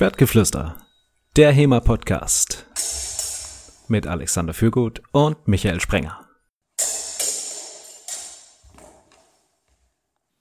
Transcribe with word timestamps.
Schwertgeflüster, 0.00 0.78
der 1.36 1.52
HEMA-Podcast 1.52 2.64
mit 3.88 4.06
Alexander 4.06 4.54
Fürgut 4.54 5.02
und 5.12 5.46
Michael 5.46 5.78
Sprenger. 5.78 6.26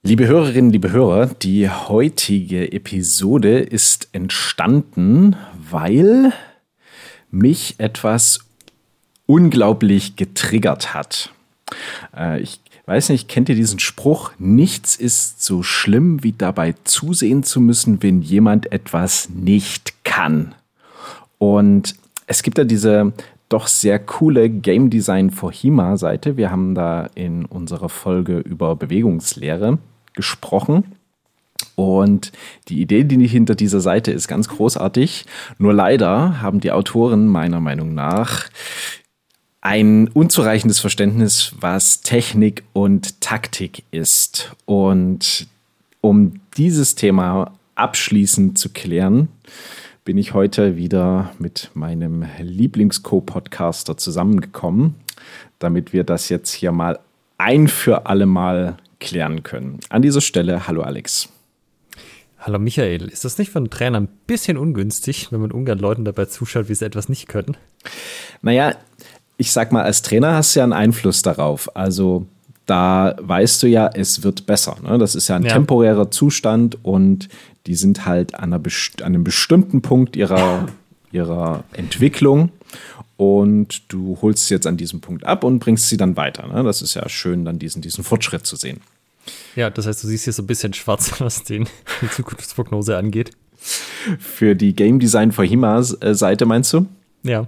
Liebe 0.01 0.27
Hörerinnen, 0.27 0.71
liebe 0.71 0.93
Hörer, 0.93 1.25
die 1.25 1.69
heutige 1.69 2.71
Episode 2.71 3.59
ist 3.59 4.07
entstanden, 4.13 5.35
weil 5.69 6.31
mich 7.29 7.81
etwas 7.81 8.39
unglaublich 9.25 10.15
getriggert 10.15 10.93
hat. 10.93 11.33
Äh, 12.15 12.39
ich 12.39 12.61
weiß 12.89 13.09
nicht, 13.09 13.29
kennt 13.29 13.49
ihr 13.49 13.55
diesen 13.55 13.77
Spruch? 13.77 14.31
Nichts 14.39 14.95
ist 14.95 15.43
so 15.43 15.61
schlimm, 15.61 16.23
wie 16.23 16.33
dabei 16.33 16.73
zusehen 16.85 17.43
zu 17.43 17.61
müssen, 17.61 18.01
wenn 18.01 18.23
jemand 18.23 18.71
etwas 18.71 19.29
nicht 19.29 20.03
kann. 20.03 20.55
Und 21.37 21.95
es 22.25 22.41
gibt 22.41 22.57
da 22.57 22.63
diese 22.63 23.13
doch 23.47 23.67
sehr 23.67 23.99
coole 23.99 24.49
Game 24.49 24.89
Design 24.89 25.29
for 25.29 25.51
HIMA 25.51 25.97
Seite. 25.97 26.35
Wir 26.35 26.49
haben 26.49 26.73
da 26.73 27.09
in 27.13 27.45
unserer 27.45 27.89
Folge 27.89 28.39
über 28.39 28.75
Bewegungslehre 28.75 29.77
gesprochen. 30.13 30.95
Und 31.75 32.31
die 32.69 32.81
Idee, 32.81 33.03
die 33.03 33.27
hinter 33.27 33.53
dieser 33.53 33.81
Seite 33.81 34.11
ist, 34.11 34.27
ganz 34.27 34.49
großartig. 34.49 35.25
Nur 35.59 35.73
leider 35.73 36.41
haben 36.41 36.59
die 36.59 36.71
Autoren 36.71 37.27
meiner 37.27 37.59
Meinung 37.59 37.93
nach 37.93 38.49
ein 39.61 40.07
unzureichendes 40.09 40.79
Verständnis, 40.79 41.53
was 41.59 42.01
Technik 42.01 42.63
und 42.73 43.19
Taktik 43.21 43.83
ist. 43.91 44.55
Und 44.65 45.47
um 46.01 46.39
dieses 46.57 46.95
Thema 46.95 47.53
abschließend 47.75 48.57
zu 48.57 48.69
klären, 48.69 49.27
bin 50.05 50.17
ich 50.17 50.33
heute 50.33 50.77
wieder 50.77 51.31
mit 51.39 51.71
meinem 51.73 52.25
Lieblings-Co-Podcaster 52.41 53.97
zusammengekommen, 53.97 54.95
damit 55.59 55.93
wir 55.93 56.03
das 56.03 56.29
jetzt 56.29 56.53
hier 56.53 56.71
mal 56.71 56.99
ein 57.37 57.67
für 57.67 58.05
alle 58.05 58.25
Mal 58.25 58.77
klären 58.99 59.43
können. 59.43 59.79
An 59.89 60.01
dieser 60.01 60.21
Stelle, 60.21 60.67
hallo 60.67 60.81
Alex. 60.81 61.29
Hallo 62.39 62.57
Michael, 62.57 63.09
ist 63.09 63.25
das 63.25 63.37
nicht 63.37 63.51
für 63.51 63.59
einen 63.59 63.69
Trainer 63.69 63.99
ein 63.99 64.07
bisschen 64.25 64.57
ungünstig, 64.57 65.29
wenn 65.31 65.41
man 65.41 65.51
ungern 65.51 65.77
Leuten 65.77 66.05
dabei 66.05 66.25
zuschaut, 66.25 66.69
wie 66.69 66.75
sie 66.75 66.85
etwas 66.85 67.09
nicht 67.09 67.27
können? 67.27 67.57
Naja, 68.41 68.75
ich 69.39 69.51
sag 69.53 69.71
mal, 69.71 69.83
als 69.83 70.01
Trainer 70.01 70.33
hast 70.35 70.53
du 70.53 70.59
ja 70.59 70.65
einen 70.65 70.73
Einfluss 70.73 71.21
darauf. 71.21 71.75
Also 71.75 72.27
da 72.65 73.15
weißt 73.19 73.63
du 73.63 73.67
ja, 73.67 73.89
es 73.93 74.21
wird 74.21 74.45
besser. 74.45 74.75
Ne? 74.83 74.97
Das 74.99 75.15
ist 75.15 75.29
ja 75.29 75.37
ein 75.37 75.43
ja. 75.43 75.53
temporärer 75.53 76.11
Zustand 76.11 76.77
und 76.83 77.29
die 77.65 77.75
sind 77.75 78.05
halt 78.05 78.35
an, 78.35 78.53
einer 78.53 78.61
an 78.61 79.05
einem 79.05 79.23
bestimmten 79.23 79.81
Punkt 79.81 80.15
ihrer, 80.15 80.67
ihrer 81.11 81.63
Entwicklung 81.71 82.51
und 83.15 83.91
du 83.91 84.17
holst 84.21 84.47
sie 84.47 84.53
jetzt 84.53 84.67
an 84.67 84.75
diesem 84.75 84.99
Punkt 84.99 85.23
ab 85.23 85.45
und 85.45 85.59
bringst 85.59 85.87
sie 85.87 85.97
dann 85.97 86.17
weiter. 86.17 86.47
Ne? 86.47 86.63
Das 86.63 86.81
ist 86.81 86.93
ja 86.93 87.07
schön, 87.07 87.45
dann 87.45 87.59
diesen, 87.59 87.81
diesen 87.81 88.03
Fortschritt 88.03 88.45
zu 88.45 88.57
sehen. 88.57 88.81
Ja, 89.55 89.69
das 89.69 89.87
heißt, 89.87 90.03
du 90.03 90.07
siehst 90.07 90.25
hier 90.25 90.33
so 90.33 90.43
ein 90.43 90.47
bisschen 90.47 90.73
schwarz, 90.73 91.13
was 91.19 91.43
den, 91.45 91.67
die 92.01 92.09
Zukunftsprognose 92.09 92.97
angeht. 92.97 93.31
Für 94.19 94.55
die 94.55 94.75
Game 94.75 94.99
Design 94.99 95.31
for 95.31 95.45
Hima 95.45 95.79
äh, 95.79 96.13
Seite 96.13 96.45
meinst 96.45 96.73
du? 96.73 96.87
Ja. 97.23 97.47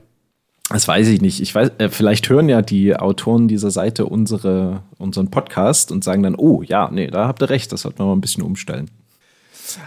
Das 0.69 0.87
weiß 0.87 1.07
ich 1.09 1.21
nicht. 1.21 1.41
Ich 1.41 1.53
weiß, 1.53 1.71
äh, 1.79 1.89
vielleicht 1.89 2.29
hören 2.29 2.47
ja 2.47 2.61
die 2.61 2.95
Autoren 2.95 3.47
dieser 3.47 3.71
Seite 3.71 4.05
unsere, 4.05 4.83
unseren 4.97 5.29
Podcast 5.29 5.91
und 5.91 6.03
sagen 6.03 6.23
dann, 6.23 6.35
oh 6.35 6.61
ja, 6.61 6.89
nee, 6.91 7.07
da 7.07 7.27
habt 7.27 7.41
ihr 7.41 7.49
recht, 7.49 7.71
das 7.71 7.81
sollten 7.81 7.99
wir 7.99 8.05
mal 8.05 8.13
ein 8.13 8.21
bisschen 8.21 8.43
umstellen. 8.43 8.89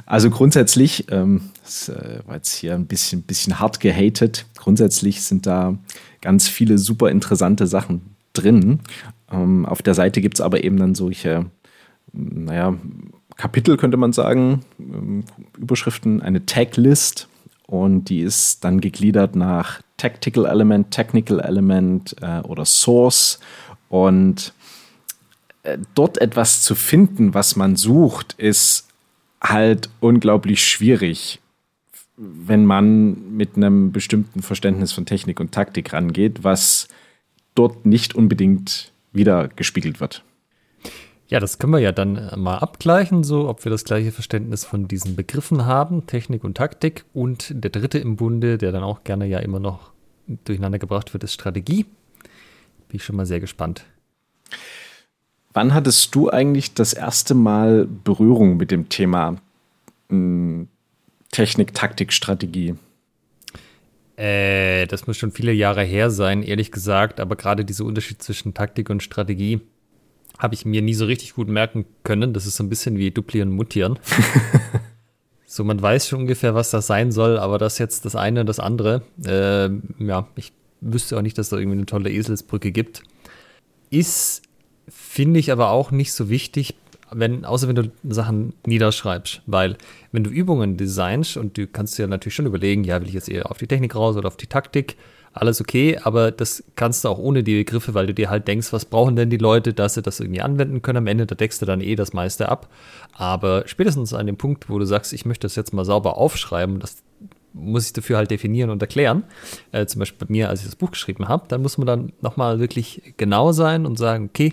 Also 0.07 0.31
grundsätzlich, 0.31 1.11
ähm, 1.11 1.51
das 1.63 1.89
äh, 1.89 2.21
war 2.27 2.37
jetzt 2.37 2.55
hier 2.55 2.75
ein 2.75 2.87
bisschen, 2.87 3.23
bisschen 3.23 3.61
hart 3.61 3.81
gehatet, 3.81 4.47
grundsätzlich 4.57 5.23
sind 5.23 5.47
da 5.47 5.77
ganz 6.21 6.49
viele 6.49 6.79
super 6.79 7.11
interessante 7.11 7.67
Sachen 7.67 8.15
drin. 8.33 8.81
Ähm, 9.31 9.67
auf 9.67 9.83
der 9.83 9.95
Seite 9.95 10.21
gibt 10.21 10.35
es 10.35 10.41
aber 10.41 10.65
eben 10.65 10.77
dann 10.77 10.95
solche, 10.95 11.47
naja, 12.13 12.75
Kapitel 13.37 13.77
könnte 13.77 13.97
man 13.97 14.13
sagen, 14.13 14.61
ähm, 14.79 15.25
Überschriften, 15.59 16.23
eine 16.23 16.47
Taglist 16.47 17.29
und 17.67 18.09
die 18.09 18.21
ist 18.21 18.65
dann 18.65 18.81
gegliedert 18.81 19.35
nach 19.35 19.81
Tactical 19.97 20.47
Element, 20.47 20.91
Technical 20.91 21.41
Element 21.41 22.17
äh, 22.21 22.41
oder 22.41 22.65
Source. 22.65 23.39
Und 23.89 24.53
äh, 25.63 25.79
dort 25.95 26.19
etwas 26.19 26.63
zu 26.63 26.75
finden, 26.75 27.35
was 27.35 27.57
man 27.57 27.77
sucht, 27.77 28.35
ist 28.35 28.89
halt 29.41 29.89
unglaublich 30.01 30.65
schwierig, 30.65 31.41
wenn 32.17 32.65
man 32.65 33.37
mit 33.37 33.57
einem 33.57 33.93
bestimmten 33.93 34.43
Verständnis 34.43 34.93
von 34.93 35.07
Technik 35.07 35.41
und 35.41 35.53
Taktik 35.53 35.93
rangeht, 35.93 36.45
was 36.45 36.89
dort 37.55 37.87
nicht 37.87 38.15
unbedingt 38.15 38.93
wieder 39.13 39.49
gespiegelt 39.49 40.01
wird. 40.01 40.25
Ja, 41.29 41.41
das 41.41 41.59
können 41.59 41.73
wir 41.73 41.81
ja 41.81 41.93
dann 41.93 42.17
äh, 42.17 42.37
mal 42.37 42.59
abgleichen, 42.59 43.25
so 43.25 43.49
ob 43.49 43.65
wir 43.65 43.71
das 43.71 43.85
gleiche 43.85 44.13
Verständnis 44.13 44.65
von 44.65 44.89
diesen 44.89 45.17
Begriffen 45.17 45.65
haben, 45.65 46.07
Technik 46.07 46.45
und 46.45 46.57
Taktik. 46.57 47.05
Und 47.15 47.51
der 47.55 47.71
dritte 47.71 47.99
im 47.99 48.17
Bunde, 48.17 48.59
der 48.59 48.73
dann 48.73 48.83
auch 48.83 49.05
gerne 49.05 49.27
ja 49.27 49.39
immer 49.39 49.59
noch 49.59 49.93
durcheinander 50.45 50.79
gebracht 50.79 51.13
wird, 51.15 51.25
ist 51.25 51.33
Strategie. 51.33 51.85
Bin 52.89 52.97
ich 52.97 53.05
schon 53.05 53.17
mal 53.17 53.27
sehr 53.27 53.41
gespannt. 53.41 53.85
Wann 55.55 55.73
hattest 55.73 56.15
du 56.15 56.31
eigentlich 56.31 56.75
das 56.75 56.93
erste 56.93 57.35
Mal 57.35 57.87
Berührung 57.87 58.57
mit 58.57 58.71
dem 58.71 58.89
Thema 58.89 59.37
hm, 60.11 60.69
Technik, 61.31 61.73
Taktik, 61.75 62.13
Strategie? 62.13 62.75
Äh, 64.17 64.87
das 64.87 65.07
muss 65.07 65.17
schon 65.17 65.33
viele 65.33 65.53
Jahre 65.53 65.83
her 65.85 66.11
sein, 66.11 66.43
ehrlich 66.43 66.71
gesagt. 66.71 67.19
Aber 67.19 67.37
gerade 67.37 67.65
dieser 67.65 67.85
Unterschied 67.85 68.23
zwischen 68.23 68.53
Taktik 68.53 68.91
und 68.91 69.03
Strategie 69.03 69.61
habe 70.39 70.55
ich 70.55 70.65
mir 70.65 70.83
nie 70.83 70.95
so 70.95 71.07
richtig 71.07 71.35
gut 71.35 71.49
merken 71.49 71.85
können. 72.03 72.33
Das 72.33 72.47
ist 72.47 72.57
so 72.57 72.65
ein 72.65 72.69
bisschen 72.69 72.99
wie 72.99 73.11
Duplieren 73.11 73.51
Mutieren. 73.51 73.99
so, 75.47 75.65
man 75.65 75.81
weiß 75.81 76.09
schon 76.09 76.21
ungefähr, 76.21 76.55
was 76.55 76.71
das 76.71 76.87
sein 76.87 77.13
soll, 77.13 77.39
aber 77.39 77.59
das 77.59 77.79
jetzt 77.79 78.05
das 78.05 78.17
eine 78.17 78.41
und 78.41 78.49
das 78.49 78.59
andere. 78.59 79.03
Äh, 79.25 79.71
ja, 80.05 80.27
ich 80.37 80.53
wüsste 80.81 81.17
auch 81.17 81.23
nicht, 81.23 81.39
dass 81.39 81.49
da 81.49 81.57
irgendwie 81.57 81.79
eine 81.79 81.87
tolle 81.87 82.11
Eselsbrücke 82.11 82.73
gibt. 82.73 83.03
Ist, 83.91 84.43
finde 84.89 85.41
ich, 85.41 85.53
aber 85.53 85.71
auch 85.71 85.91
nicht 85.91 86.13
so 86.13 86.29
wichtig, 86.29 86.75
wenn, 87.11 87.45
außer 87.45 87.69
wenn 87.69 87.77
du 87.77 87.93
Sachen 88.09 88.55
niederschreibst. 88.67 89.43
Weil, 89.47 89.77
wenn 90.13 90.25
du 90.25 90.31
Übungen 90.31 90.77
designst 90.77 91.37
und 91.37 91.57
du 91.57 91.67
kannst 91.67 91.97
dir 91.99 92.09
natürlich 92.09 92.35
schon 92.35 92.47
überlegen, 92.47 92.85
ja, 92.85 93.01
will 93.01 93.09
ich 93.09 93.15
jetzt 93.15 93.29
eher 93.29 93.51
auf 93.51 93.59
die 93.59 93.67
Technik 93.67 93.95
raus 93.95 94.17
oder 94.17 94.27
auf 94.27 94.37
die 94.37 94.49
Taktik, 94.49 94.97
alles 95.35 95.61
okay, 95.61 95.99
aber 96.03 96.31
das 96.31 96.63
kannst 96.77 97.05
du 97.05 97.09
auch 97.09 97.19
ohne 97.19 97.43
die 97.43 97.57
Begriffe, 97.57 97.93
weil 97.93 98.07
du 98.07 98.15
dir 98.15 98.31
halt 98.31 98.47
denkst, 98.47 98.73
was 98.73 98.85
brauchen 98.85 99.17
denn 99.17 99.31
die 99.31 99.37
Leute, 99.37 99.75
dass 99.75 99.95
sie 99.95 100.03
das 100.03 100.21
irgendwie 100.21 100.41
anwenden 100.41 100.81
können. 100.81 100.99
Am 100.99 101.07
Ende, 101.09 101.27
da 101.27 101.35
deckst 101.35 101.61
du 101.61 101.67
dann 101.67 101.81
eh 101.81 101.97
das 101.97 102.13
meiste 102.13 102.49
ab. 102.49 102.69
Aber 103.13 103.65
spätestens 103.67 104.15
an 104.15 104.27
dem 104.27 104.37
Punkt, 104.37 104.71
wo 104.71 104.79
du 104.79 104.87
sagst, 104.87 105.13
ich 105.13 105.27
möchte 105.27 105.47
das 105.47 105.57
jetzt 105.57 105.73
mal 105.73 105.85
sauber 105.85 106.17
aufschreiben, 106.17 106.79
das 106.79 107.03
muss 107.53 107.87
ich 107.87 107.93
dafür 107.93 108.17
halt 108.17 108.31
definieren 108.31 108.71
und 108.71 108.81
erklären. 108.81 109.25
Äh, 109.73 109.87
zum 109.87 109.99
Beispiel 109.99 110.27
bei 110.27 110.33
mir, 110.33 110.49
als 110.49 110.61
ich 110.61 110.67
das 110.67 110.77
Buch 110.77 110.93
geschrieben 110.93 111.29
habe, 111.29 111.47
dann 111.49 111.63
muss 111.63 111.79
man 111.79 111.87
dann 111.87 112.13
nochmal 112.21 112.61
wirklich 112.61 113.15
genau 113.17 113.51
sein 113.53 113.87
und 113.87 113.99
sagen, 113.99 114.27
okay, 114.27 114.53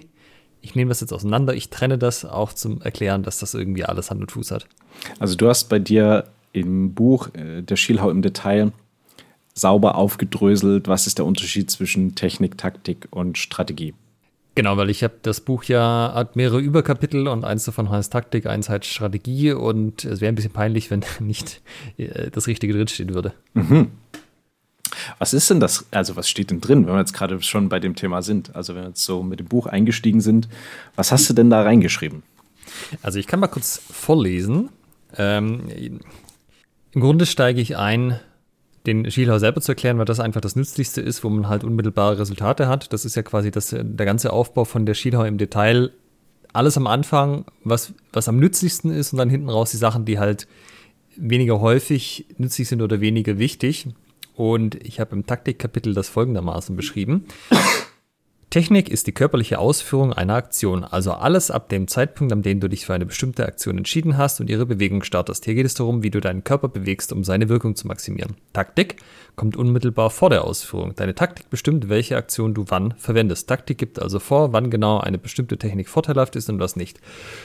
ich 0.61 0.75
nehme 0.75 0.89
das 0.89 1.01
jetzt 1.01 1.13
auseinander, 1.13 1.53
ich 1.53 1.69
trenne 1.69 1.97
das 1.97 2.25
auch 2.25 2.53
zum 2.53 2.81
Erklären, 2.81 3.23
dass 3.23 3.39
das 3.39 3.53
irgendwie 3.53 3.85
alles 3.85 4.09
Hand 4.09 4.21
und 4.21 4.31
Fuß 4.31 4.51
hat. 4.51 4.67
Also 5.19 5.35
du 5.35 5.47
hast 5.47 5.69
bei 5.69 5.79
dir 5.79 6.25
im 6.53 6.93
Buch 6.93 7.29
äh, 7.33 7.61
Der 7.61 7.75
Schielhau 7.75 8.09
im 8.09 8.21
Detail 8.21 8.71
sauber 9.53 9.95
aufgedröselt, 9.95 10.87
was 10.87 11.07
ist 11.07 11.17
der 11.17 11.25
Unterschied 11.25 11.69
zwischen 11.69 12.15
Technik, 12.15 12.57
Taktik 12.57 13.07
und 13.11 13.37
Strategie. 13.37 13.93
Genau, 14.53 14.75
weil 14.75 14.89
ich 14.89 15.03
habe 15.03 15.13
das 15.21 15.39
Buch 15.39 15.63
ja 15.63 16.11
hat 16.13 16.35
mehrere 16.35 16.59
Überkapitel 16.59 17.27
und 17.27 17.45
eins 17.45 17.63
davon 17.63 17.89
heißt 17.89 18.11
Taktik, 18.11 18.47
eins 18.47 18.67
heißt 18.67 18.85
Strategie 18.85 19.53
und 19.53 20.03
es 20.03 20.19
wäre 20.19 20.31
ein 20.31 20.35
bisschen 20.35 20.51
peinlich, 20.51 20.91
wenn 20.91 21.03
nicht 21.19 21.61
äh, 21.97 22.29
das 22.31 22.47
Richtige 22.47 22.73
drinstehen 22.73 23.13
würde. 23.13 23.33
Mhm. 23.53 23.91
Was 25.19 25.33
ist 25.33 25.49
denn 25.49 25.61
das, 25.61 25.85
also 25.91 26.17
was 26.17 26.29
steht 26.29 26.51
denn 26.51 26.59
drin, 26.59 26.85
wenn 26.85 26.93
wir 26.93 26.99
jetzt 26.99 27.13
gerade 27.13 27.41
schon 27.41 27.69
bei 27.69 27.79
dem 27.79 27.95
Thema 27.95 28.21
sind? 28.21 28.53
Also 28.53 28.75
wenn 28.75 28.83
wir 28.83 28.89
jetzt 28.89 29.05
so 29.05 29.23
mit 29.23 29.39
dem 29.39 29.47
Buch 29.47 29.67
eingestiegen 29.67 30.19
sind, 30.19 30.49
was 30.95 31.13
hast 31.13 31.29
du 31.29 31.33
denn 31.33 31.49
da 31.49 31.63
reingeschrieben? 31.63 32.23
Also 33.01 33.19
ich 33.19 33.27
kann 33.27 33.39
mal 33.39 33.47
kurz 33.47 33.81
vorlesen. 33.89 34.69
Ähm, 35.17 35.63
Im 36.91 37.01
Grunde 37.01 37.25
steige 37.25 37.61
ich 37.61 37.77
ein 37.77 38.19
den 38.85 39.09
Schielhau 39.09 39.37
selber 39.37 39.61
zu 39.61 39.73
erklären, 39.73 39.97
weil 39.97 40.05
das 40.05 40.19
einfach 40.19 40.41
das 40.41 40.55
Nützlichste 40.55 41.01
ist, 41.01 41.23
wo 41.23 41.29
man 41.29 41.47
halt 41.47 41.63
unmittelbare 41.63 42.19
Resultate 42.19 42.67
hat. 42.67 42.91
Das 42.93 43.05
ist 43.05 43.15
ja 43.15 43.21
quasi 43.21 43.51
das, 43.51 43.69
der 43.69 44.05
ganze 44.05 44.33
Aufbau 44.33 44.65
von 44.65 44.85
der 44.85 44.95
Schielhau 44.95 45.23
im 45.23 45.37
Detail. 45.37 45.91
Alles 46.53 46.77
am 46.77 46.87
Anfang, 46.87 47.45
was, 47.63 47.93
was 48.11 48.27
am 48.27 48.37
nützlichsten 48.37 48.91
ist 48.91 49.13
und 49.13 49.19
dann 49.19 49.29
hinten 49.29 49.49
raus 49.49 49.71
die 49.71 49.77
Sachen, 49.77 50.05
die 50.05 50.19
halt 50.19 50.47
weniger 51.15 51.59
häufig 51.61 52.25
nützlich 52.37 52.67
sind 52.67 52.81
oder 52.81 53.01
weniger 53.01 53.37
wichtig. 53.37 53.87
Und 54.35 54.75
ich 54.83 54.99
habe 54.99 55.15
im 55.15 55.25
Taktikkapitel 55.25 55.93
das 55.93 56.09
folgendermaßen 56.09 56.75
beschrieben. 56.75 57.25
Technik 58.51 58.89
ist 58.89 59.07
die 59.07 59.13
körperliche 59.13 59.59
Ausführung 59.59 60.11
einer 60.11 60.35
Aktion, 60.35 60.83
also 60.83 61.13
alles 61.13 61.49
ab 61.49 61.69
dem 61.69 61.87
Zeitpunkt, 61.87 62.33
an 62.33 62.41
dem 62.41 62.59
du 62.59 62.67
dich 62.67 62.85
für 62.85 62.93
eine 62.93 63.05
bestimmte 63.05 63.45
Aktion 63.45 63.77
entschieden 63.77 64.17
hast 64.17 64.41
und 64.41 64.49
ihre 64.49 64.65
Bewegung 64.65 65.03
startest. 65.03 65.45
Hier 65.45 65.55
geht 65.55 65.65
es 65.65 65.73
darum, 65.73 66.03
wie 66.03 66.09
du 66.09 66.19
deinen 66.19 66.43
Körper 66.43 66.67
bewegst, 66.67 67.13
um 67.13 67.23
seine 67.23 67.47
Wirkung 67.47 67.77
zu 67.77 67.87
maximieren. 67.87 68.35
Taktik 68.51 68.97
kommt 69.37 69.55
unmittelbar 69.55 70.09
vor 70.09 70.29
der 70.29 70.43
Ausführung. 70.43 70.93
Deine 70.97 71.15
Taktik 71.15 71.49
bestimmt, 71.49 71.87
welche 71.87 72.17
Aktion 72.17 72.53
du 72.53 72.65
wann 72.67 72.93
verwendest. 72.97 73.47
Taktik 73.47 73.77
gibt 73.77 74.01
also 74.01 74.19
vor, 74.19 74.51
wann 74.51 74.69
genau 74.69 74.99
eine 74.99 75.17
bestimmte 75.17 75.57
Technik 75.57 75.87
vorteilhaft 75.87 76.35
ist 76.35 76.49
und 76.49 76.59
was 76.59 76.75
nicht. 76.75 76.99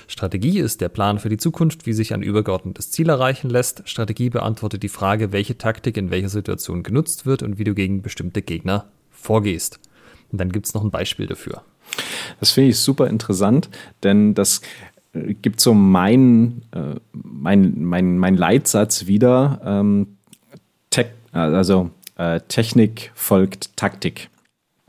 Strategie 0.09 0.59
ist 0.59 0.81
der 0.81 0.89
Plan 0.89 1.21
für 1.21 1.29
die 1.29 1.39
Zukunft, 1.39 1.87
wie 1.87 1.93
sich 1.93 2.15
ein 2.15 2.23
übergeordnetes 2.23 2.91
Ziel 2.91 3.11
erreichen 3.11 3.49
lässt. 3.49 3.89
Strategie 3.89 4.31
beantwortet 4.31 4.83
die 4.83 4.89
Frage, 4.89 5.31
welche 5.31 5.57
Taktik 5.57 5.99
in 5.99 6.11
welcher 6.11 6.31
Situation 6.31 6.83
genutzt 6.83 7.27
wird 7.27 7.45
und 7.45 7.61
wie 7.61 7.65
du 7.65 7.75
gegen 7.75 8.03
bestimmte 8.03 8.43
Gegner 8.43 8.87
vorgehst. 9.13 9.79
Und 10.33 10.41
dann 10.41 10.53
gibt 10.53 10.67
es 10.67 10.75
noch 10.75 10.83
ein 10.83 10.91
Beispiel 10.91 11.27
dafür. 11.27 11.63
Das 12.41 12.51
finde 12.51 12.71
ich 12.71 12.79
super 12.79 13.07
interessant, 13.09 13.69
denn 14.03 14.35
das 14.35 14.61
äh, 15.13 15.35
gibt 15.35 15.61
so 15.61 15.75
mein, 15.75 16.63
äh, 16.73 16.97
mein, 17.13 17.85
mein, 17.85 18.19
mein 18.19 18.37
Leitsatz 18.37 19.07
wieder. 19.07 19.61
Ähm, 19.65 20.17
Tech, 20.91 21.09
also 21.33 21.91
äh, 22.17 22.41
Technik 22.49 23.13
folgt 23.15 23.77
Taktik. 23.77 24.31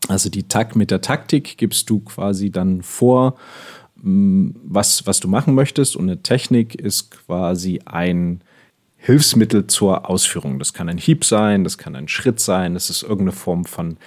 Also 0.07 0.29
die 0.29 0.47
Takt 0.47 0.75
mit 0.75 0.91
der 0.91 1.01
Taktik 1.01 1.57
gibst 1.57 1.89
du 1.89 1.99
quasi 1.99 2.49
dann 2.49 2.81
vor, 2.81 3.37
mm, 3.95 4.51
was, 4.63 5.05
was 5.05 5.19
du 5.19 5.27
machen 5.27 5.53
möchtest. 5.53 5.95
Und 5.95 6.03
eine 6.03 6.21
Technik 6.21 6.75
ist 6.75 7.11
quasi 7.11 7.81
ein 7.85 8.41
Hilfsmittel 8.97 9.67
zur 9.67 10.09
Ausführung. 10.09 10.59
Das 10.59 10.73
kann 10.73 10.89
ein 10.89 10.97
Hieb 10.97 11.23
sein, 11.23 11.63
das 11.63 11.77
kann 11.77 11.95
ein 11.95 12.07
Schritt 12.07 12.39
sein, 12.39 12.73
das 12.73 12.89
ist 12.89 13.03
irgendeine 13.03 13.31
Form 13.31 13.65
von 13.65 13.97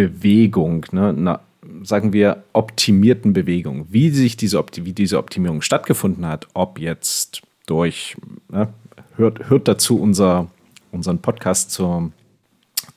Bewegung, 0.00 0.86
ne, 0.92 1.08
einer, 1.08 1.40
sagen 1.82 2.12
wir, 2.14 2.44
optimierten 2.54 3.34
Bewegung. 3.34 3.86
Wie 3.90 4.08
sich 4.10 4.36
diese, 4.36 4.64
wie 4.76 4.92
diese 4.94 5.18
Optimierung 5.18 5.60
stattgefunden 5.60 6.26
hat, 6.26 6.48
ob 6.54 6.78
jetzt 6.78 7.42
durch, 7.66 8.16
ne, 8.48 8.68
hört, 9.16 9.50
hört 9.50 9.68
dazu 9.68 10.00
unser, 10.00 10.48
unseren 10.90 11.18
Podcast 11.18 11.70
zur, 11.70 12.12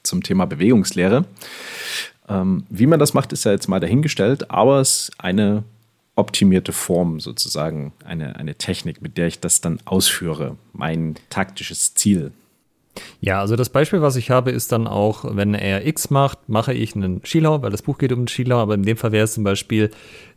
zum 0.02 0.24
Thema 0.24 0.46
Bewegungslehre. 0.46 1.26
Ähm, 2.30 2.64
wie 2.70 2.88
man 2.88 3.00
das 3.00 3.14
macht, 3.14 3.34
ist 3.34 3.44
ja 3.44 3.52
jetzt 3.52 3.68
mal 3.68 3.82
dahingestellt, 3.82 4.50
aber 4.50 4.80
es 4.80 5.10
ist 5.10 5.20
eine 5.20 5.64
optimierte 6.16 6.72
Form 6.72 7.20
sozusagen, 7.20 7.92
eine, 8.06 8.38
eine 8.38 8.56
Technik, 8.56 9.02
mit 9.02 9.18
der 9.18 9.28
ich 9.28 9.42
das 9.42 9.60
dann 9.60 9.80
ausführe, 9.84 10.56
mein 10.72 11.16
taktisches 11.30 11.96
Ziel. 11.96 12.32
Ja, 13.22 13.40
also 13.40 13.56
das 13.56 13.70
Beispiel, 13.70 14.02
was 14.02 14.16
ich 14.16 14.30
habe, 14.30 14.52
ist 14.52 14.72
dann 14.72 14.88
auch, 14.88 15.26
wenn 15.36 15.54
er 15.54 15.86
X 15.88 16.10
macht, 16.10 16.50
mache 16.50 16.74
ich 16.74 16.96
einen 16.96 17.22
Skilauer, 17.26 17.62
weil 17.62 17.72
das 17.72 17.82
Buch 17.82 17.98
geht 17.98 18.12
um 18.12 18.20
einen 18.20 18.28
Skilauer, 18.28 18.62
aber 18.62 18.76
in 18.76 18.84
dem 18.84 18.98
Fall 18.98 19.12
wäre 19.12 19.24
es 19.24 19.34
zum 19.34 19.44
Beispiel, 19.44 19.90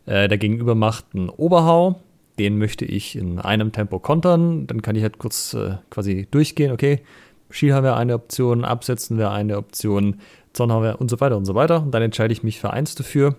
äh, 0.07 0.29
der 0.29 0.39
Gegenüber 0.39 0.75
macht 0.75 1.05
einen 1.15 1.29
Oberhau, 1.29 2.01
den 2.39 2.59
möchte 2.59 2.85
ich 2.85 3.17
in 3.17 3.39
einem 3.39 3.73
Tempo 3.73 3.99
kontern, 3.99 4.67
dann 4.67 4.83
kann 4.83 4.97
ich 4.97 5.03
halt 5.03 5.19
kurz 5.19 5.55
äh, 5.55 5.77
quasi 5.91 6.27
durchgehen, 6.31 6.73
okay, 6.73 7.01
Skihau 7.51 7.83
wäre 7.83 7.97
eine 7.97 8.15
Option, 8.15 8.65
Absetzen 8.65 9.19
wäre 9.19 9.31
eine 9.31 9.57
Option, 9.57 10.21
Zornhau 10.53 10.83
wäre 10.83 10.97
und 10.97 11.11
so 11.11 11.21
weiter 11.21 11.37
und 11.37 11.45
so 11.45 11.55
weiter 11.55 11.83
und 11.83 11.93
dann 11.93 12.03
entscheide 12.03 12.33
ich 12.33 12.43
mich 12.43 12.59
für 12.59 12.73
eins 12.73 12.95
dafür. 12.95 13.37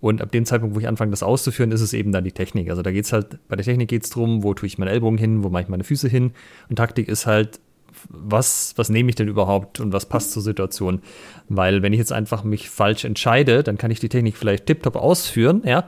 Und 0.00 0.20
ab 0.20 0.32
dem 0.32 0.44
Zeitpunkt, 0.44 0.74
wo 0.74 0.80
ich 0.80 0.88
anfange, 0.88 1.12
das 1.12 1.22
auszuführen, 1.22 1.70
ist 1.70 1.80
es 1.80 1.92
eben 1.92 2.10
dann 2.10 2.24
die 2.24 2.32
Technik. 2.32 2.70
Also 2.70 2.82
da 2.82 2.90
geht 2.90 3.04
es 3.04 3.12
halt, 3.12 3.38
bei 3.46 3.54
der 3.54 3.64
Technik 3.64 3.88
geht 3.88 4.02
es 4.02 4.10
darum, 4.10 4.42
wo 4.42 4.52
tue 4.52 4.66
ich 4.66 4.76
meine 4.76 4.90
Ellbogen 4.90 5.16
hin, 5.16 5.44
wo 5.44 5.48
mache 5.48 5.62
ich 5.62 5.68
meine 5.68 5.84
Füße 5.84 6.08
hin. 6.08 6.32
Und 6.68 6.74
Taktik 6.74 7.06
ist 7.06 7.26
halt, 7.26 7.60
was, 8.08 8.74
was 8.76 8.88
nehme 8.88 9.08
ich 9.08 9.14
denn 9.14 9.28
überhaupt 9.28 9.80
und 9.80 9.92
was 9.92 10.06
passt 10.06 10.32
zur 10.32 10.42
Situation? 10.42 11.00
Weil 11.48 11.82
wenn 11.82 11.92
ich 11.92 11.98
jetzt 11.98 12.12
einfach 12.12 12.44
mich 12.44 12.70
falsch 12.70 13.04
entscheide, 13.04 13.62
dann 13.62 13.78
kann 13.78 13.90
ich 13.90 14.00
die 14.00 14.08
Technik 14.08 14.36
vielleicht 14.36 14.66
tiptop 14.66 14.96
ausführen, 14.96 15.62
ja. 15.64 15.84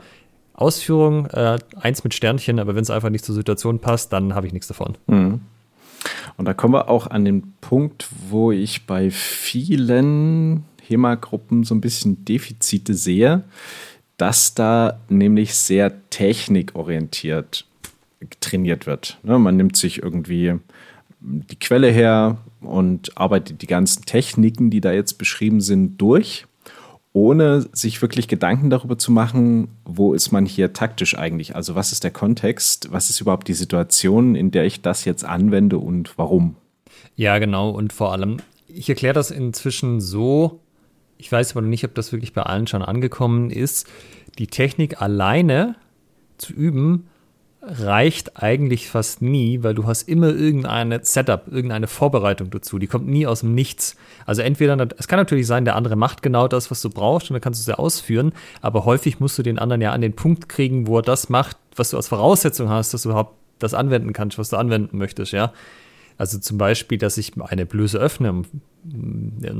Ausführung 0.54 1.26
äh, 1.26 1.58
eins 1.80 2.04
mit 2.04 2.14
Sternchen, 2.14 2.60
aber 2.60 2.76
wenn 2.76 2.82
es 2.82 2.90
einfach 2.90 3.10
nicht 3.10 3.24
zur 3.24 3.34
Situation 3.34 3.80
passt, 3.80 4.12
dann 4.12 4.36
habe 4.36 4.46
ich 4.46 4.52
nichts 4.52 4.68
davon. 4.68 4.96
Mhm. 5.08 5.40
Und 6.36 6.44
da 6.44 6.54
kommen 6.54 6.74
wir 6.74 6.88
auch 6.88 7.08
an 7.08 7.24
den 7.24 7.54
Punkt, 7.60 8.08
wo 8.28 8.52
ich 8.52 8.86
bei 8.86 9.10
vielen 9.10 10.64
HEMA-Gruppen 10.82 11.64
so 11.64 11.74
ein 11.74 11.80
bisschen 11.80 12.24
Defizite 12.24 12.94
sehe, 12.94 13.42
dass 14.16 14.54
da 14.54 15.00
nämlich 15.08 15.54
sehr 15.54 15.92
technikorientiert 16.10 17.66
trainiert 18.40 18.86
wird. 18.86 19.18
Ne, 19.22 19.38
man 19.38 19.56
nimmt 19.56 19.76
sich 19.76 20.02
irgendwie 20.02 20.54
die 21.24 21.58
Quelle 21.58 21.88
her 21.88 22.38
und 22.60 23.16
arbeitet 23.16 23.62
die 23.62 23.66
ganzen 23.66 24.04
Techniken, 24.04 24.70
die 24.70 24.80
da 24.80 24.92
jetzt 24.92 25.14
beschrieben 25.14 25.60
sind, 25.60 25.96
durch, 25.98 26.46
ohne 27.12 27.66
sich 27.72 28.02
wirklich 28.02 28.28
Gedanken 28.28 28.70
darüber 28.70 28.98
zu 28.98 29.12
machen, 29.12 29.68
wo 29.84 30.14
ist 30.14 30.32
man 30.32 30.46
hier 30.46 30.72
taktisch 30.72 31.16
eigentlich? 31.16 31.56
Also 31.56 31.74
was 31.74 31.92
ist 31.92 32.04
der 32.04 32.10
Kontext? 32.10 32.92
Was 32.92 33.08
ist 33.08 33.20
überhaupt 33.20 33.48
die 33.48 33.54
Situation, 33.54 34.34
in 34.34 34.50
der 34.50 34.64
ich 34.64 34.82
das 34.82 35.04
jetzt 35.04 35.24
anwende 35.24 35.78
und 35.78 36.18
warum? 36.18 36.56
Ja, 37.16 37.38
genau. 37.38 37.70
Und 37.70 37.92
vor 37.92 38.12
allem, 38.12 38.38
ich 38.66 38.88
erkläre 38.88 39.14
das 39.14 39.30
inzwischen 39.30 40.00
so, 40.00 40.60
ich 41.16 41.30
weiß 41.30 41.56
aber 41.56 41.66
nicht, 41.66 41.84
ob 41.84 41.94
das 41.94 42.12
wirklich 42.12 42.32
bei 42.32 42.42
allen 42.42 42.66
schon 42.66 42.82
angekommen 42.82 43.50
ist, 43.50 43.86
die 44.38 44.48
Technik 44.48 45.00
alleine 45.00 45.76
zu 46.38 46.52
üben, 46.52 47.06
reicht 47.66 48.42
eigentlich 48.42 48.88
fast 48.88 49.22
nie, 49.22 49.62
weil 49.62 49.74
du 49.74 49.86
hast 49.86 50.08
immer 50.08 50.28
irgendeine 50.28 51.00
Setup, 51.02 51.46
irgendeine 51.50 51.86
Vorbereitung 51.86 52.50
dazu. 52.50 52.78
Die 52.78 52.86
kommt 52.86 53.06
nie 53.06 53.26
aus 53.26 53.40
dem 53.40 53.54
Nichts. 53.54 53.96
Also 54.26 54.42
entweder, 54.42 54.88
es 54.98 55.08
kann 55.08 55.18
natürlich 55.18 55.46
sein, 55.46 55.64
der 55.64 55.76
andere 55.76 55.96
macht 55.96 56.22
genau 56.22 56.48
das, 56.48 56.70
was 56.70 56.82
du 56.82 56.90
brauchst 56.90 57.30
und 57.30 57.34
dann 57.34 57.40
kannst 57.40 57.60
du 57.60 57.62
es 57.62 57.66
ja 57.76 57.82
ausführen, 57.82 58.32
aber 58.60 58.84
häufig 58.84 59.20
musst 59.20 59.38
du 59.38 59.42
den 59.42 59.58
anderen 59.58 59.80
ja 59.80 59.92
an 59.92 60.00
den 60.00 60.14
Punkt 60.14 60.48
kriegen, 60.48 60.86
wo 60.86 60.98
er 60.98 61.02
das 61.02 61.28
macht, 61.28 61.56
was 61.76 61.90
du 61.90 61.96
als 61.96 62.08
Voraussetzung 62.08 62.68
hast, 62.68 62.94
dass 62.94 63.02
du 63.02 63.10
überhaupt 63.10 63.36
das 63.58 63.74
anwenden 63.74 64.12
kannst, 64.12 64.38
was 64.38 64.50
du 64.50 64.56
anwenden 64.56 64.98
möchtest, 64.98 65.32
ja. 65.32 65.52
Also 66.18 66.38
zum 66.38 66.58
Beispiel, 66.58 66.98
dass 66.98 67.18
ich 67.18 67.32
eine 67.40 67.66
Blöße 67.66 67.98
öffne 67.98 68.30
und 68.30 68.46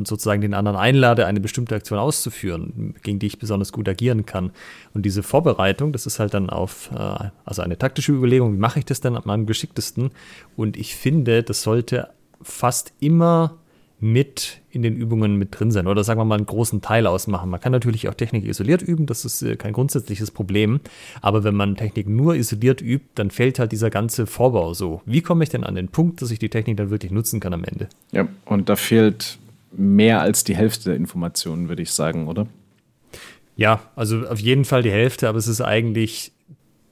sozusagen 0.04 0.42
den 0.42 0.54
anderen 0.54 0.76
einlade, 0.76 1.26
eine 1.26 1.40
bestimmte 1.40 1.74
Aktion 1.74 1.98
auszuführen, 1.98 2.94
gegen 3.02 3.18
die 3.18 3.26
ich 3.26 3.38
besonders 3.38 3.72
gut 3.72 3.88
agieren 3.88 4.26
kann. 4.26 4.50
Und 4.92 5.06
diese 5.06 5.22
Vorbereitung, 5.22 5.92
das 5.92 6.06
ist 6.06 6.18
halt 6.18 6.34
dann 6.34 6.50
auf, 6.50 6.90
äh, 6.92 7.30
also 7.44 7.62
eine 7.62 7.78
taktische 7.78 8.12
Überlegung, 8.12 8.54
wie 8.54 8.58
mache 8.58 8.78
ich 8.78 8.84
das 8.84 9.00
dann 9.00 9.16
am 9.16 9.46
geschicktesten? 9.46 10.10
Und 10.56 10.76
ich 10.76 10.94
finde, 10.94 11.42
das 11.42 11.62
sollte 11.62 12.08
fast 12.42 12.92
immer 13.00 13.56
mit 14.00 14.60
in 14.70 14.82
den 14.82 14.96
Übungen 14.96 15.36
mit 15.36 15.58
drin 15.58 15.70
sein 15.70 15.86
oder 15.86 16.04
sagen 16.04 16.20
wir 16.20 16.24
mal 16.24 16.36
einen 16.36 16.46
großen 16.46 16.82
Teil 16.82 17.06
ausmachen. 17.06 17.48
Man 17.48 17.60
kann 17.60 17.72
natürlich 17.72 18.08
auch 18.08 18.14
Technik 18.14 18.44
isoliert 18.44 18.82
üben, 18.82 19.06
das 19.06 19.24
ist 19.24 19.42
äh, 19.42 19.56
kein 19.56 19.72
grundsätzliches 19.72 20.30
Problem, 20.30 20.80
aber 21.22 21.44
wenn 21.44 21.54
man 21.54 21.76
Technik 21.76 22.08
nur 22.08 22.34
isoliert 22.34 22.82
übt, 22.82 23.06
dann 23.14 23.30
fällt 23.30 23.58
halt 23.58 23.72
dieser 23.72 23.90
ganze 23.90 24.26
Vorbau 24.26 24.74
so. 24.74 25.00
Wie 25.06 25.22
komme 25.22 25.44
ich 25.44 25.50
denn 25.50 25.64
an 25.64 25.74
den 25.74 25.88
Punkt, 25.88 26.20
dass 26.22 26.30
ich 26.30 26.38
die 26.38 26.50
Technik 26.50 26.76
dann 26.76 26.90
wirklich 26.90 27.12
nutzen 27.12 27.40
kann 27.40 27.54
am 27.54 27.64
Ende? 27.64 27.88
Ja, 28.12 28.28
und 28.44 28.68
da 28.68 28.76
fehlt 28.76 29.38
mehr 29.72 30.20
als 30.20 30.44
die 30.44 30.56
Hälfte 30.56 30.90
der 30.90 30.96
Informationen, 30.96 31.68
würde 31.68 31.82
ich 31.82 31.90
sagen, 31.90 32.28
oder? 32.28 32.46
Ja, 33.56 33.80
also 33.94 34.26
auf 34.26 34.40
jeden 34.40 34.64
Fall 34.64 34.82
die 34.82 34.90
Hälfte, 34.90 35.28
aber 35.28 35.38
es 35.38 35.46
ist 35.46 35.60
eigentlich 35.60 36.32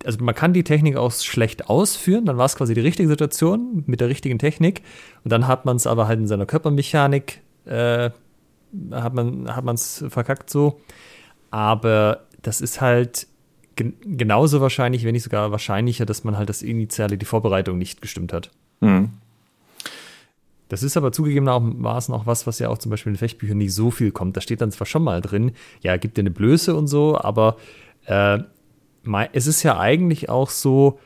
also 0.05 0.23
man 0.25 0.35
kann 0.35 0.53
die 0.53 0.65
Technik 0.65 0.97
auch 0.97 1.13
schlecht 1.13 1.69
ausführen, 1.69 2.25
dann 2.27 2.37
war 2.37 2.47
es 2.47 2.57
quasi 2.57 2.75
die 2.75 2.81
richtige 2.81 3.09
Situation 3.09 3.85
mit 3.87 4.01
der 4.01 4.09
richtigen 4.09 4.39
Technik 4.39 4.83
und 5.25 5.33
dann 5.33 5.47
hat 5.47 5.65
man 5.65 5.77
es 5.77 5.87
aber 5.87 6.09
halt 6.09 6.19
in 6.19 6.27
seiner 6.27 6.47
Körpermechanik, 6.47 7.41
äh, 7.65 8.11
hat 8.91 9.15
man 9.15 9.75
es 9.75 10.05
verkackt 10.09 10.51
so. 10.51 10.81
Aber 11.51 12.23
das 12.41 12.61
ist 12.61 12.81
halt 12.81 13.27
gen 13.77 13.95
genauso 14.03 14.61
wahrscheinlich, 14.61 15.05
wenn 15.05 15.13
nicht 15.13 15.23
sogar 15.23 15.51
wahrscheinlicher, 15.51 16.07
dass 16.07 16.25
man 16.25 16.37
halt 16.37 16.49
das 16.49 16.63
Initiale, 16.63 17.19
die 17.19 17.27
Vorbereitung 17.27 17.79
nicht 17.79 18.01
gestimmt 18.03 18.33
hat. 18.33 18.51
Mhm. 18.81 19.11
Das 20.69 20.83
ist 20.83 20.97
aber 20.97 21.13
zugegebenermaßen 21.13 22.15
auch 22.15 22.25
was, 22.25 22.47
was 22.47 22.59
ja 22.59 22.71
auch 22.71 22.79
zum 22.79 22.91
Beispiel 22.91 23.13
in 23.13 23.19
Fechtbüchern 23.19 23.59
nicht 23.59 23.75
so 23.75 23.91
viel 23.91 24.11
kommt. 24.11 24.39
Da 24.39 24.41
steht 24.41 24.63
dann 24.63 24.73
zwar 24.73 24.87
schon 24.87 25.05
mal 25.05 25.21
drin, 25.21 25.53
ja, 25.83 25.99
gibt 25.99 26.17
dir 26.17 26.23
eine 26.23 26.31
Blöße 26.31 26.75
und 26.75 26.87
so, 26.87 27.19
aber 27.19 27.59
äh, 28.07 28.39
es 29.33 29.47
ist 29.47 29.63
ja 29.63 29.79
eigentlich 29.79 30.29
auch 30.29 30.51
so, 30.51 30.99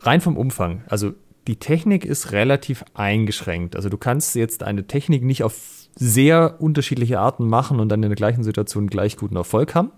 rein 0.00 0.20
vom 0.20 0.36
Umfang, 0.36 0.82
also 0.88 1.12
die 1.46 1.56
Technik 1.56 2.04
ist 2.04 2.32
relativ 2.32 2.84
eingeschränkt. 2.94 3.76
Also 3.76 3.88
du 3.88 3.96
kannst 3.96 4.34
jetzt 4.34 4.62
eine 4.62 4.86
Technik 4.86 5.22
nicht 5.22 5.42
auf 5.44 5.54
sehr 5.94 6.60
unterschiedliche 6.60 7.20
Arten 7.20 7.48
machen 7.48 7.80
und 7.80 7.88
dann 7.88 8.02
in 8.02 8.08
der 8.08 8.16
gleichen 8.16 8.42
Situation 8.42 8.88
gleich 8.88 9.16
guten 9.16 9.36
Erfolg 9.36 9.74
haben. 9.74 9.92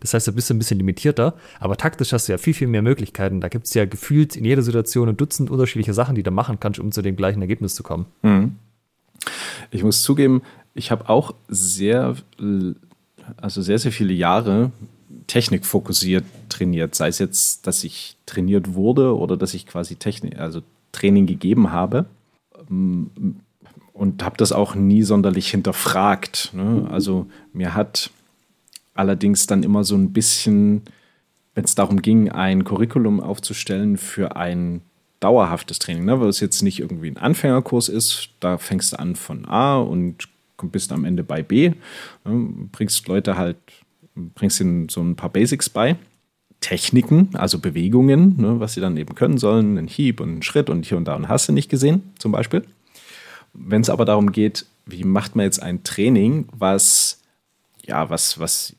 Das 0.00 0.14
heißt, 0.14 0.26
da 0.26 0.32
bist 0.32 0.50
du 0.50 0.54
ein 0.54 0.58
bisschen 0.58 0.78
limitierter, 0.78 1.34
aber 1.60 1.76
taktisch 1.76 2.12
hast 2.12 2.28
du 2.28 2.32
ja 2.32 2.38
viel, 2.38 2.54
viel 2.54 2.66
mehr 2.66 2.82
Möglichkeiten. 2.82 3.40
Da 3.40 3.48
gibt 3.48 3.66
es 3.66 3.74
ja 3.74 3.84
gefühlt 3.84 4.36
in 4.36 4.44
jeder 4.44 4.62
Situation 4.62 5.08
ein 5.08 5.16
Dutzend 5.16 5.50
unterschiedliche 5.50 5.94
Sachen, 5.94 6.14
die 6.14 6.22
du 6.22 6.30
machen 6.30 6.58
kannst, 6.60 6.80
um 6.80 6.90
zu 6.90 7.02
dem 7.02 7.16
gleichen 7.16 7.40
Ergebnis 7.40 7.74
zu 7.74 7.82
kommen. 7.82 8.06
Mhm. 8.22 8.56
Ich 9.70 9.84
muss 9.84 10.02
zugeben, 10.02 10.42
ich 10.74 10.90
habe 10.90 11.08
auch 11.08 11.34
sehr, 11.48 12.16
also 13.36 13.62
sehr, 13.62 13.78
sehr 13.78 13.92
viele 13.92 14.12
Jahre 14.12 14.72
technikfokussiert 15.26 16.24
trainiert. 16.48 16.94
Sei 16.94 17.08
es 17.08 17.18
jetzt, 17.18 17.66
dass 17.66 17.84
ich 17.84 18.16
trainiert 18.26 18.74
wurde 18.74 19.16
oder 19.16 19.36
dass 19.36 19.54
ich 19.54 19.66
quasi 19.66 19.96
Technik, 19.96 20.38
also 20.38 20.62
Training 20.92 21.26
gegeben 21.26 21.72
habe. 21.72 22.06
Und 22.68 24.22
habe 24.22 24.36
das 24.36 24.52
auch 24.52 24.74
nie 24.74 25.02
sonderlich 25.02 25.50
hinterfragt. 25.50 26.50
Ne? 26.54 26.88
Also 26.90 27.26
mir 27.52 27.74
hat 27.74 28.10
allerdings 28.94 29.46
dann 29.46 29.62
immer 29.62 29.84
so 29.84 29.96
ein 29.96 30.12
bisschen, 30.12 30.82
wenn 31.54 31.64
es 31.64 31.74
darum 31.74 32.00
ging, 32.00 32.30
ein 32.30 32.64
Curriculum 32.64 33.20
aufzustellen 33.20 33.96
für 33.96 34.36
ein 34.36 34.82
dauerhaftes 35.20 35.78
Training, 35.78 36.04
ne? 36.04 36.20
weil 36.20 36.28
es 36.28 36.40
jetzt 36.40 36.62
nicht 36.62 36.80
irgendwie 36.80 37.10
ein 37.10 37.16
Anfängerkurs 37.16 37.88
ist, 37.88 38.30
da 38.40 38.58
fängst 38.58 38.92
du 38.92 38.98
an 38.98 39.16
von 39.16 39.46
A 39.46 39.78
und 39.78 40.28
bist 40.62 40.92
am 40.92 41.04
Ende 41.04 41.24
bei 41.24 41.42
B, 41.42 41.72
ne? 42.24 42.68
bringst 42.72 43.06
Leute 43.08 43.36
halt, 43.36 43.56
bringst 44.14 44.60
ihnen 44.60 44.88
so 44.88 45.00
ein 45.02 45.16
paar 45.16 45.30
Basics 45.30 45.68
bei. 45.68 45.96
Techniken, 46.60 47.28
also 47.34 47.58
Bewegungen, 47.58 48.40
ne, 48.40 48.58
was 48.58 48.72
sie 48.72 48.80
dann 48.80 48.96
eben 48.96 49.14
können 49.14 49.36
sollen, 49.36 49.76
einen 49.76 49.88
Hieb 49.88 50.20
und 50.20 50.30
einen 50.30 50.42
Schritt 50.42 50.70
und 50.70 50.86
hier 50.86 50.96
und 50.96 51.04
da 51.04 51.14
und 51.14 51.28
hast 51.28 51.48
du 51.48 51.52
nicht 51.52 51.68
gesehen, 51.68 52.14
zum 52.18 52.32
Beispiel. 52.32 52.64
Wenn 53.52 53.82
es 53.82 53.90
aber 53.90 54.06
darum 54.06 54.32
geht, 54.32 54.64
wie 54.86 55.04
macht 55.04 55.36
man 55.36 55.44
jetzt 55.44 55.62
ein 55.62 55.84
Training, 55.84 56.48
was 56.52 57.20
ja, 57.86 58.08
was, 58.10 58.38
was 58.38 58.74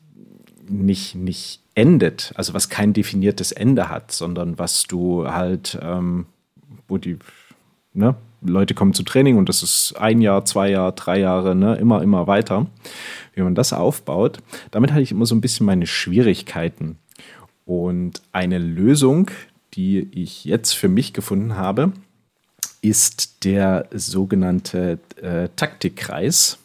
nicht, 0.68 1.14
nicht 1.14 1.60
endet, 1.74 2.32
also 2.36 2.54
was 2.54 2.68
kein 2.68 2.92
definiertes 2.92 3.52
Ende 3.52 3.88
hat, 3.88 4.12
sondern 4.12 4.58
was 4.58 4.84
du 4.84 5.28
halt, 5.28 5.78
ähm, 5.80 6.26
wo 6.88 6.98
die 6.98 7.18
ne, 7.92 8.16
Leute 8.46 8.74
kommen 8.74 8.94
zu 8.94 9.02
Training 9.02 9.36
und 9.36 9.48
das 9.48 9.62
ist 9.62 9.94
ein 9.98 10.20
Jahr, 10.20 10.44
zwei 10.44 10.70
Jahre, 10.70 10.92
drei 10.94 11.20
Jahre, 11.20 11.54
ne, 11.54 11.76
immer, 11.76 12.02
immer 12.02 12.26
weiter, 12.26 12.66
wie 13.34 13.42
man 13.42 13.54
das 13.54 13.72
aufbaut. 13.72 14.38
Damit 14.70 14.92
hatte 14.92 15.02
ich 15.02 15.12
immer 15.12 15.26
so 15.26 15.34
ein 15.34 15.40
bisschen 15.40 15.66
meine 15.66 15.86
Schwierigkeiten. 15.86 16.98
Und 17.64 18.22
eine 18.32 18.58
Lösung, 18.58 19.30
die 19.74 20.08
ich 20.12 20.44
jetzt 20.44 20.72
für 20.72 20.88
mich 20.88 21.12
gefunden 21.12 21.56
habe, 21.56 21.92
ist 22.80 23.44
der 23.44 23.88
sogenannte 23.92 24.98
äh, 25.20 25.48
Taktikkreis, 25.56 26.58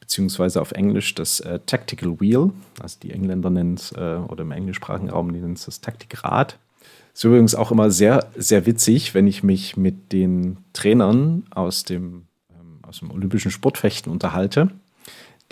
beziehungsweise 0.00 0.60
auf 0.60 0.72
Englisch 0.72 1.14
das 1.14 1.40
äh, 1.40 1.60
Tactical 1.64 2.20
Wheel. 2.20 2.50
Also 2.80 2.98
die 3.02 3.12
Engländer 3.12 3.48
nennen 3.48 3.74
es, 3.74 3.92
äh, 3.92 4.18
oder 4.28 4.42
im 4.42 4.52
englischsprachigen 4.52 5.10
Raum 5.10 5.28
nennen 5.28 5.54
es 5.54 5.64
das 5.64 5.80
Taktikrad. 5.80 6.58
Ist 7.14 7.22
übrigens 7.22 7.54
auch 7.54 7.70
immer 7.70 7.92
sehr, 7.92 8.28
sehr 8.34 8.66
witzig, 8.66 9.14
wenn 9.14 9.28
ich 9.28 9.44
mich 9.44 9.76
mit 9.76 10.12
den 10.12 10.58
Trainern 10.72 11.44
aus 11.50 11.84
dem, 11.84 12.24
ähm, 12.50 12.80
aus 12.82 12.98
dem 12.98 13.12
olympischen 13.12 13.52
Sportfechten 13.52 14.10
unterhalte, 14.10 14.70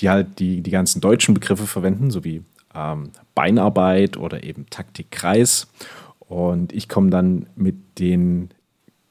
die 0.00 0.10
halt 0.10 0.40
die, 0.40 0.60
die 0.60 0.70
ganzen 0.72 1.00
deutschen 1.00 1.34
Begriffe 1.34 1.68
verwenden, 1.68 2.10
sowie 2.10 2.42
ähm, 2.74 3.10
Beinarbeit 3.36 4.16
oder 4.16 4.42
eben 4.42 4.66
Taktikkreis. 4.70 5.68
Und 6.18 6.72
ich 6.72 6.88
komme 6.88 7.10
dann 7.10 7.46
mit 7.54 7.76
den 8.00 8.48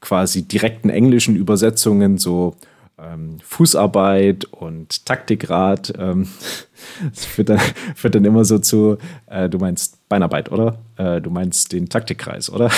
quasi 0.02 0.42
direkten 0.42 0.90
englischen 0.90 1.38
Übersetzungen, 1.38 2.18
so 2.18 2.56
ähm, 3.02 3.38
Fußarbeit 3.44 4.46
und 4.46 5.06
Taktikrad. 5.06 5.94
Ähm, 5.98 6.28
das 7.14 7.26
führt 7.26 7.50
dann, 7.50 7.60
führt 7.96 8.16
dann 8.16 8.26
immer 8.26 8.46
so 8.46 8.60
zu, 8.60 8.98
äh, 9.28 9.50
du 9.50 9.58
meinst 9.58 10.08
Beinarbeit, 10.10 10.52
oder? 10.52 10.80
Äh, 10.98 11.22
du 11.22 11.30
meinst 11.30 11.74
den 11.74 11.90
Taktikkreis, 11.90 12.50
oder? 12.50 12.70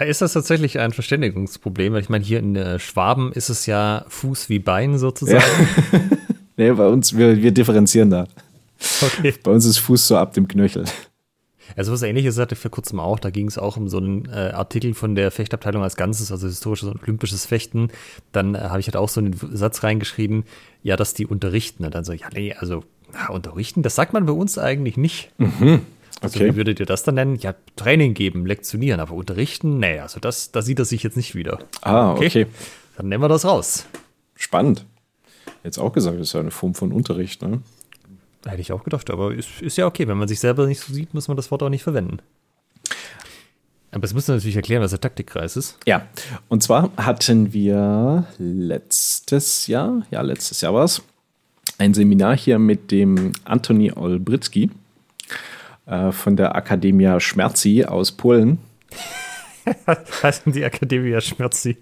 Ist 0.00 0.22
das 0.22 0.32
tatsächlich 0.32 0.78
ein 0.78 0.92
Verständigungsproblem? 0.92 1.96
Ich 1.96 2.08
meine, 2.08 2.24
hier 2.24 2.38
in 2.38 2.54
äh, 2.54 2.78
Schwaben 2.78 3.32
ist 3.32 3.48
es 3.48 3.66
ja 3.66 4.04
Fuß 4.08 4.48
wie 4.48 4.60
Bein 4.60 4.98
sozusagen. 4.98 5.42
Ja. 5.92 6.00
nee, 6.56 6.70
bei 6.70 6.86
uns, 6.86 7.16
wir, 7.16 7.42
wir 7.42 7.50
differenzieren 7.50 8.10
da. 8.10 8.26
Okay. 9.02 9.34
Bei 9.42 9.50
uns 9.50 9.64
ist 9.64 9.78
Fuß 9.78 10.06
so 10.06 10.16
ab 10.16 10.34
dem 10.34 10.46
Knöchel. 10.46 10.84
Also 11.76 11.92
was 11.92 12.02
ähnliches 12.02 12.38
hatte 12.38 12.54
ich 12.54 12.60
vor 12.60 12.70
kurzem 12.70 13.00
auch, 13.00 13.18
da 13.18 13.30
ging 13.30 13.48
es 13.48 13.58
auch 13.58 13.76
um 13.76 13.88
so 13.88 13.98
einen 13.98 14.26
äh, 14.26 14.52
Artikel 14.54 14.94
von 14.94 15.14
der 15.14 15.30
Fechtabteilung 15.30 15.82
als 15.82 15.96
Ganzes, 15.96 16.32
also 16.32 16.46
historisches 16.46 16.88
und 16.88 17.02
olympisches 17.02 17.46
Fechten. 17.46 17.88
Dann 18.32 18.54
äh, 18.54 18.58
habe 18.58 18.80
ich 18.80 18.86
halt 18.86 18.96
auch 18.96 19.08
so 19.08 19.20
einen 19.20 19.34
Satz 19.52 19.82
reingeschrieben, 19.82 20.44
ja, 20.82 20.96
dass 20.96 21.14
die 21.14 21.26
unterrichten. 21.26 21.84
Und 21.84 21.94
dann 21.94 22.04
so, 22.04 22.12
ja, 22.12 22.28
nee, 22.32 22.54
also 22.54 22.84
ja, 23.12 23.28
unterrichten, 23.28 23.82
das 23.82 23.94
sagt 23.94 24.12
man 24.12 24.26
bei 24.26 24.32
uns 24.32 24.58
eigentlich 24.58 24.96
nicht. 24.96 25.30
Mhm. 25.38 25.80
Also 26.20 26.40
wie 26.40 26.56
würdet 26.56 26.80
ihr 26.80 26.86
das 26.86 27.04
dann 27.04 27.14
nennen? 27.14 27.36
Ja, 27.36 27.54
Training 27.76 28.14
geben, 28.14 28.44
lektionieren, 28.44 29.00
aber 29.00 29.14
unterrichten? 29.14 29.78
Nee, 29.78 30.00
also 30.00 30.18
das, 30.18 30.50
da 30.50 30.62
sieht 30.62 30.80
er 30.80 30.84
sich 30.84 31.02
jetzt 31.02 31.16
nicht 31.16 31.34
wieder. 31.34 31.60
Ah, 31.82 32.12
okay. 32.12 32.26
okay. 32.26 32.46
Dann 32.96 33.08
nehmen 33.08 33.22
wir 33.22 33.28
das 33.28 33.44
raus. 33.44 33.86
Spannend. 34.34 34.84
Jetzt 35.62 35.78
auch 35.78 35.92
gesagt, 35.92 36.18
das 36.18 36.28
ist 36.28 36.32
ja 36.32 36.40
eine 36.40 36.50
Form 36.50 36.74
von 36.74 36.92
Unterricht, 36.92 37.42
ne? 37.42 37.62
Hätte 38.44 38.60
ich 38.60 38.72
auch 38.72 38.84
gedacht, 38.84 39.10
aber 39.10 39.34
ist, 39.34 39.60
ist 39.60 39.76
ja 39.76 39.86
okay. 39.86 40.06
Wenn 40.06 40.18
man 40.18 40.28
sich 40.28 40.40
selber 40.40 40.66
nicht 40.66 40.80
so 40.80 40.92
sieht, 40.92 41.14
muss 41.14 41.28
man 41.28 41.36
das 41.36 41.50
Wort 41.50 41.62
auch 41.62 41.68
nicht 41.68 41.82
verwenden. 41.82 42.18
Aber 43.90 44.04
es 44.04 44.14
müssen 44.14 44.28
wir 44.28 44.34
natürlich 44.34 44.56
erklären, 44.56 44.82
was 44.82 44.90
der 44.90 45.00
Taktikkreis 45.00 45.56
ist. 45.56 45.78
Ja, 45.86 46.06
und 46.48 46.62
zwar 46.62 46.90
hatten 46.96 47.52
wir 47.52 48.26
letztes 48.38 49.66
Jahr, 49.66 50.06
ja, 50.10 50.20
letztes 50.20 50.60
Jahr 50.60 50.74
war 50.74 50.84
es, 50.84 51.02
ein 51.78 51.94
Seminar 51.94 52.36
hier 52.36 52.58
mit 52.58 52.90
dem 52.90 53.32
Antoni 53.44 53.92
Olbrycki 53.92 54.70
äh, 55.86 56.12
von 56.12 56.36
der 56.36 56.54
Akademia 56.54 57.18
Schmerzi 57.18 57.84
aus 57.84 58.12
Polen. 58.12 58.58
heißen 60.22 60.52
die 60.52 60.64
Akademia 60.64 61.20
Schmerzi? 61.20 61.76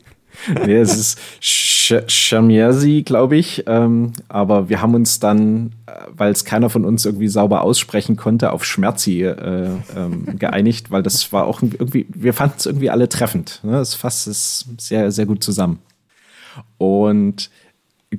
Nee, 0.65 0.77
es 0.77 0.97
ist 0.97 2.11
Schermiersi, 2.11 3.03
glaube 3.05 3.37
ich. 3.37 3.65
Ähm, 3.67 4.13
aber 4.29 4.69
wir 4.69 4.83
haben 4.83 4.95
uns 4.95 5.21
dann, 5.21 5.73
äh, 5.87 5.93
weil 6.17 6.33
es 6.33 6.45
keiner 6.45 6.71
von 6.71 6.85
uns 6.85 7.05
irgendwie 7.05 7.29
sauber 7.29 7.63
aussprechen 7.63 8.17
konnte, 8.17 8.53
auf 8.53 8.65
Schmerzi 8.65 9.23
äh, 9.23 9.71
ähm, 9.97 10.39
geeinigt, 10.39 10.91
weil 10.91 11.03
das 11.03 11.33
war 11.33 11.47
auch 11.47 11.63
irgendwie, 11.63 12.07
wir 12.09 12.35
fanden 12.35 12.57
es 12.59 12.67
irgendwie 12.67 12.91
alle 12.91 13.09
treffend. 13.09 13.61
Ne? 13.63 13.73
Das 13.73 13.95
fasst 13.95 14.27
es 14.27 14.67
sehr, 14.79 15.11
sehr 15.11 15.27
gut 15.27 15.43
zusammen. 15.43 15.79
Und 16.79 17.51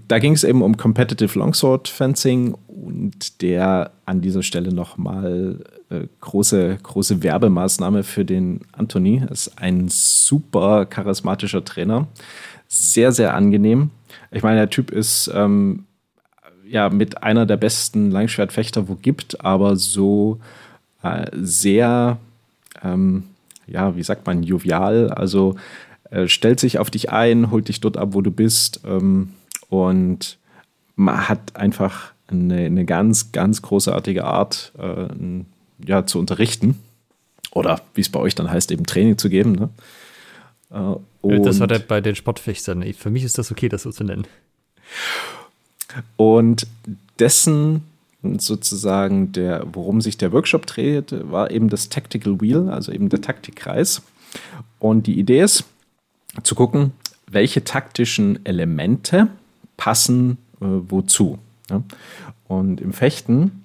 da 0.07 0.19
ging 0.19 0.33
es 0.33 0.43
eben 0.43 0.61
um 0.61 0.77
Competitive 0.77 1.37
Longsword 1.39 1.87
Fencing 1.87 2.55
und 2.67 3.41
der 3.41 3.91
an 4.05 4.21
dieser 4.21 4.43
Stelle 4.43 4.73
nochmal 4.73 5.63
große, 6.21 6.77
große 6.83 7.23
Werbemaßnahme 7.23 8.03
für 8.03 8.25
den 8.25 8.61
Anthony. 8.73 9.23
ist 9.29 9.57
ein 9.57 9.87
super 9.89 10.85
charismatischer 10.85 11.63
Trainer. 11.63 12.07
Sehr, 12.67 13.11
sehr 13.11 13.33
angenehm. 13.33 13.91
Ich 14.31 14.43
meine, 14.43 14.57
der 14.57 14.69
Typ 14.69 14.91
ist 14.91 15.31
ähm, 15.33 15.85
ja 16.67 16.89
mit 16.89 17.23
einer 17.23 17.45
der 17.45 17.57
besten 17.57 18.11
Langschwertfechter, 18.11 18.87
wo 18.89 18.95
gibt, 18.95 19.43
aber 19.43 19.77
so 19.77 20.39
äh, 21.03 21.27
sehr, 21.33 22.17
ähm, 22.83 23.23
ja, 23.65 23.95
wie 23.95 24.03
sagt 24.03 24.25
man, 24.25 24.43
jovial. 24.43 25.09
Also 25.09 25.55
äh, 26.09 26.27
stellt 26.27 26.59
sich 26.59 26.79
auf 26.79 26.91
dich 26.91 27.11
ein, 27.11 27.51
holt 27.51 27.69
dich 27.69 27.79
dort 27.79 27.97
ab, 27.97 28.09
wo 28.11 28.21
du 28.21 28.31
bist 28.31 28.81
ähm, 28.85 29.31
und 29.69 30.37
man 30.95 31.29
hat 31.29 31.55
einfach 31.55 32.11
eine, 32.27 32.65
eine 32.65 32.85
ganz, 32.85 33.31
ganz 33.31 33.61
großartige 33.61 34.25
Art, 34.25 34.73
äh, 34.77 35.07
ja, 35.85 36.05
zu 36.05 36.19
unterrichten. 36.19 36.79
Oder 37.51 37.81
wie 37.93 38.01
es 38.01 38.09
bei 38.09 38.19
euch 38.19 38.35
dann 38.35 38.49
heißt, 38.49 38.71
eben 38.71 38.85
Training 38.85 39.17
zu 39.17 39.29
geben. 39.29 39.53
Ne? 39.53 39.69
Äh, 40.71 41.39
das 41.41 41.59
war 41.59 41.67
der, 41.67 41.79
bei 41.79 42.01
den 42.01 42.15
Sportfechtern. 42.15 42.83
Für 42.93 43.09
mich 43.09 43.23
ist 43.23 43.37
das 43.37 43.51
okay, 43.51 43.69
das 43.69 43.83
so 43.83 43.91
zu 43.91 44.03
nennen. 44.03 44.27
Und 46.15 46.67
dessen 47.19 47.83
sozusagen 48.37 49.31
der, 49.31 49.65
worum 49.71 50.01
sich 50.01 50.17
der 50.17 50.31
Workshop 50.31 50.65
dreht, 50.65 51.13
war 51.31 51.51
eben 51.51 51.69
das 51.69 51.89
Tactical 51.89 52.41
Wheel, 52.41 52.69
also 52.69 52.91
eben 52.91 53.09
der 53.09 53.21
Taktikkreis. 53.21 54.01
Und 54.79 55.07
die 55.07 55.19
Idee 55.19 55.41
ist, 55.41 55.65
zu 56.43 56.55
gucken, 56.55 56.91
welche 57.29 57.63
taktischen 57.63 58.45
Elemente 58.45 59.27
passen 59.75 60.37
äh, 60.59 60.65
wozu. 60.65 61.39
Ja? 61.69 61.83
Und 62.47 62.81
im 62.81 62.93
Fechten 62.93 63.63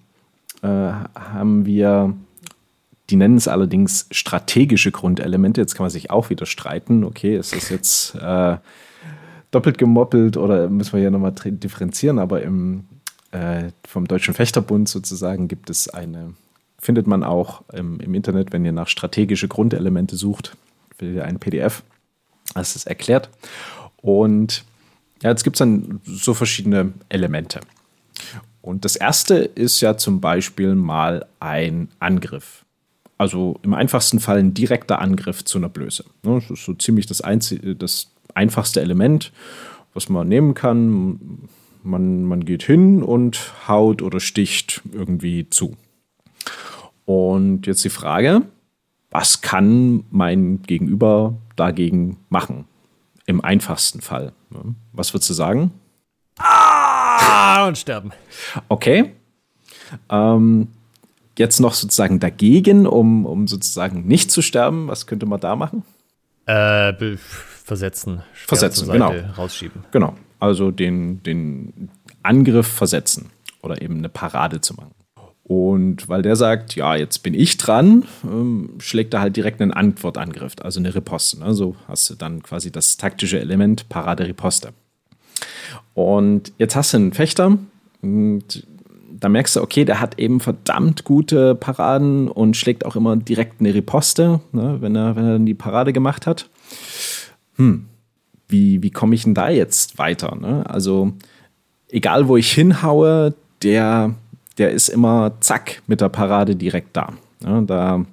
äh, 0.62 0.66
haben 0.66 1.66
wir, 1.66 2.14
die 3.10 3.16
nennen 3.16 3.36
es 3.36 3.48
allerdings 3.48 4.06
strategische 4.10 4.92
Grundelemente. 4.92 5.60
Jetzt 5.60 5.74
kann 5.74 5.84
man 5.84 5.90
sich 5.90 6.10
auch 6.10 6.30
wieder 6.30 6.46
streiten, 6.46 7.04
okay, 7.04 7.36
ist 7.36 7.54
das 7.54 7.68
jetzt 7.68 8.14
äh, 8.14 8.56
doppelt 9.50 9.78
gemoppelt 9.78 10.36
oder 10.36 10.68
müssen 10.68 10.94
wir 10.94 11.00
hier 11.00 11.10
nochmal 11.10 11.34
differenzieren, 11.34 12.18
aber 12.18 12.42
im, 12.42 12.84
äh, 13.32 13.70
vom 13.86 14.08
Deutschen 14.08 14.34
Fechterbund 14.34 14.88
sozusagen 14.88 15.46
gibt 15.46 15.68
es 15.68 15.88
eine, 15.88 16.34
findet 16.78 17.06
man 17.06 17.22
auch 17.22 17.62
im, 17.72 18.00
im 18.00 18.14
Internet, 18.14 18.52
wenn 18.52 18.64
ihr 18.64 18.72
nach 18.72 18.88
strategische 18.88 19.48
Grundelemente 19.48 20.16
sucht, 20.16 20.56
findet 20.96 21.16
ihr 21.16 21.24
ein 21.24 21.38
PDF, 21.38 21.82
das 22.54 22.76
ist 22.76 22.86
erklärt. 22.86 23.28
Und 24.00 24.64
ja, 25.22 25.30
jetzt 25.30 25.44
gibt 25.44 25.56
es 25.56 25.58
dann 25.58 26.00
so 26.04 26.34
verschiedene 26.34 26.92
Elemente. 27.08 27.60
Und 28.62 28.84
das 28.84 28.96
erste 28.96 29.34
ist 29.34 29.80
ja 29.80 29.96
zum 29.96 30.20
Beispiel 30.20 30.76
mal 30.76 31.26
ein 31.40 31.88
Angriff. 31.98 32.64
Also 33.18 33.58
im 33.62 33.74
einfachsten 33.74 34.20
Fall 34.20 34.38
ein 34.38 34.54
direkter 34.54 35.00
Angriff 35.00 35.44
zu 35.44 35.58
einer 35.58 35.68
Blöße. 35.68 36.04
Ne, 36.22 36.40
das 36.40 36.50
ist 36.50 36.64
so 36.64 36.74
ziemlich 36.74 37.06
das, 37.06 37.20
einzige, 37.20 37.74
das 37.74 38.08
einfachste 38.34 38.80
Element, 38.80 39.32
was 39.94 40.08
man 40.08 40.28
nehmen 40.28 40.54
kann. 40.54 41.48
Man, 41.82 42.24
man 42.24 42.44
geht 42.44 42.62
hin 42.62 43.02
und 43.02 43.52
haut 43.66 44.00
oder 44.00 44.20
sticht 44.20 44.80
irgendwie 44.92 45.50
zu. 45.50 45.76
Und 47.04 47.66
jetzt 47.66 47.84
die 47.84 47.90
Frage, 47.90 48.42
was 49.10 49.40
kann 49.40 50.04
mein 50.10 50.62
Gegenüber 50.62 51.34
dagegen 51.56 52.18
machen? 52.28 52.64
Im 53.26 53.40
einfachsten 53.40 54.00
Fall. 54.00 54.32
Ne? 54.50 54.74
Was 54.92 55.12
würdest 55.12 55.30
du 55.30 55.34
sagen? 55.34 55.72
Ah, 56.38 56.91
und 57.66 57.78
sterben. 57.78 58.12
Okay. 58.68 59.12
Ähm, 60.08 60.68
jetzt 61.38 61.60
noch 61.60 61.74
sozusagen 61.74 62.20
dagegen, 62.20 62.86
um, 62.86 63.26
um 63.26 63.48
sozusagen 63.48 64.06
nicht 64.06 64.30
zu 64.30 64.42
sterben? 64.42 64.88
Was 64.88 65.06
könnte 65.06 65.26
man 65.26 65.40
da 65.40 65.56
machen? 65.56 65.84
Äh, 66.46 67.16
versetzen. 67.16 68.22
Versetzen, 68.32 68.90
genau. 68.90 69.12
Rausschieben. 69.36 69.84
Genau. 69.92 70.14
Also 70.40 70.70
den, 70.70 71.22
den 71.22 71.88
Angriff 72.22 72.66
versetzen 72.66 73.30
oder 73.62 73.80
eben 73.80 73.98
eine 73.98 74.08
Parade 74.08 74.60
zu 74.60 74.74
machen. 74.74 74.92
Und 75.44 76.08
weil 76.08 76.22
der 76.22 76.36
sagt, 76.36 76.76
ja, 76.76 76.94
jetzt 76.94 77.22
bin 77.22 77.34
ich 77.34 77.58
dran, 77.58 78.04
ähm, 78.24 78.70
schlägt 78.78 79.12
er 79.14 79.20
halt 79.20 79.36
direkt 79.36 79.60
einen 79.60 79.72
Antwortangriff, 79.72 80.54
also 80.62 80.80
eine 80.80 80.94
Riposte. 80.94 81.40
Ne? 81.40 81.52
So 81.54 81.76
hast 81.88 82.08
du 82.10 82.14
dann 82.14 82.42
quasi 82.42 82.70
das 82.70 82.96
taktische 82.96 83.40
Element 83.40 83.88
Parade-Riposte. 83.88 84.72
Und 85.94 86.52
jetzt 86.58 86.76
hast 86.76 86.92
du 86.92 86.98
einen 86.98 87.12
Fechter, 87.12 87.58
und 88.02 88.66
da 89.08 89.28
merkst 89.28 89.56
du, 89.56 89.62
okay, 89.62 89.84
der 89.84 90.00
hat 90.00 90.18
eben 90.18 90.40
verdammt 90.40 91.04
gute 91.04 91.54
Paraden 91.54 92.28
und 92.28 92.56
schlägt 92.56 92.84
auch 92.84 92.96
immer 92.96 93.16
direkt 93.16 93.60
eine 93.60 93.72
Riposte, 93.72 94.40
ne, 94.50 94.78
wenn, 94.80 94.96
er, 94.96 95.16
wenn 95.16 95.24
er 95.24 95.32
dann 95.34 95.46
die 95.46 95.54
Parade 95.54 95.92
gemacht 95.92 96.26
hat. 96.26 96.48
Hm, 97.56 97.86
wie, 98.48 98.82
wie 98.82 98.90
komme 98.90 99.14
ich 99.14 99.22
denn 99.22 99.34
da 99.34 99.48
jetzt 99.48 99.98
weiter? 99.98 100.34
Ne? 100.34 100.68
Also, 100.68 101.12
egal 101.88 102.26
wo 102.26 102.36
ich 102.36 102.50
hinhaue, 102.52 103.34
der, 103.62 104.14
der 104.58 104.72
ist 104.72 104.88
immer 104.88 105.34
zack 105.40 105.82
mit 105.86 106.00
der 106.00 106.08
Parade 106.08 106.56
direkt 106.56 106.96
da. 106.96 107.12
Ne? 107.40 107.62
Da 107.64 108.04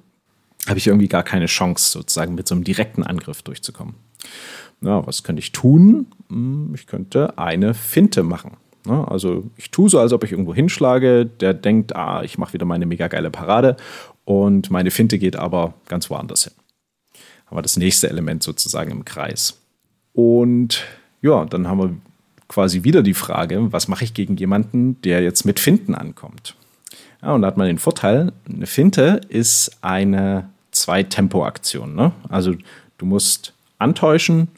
habe 0.68 0.78
ich 0.78 0.86
irgendwie 0.86 1.08
gar 1.08 1.24
keine 1.24 1.46
Chance, 1.46 1.90
sozusagen 1.90 2.36
mit 2.36 2.46
so 2.46 2.54
einem 2.54 2.64
direkten 2.64 3.02
Angriff 3.02 3.42
durchzukommen. 3.42 3.94
Ja, 4.82 5.06
was 5.06 5.22
könnte 5.22 5.40
ich 5.40 5.52
tun? 5.52 6.06
Hm, 6.28 6.72
ich 6.74 6.86
könnte 6.86 7.38
eine 7.38 7.74
Finte 7.74 8.22
machen. 8.22 8.56
Also 8.88 9.44
ich 9.56 9.70
tue 9.70 9.90
so, 9.90 9.98
als 9.98 10.12
ob 10.12 10.24
ich 10.24 10.32
irgendwo 10.32 10.54
hinschlage. 10.54 11.26
Der 11.26 11.52
denkt, 11.54 11.94
ah, 11.94 12.22
ich 12.22 12.38
mache 12.38 12.54
wieder 12.54 12.64
meine 12.64 12.86
mega 12.86 13.08
geile 13.08 13.30
Parade 13.30 13.76
und 14.24 14.70
meine 14.70 14.90
Finte 14.90 15.18
geht 15.18 15.36
aber 15.36 15.74
ganz 15.88 16.08
woanders 16.08 16.44
hin. 16.44 16.52
Haben 17.46 17.58
wir 17.58 17.62
das 17.62 17.76
nächste 17.76 18.08
Element 18.08 18.42
sozusagen 18.42 18.90
im 18.90 19.04
Kreis. 19.04 19.58
Und 20.12 20.84
ja, 21.20 21.44
dann 21.44 21.68
haben 21.68 21.78
wir 21.78 21.94
quasi 22.48 22.82
wieder 22.82 23.02
die 23.02 23.14
Frage, 23.14 23.72
was 23.72 23.86
mache 23.86 24.04
ich 24.04 24.14
gegen 24.14 24.36
jemanden, 24.36 25.00
der 25.02 25.22
jetzt 25.22 25.44
mit 25.44 25.60
Finten 25.60 25.94
ankommt? 25.94 26.56
Ja, 27.22 27.32
und 27.32 27.42
da 27.42 27.48
hat 27.48 27.58
man 27.58 27.66
den 27.66 27.78
Vorteil, 27.78 28.32
eine 28.48 28.66
Finte 28.66 29.20
ist 29.28 29.76
eine 29.82 30.48
Zwei-Tempo-Aktion. 30.70 31.94
Ne? 31.94 32.12
Also 32.28 32.54
du 32.96 33.06
musst 33.06 33.52
antäuschen 33.78 34.48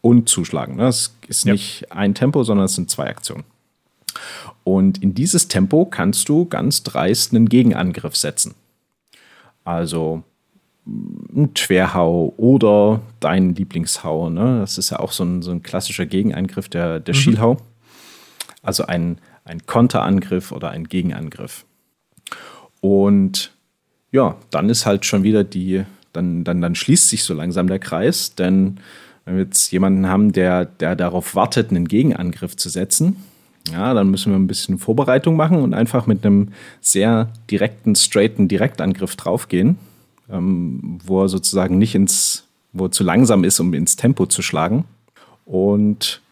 und 0.00 0.28
zuschlagen. 0.28 0.76
Ne? 0.76 0.86
Es 0.86 1.16
ist 1.26 1.44
ja. 1.44 1.52
nicht 1.52 1.90
ein 1.90 2.14
Tempo, 2.14 2.44
sondern 2.44 2.66
es 2.66 2.74
sind 2.74 2.90
zwei 2.90 3.08
Aktionen. 3.08 3.44
Und 4.64 5.02
in 5.02 5.14
dieses 5.14 5.48
Tempo 5.48 5.84
kannst 5.84 6.28
du 6.28 6.44
ganz 6.46 6.82
dreist 6.82 7.34
einen 7.34 7.48
Gegenangriff 7.48 8.16
setzen. 8.16 8.54
Also 9.64 10.22
ein 10.86 11.52
Querhau 11.54 12.32
oder 12.36 13.02
dein 13.20 13.54
Lieblingshau. 13.54 14.30
Ne? 14.30 14.60
Das 14.60 14.78
ist 14.78 14.90
ja 14.90 15.00
auch 15.00 15.12
so 15.12 15.24
ein, 15.24 15.42
so 15.42 15.50
ein 15.50 15.62
klassischer 15.62 16.06
Gegenangriff 16.06 16.68
der, 16.68 17.00
der 17.00 17.14
mhm. 17.14 17.18
Schielhau. 17.18 17.56
Also 18.62 18.86
ein, 18.86 19.18
ein 19.44 19.66
Konterangriff 19.66 20.52
oder 20.52 20.70
ein 20.70 20.84
Gegenangriff. 20.88 21.64
Und 22.80 23.52
ja, 24.10 24.36
dann 24.50 24.70
ist 24.70 24.86
halt 24.86 25.04
schon 25.04 25.22
wieder 25.22 25.44
die, 25.44 25.84
dann, 26.12 26.44
dann, 26.44 26.60
dann 26.60 26.74
schließt 26.74 27.08
sich 27.08 27.24
so 27.24 27.34
langsam 27.34 27.66
der 27.66 27.78
Kreis, 27.78 28.34
denn 28.34 28.80
wenn 29.28 29.36
wir 29.36 29.44
jetzt 29.44 29.70
jemanden 29.72 30.08
haben, 30.08 30.32
der, 30.32 30.64
der 30.64 30.96
darauf 30.96 31.34
wartet, 31.34 31.70
einen 31.70 31.86
Gegenangriff 31.86 32.56
zu 32.56 32.70
setzen, 32.70 33.16
ja, 33.70 33.92
dann 33.92 34.10
müssen 34.10 34.32
wir 34.32 34.38
ein 34.38 34.46
bisschen 34.46 34.78
Vorbereitung 34.78 35.36
machen 35.36 35.58
und 35.58 35.74
einfach 35.74 36.06
mit 36.06 36.24
einem 36.24 36.48
sehr 36.80 37.28
direkten, 37.50 37.94
straighten 37.94 38.48
Direktangriff 38.48 39.16
draufgehen, 39.16 39.76
ähm, 40.30 40.98
wo 41.04 41.22
er 41.22 41.28
sozusagen 41.28 41.76
nicht 41.76 41.94
ins, 41.94 42.44
wo 42.72 42.86
er 42.86 42.90
zu 42.90 43.04
langsam 43.04 43.44
ist, 43.44 43.60
um 43.60 43.74
ins 43.74 43.96
Tempo 43.96 44.24
zu 44.24 44.40
schlagen. 44.40 44.86
Und 45.44 46.22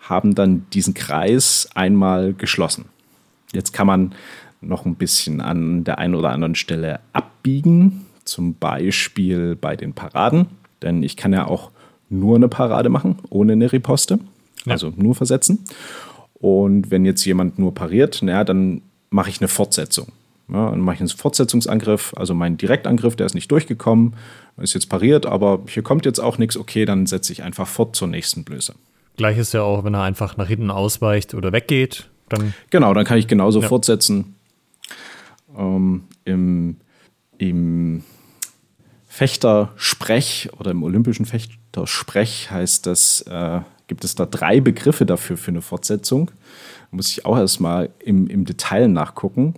haben 0.00 0.34
dann 0.34 0.66
diesen 0.74 0.92
Kreis 0.92 1.70
einmal 1.74 2.34
geschlossen. 2.34 2.86
Jetzt 3.54 3.72
kann 3.72 3.86
man 3.86 4.14
noch 4.60 4.84
ein 4.84 4.96
bisschen 4.96 5.40
an 5.40 5.84
der 5.84 5.98
einen 5.98 6.14
oder 6.14 6.30
anderen 6.30 6.54
Stelle 6.54 7.00
abbiegen, 7.14 8.04
zum 8.24 8.54
Beispiel 8.54 9.56
bei 9.56 9.74
den 9.74 9.94
Paraden, 9.94 10.46
denn 10.82 11.02
ich 11.02 11.16
kann 11.16 11.32
ja 11.32 11.46
auch 11.46 11.70
nur 12.12 12.36
eine 12.36 12.48
Parade 12.48 12.88
machen, 12.88 13.18
ohne 13.30 13.52
eine 13.52 13.72
Riposte, 13.72 14.18
ja. 14.64 14.72
also 14.72 14.92
nur 14.96 15.14
versetzen. 15.14 15.64
Und 16.34 16.90
wenn 16.90 17.04
jetzt 17.04 17.24
jemand 17.24 17.58
nur 17.58 17.74
pariert, 17.74 18.22
naja, 18.22 18.44
dann 18.44 18.82
mache 19.10 19.30
ich 19.30 19.40
eine 19.40 19.48
Fortsetzung. 19.48 20.08
Ja, 20.48 20.70
dann 20.70 20.80
mache 20.80 20.96
ich 20.96 21.00
einen 21.00 21.08
Fortsetzungsangriff, 21.08 22.12
also 22.16 22.34
mein 22.34 22.56
Direktangriff, 22.56 23.16
der 23.16 23.26
ist 23.26 23.34
nicht 23.34 23.50
durchgekommen, 23.50 24.14
ist 24.60 24.74
jetzt 24.74 24.88
pariert, 24.88 25.24
aber 25.24 25.60
hier 25.68 25.82
kommt 25.82 26.04
jetzt 26.04 26.18
auch 26.18 26.36
nichts, 26.36 26.56
okay, 26.56 26.84
dann 26.84 27.06
setze 27.06 27.32
ich 27.32 27.42
einfach 27.42 27.66
fort 27.66 27.96
zur 27.96 28.08
nächsten 28.08 28.44
Blöße. 28.44 28.74
Gleich 29.16 29.38
ist 29.38 29.54
ja 29.54 29.62
auch, 29.62 29.84
wenn 29.84 29.94
er 29.94 30.02
einfach 30.02 30.36
nach 30.36 30.48
hinten 30.48 30.70
ausweicht 30.70 31.34
oder 31.34 31.52
weggeht, 31.52 32.08
dann. 32.28 32.54
Genau, 32.70 32.92
dann 32.92 33.04
kann 33.04 33.18
ich 33.18 33.28
genauso 33.28 33.60
ja. 33.60 33.68
fortsetzen. 33.68 34.34
Ähm, 35.56 36.04
Im 36.24 36.76
im 37.42 38.02
Fechtersprech 39.12 40.48
oder 40.58 40.70
im 40.70 40.82
olympischen 40.82 41.26
Fechtersprech 41.26 42.50
heißt 42.50 42.86
das 42.86 43.20
äh, 43.28 43.60
gibt 43.86 44.04
es 44.04 44.14
da 44.14 44.24
drei 44.24 44.62
Begriffe 44.62 45.04
dafür 45.04 45.36
für 45.36 45.50
eine 45.50 45.60
Fortsetzung. 45.60 46.28
Da 46.28 46.96
muss 46.96 47.10
ich 47.10 47.26
auch 47.26 47.36
erstmal 47.36 47.90
im, 47.98 48.26
im 48.28 48.46
Detail 48.46 48.88
nachgucken. 48.88 49.52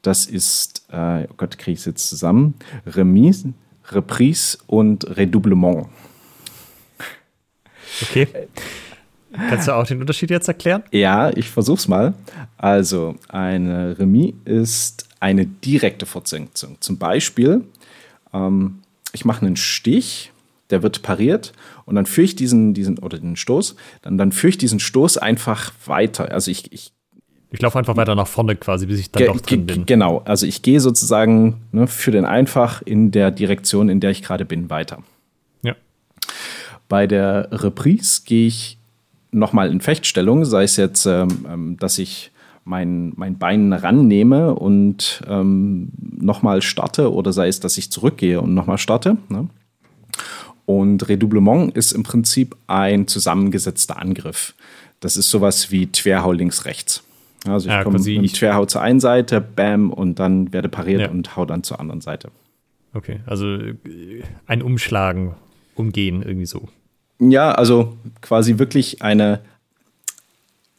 Das 0.00 0.24
ist, 0.24 0.86
äh, 0.90 1.26
oh 1.30 1.34
Gott, 1.36 1.58
kriege 1.58 1.74
ich 1.74 1.80
es 1.80 1.84
jetzt 1.84 2.08
zusammen? 2.08 2.54
Remise, 2.86 3.52
Reprise 3.90 4.56
und 4.66 5.14
Redoublement. 5.14 5.88
Okay. 8.00 8.28
Kannst 9.50 9.68
du 9.68 9.72
auch 9.72 9.86
den 9.86 10.00
Unterschied 10.00 10.30
jetzt 10.30 10.48
erklären? 10.48 10.84
Ja, 10.90 11.28
ich 11.36 11.50
versuche 11.50 11.76
es 11.76 11.86
mal. 11.86 12.14
Also, 12.56 13.16
eine 13.28 13.98
Remis 13.98 14.32
ist 14.46 15.06
eine 15.20 15.44
direkte 15.44 16.06
Fortsetzung. 16.06 16.78
Zum 16.80 16.96
Beispiel, 16.96 17.62
ähm, 18.32 18.80
ich 19.16 19.24
mache 19.24 19.44
einen 19.44 19.56
Stich 19.56 20.30
der 20.70 20.82
wird 20.82 21.02
pariert 21.02 21.52
und 21.84 21.94
dann 21.94 22.06
führe 22.06 22.24
ich 22.24 22.36
diesen, 22.36 22.74
diesen, 22.74 22.98
oder 22.98 23.18
den 23.18 23.36
Stoß, 23.36 23.76
dann, 24.02 24.18
dann 24.18 24.32
führe 24.32 24.50
ich 24.50 24.58
diesen 24.58 24.80
Stoß 24.80 25.18
einfach 25.18 25.72
weiter. 25.86 26.30
Also 26.32 26.50
ich, 26.50 26.72
ich 26.72 26.92
ich 27.52 27.62
laufe 27.62 27.78
einfach 27.78 27.96
weiter 27.96 28.16
nach 28.16 28.26
vorne 28.26 28.56
quasi, 28.56 28.86
bis 28.86 28.98
ich 28.98 29.10
dann 29.12 29.26
doch 29.26 29.40
drin 29.40 29.66
bin. 29.66 29.86
Genau, 29.86 30.20
also 30.24 30.44
ich 30.46 30.62
gehe 30.62 30.80
sozusagen 30.80 31.62
ne, 31.70 31.86
für 31.86 32.10
den 32.10 32.24
einfach 32.24 32.82
in 32.82 33.12
der 33.12 33.30
Direktion, 33.30 33.88
in 33.88 34.00
der 34.00 34.10
ich 34.10 34.22
gerade 34.22 34.44
bin, 34.44 34.68
weiter. 34.68 35.02
Ja. 35.62 35.76
Bei 36.88 37.06
der 37.06 37.48
Reprise 37.52 38.22
gehe 38.24 38.48
ich 38.48 38.78
nochmal 39.30 39.70
in 39.70 39.80
Fechtstellung, 39.80 40.44
sei 40.44 40.64
es 40.64 40.76
jetzt, 40.76 41.06
ähm, 41.06 41.46
ähm, 41.48 41.76
dass 41.78 41.98
ich 41.98 42.32
mein, 42.66 43.12
mein 43.16 43.38
Bein 43.38 43.72
rannehme 43.72 44.54
und 44.54 45.22
ähm, 45.28 45.92
nochmal 45.98 46.60
starte 46.62 47.12
oder 47.12 47.32
sei 47.32 47.48
es, 47.48 47.60
dass 47.60 47.78
ich 47.78 47.90
zurückgehe 47.90 48.40
und 48.40 48.54
nochmal 48.54 48.78
starte. 48.78 49.16
Ne? 49.28 49.48
Und 50.66 51.08
Redoublement 51.08 51.76
ist 51.76 51.92
im 51.92 52.02
Prinzip 52.02 52.56
ein 52.66 53.06
zusammengesetzter 53.06 53.98
Angriff. 53.98 54.54
Das 54.98 55.16
ist 55.16 55.30
sowas 55.30 55.70
wie 55.70 55.86
Twerhau 55.86 56.32
links-rechts. 56.32 57.04
Also 57.46 57.68
ich 57.68 57.74
ja, 57.74 57.84
komme 57.84 58.00
mit 58.00 58.34
Twerhau 58.34 58.66
zur 58.66 58.82
einen 58.82 58.98
Seite, 58.98 59.40
bam, 59.40 59.92
und 59.92 60.18
dann 60.18 60.52
werde 60.52 60.68
pariert 60.68 61.02
ja. 61.02 61.10
und 61.10 61.36
hau 61.36 61.44
dann 61.44 61.62
zur 61.62 61.78
anderen 61.78 62.00
Seite. 62.00 62.30
Okay, 62.92 63.20
also 63.26 63.46
äh, 63.46 63.74
ein 64.46 64.60
Umschlagen, 64.60 65.34
Umgehen, 65.76 66.22
irgendwie 66.22 66.46
so. 66.46 66.68
Ja, 67.20 67.52
also 67.52 67.96
quasi 68.22 68.58
wirklich 68.58 69.02
eine, 69.02 69.40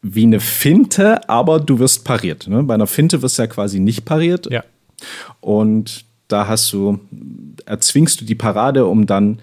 wie 0.02 0.24
eine 0.24 0.40
Finte, 0.40 1.28
aber 1.30 1.60
du 1.60 1.80
wirst 1.80 2.06
pariert. 2.06 2.48
Ne? 2.48 2.64
Bei 2.64 2.74
einer 2.74 2.88
Finte 2.88 3.22
wirst 3.22 3.38
du 3.38 3.44
ja 3.44 3.48
quasi 3.48 3.80
nicht 3.80 4.06
pariert. 4.06 4.50
Ja. 4.52 4.64
Und 5.42 6.06
da 6.28 6.48
hast 6.48 6.72
du, 6.74 7.00
erzwingst 7.66 8.22
du 8.22 8.26
die 8.26 8.36
Parade, 8.36 8.86
um 8.86 9.06
dann 9.06 9.40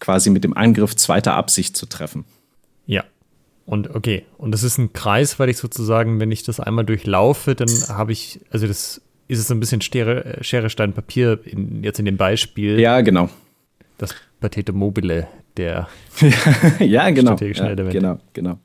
quasi 0.00 0.30
mit 0.30 0.44
dem 0.44 0.56
Angriff 0.56 0.96
zweiter 0.96 1.34
Absicht 1.34 1.76
zu 1.76 1.86
treffen. 1.86 2.24
Ja. 2.86 3.04
Und 3.64 3.94
okay, 3.94 4.24
und 4.38 4.52
das 4.52 4.62
ist 4.62 4.78
ein 4.78 4.92
Kreis, 4.92 5.38
weil 5.38 5.48
ich 5.48 5.56
sozusagen, 5.56 6.20
wenn 6.20 6.30
ich 6.30 6.44
das 6.44 6.60
einmal 6.60 6.84
durchlaufe, 6.84 7.54
dann 7.54 7.68
habe 7.88 8.12
ich, 8.12 8.40
also 8.50 8.66
das 8.66 9.00
ist 9.28 9.38
es 9.40 9.50
ein 9.50 9.58
bisschen 9.58 9.80
Schere, 9.80 10.38
Schere 10.42 10.70
Stein, 10.70 10.92
Papier 10.92 11.40
in, 11.44 11.82
jetzt 11.82 11.98
in 11.98 12.04
dem 12.04 12.16
Beispiel. 12.16 12.78
Ja, 12.78 13.00
genau. 13.00 13.28
Das 13.98 14.14
Patete 14.40 14.72
Mobile 14.72 15.26
der 15.56 15.88
ja, 16.78 17.10
genau. 17.10 17.32
strategischen 17.32 17.66
ja, 17.66 17.72
Elemente. 17.72 17.98
Genau, 17.98 18.18
genau. 18.32 18.58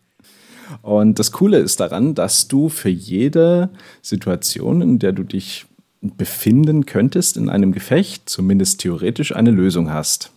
Und 0.81 1.19
das 1.19 1.31
Coole 1.31 1.57
ist 1.57 1.79
daran, 1.79 2.15
dass 2.15 2.47
du 2.47 2.69
für 2.69 2.89
jede 2.89 3.69
Situation, 4.01 4.81
in 4.81 4.99
der 4.99 5.11
du 5.11 5.23
dich 5.23 5.65
befinden 6.01 6.85
könntest 6.85 7.37
in 7.37 7.49
einem 7.49 7.71
Gefecht, 7.71 8.29
zumindest 8.29 8.81
theoretisch 8.81 9.35
eine 9.35 9.51
Lösung 9.51 9.91
hast. 9.91 10.31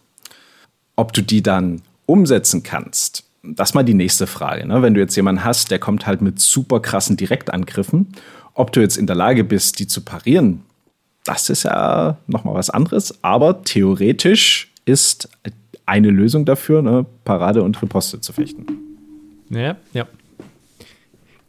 Ob 0.96 1.12
du 1.12 1.22
die 1.22 1.42
dann 1.42 1.82
umsetzen 2.06 2.62
kannst, 2.62 3.24
das 3.42 3.70
ist 3.70 3.74
mal 3.74 3.82
die 3.82 3.94
nächste 3.94 4.26
Frage. 4.26 4.66
Ne? 4.66 4.82
Wenn 4.82 4.94
du 4.94 5.00
jetzt 5.00 5.16
jemanden 5.16 5.44
hast, 5.44 5.70
der 5.70 5.78
kommt 5.78 6.06
halt 6.06 6.22
mit 6.22 6.40
super 6.40 6.80
krassen 6.80 7.16
Direktangriffen, 7.16 8.08
ob 8.54 8.72
du 8.72 8.80
jetzt 8.80 8.96
in 8.96 9.06
der 9.06 9.16
Lage 9.16 9.44
bist, 9.44 9.78
die 9.78 9.86
zu 9.86 10.02
parieren, 10.02 10.62
das 11.24 11.50
ist 11.50 11.64
ja 11.64 12.18
nochmal 12.26 12.54
was 12.54 12.70
anderes, 12.70 13.22
aber 13.22 13.62
theoretisch 13.62 14.70
ist 14.84 15.28
eine 15.86 16.10
Lösung 16.10 16.44
dafür, 16.44 16.82
ne, 16.82 17.04
Parade 17.24 17.62
und 17.62 17.80
Riposte 17.80 18.20
zu 18.20 18.32
fechten. 18.32 18.66
Ja, 19.50 19.76
ja. 19.92 20.06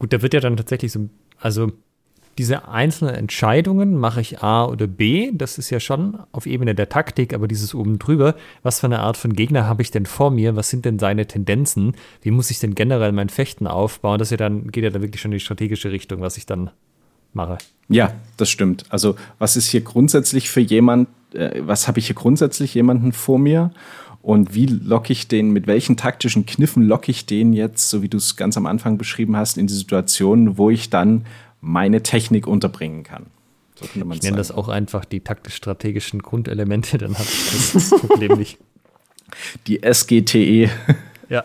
Gut, 0.06 0.14
da 0.14 0.22
wird 0.22 0.36
ja 0.36 0.40
dann 0.40 0.56
tatsächlich 0.56 0.92
so, 0.92 1.10
also 1.40 1.72
diese 2.38 2.68
einzelnen 2.68 3.16
Entscheidungen, 3.16 3.98
mache 3.98 4.22
ich 4.22 4.44
A 4.44 4.66
oder 4.66 4.86
B, 4.86 5.32
das 5.34 5.58
ist 5.58 5.72
ja 5.72 5.80
schon 5.80 6.20
auf 6.32 6.46
Ebene 6.46 6.76
der 6.76 6.90
Taktik, 6.90 7.34
aber 7.34 7.48
dieses 7.48 7.74
oben 7.74 7.98
drüber, 7.98 8.36
was 8.62 8.82
für 8.82 8.86
eine 8.86 9.00
Art 9.00 9.18
von 9.18 9.34
Gegner 9.34 9.66
habe 9.66 9.82
ich 9.82 9.90
denn 9.90 10.06
vor 10.06 10.30
mir, 10.30 10.56
was 10.56 10.70
sind 10.70 10.86
denn 10.86 11.00
seine 11.00 11.26
Tendenzen, 11.26 11.96
wie 12.22 12.30
muss 12.30 12.52
ich 12.52 12.60
denn 12.60 12.76
generell 12.76 13.14
mein 13.14 13.30
Fechten 13.30 13.66
aufbauen, 13.66 14.20
das 14.20 14.30
ja 14.30 14.38
dann, 14.38 14.70
geht 14.70 14.84
ja 14.84 14.92
dann 14.92 15.02
wirklich 15.02 15.24
schon 15.24 15.32
in 15.32 15.40
die 15.40 15.44
strategische 15.44 15.92
Richtung, 15.92 16.22
was 16.22 16.38
ich 16.38 16.46
dann 16.46 16.70
mache. 17.34 17.58
Ja, 17.90 18.14
das 18.38 18.52
stimmt. 18.52 18.86
Also 18.90 19.16
was 19.40 19.58
ist 19.58 19.70
hier 19.70 19.82
grundsätzlich 19.82 20.52
für 20.52 20.62
jemand, 20.62 21.10
äh, 21.34 21.62
was 21.62 21.88
habe 21.88 21.98
ich 21.98 22.06
hier 22.06 22.16
grundsätzlich 22.16 22.76
jemanden 22.76 23.12
vor 23.12 23.40
mir 23.40 23.72
und 24.26 24.56
wie 24.56 24.66
locke 24.66 25.14
ich 25.14 25.28
den, 25.28 25.52
mit 25.52 25.68
welchen 25.68 25.98
taktischen 25.98 26.48
Kniffen 26.48 26.82
locke 26.82 27.12
ich 27.12 27.28
den 27.28 27.54
jetzt, 27.54 27.92
so 27.92 28.02
wie 28.02 28.10
du 28.10 28.18
es 28.18 28.36
ganz 28.36 28.58
am 28.58 28.66
Anfang 28.66 28.98
beschrieben 28.98 29.38
hast, 29.38 29.56
in 29.56 29.68
die 29.68 29.74
Situation, 29.76 30.58
wo 30.58 30.72
ich 30.72 30.90
dann 30.90 31.28
meine 31.62 32.02
Technik 32.02 32.48
unterbringen 32.48 33.04
kann. 33.04 33.28
So 33.76 33.86
ich 33.86 34.24
nenne 34.24 34.38
das 34.38 34.52
auch 34.52 34.68
einfach 34.68 35.06
die 35.06 35.20
taktisch-strategischen 35.20 36.24
Grundelemente, 36.24 36.98
dann 36.98 37.14
habe 37.14 37.28
ich 37.30 37.72
das 37.74 37.90
Problem 38.02 38.40
nicht. 38.40 38.58
Die 39.68 39.84
SGTE. 39.84 40.72
Ja. 41.30 41.44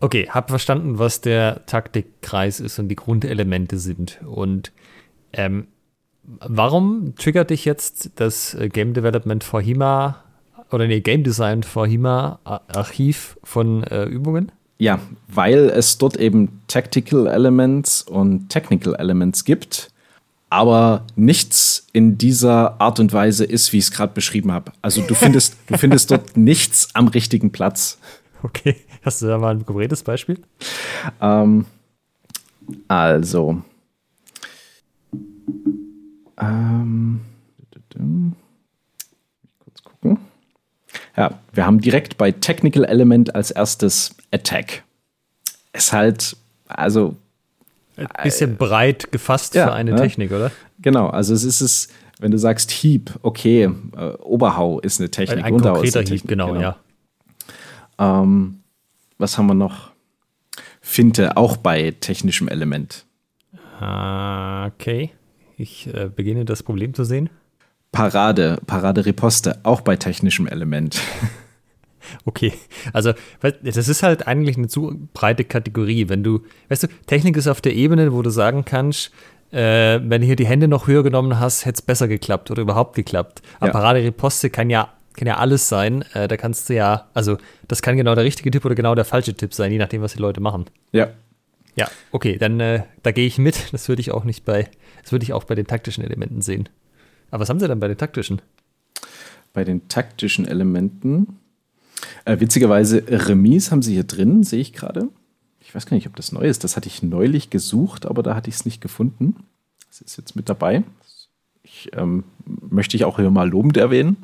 Okay, 0.00 0.28
hab 0.28 0.50
verstanden, 0.50 0.98
was 0.98 1.22
der 1.22 1.64
Taktikkreis 1.64 2.60
ist 2.60 2.78
und 2.78 2.88
die 2.88 2.96
Grundelemente 2.96 3.78
sind. 3.78 4.20
Und 4.26 4.70
ähm, 5.32 5.66
warum 6.24 7.14
triggert 7.16 7.48
dich 7.48 7.64
jetzt 7.64 8.10
das 8.16 8.52
äh, 8.52 8.68
Game 8.68 8.92
Development 8.92 9.42
for 9.42 9.62
HIMA 9.62 10.24
oder 10.72 10.86
nee, 10.86 11.00
Game 11.00 11.24
Design 11.24 11.62
for 11.62 11.86
HIMA 11.86 12.40
Archiv 12.44 13.38
von 13.44 13.84
äh, 13.84 14.04
Übungen? 14.04 14.52
Ja, 14.78 14.98
weil 15.28 15.68
es 15.68 15.98
dort 15.98 16.16
eben 16.16 16.62
Tactical 16.66 17.26
Elements 17.26 18.02
und 18.02 18.48
Technical 18.48 18.94
Elements 18.94 19.44
gibt, 19.44 19.90
aber 20.48 21.04
nichts 21.16 21.86
in 21.92 22.16
dieser 22.16 22.80
Art 22.80 22.98
und 22.98 23.12
Weise 23.12 23.44
ist, 23.44 23.72
wie 23.72 23.78
ich 23.78 23.84
es 23.84 23.90
gerade 23.90 24.14
beschrieben 24.14 24.52
habe. 24.52 24.72
Also 24.80 25.02
du 25.02 25.14
findest, 25.14 25.56
du 25.66 25.76
findest 25.76 26.10
dort 26.10 26.36
nichts 26.36 26.94
am 26.94 27.08
richtigen 27.08 27.52
Platz. 27.52 27.98
Okay, 28.42 28.76
hast 29.02 29.20
du 29.20 29.26
da 29.26 29.36
mal 29.36 29.54
ein 29.54 29.66
konkretes 29.66 30.02
Beispiel? 30.02 30.38
Ähm, 31.20 31.66
also, 32.88 33.62
ähm, 36.40 37.20
kurz 39.58 39.82
gucken. 39.82 40.18
Ja, 41.20 41.38
wir 41.52 41.66
haben 41.66 41.82
direkt 41.82 42.16
bei 42.16 42.32
Technical 42.32 42.82
Element 42.82 43.34
als 43.34 43.50
erstes 43.50 44.16
Attack. 44.32 44.84
Ist 45.74 45.92
halt, 45.92 46.34
also. 46.66 47.14
Ein 47.96 48.06
bisschen 48.22 48.52
äh, 48.52 48.56
breit 48.56 49.12
gefasst 49.12 49.54
ja, 49.54 49.66
für 49.66 49.74
eine 49.74 49.90
ne? 49.90 50.00
Technik, 50.00 50.32
oder? 50.32 50.50
Genau, 50.78 51.08
also 51.08 51.34
es 51.34 51.44
ist 51.44 51.60
es, 51.60 51.88
wenn 52.20 52.30
du 52.30 52.38
sagst 52.38 52.70
Hieb, 52.70 53.10
okay, 53.20 53.64
äh, 53.96 54.12
Oberhau 54.22 54.80
ist 54.80 54.98
eine 54.98 55.10
Technik, 55.10 55.40
ein, 55.40 55.44
ein 55.44 55.52
Unterhau 55.52 55.82
ist 55.82 55.94
eine 55.94 56.04
Technik. 56.04 56.22
Hieb, 56.22 56.28
genau, 56.30 56.54
genau. 56.54 56.60
ja. 56.60 56.76
Ähm, 57.98 58.60
was 59.18 59.36
haben 59.36 59.46
wir 59.46 59.54
noch? 59.54 59.90
Finte, 60.80 61.36
auch 61.36 61.58
bei 61.58 61.90
technischem 62.00 62.48
Element. 62.48 63.04
Okay, 63.76 65.10
ich 65.58 65.86
äh, 65.92 66.08
beginne 66.08 66.46
das 66.46 66.62
Problem 66.62 66.94
zu 66.94 67.04
sehen. 67.04 67.28
Parade, 67.92 68.58
Parade 68.66 69.04
Riposte, 69.04 69.58
auch 69.62 69.80
bei 69.80 69.96
technischem 69.96 70.46
Element. 70.46 71.00
Okay, 72.24 72.52
also 72.92 73.12
das 73.40 73.88
ist 73.88 74.02
halt 74.02 74.26
eigentlich 74.26 74.56
eine 74.56 74.68
zu 74.68 75.08
breite 75.14 75.44
Kategorie. 75.44 76.08
Wenn 76.08 76.24
du, 76.24 76.40
weißt 76.68 76.84
du, 76.84 76.88
Technik 77.06 77.36
ist 77.36 77.46
auf 77.46 77.60
der 77.60 77.74
Ebene, 77.74 78.12
wo 78.12 78.22
du 78.22 78.30
sagen 78.30 78.64
kannst, 78.64 79.12
äh, 79.52 80.00
wenn 80.02 80.20
du 80.20 80.26
hier 80.26 80.36
die 80.36 80.46
Hände 80.46 80.68
noch 80.68 80.86
höher 80.86 81.02
genommen 81.02 81.38
hast, 81.38 81.66
hätte 81.66 81.76
es 81.78 81.82
besser 81.82 82.08
geklappt 82.08 82.50
oder 82.50 82.62
überhaupt 82.62 82.96
geklappt. 82.96 83.42
Aber 83.58 83.68
ja. 83.68 83.72
Parade 83.72 84.02
Riposte 84.02 84.50
kann 84.50 84.70
ja, 84.70 84.92
kann 85.14 85.28
ja 85.28 85.36
alles 85.36 85.68
sein. 85.68 86.04
Äh, 86.14 86.28
da 86.28 86.36
kannst 86.36 86.68
du 86.68 86.74
ja, 86.74 87.08
also 87.14 87.36
das 87.68 87.82
kann 87.82 87.96
genau 87.96 88.14
der 88.14 88.24
richtige 88.24 88.50
Tipp 88.50 88.64
oder 88.64 88.74
genau 88.74 88.94
der 88.94 89.04
falsche 89.04 89.34
Tipp 89.34 89.54
sein, 89.54 89.72
je 89.72 89.78
nachdem, 89.78 90.02
was 90.02 90.12
die 90.12 90.20
Leute 90.20 90.40
machen. 90.40 90.66
Ja. 90.92 91.10
Ja, 91.76 91.88
okay, 92.10 92.36
dann 92.36 92.58
äh, 92.58 92.82
da 93.04 93.12
gehe 93.12 93.26
ich 93.26 93.38
mit. 93.38 93.72
Das 93.72 93.88
würde 93.88 94.00
ich 94.00 94.10
auch 94.10 94.24
nicht 94.24 94.44
bei, 94.44 94.68
das 95.02 95.12
würde 95.12 95.22
ich 95.22 95.32
auch 95.32 95.44
bei 95.44 95.54
den 95.54 95.66
taktischen 95.66 96.02
Elementen 96.02 96.42
sehen. 96.42 96.68
Aber 97.30 97.40
was 97.40 97.48
haben 97.48 97.60
sie 97.60 97.68
dann 97.68 97.80
bei 97.80 97.88
den 97.88 97.98
taktischen? 97.98 98.42
Bei 99.52 99.64
den 99.64 99.88
taktischen 99.88 100.46
Elementen. 100.46 101.38
Äh, 102.24 102.40
witzigerweise, 102.40 103.02
Remis 103.08 103.70
haben 103.70 103.82
sie 103.82 103.94
hier 103.94 104.04
drin, 104.04 104.42
sehe 104.42 104.60
ich 104.60 104.72
gerade. 104.72 105.08
Ich 105.60 105.74
weiß 105.74 105.86
gar 105.86 105.94
nicht, 105.94 106.06
ob 106.06 106.16
das 106.16 106.32
neu 106.32 106.42
ist. 106.42 106.64
Das 106.64 106.76
hatte 106.76 106.88
ich 106.88 107.02
neulich 107.02 107.50
gesucht, 107.50 108.06
aber 108.06 108.22
da 108.22 108.34
hatte 108.34 108.48
ich 108.48 108.56
es 108.56 108.64
nicht 108.64 108.80
gefunden. 108.80 109.36
Das 109.88 110.00
ist 110.00 110.16
jetzt 110.16 110.36
mit 110.36 110.48
dabei. 110.48 110.82
Ich, 111.62 111.90
ähm, 111.94 112.24
möchte 112.44 112.96
ich 112.96 113.04
auch 113.04 113.18
hier 113.18 113.30
mal 113.30 113.48
lobend 113.48 113.76
erwähnen. 113.76 114.16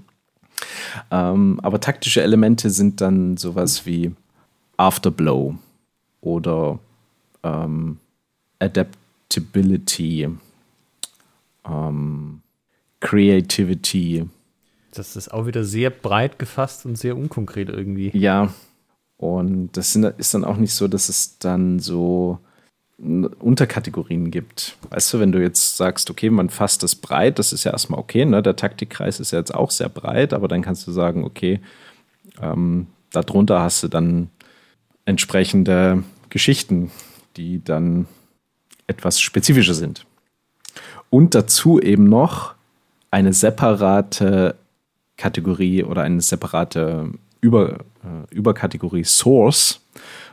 Ähm, 1.11 1.61
aber 1.63 1.81
taktische 1.81 2.23
Elemente 2.23 2.71
sind 2.71 3.01
dann 3.01 3.37
sowas 3.37 3.87
wie 3.87 4.13
Afterblow 4.77 5.57
oder 6.21 6.79
ähm, 7.43 7.99
Adaptability. 8.59 10.29
Ähm, 11.65 12.43
Creativity. 13.01 14.27
Das 14.93 15.17
ist 15.17 15.33
auch 15.33 15.47
wieder 15.47 15.65
sehr 15.65 15.91
breit 15.91 16.39
gefasst 16.39 16.87
und 16.87 16.97
sehr 16.97 17.17
unkonkret 17.17 17.69
irgendwie. 17.69 18.11
Ja, 18.15 18.53
und 19.19 19.77
das 19.77 19.93
sind, 19.93 20.05
ist 20.05 20.35
dann 20.35 20.45
auch 20.45 20.57
nicht 20.57 20.75
so, 20.75 20.89
dass 20.89 21.09
es 21.09 21.39
dann 21.39 21.79
so 21.79 22.39
Unterkategorien 22.99 24.31
gibt. 24.31 24.77
Weißt 24.89 25.13
du, 25.13 25.21
wenn 25.21 25.33
du 25.33 25.41
jetzt 25.41 25.77
sagst, 25.77 26.11
okay, 26.11 26.31
man 26.31 26.49
fasst 26.49 26.83
das 26.83 26.95
breit, 26.95 27.39
das 27.39 27.53
ist 27.53 27.65
ja 27.65 27.73
erstmal 27.73 28.01
okay, 28.01 28.25
ne? 28.25 28.43
Der 28.43 28.57
Taktikkreis 28.57 29.21
ist 29.21 29.33
ja 29.33 29.39
jetzt 29.39 29.55
auch 29.55 29.71
sehr 29.71 29.91
breit, 29.91 30.33
aber 30.33 30.49
dann 30.49 30.63
kannst 30.63 30.87
du 30.87 30.93
sagen, 30.93 31.25
okay, 31.25 31.61
ähm, 32.41 32.87
darunter 33.11 33.61
hast 33.61 33.83
du 33.83 33.89
dann 33.89 34.31
entsprechende 35.05 36.05
Geschichten, 36.31 36.91
die 37.37 37.63
dann 37.63 38.07
etwas 38.87 39.21
spezifischer 39.21 39.75
sind. 39.75 40.07
Und 41.11 41.35
dazu 41.35 41.81
eben 41.81 42.05
noch 42.05 42.56
eine 43.17 43.33
separate 43.33 44.57
Kategorie 45.17 45.83
oder 45.83 46.03
eine 46.03 46.21
separate 46.21 47.13
Über, 47.41 47.79
äh, 48.05 48.35
Überkategorie 48.35 49.05
Source, 49.05 49.81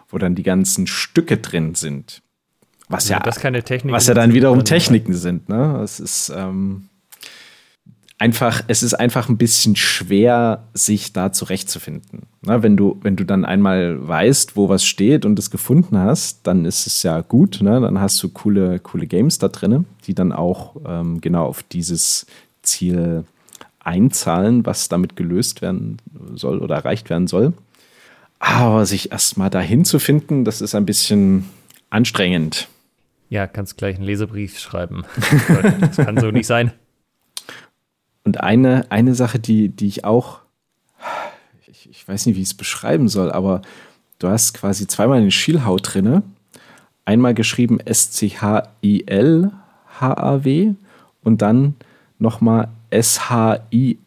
wo 0.09 0.17
dann 0.17 0.35
die 0.35 0.43
ganzen 0.43 0.85
Stücke 0.85 1.37
drin 1.37 1.75
sind. 1.75 2.21
Was 2.89 3.07
ja, 3.07 3.19
das 3.19 3.39
keine 3.39 3.63
Technik 3.63 3.93
was 3.93 4.07
ja 4.07 4.13
dann 4.13 4.33
wiederum 4.33 4.65
Techniken 4.65 5.13
sind. 5.13 5.47
Ne? 5.47 5.79
Es 5.81 6.01
ist 6.01 6.29
ähm, 6.35 6.89
einfach, 8.17 8.61
es 8.67 8.83
ist 8.83 8.95
einfach 8.95 9.29
ein 9.29 9.37
bisschen 9.37 9.77
schwer, 9.77 10.67
sich 10.73 11.13
da 11.13 11.31
zurechtzufinden. 11.31 12.23
Na, 12.41 12.63
wenn 12.63 12.75
du, 12.75 12.99
wenn 13.01 13.15
du 13.15 13.23
dann 13.23 13.45
einmal 13.45 14.05
weißt, 14.05 14.57
wo 14.57 14.67
was 14.67 14.83
steht 14.83 15.25
und 15.25 15.39
es 15.39 15.51
gefunden 15.51 15.97
hast, 15.97 16.45
dann 16.45 16.65
ist 16.65 16.85
es 16.85 17.01
ja 17.03 17.21
gut. 17.21 17.61
Ne? 17.61 17.79
Dann 17.79 18.01
hast 18.01 18.21
du 18.21 18.27
coole, 18.27 18.79
coole 18.79 19.07
Games 19.07 19.39
da 19.39 19.47
drin, 19.47 19.85
die 20.05 20.13
dann 20.13 20.33
auch 20.33 20.75
ähm, 20.85 21.21
genau 21.21 21.45
auf 21.45 21.63
dieses 21.63 22.25
Ziel 22.63 23.25
einzahlen, 23.79 24.65
was 24.65 24.89
damit 24.89 25.15
gelöst 25.15 25.61
werden 25.61 25.97
soll 26.35 26.59
oder 26.59 26.75
erreicht 26.75 27.09
werden 27.09 27.27
soll. 27.27 27.53
Aber 28.39 28.85
sich 28.85 29.11
erstmal 29.11 29.49
dahin 29.49 29.85
zu 29.85 29.99
finden, 29.99 30.43
das 30.45 30.61
ist 30.61 30.75
ein 30.75 30.85
bisschen 30.85 31.49
anstrengend. 31.89 32.67
Ja, 33.29 33.47
kannst 33.47 33.77
gleich 33.77 33.95
einen 33.95 34.05
Leserbrief 34.05 34.59
schreiben. 34.59 35.05
das 35.79 35.97
kann 35.97 36.19
so 36.19 36.29
nicht 36.31 36.47
sein. 36.47 36.71
Und 38.23 38.41
eine, 38.41 38.89
eine 38.91 39.15
Sache, 39.15 39.39
die, 39.39 39.69
die 39.69 39.87
ich 39.87 40.05
auch, 40.05 40.39
ich, 41.67 41.89
ich 41.89 42.07
weiß 42.07 42.25
nicht, 42.25 42.35
wie 42.35 42.41
ich 42.41 42.49
es 42.49 42.53
beschreiben 42.53 43.09
soll, 43.09 43.31
aber 43.31 43.61
du 44.19 44.27
hast 44.29 44.53
quasi 44.53 44.87
zweimal 44.87 45.21
den 45.21 45.31
Schielhaut 45.31 45.93
drinne. 45.93 46.23
Einmal 47.05 47.33
geschrieben 47.33 47.79
S-C-H-I-L-H-A-W 47.79 48.33
und 51.23 51.41
dann 51.41 51.75
nochmal 52.23 52.69
S-H-I-L-L-H-A-W. 52.89 53.99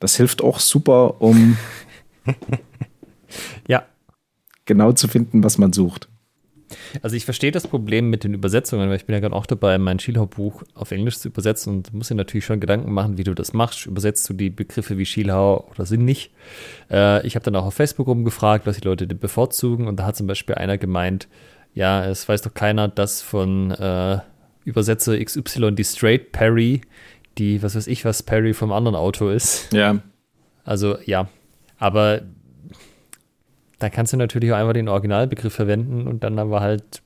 Das 0.00 0.16
hilft 0.16 0.42
auch 0.42 0.60
super, 0.60 1.20
um 1.20 1.58
ja. 3.68 3.84
genau 4.64 4.92
zu 4.92 5.08
finden, 5.08 5.44
was 5.44 5.58
man 5.58 5.74
sucht. 5.74 6.08
Also 7.02 7.16
ich 7.16 7.24
verstehe 7.24 7.50
das 7.50 7.66
Problem 7.66 8.10
mit 8.10 8.24
den 8.24 8.34
Übersetzungen, 8.34 8.90
weil 8.90 8.96
ich 8.96 9.06
bin 9.06 9.14
ja 9.14 9.20
gerade 9.20 9.34
auch 9.34 9.46
dabei, 9.46 9.78
mein 9.78 9.98
Schielhau-Buch 9.98 10.64
auf 10.74 10.90
Englisch 10.90 11.18
zu 11.18 11.28
übersetzen 11.28 11.76
und 11.76 11.94
muss 11.94 12.08
dir 12.08 12.14
natürlich 12.14 12.44
schon 12.44 12.60
Gedanken 12.60 12.92
machen, 12.92 13.16
wie 13.16 13.24
du 13.24 13.34
das 13.34 13.54
machst. 13.54 13.86
Übersetzt 13.86 14.28
du 14.28 14.34
die 14.34 14.50
Begriffe 14.50 14.98
wie 14.98 15.06
Schielhau 15.06 15.66
oder 15.70 15.86
sind 15.86 16.04
nicht? 16.04 16.30
Äh, 16.90 17.26
ich 17.26 17.36
habe 17.36 17.44
dann 17.44 17.56
auch 17.56 17.64
auf 17.64 17.74
Facebook 17.74 18.06
rumgefragt, 18.06 18.66
was 18.66 18.76
die 18.78 18.86
Leute 18.86 19.06
bevorzugen 19.06 19.88
und 19.88 19.98
da 19.98 20.04
hat 20.04 20.16
zum 20.16 20.26
Beispiel 20.26 20.56
einer 20.56 20.76
gemeint, 20.76 21.28
ja, 21.74 22.04
es 22.04 22.28
weiß 22.28 22.42
doch 22.42 22.54
keiner, 22.54 22.88
dass 22.88 23.22
von 23.22 23.70
äh, 23.70 24.18
übersetze 24.68 25.22
XY 25.22 25.72
die 25.72 25.84
Straight 25.84 26.32
Parry, 26.32 26.82
die, 27.38 27.62
was 27.62 27.74
weiß 27.74 27.86
ich, 27.86 28.04
was 28.04 28.22
Parry 28.22 28.54
vom 28.54 28.72
anderen 28.72 28.96
Auto 28.96 29.30
ist. 29.30 29.72
Ja. 29.72 29.98
Also 30.64 30.98
ja, 31.04 31.28
aber 31.78 32.22
da 33.78 33.88
kannst 33.88 34.12
du 34.12 34.16
natürlich 34.16 34.52
auch 34.52 34.56
einfach 34.56 34.74
den 34.74 34.88
Originalbegriff 34.88 35.54
verwenden 35.54 36.06
und 36.06 36.22
dann 36.24 36.38
aber 36.38 36.60
halt 36.60 37.02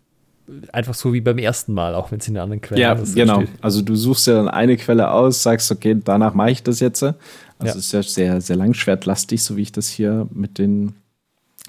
einfach 0.72 0.94
so 0.94 1.12
wie 1.12 1.20
beim 1.20 1.38
ersten 1.38 1.72
Mal, 1.72 1.94
auch 1.94 2.10
wenn 2.10 2.18
es 2.18 2.28
in 2.28 2.34
der 2.34 2.42
anderen 2.42 2.60
Quelle 2.60 2.80
Ja, 2.80 2.94
genau. 2.94 3.42
Steht. 3.42 3.50
Also 3.60 3.82
du 3.82 3.94
suchst 3.94 4.26
ja 4.26 4.34
dann 4.34 4.48
eine 4.48 4.76
Quelle 4.76 5.10
aus, 5.10 5.42
sagst, 5.42 5.70
okay, 5.70 5.96
danach 6.02 6.34
mache 6.34 6.50
ich 6.50 6.62
das 6.62 6.80
jetzt. 6.80 7.02
Also 7.02 7.16
ja. 7.60 7.74
ist 7.74 7.92
ja 7.92 8.02
sehr, 8.02 8.40
sehr 8.40 8.56
langschwertlastig, 8.56 9.42
so 9.42 9.56
wie 9.56 9.62
ich 9.62 9.72
das 9.72 9.88
hier 9.88 10.26
mit 10.32 10.58
den 10.58 10.94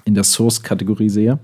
in 0.04 0.14
der 0.14 0.24
Source-Kategorie 0.24 1.08
sehe. 1.08 1.38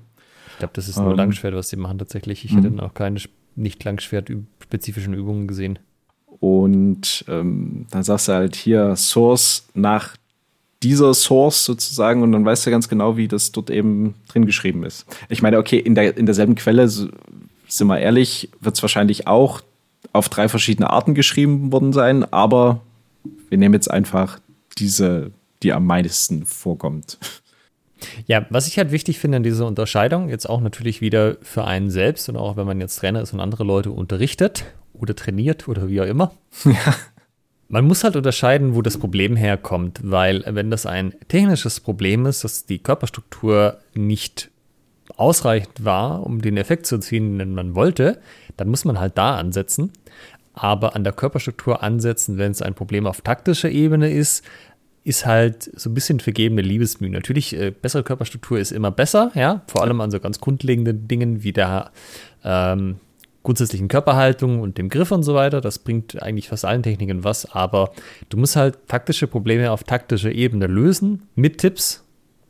Ich 0.52 0.58
glaube, 0.58 0.72
das 0.74 0.88
ist 0.88 0.98
nur 0.98 1.12
ähm, 1.12 1.16
Langschwert, 1.16 1.54
was 1.54 1.70
sie 1.70 1.76
machen 1.76 1.98
tatsächlich. 1.98 2.44
Ich 2.44 2.54
hätte 2.54 2.68
mhm. 2.68 2.76
noch 2.76 2.92
keine 2.92 3.20
nicht 3.56 3.82
Langschwert-spezifischen 3.84 5.14
Übungen 5.14 5.46
gesehen. 5.46 5.78
Und 6.40 7.24
ähm, 7.28 7.86
dann 7.90 8.02
sagst 8.02 8.28
du 8.28 8.32
halt 8.32 8.56
hier 8.56 8.96
Source 8.96 9.66
nach 9.74 10.16
dieser 10.82 11.12
Source 11.12 11.64
sozusagen 11.64 12.22
und 12.22 12.32
dann 12.32 12.44
weißt 12.44 12.66
du 12.66 12.70
ganz 12.70 12.88
genau, 12.88 13.16
wie 13.16 13.28
das 13.28 13.52
dort 13.52 13.70
eben 13.70 14.14
drin 14.28 14.46
geschrieben 14.46 14.84
ist. 14.84 15.04
Ich 15.28 15.42
meine, 15.42 15.58
okay, 15.58 15.78
in, 15.78 15.94
der, 15.94 16.16
in 16.16 16.24
derselben 16.24 16.54
Quelle, 16.54 16.88
sind 16.88 17.86
wir 17.86 17.98
ehrlich, 17.98 18.48
wird 18.60 18.76
es 18.76 18.82
wahrscheinlich 18.82 19.26
auch 19.26 19.60
auf 20.12 20.28
drei 20.28 20.48
verschiedene 20.48 20.90
Arten 20.90 21.14
geschrieben 21.14 21.70
worden 21.72 21.92
sein, 21.92 22.24
aber 22.32 22.80
wir 23.50 23.58
nehmen 23.58 23.74
jetzt 23.74 23.90
einfach 23.90 24.40
diese, 24.78 25.32
die 25.62 25.72
am 25.72 25.84
meisten 25.84 26.46
vorkommt. 26.46 27.18
Ja, 28.26 28.46
was 28.50 28.66
ich 28.66 28.78
halt 28.78 28.92
wichtig 28.92 29.18
finde 29.18 29.36
an 29.36 29.42
dieser 29.42 29.66
Unterscheidung, 29.66 30.28
jetzt 30.28 30.48
auch 30.48 30.60
natürlich 30.60 31.00
wieder 31.00 31.36
für 31.42 31.64
einen 31.64 31.90
selbst 31.90 32.28
und 32.28 32.36
auch 32.36 32.56
wenn 32.56 32.66
man 32.66 32.80
jetzt 32.80 32.96
Trainer 32.96 33.20
ist 33.20 33.32
und 33.32 33.40
andere 33.40 33.64
Leute 33.64 33.90
unterrichtet 33.90 34.64
oder 34.92 35.14
trainiert 35.14 35.68
oder 35.68 35.88
wie 35.88 36.00
auch 36.00 36.06
immer. 36.06 36.32
Ja. 36.64 36.94
Man 37.72 37.86
muss 37.86 38.02
halt 38.02 38.16
unterscheiden, 38.16 38.74
wo 38.74 38.82
das 38.82 38.98
Problem 38.98 39.36
herkommt, 39.36 40.00
weil 40.02 40.42
wenn 40.44 40.72
das 40.72 40.86
ein 40.86 41.14
technisches 41.28 41.78
Problem 41.78 42.26
ist, 42.26 42.42
dass 42.42 42.66
die 42.66 42.80
Körperstruktur 42.80 43.78
nicht 43.94 44.50
ausreichend 45.16 45.84
war, 45.84 46.26
um 46.26 46.42
den 46.42 46.56
Effekt 46.56 46.86
zu 46.86 46.96
erzielen, 46.96 47.38
den 47.38 47.54
man 47.54 47.76
wollte, 47.76 48.18
dann 48.56 48.68
muss 48.68 48.84
man 48.84 48.98
halt 48.98 49.16
da 49.16 49.36
ansetzen. 49.36 49.92
Aber 50.52 50.96
an 50.96 51.04
der 51.04 51.12
Körperstruktur 51.12 51.82
ansetzen, 51.82 52.38
wenn 52.38 52.50
es 52.50 52.60
ein 52.60 52.74
Problem 52.74 53.06
auf 53.06 53.20
taktischer 53.20 53.70
Ebene 53.70 54.10
ist, 54.10 54.44
ist 55.02 55.26
halt 55.26 55.70
so 55.78 55.90
ein 55.90 55.94
bisschen 55.94 56.20
vergebene 56.20 56.62
Liebesmühe. 56.62 57.10
Natürlich, 57.10 57.56
äh, 57.56 57.70
bessere 57.70 58.02
Körperstruktur 58.02 58.58
ist 58.58 58.70
immer 58.70 58.90
besser, 58.90 59.32
ja, 59.34 59.62
vor 59.66 59.82
allem 59.82 60.00
an 60.00 60.10
so 60.10 60.20
ganz 60.20 60.40
grundlegenden 60.40 61.08
Dingen 61.08 61.42
wie 61.42 61.52
der 61.52 61.90
ähm, 62.44 62.96
grundsätzlichen 63.42 63.88
Körperhaltung 63.88 64.60
und 64.60 64.76
dem 64.76 64.90
Griff 64.90 65.10
und 65.10 65.22
so 65.22 65.34
weiter. 65.34 65.60
Das 65.60 65.78
bringt 65.78 66.22
eigentlich 66.22 66.48
fast 66.48 66.64
allen 66.64 66.82
Techniken 66.82 67.24
was, 67.24 67.50
aber 67.50 67.92
du 68.28 68.36
musst 68.36 68.56
halt 68.56 68.76
taktische 68.88 69.26
Probleme 69.26 69.70
auf 69.70 69.84
taktischer 69.84 70.32
Ebene 70.32 70.66
lösen 70.66 71.22
mit 71.34 71.58
Tipps 71.58 72.04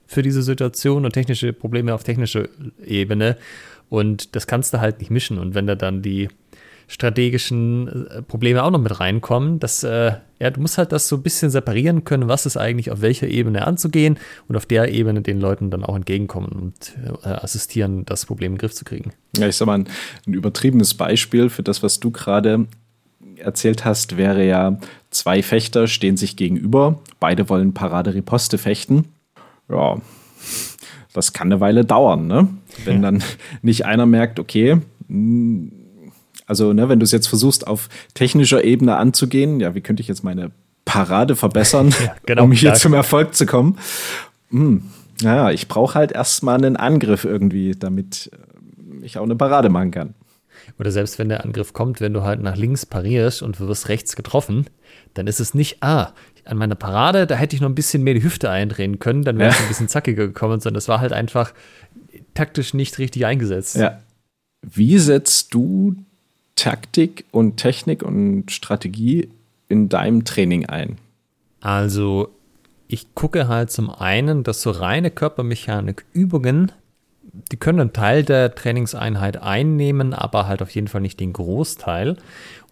für 0.07 0.23
diese 0.23 0.43
Situation 0.43 1.05
und 1.05 1.13
technische 1.13 1.53
Probleme 1.53 1.95
auf 1.95 2.03
technischer 2.03 2.49
Ebene. 2.85 3.37
Und 3.89 4.35
das 4.35 4.49
kannst 4.49 4.75
du 4.75 4.81
halt 4.81 4.99
nicht 4.99 5.11
mischen. 5.11 5.39
Und 5.39 5.55
wenn 5.55 5.69
da 5.69 5.77
dann 5.77 6.03
die 6.03 6.29
strategischen 6.91 8.09
äh, 8.09 8.23
Probleme 8.23 8.65
auch 8.65 8.71
noch 8.71 8.81
mit 8.81 8.99
reinkommen. 8.99 9.61
dass 9.61 9.85
äh, 9.85 10.13
ja, 10.41 10.51
du 10.51 10.61
musst 10.61 10.77
halt 10.77 10.91
das 10.91 11.07
so 11.07 11.17
ein 11.17 11.23
bisschen 11.23 11.51
separieren 11.51 12.03
können, 12.05 12.27
was 12.27 12.47
ist 12.47 12.57
eigentlich 12.57 12.91
auf 12.91 13.01
welcher 13.01 13.29
Ebene 13.29 13.65
anzugehen 13.67 14.19
und 14.49 14.57
auf 14.57 14.67
der 14.67 14.93
Ebene 14.93 15.23
den 15.23 15.41
Leuten 15.41 15.71
dann 15.71 15.85
auch 15.85 15.95
entgegenkommen 15.95 16.49
und 16.49 16.97
äh, 17.25 17.29
assistieren, 17.29 18.05
das 18.07 18.27
Problem 18.27 18.53
in 18.53 18.57
den 18.57 18.61
Griff 18.61 18.75
zu 18.75 18.85
kriegen. 18.85 19.13
Ja, 19.37 19.47
ich 19.47 19.57
sag 19.57 19.67
mal, 19.67 19.79
ein, 19.79 19.89
ein 20.27 20.35
übertriebenes 20.35 20.95
Beispiel 20.95 21.49
für 21.49 21.63
das, 21.63 21.83
was 21.85 22.01
du 22.01 22.11
gerade 22.11 22.67
erzählt 23.37 23.85
hast, 23.85 24.17
wäre 24.17 24.45
ja, 24.45 24.79
zwei 25.11 25.45
Fechter 25.45 25.87
stehen 25.87 26.17
sich 26.17 26.35
gegenüber, 26.37 26.99
beide 27.21 27.49
wollen 27.49 27.73
Parade-Riposte 27.73 28.59
fechten. 28.59 29.05
Ja, 29.69 29.99
das 31.13 31.33
kann 31.33 31.53
eine 31.53 31.61
Weile 31.61 31.85
dauern, 31.85 32.27
ne? 32.27 32.49
Wenn 32.85 32.97
ja. 32.97 33.11
dann 33.11 33.23
nicht 33.63 33.87
einer 33.87 34.07
merkt, 34.07 34.41
okay, 34.41 34.79
mh, 35.07 35.71
also, 36.51 36.73
ne, 36.73 36.89
wenn 36.89 36.99
du 36.99 37.05
es 37.05 37.13
jetzt 37.13 37.29
versuchst, 37.29 37.69
auf 37.69 37.89
technischer 38.15 38.65
Ebene 38.65 38.97
anzugehen, 38.97 39.61
ja, 39.61 39.77
wie 39.77 39.81
könnte 39.81 40.01
ich 40.01 40.09
jetzt 40.09 40.25
meine 40.25 40.51
Parade 40.85 41.37
verbessern, 41.37 41.95
ja, 42.05 42.17
genau, 42.27 42.43
um 42.43 42.51
hier 42.51 42.71
klar. 42.71 42.75
zum 42.75 42.93
Erfolg 42.93 43.37
zu 43.37 43.47
kommen? 43.47 43.79
Hm, 44.51 44.83
naja, 45.23 45.53
ich 45.53 45.69
brauche 45.69 45.95
halt 45.95 46.11
erstmal 46.11 46.57
einen 46.57 46.77
Angriff 46.77 47.25
irgendwie, 47.25 47.77
damit 47.79 48.33
äh, 48.33 49.07
ich 49.07 49.17
auch 49.17 49.23
eine 49.23 49.37
Parade 49.37 49.69
machen 49.69 49.93
kann. 49.93 50.15
Oder 50.81 50.91
selbst 50.91 51.21
wenn 51.21 51.29
der 51.29 51.45
Angriff 51.45 51.73
kommt, 51.73 52.01
wenn 52.01 52.13
du 52.13 52.23
halt 52.23 52.43
nach 52.43 52.57
links 52.57 52.85
parierst 52.85 53.43
und 53.43 53.61
du 53.61 53.69
wirst 53.69 53.89
rechts 53.89 54.17
getroffen, 54.17 54.67
dann 55.15 55.29
ist 55.29 55.39
es 55.39 55.55
nicht, 55.55 55.85
ah, 55.85 56.13
an 56.45 56.57
meiner 56.57 56.75
Parade, 56.75 57.29
da 57.29 57.37
hätte 57.37 57.55
ich 57.55 57.63
noch 57.63 57.69
ein 57.69 57.77
bisschen 57.77 58.03
mehr 58.03 58.15
die 58.15 58.25
Hüfte 58.25 58.51
eindrehen 58.51 58.99
können, 58.99 59.23
dann 59.23 59.39
wäre 59.39 59.51
es 59.51 59.57
ja. 59.57 59.63
ein 59.63 59.69
bisschen 59.69 59.89
zackiger 59.89 60.27
gekommen, 60.27 60.59
sondern 60.59 60.79
es 60.79 60.89
war 60.89 61.01
halt 61.01 61.13
einfach 61.13 61.53
taktisch 62.35 62.75
nicht 62.75 62.99
richtig 62.99 63.25
eingesetzt. 63.25 63.77
Ja. 63.77 64.01
Wie 64.63 64.99
setzt 64.99 65.55
du 65.55 65.95
Taktik 66.61 67.25
und 67.31 67.57
Technik 67.57 68.03
und 68.03 68.51
Strategie 68.51 69.31
in 69.69 69.89
deinem 69.89 70.25
Training 70.27 70.67
ein? 70.67 70.99
Also, 71.63 72.29
ich 72.87 73.15
gucke 73.15 73.49
halt 73.49 73.71
zum 73.71 73.89
einen, 73.89 74.45
dass 74.45 74.61
so 74.61 74.71
reine 74.71 75.11
Körpermechanik-Übungen, 75.11 76.73
die 77.51 77.57
können 77.57 77.81
einen 77.81 77.93
Teil 77.95 78.25
der 78.25 78.55
Trainingseinheit 78.55 79.39
einnehmen, 79.39 80.13
aber 80.13 80.49
halt 80.49 80.61
auf 80.61 80.69
jeden 80.71 80.89
Fall 80.89 81.01
nicht 81.01 81.19
den 81.19 81.33
Großteil. 81.33 82.19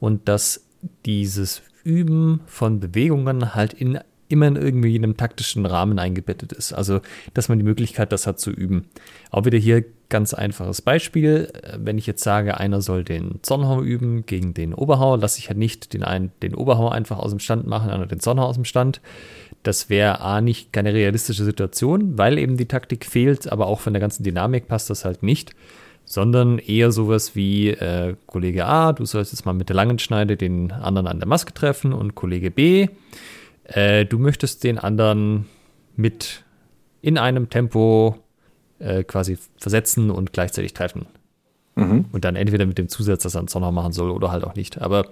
Und 0.00 0.28
dass 0.28 0.66
dieses 1.06 1.62
Üben 1.82 2.40
von 2.44 2.80
Bewegungen 2.80 3.54
halt 3.54 3.72
in 3.72 3.98
immer 4.28 4.48
in 4.48 4.56
irgendwie 4.56 4.94
einem 4.96 5.16
taktischen 5.16 5.64
Rahmen 5.64 5.98
eingebettet 5.98 6.52
ist. 6.52 6.74
Also, 6.74 7.00
dass 7.32 7.48
man 7.48 7.58
die 7.58 7.64
Möglichkeit 7.64 8.12
das 8.12 8.26
hat 8.26 8.38
zu 8.38 8.50
üben. 8.50 8.84
Auch 9.30 9.46
wieder 9.46 9.56
hier 9.56 9.82
ganz 10.08 10.34
einfaches 10.34 10.82
Beispiel. 10.82 11.52
Wenn 11.76 11.98
ich 11.98 12.06
jetzt 12.06 12.22
sage, 12.22 12.58
einer 12.58 12.80
soll 12.80 13.04
den 13.04 13.40
Zornhau 13.42 13.82
üben 13.82 14.24
gegen 14.26 14.54
den 14.54 14.74
Oberhau, 14.74 15.16
lasse 15.16 15.38
ich 15.38 15.48
halt 15.48 15.58
nicht 15.58 15.92
den 15.92 16.04
einen, 16.04 16.32
den 16.42 16.54
Oberhau 16.54 16.88
einfach 16.88 17.18
aus 17.18 17.30
dem 17.30 17.40
Stand 17.40 17.66
machen, 17.66 17.90
einer 17.90 18.06
den 18.06 18.20
Zornhau 18.20 18.46
aus 18.46 18.56
dem 18.56 18.64
Stand. 18.64 19.00
Das 19.62 19.90
wäre 19.90 20.20
A 20.20 20.40
nicht 20.40 20.72
keine 20.72 20.94
realistische 20.94 21.44
Situation, 21.44 22.16
weil 22.16 22.38
eben 22.38 22.56
die 22.56 22.66
Taktik 22.66 23.04
fehlt, 23.04 23.50
aber 23.50 23.66
auch 23.66 23.80
von 23.80 23.92
der 23.92 24.00
ganzen 24.00 24.22
Dynamik 24.22 24.68
passt 24.68 24.90
das 24.90 25.04
halt 25.04 25.22
nicht 25.22 25.54
sondern 26.08 26.58
eher 26.58 26.90
sowas 26.90 27.36
wie 27.36 27.68
äh, 27.68 28.16
Kollege 28.26 28.64
A, 28.64 28.94
du 28.94 29.04
sollst 29.04 29.32
jetzt 29.32 29.44
mal 29.44 29.52
mit 29.52 29.68
der 29.68 29.76
langen 29.76 29.98
Schneide 29.98 30.38
den 30.38 30.72
anderen 30.72 31.06
an 31.06 31.18
der 31.18 31.28
Maske 31.28 31.52
treffen 31.52 31.92
und 31.92 32.14
Kollege 32.14 32.50
B, 32.50 32.88
äh, 33.64 34.06
du 34.06 34.18
möchtest 34.18 34.64
den 34.64 34.78
anderen 34.78 35.46
mit 35.96 36.44
in 37.02 37.18
einem 37.18 37.50
Tempo 37.50 38.16
äh, 38.78 39.04
quasi 39.04 39.38
versetzen 39.56 40.10
und 40.10 40.32
gleichzeitig 40.32 40.74
treffen. 40.74 41.06
Mhm. 41.74 42.06
Und 42.12 42.24
dann 42.24 42.36
entweder 42.36 42.66
mit 42.66 42.78
dem 42.78 42.88
Zusatz, 42.88 43.22
dass 43.22 43.34
er 43.34 43.40
einen 43.40 43.48
Zonner 43.48 43.72
machen 43.72 43.92
soll 43.92 44.10
oder 44.10 44.30
halt 44.30 44.44
auch 44.44 44.54
nicht. 44.54 44.80
Aber 44.80 45.06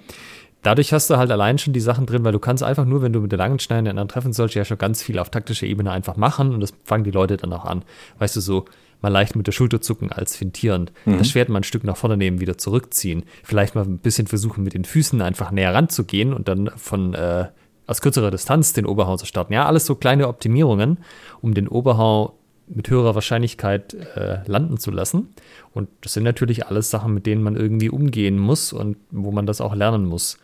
dadurch 0.63 0.93
hast 0.93 1.09
du 1.11 1.17
halt 1.17 1.31
allein 1.31 1.59
schon 1.59 1.73
die 1.73 1.81
Sachen 1.81 2.07
drin, 2.07 2.25
weil 2.25 2.33
du 2.33 2.39
kannst 2.39 2.63
einfach 2.63 2.85
nur, 2.85 3.03
wenn 3.03 3.13
du 3.13 3.21
mit 3.21 3.31
der 3.31 3.39
langen 3.39 3.59
Schneide 3.59 3.91
anderen 3.91 4.09
treffen 4.09 4.33
sollst, 4.33 4.55
ja 4.55 4.65
schon 4.65 4.79
ganz 4.79 5.03
viel 5.03 5.19
auf 5.19 5.31
taktischer 5.31 5.67
Ebene 5.67 5.91
einfach 5.91 6.17
machen 6.17 6.53
und 6.53 6.61
das 6.61 6.75
fangen 6.85 7.05
die 7.05 7.11
Leute 7.13 7.37
dann 7.37 7.53
auch 7.53 7.65
an. 7.65 7.83
Weißt 8.19 8.37
du, 8.37 8.41
so 8.41 8.65
mal 9.01 9.09
leicht 9.11 9.37
mit 9.37 9.47
der 9.47 9.53
Schulter 9.53 9.81
zucken 9.81 10.11
als 10.11 10.37
fintierend. 10.37 10.93
Mhm. 11.05 11.19
Das 11.19 11.29
Schwert 11.29 11.49
mal 11.49 11.61
ein 11.61 11.65
Stück 11.65 11.85
nach 11.85 11.97
vorne 11.97 12.17
nehmen, 12.17 12.41
wieder 12.41 12.59
zurückziehen. 12.59 13.25
Vielleicht 13.45 13.75
mal 13.75 13.85
ein 13.85 13.99
bisschen 13.99 14.27
versuchen, 14.27 14.65
mit 14.65 14.75
den 14.75 14.85
Füßen 14.85 15.21
einfach 15.23 15.51
näher 15.51 15.75
ranzugehen 15.75 16.33
und 16.33 16.49
dann 16.49 16.71
von 16.77 17.15
äh, 17.15 17.47
aus 17.87 18.01
kürzerer 18.01 18.31
Distanz 18.31 18.73
den 18.73 18.87
Oberhau 18.87 19.17
zu 19.17 19.27
starten. 19.27 19.53
Ja, 19.53 19.67
alles 19.67 19.87
so 19.87 19.95
kleine 19.95 20.29
Optimierungen, 20.29 20.99
um 21.41 21.55
den 21.55 21.69
Oberhau 21.69 22.36
mit 22.69 22.91
höherer 22.91 23.15
Wahrscheinlichkeit 23.15 23.95
äh, 23.95 24.39
landen 24.47 24.79
zu 24.79 24.91
lassen. 24.91 25.29
Und 25.73 25.89
das 26.01 26.15
sind 26.15 26.25
natürlich 26.25 26.67
alles 26.67 26.91
Sachen, 26.91 27.15
mit 27.15 27.27
denen 27.27 27.43
man 27.43 27.57
irgendwie 27.57 27.91
umgehen 27.91 28.39
muss 28.39 28.73
und 28.73 28.97
wo 29.11 29.31
man 29.31 29.47
das 29.47 29.61
auch 29.61 29.75
lernen 29.75 30.07
muss. 30.07 30.39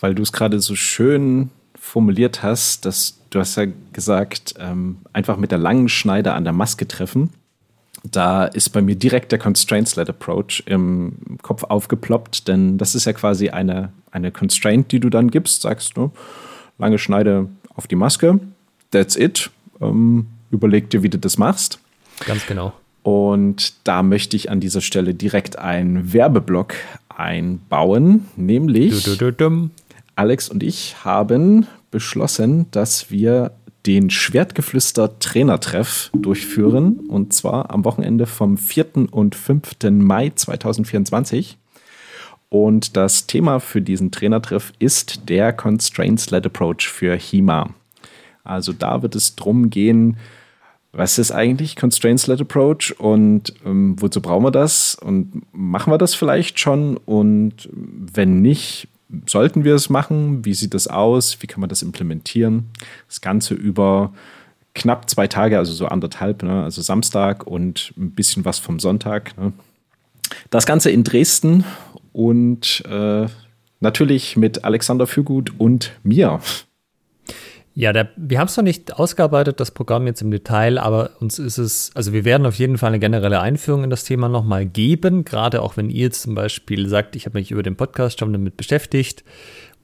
Weil 0.00 0.14
du 0.14 0.22
es 0.22 0.32
gerade 0.32 0.60
so 0.60 0.74
schön 0.74 1.50
formuliert 1.78 2.42
hast, 2.42 2.84
dass 2.84 3.18
du 3.30 3.40
hast 3.40 3.56
ja 3.56 3.66
gesagt, 3.92 4.54
ähm, 4.58 4.98
einfach 5.12 5.36
mit 5.36 5.50
der 5.50 5.58
langen 5.58 5.88
Schneide 5.88 6.32
an 6.32 6.44
der 6.44 6.52
Maske 6.52 6.86
treffen. 6.86 7.30
Da 8.02 8.44
ist 8.46 8.70
bei 8.70 8.80
mir 8.80 8.96
direkt 8.96 9.30
der 9.30 9.38
Constraint-Led 9.38 10.08
Approach 10.08 10.62
im 10.66 11.38
Kopf 11.42 11.64
aufgeploppt, 11.64 12.48
denn 12.48 12.78
das 12.78 12.94
ist 12.94 13.04
ja 13.04 13.12
quasi 13.12 13.50
eine 13.50 13.92
eine 14.10 14.32
Constraint, 14.32 14.92
die 14.92 15.00
du 15.00 15.10
dann 15.10 15.30
gibst, 15.30 15.62
sagst 15.62 15.96
du, 15.96 16.10
lange 16.78 16.98
Schneide 16.98 17.48
auf 17.74 17.86
die 17.86 17.96
Maske, 17.96 18.40
that's 18.90 19.16
it. 19.16 19.50
Ähm, 19.80 20.26
überleg 20.50 20.90
dir, 20.90 21.02
wie 21.02 21.08
du 21.08 21.18
das 21.18 21.38
machst. 21.38 21.78
Ganz 22.26 22.46
genau. 22.46 22.72
Und 23.02 23.74
da 23.84 24.02
möchte 24.02 24.36
ich 24.36 24.50
an 24.50 24.60
dieser 24.60 24.80
Stelle 24.80 25.14
direkt 25.14 25.58
einen 25.58 26.12
Werbeblock 26.12 26.74
einbauen, 27.08 28.28
nämlich 28.36 29.04
du, 29.04 29.16
du, 29.16 29.32
du, 29.32 29.70
Alex 30.16 30.48
und 30.48 30.62
ich 30.62 31.04
haben 31.04 31.66
beschlossen, 31.90 32.66
dass 32.70 33.10
wir 33.10 33.52
den 33.86 34.10
Schwertgeflüster 34.10 35.18
Trainertreff 35.18 36.10
durchführen 36.14 37.00
und 37.08 37.32
zwar 37.32 37.70
am 37.70 37.84
Wochenende 37.84 38.26
vom 38.26 38.58
4. 38.58 39.08
und 39.10 39.34
5. 39.34 39.76
Mai 39.90 40.30
2024. 40.34 41.56
Und 42.50 42.96
das 42.96 43.26
Thema 43.26 43.60
für 43.60 43.80
diesen 43.80 44.10
Trainertreff 44.10 44.72
ist 44.78 45.28
der 45.28 45.52
Constraints-Led 45.52 46.46
Approach 46.46 46.88
für 46.88 47.16
HEMA. 47.16 47.70
Also 48.44 48.72
da 48.72 49.02
wird 49.02 49.14
es 49.14 49.36
drum 49.36 49.70
gehen, 49.70 50.16
was 50.92 51.18
ist 51.18 51.30
eigentlich 51.30 51.76
Constraints-Led 51.76 52.40
Approach 52.40 52.94
und 52.98 53.54
ähm, 53.64 53.94
wozu 54.00 54.20
brauchen 54.20 54.44
wir 54.44 54.50
das 54.50 54.96
und 54.96 55.42
machen 55.52 55.92
wir 55.92 55.98
das 55.98 56.14
vielleicht 56.14 56.58
schon 56.58 56.96
und 56.96 57.68
wenn 57.72 58.42
nicht, 58.42 58.88
sollten 59.26 59.64
wir 59.64 59.74
es 59.74 59.88
machen? 59.88 60.44
Wie 60.44 60.54
sieht 60.54 60.74
das 60.74 60.88
aus? 60.88 61.40
Wie 61.40 61.46
kann 61.46 61.60
man 61.60 61.68
das 61.68 61.82
implementieren? 61.82 62.70
Das 63.06 63.20
Ganze 63.20 63.54
über 63.54 64.12
knapp 64.74 65.08
zwei 65.08 65.26
Tage, 65.26 65.58
also 65.58 65.72
so 65.72 65.86
anderthalb, 65.86 66.42
ne? 66.42 66.62
also 66.62 66.82
Samstag 66.82 67.46
und 67.46 67.92
ein 67.96 68.12
bisschen 68.12 68.44
was 68.44 68.58
vom 68.58 68.80
Sonntag. 68.80 69.36
Ne? 69.38 69.52
Das 70.50 70.66
Ganze 70.66 70.90
in 70.90 71.04
Dresden 71.04 71.64
und 72.12 72.84
äh, 72.86 73.26
natürlich 73.80 74.36
mit 74.36 74.64
Alexander 74.64 75.06
Fürgut 75.06 75.52
und 75.58 75.92
mir. 76.02 76.40
Ja, 77.80 77.94
der, 77.94 78.10
wir 78.14 78.38
haben 78.38 78.48
es 78.48 78.58
noch 78.58 78.62
nicht 78.62 78.98
ausgearbeitet, 78.98 79.58
das 79.58 79.70
Programm 79.70 80.06
jetzt 80.06 80.20
im 80.20 80.30
Detail, 80.30 80.76
aber 80.76 81.12
uns 81.18 81.38
ist 81.38 81.56
es, 81.56 81.90
also 81.94 82.12
wir 82.12 82.26
werden 82.26 82.44
auf 82.44 82.56
jeden 82.56 82.76
Fall 82.76 82.88
eine 82.88 82.98
generelle 82.98 83.40
Einführung 83.40 83.84
in 83.84 83.88
das 83.88 84.04
Thema 84.04 84.28
nochmal 84.28 84.66
geben, 84.66 85.24
gerade 85.24 85.62
auch 85.62 85.78
wenn 85.78 85.88
ihr 85.88 86.02
jetzt 86.02 86.20
zum 86.20 86.34
Beispiel 86.34 86.90
sagt, 86.90 87.16
ich 87.16 87.24
habe 87.24 87.38
mich 87.38 87.50
über 87.50 87.62
den 87.62 87.76
Podcast 87.76 88.20
schon 88.20 88.34
damit 88.34 88.58
beschäftigt 88.58 89.24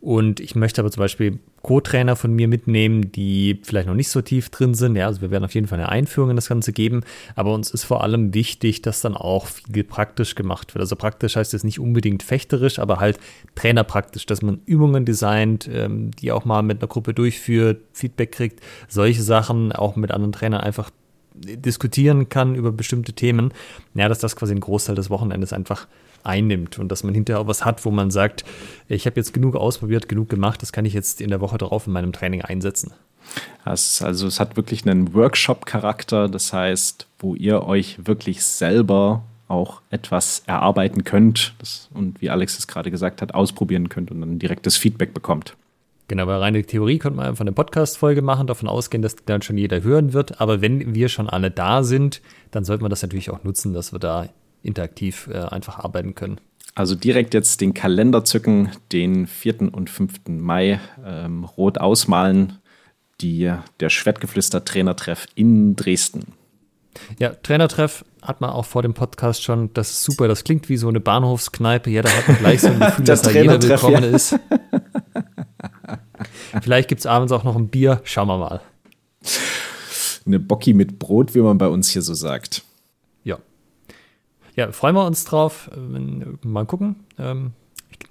und 0.07 0.39
ich 0.39 0.55
möchte 0.55 0.81
aber 0.81 0.93
zum 0.93 1.01
Beispiel 1.01 1.41
Co-Trainer 1.63 2.15
von 2.15 2.33
mir 2.33 2.47
mitnehmen, 2.47 3.11
die 3.11 3.61
vielleicht 3.65 3.89
noch 3.89 3.97
nicht 3.97 4.09
so 4.09 4.23
tief 4.23 4.51
drin 4.51 4.73
sind. 4.73 4.95
Ja, 4.95 5.09
also 5.09 5.21
wir 5.21 5.33
werden 5.33 5.43
auf 5.43 5.53
jeden 5.53 5.67
Fall 5.67 5.81
eine 5.81 5.89
Einführung 5.89 6.31
in 6.31 6.37
das 6.37 6.49
Ganze 6.49 6.73
geben. 6.73 7.03
Aber 7.35 7.53
uns 7.53 7.73
ist 7.73 7.83
vor 7.83 8.05
allem 8.05 8.33
wichtig, 8.33 8.83
dass 8.83 9.01
dann 9.01 9.17
auch 9.17 9.49
viel 9.49 9.83
praktisch 9.83 10.37
gemacht 10.37 10.73
wird. 10.77 10.81
Also 10.81 10.95
praktisch 10.95 11.35
heißt 11.35 11.53
jetzt 11.53 11.65
nicht 11.65 11.81
unbedingt 11.81 12.23
fechterisch, 12.23 12.79
aber 12.79 13.01
halt 13.01 13.19
trainerpraktisch, 13.57 14.27
dass 14.27 14.43
man 14.43 14.61
Übungen 14.65 15.07
designt, 15.07 15.69
ähm, 15.73 16.13
die 16.13 16.31
auch 16.31 16.45
mal 16.45 16.63
mit 16.63 16.79
einer 16.81 16.89
Gruppe 16.89 17.13
durchführt, 17.13 17.81
Feedback 17.93 18.31
kriegt, 18.31 18.61
solche 18.87 19.25
Sachen 19.25 19.73
auch 19.73 19.97
mit 19.97 20.13
anderen 20.13 20.31
Trainern 20.31 20.61
einfach 20.61 20.93
diskutieren 21.35 22.29
kann 22.29 22.55
über 22.55 22.71
bestimmte 22.71 23.13
Themen. 23.13 23.53
Ja, 23.95 24.09
dass 24.09 24.21
das 24.21 24.37
quasi 24.37 24.55
ein 24.55 24.61
Großteil 24.61 24.95
des 24.95 25.11
Wochenendes 25.11 25.53
einfach 25.53 25.89
einnimmt 26.27 26.79
und 26.79 26.89
dass 26.91 27.05
man 27.05 27.15
hinterher 27.15 27.41
auch 27.41 27.47
was 27.47 27.65
hat, 27.65 27.85
wo 27.85 27.91
man 27.91 28.11
sagt, 28.11 28.45
ich 28.89 29.07
habe 29.07 29.17
jetzt 29.17 29.33
genug 29.33 29.57
ausprobiert, 29.57 30.09
genug 30.09 30.29
gemacht, 30.29 30.63
das 30.63 30.73
kann 30.73 30.85
ich 30.85 30.93
jetzt 30.93 31.21
in 31.21 31.31
der 31.31 31.41
Woche 31.41 31.59
darauf 31.59 31.87
in 31.87 31.93
meinem 31.93 32.13
Training 32.13 32.43
einsetzen. 32.43 32.93
Also 33.65 34.27
es 34.27 34.39
hat 34.39 34.57
wirklich 34.57 34.87
einen 34.87 35.15
Workshop-Charakter, 35.15 36.29
das 36.29 36.53
heißt, 36.53 37.07
wo 37.19 37.35
ihr 37.35 37.65
euch 37.65 38.07
wirklich 38.07 38.45
selber 38.45 39.25
auch 39.49 39.81
etwas 39.91 40.43
erarbeiten 40.47 41.05
könnt 41.05 41.55
das, 41.59 41.89
und 41.95 42.21
wie 42.21 42.31
Alex 42.31 42.59
es 42.59 42.67
gerade 42.67 42.91
gesagt 42.91 43.23
hat, 43.23 43.35
ausprobieren 43.35 43.89
könnt 43.89 44.11
und 44.11 44.21
dann 44.21 44.39
direktes 44.39 44.77
Feedback 44.77 45.15
bekommt. 45.15 45.57
Genau, 46.09 46.27
bei 46.27 46.37
reine 46.37 46.63
Theorie 46.63 46.99
könnte 46.99 47.17
man 47.17 47.27
einfach 47.27 47.41
eine 47.41 47.53
Podcast-Folge 47.53 48.23
machen, 48.23 48.47
davon 48.47 48.69
ausgehen, 48.69 49.03
dass 49.03 49.17
dann 49.17 49.43
schon 49.43 49.59
jeder 49.59 49.83
hören 49.83 50.13
wird. 50.13 50.41
Aber 50.41 50.61
wenn 50.61 50.95
wir 50.95 51.09
schon 51.09 51.29
alle 51.29 51.51
da 51.51 51.83
sind, 51.83 52.23
dann 52.53 52.65
sollte 52.65 52.83
man 52.83 52.91
das 52.91 53.03
natürlich 53.03 53.31
auch 53.31 53.43
nutzen, 53.43 53.73
dass 53.75 53.93
wir 53.93 53.99
da 53.99 54.29
interaktiv 54.63 55.29
äh, 55.33 55.39
einfach 55.39 55.79
arbeiten 55.79 56.15
können. 56.15 56.41
Also 56.77 56.95
direkt 56.95 57.33
jetzt 57.33 57.63
den 57.63 57.73
Kalender 57.73 58.25
zücken, 58.25 58.71
den 58.93 59.27
4. 59.27 59.73
und 59.73 59.89
5. 59.89 60.29
Mai 60.29 60.79
ähm, 61.05 61.45
rot 61.45 61.79
ausmalen, 61.79 62.59
die, 63.23 63.51
der 63.81 63.89
Schwertgeflüster-Trainertreff 63.89 65.27
in 65.35 65.75
Dresden. 65.75 66.35
Ja, 67.19 67.31
Trainertreff 67.31 68.05
hat 68.21 68.43
man 68.43 68.51
auch 68.51 68.67
vor 68.67 68.83
dem 68.83 68.93
Podcast 68.93 69.43
schon. 69.43 69.73
Das 69.73 69.91
ist 69.91 70.03
super. 70.03 70.29
Das 70.29 70.45
klingt 70.45 70.69
wie 70.69 70.77
so 70.77 70.89
eine 70.89 71.01
Bahnhofskneipe. 71.01 71.89
Ja, 71.89 72.03
da 72.03 72.11
hat 72.11 72.29
man 72.29 72.39
gleich 72.41 72.61
so 72.61 72.69
ein 72.69 72.79
Gefühl, 72.79 73.05
dass 73.07 73.23
da 73.23 73.31
jeder 73.31 73.63
willkommen 73.63 74.03
ja. 74.03 74.11
ist. 74.11 74.39
Vielleicht 76.61 76.89
gibt 76.89 76.99
es 77.01 77.07
abends 77.07 77.33
auch 77.33 77.45
noch 77.45 77.57
ein 77.57 77.69
Bier. 77.69 78.03
Schauen 78.05 78.29
wir 78.29 78.37
mal. 78.37 78.61
Eine 80.27 80.41
Bocki 80.41 80.75
mit 80.75 80.99
Brot, 80.99 81.35
wie 81.35 81.41
man 81.41 81.57
bei 81.57 81.69
uns 81.69 81.89
hier 81.89 82.03
so 82.03 82.13
sagt 82.13 82.66
ja, 84.57 84.73
freuen 84.73 84.95
wir 84.95 85.07
uns 85.07 85.25
drauf. 85.25 85.71
Äh, 85.73 86.47
mal 86.47 86.67
gucken. 86.67 86.97
Ähm, 87.19 87.53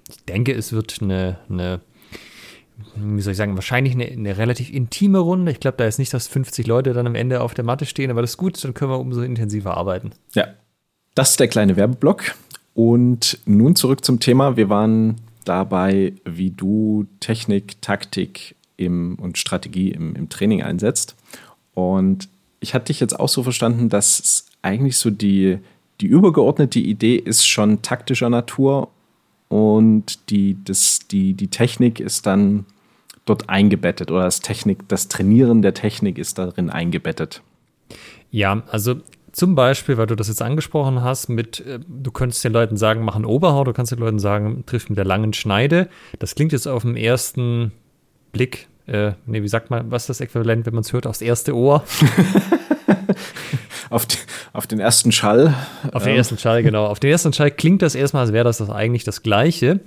ich 0.08 0.24
denke, 0.24 0.52
es 0.52 0.72
wird 0.72 0.98
eine, 1.02 1.38
eine 1.50 1.80
wie 2.94 3.22
soll 3.22 3.32
ich 3.32 3.36
sagen, 3.36 3.56
wahrscheinlich 3.56 3.94
eine, 3.94 4.06
eine 4.06 4.38
relativ 4.38 4.72
intime 4.72 5.18
Runde. 5.18 5.52
Ich 5.52 5.60
glaube, 5.60 5.76
da 5.78 5.86
ist 5.86 5.98
nicht, 5.98 6.12
dass 6.12 6.28
50 6.28 6.66
Leute 6.66 6.92
dann 6.92 7.06
am 7.06 7.14
Ende 7.14 7.40
auf 7.40 7.54
der 7.54 7.64
Matte 7.64 7.86
stehen, 7.86 8.10
aber 8.10 8.20
das 8.20 8.32
ist 8.32 8.36
gut, 8.36 8.62
dann 8.62 8.74
können 8.74 8.90
wir 8.90 8.98
umso 8.98 9.22
intensiver 9.22 9.76
arbeiten. 9.76 10.10
Ja, 10.34 10.48
das 11.14 11.30
ist 11.30 11.40
der 11.40 11.48
kleine 11.48 11.76
Werbeblock. 11.76 12.34
Und 12.74 13.38
nun 13.46 13.74
zurück 13.74 14.04
zum 14.04 14.20
Thema. 14.20 14.56
Wir 14.56 14.68
waren 14.68 15.16
dabei, 15.44 16.12
wie 16.24 16.50
du 16.50 17.06
Technik, 17.20 17.80
Taktik 17.80 18.54
im, 18.76 19.14
und 19.18 19.38
Strategie 19.38 19.92
im, 19.92 20.14
im 20.14 20.28
Training 20.28 20.62
einsetzt. 20.62 21.16
Und 21.72 22.28
ich 22.60 22.74
hatte 22.74 22.86
dich 22.86 23.00
jetzt 23.00 23.18
auch 23.18 23.30
so 23.30 23.42
verstanden, 23.42 23.88
dass 23.88 24.46
eigentlich 24.60 24.98
so 24.98 25.08
die, 25.08 25.58
die 26.00 26.06
übergeordnete 26.06 26.78
Idee 26.78 27.16
ist 27.16 27.46
schon 27.46 27.82
taktischer 27.82 28.30
Natur 28.30 28.88
und 29.48 30.30
die, 30.30 30.56
das, 30.64 31.00
die, 31.10 31.34
die 31.34 31.48
Technik 31.48 32.00
ist 32.00 32.26
dann 32.26 32.66
dort 33.24 33.48
eingebettet 33.48 34.10
oder 34.10 34.24
das 34.24 34.40
Technik, 34.40 34.88
das 34.88 35.08
Trainieren 35.08 35.62
der 35.62 35.74
Technik 35.74 36.18
ist 36.18 36.38
darin 36.38 36.70
eingebettet. 36.70 37.42
Ja, 38.30 38.62
also 38.70 38.96
zum 39.32 39.54
Beispiel, 39.54 39.98
weil 39.98 40.06
du 40.06 40.16
das 40.16 40.28
jetzt 40.28 40.42
angesprochen 40.42 41.02
hast, 41.02 41.28
mit, 41.28 41.60
äh, 41.60 41.78
du 41.86 42.10
könntest 42.10 42.42
den 42.44 42.52
Leuten 42.52 42.76
sagen, 42.76 43.04
mach 43.04 43.16
einen 43.16 43.24
Oberhau, 43.24 43.64
du 43.64 43.72
kannst 43.72 43.92
den 43.92 43.98
Leuten 43.98 44.18
sagen, 44.18 44.64
triff 44.66 44.88
mit 44.88 44.96
der 44.96 45.04
langen 45.04 45.32
Schneide. 45.32 45.88
Das 46.18 46.34
klingt 46.34 46.52
jetzt 46.52 46.66
auf 46.66 46.82
den 46.82 46.96
ersten 46.96 47.72
Blick, 48.32 48.68
äh, 48.86 49.12
nee, 49.26 49.42
wie 49.42 49.48
sagt 49.48 49.70
man, 49.70 49.90
was 49.90 50.04
ist 50.04 50.08
das 50.08 50.20
Äquivalent, 50.20 50.66
wenn 50.66 50.74
man 50.74 50.82
es 50.82 50.92
hört, 50.92 51.06
aufs 51.06 51.20
erste 51.20 51.54
Ohr? 51.54 51.84
auf, 53.90 54.06
die, 54.06 54.16
auf 54.52 54.66
den 54.66 54.80
ersten 54.80 55.12
Schall. 55.12 55.54
Auf 55.92 56.04
den 56.04 56.16
ersten 56.16 56.38
Schall, 56.38 56.62
genau. 56.62 56.86
Auf 56.86 57.00
den 57.00 57.10
ersten 57.10 57.32
Schall 57.32 57.50
klingt 57.50 57.82
das 57.82 57.94
erstmal, 57.94 58.22
als 58.22 58.32
wäre 58.32 58.44
das, 58.44 58.58
das 58.58 58.70
eigentlich 58.70 59.04
das 59.04 59.22
Gleiche. 59.22 59.80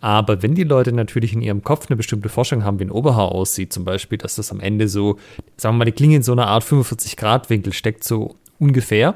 Aber 0.00 0.42
wenn 0.42 0.54
die 0.54 0.64
Leute 0.64 0.92
natürlich 0.92 1.32
in 1.32 1.42
ihrem 1.42 1.62
Kopf 1.62 1.86
eine 1.88 1.96
bestimmte 1.96 2.28
Forschung 2.28 2.64
haben, 2.64 2.78
wie 2.78 2.84
ein 2.84 2.90
Oberhaar 2.90 3.32
aussieht, 3.32 3.72
zum 3.72 3.84
Beispiel, 3.84 4.18
dass 4.18 4.36
das 4.36 4.50
am 4.52 4.60
Ende 4.60 4.88
so, 4.88 5.18
sagen 5.56 5.74
wir 5.74 5.78
mal, 5.80 5.84
die 5.84 5.92
Klinge 5.92 6.16
in 6.16 6.22
so 6.22 6.32
einer 6.32 6.46
Art 6.46 6.64
45-Grad-Winkel 6.64 7.72
steckt, 7.72 8.04
so 8.04 8.36
ungefähr, 8.58 9.14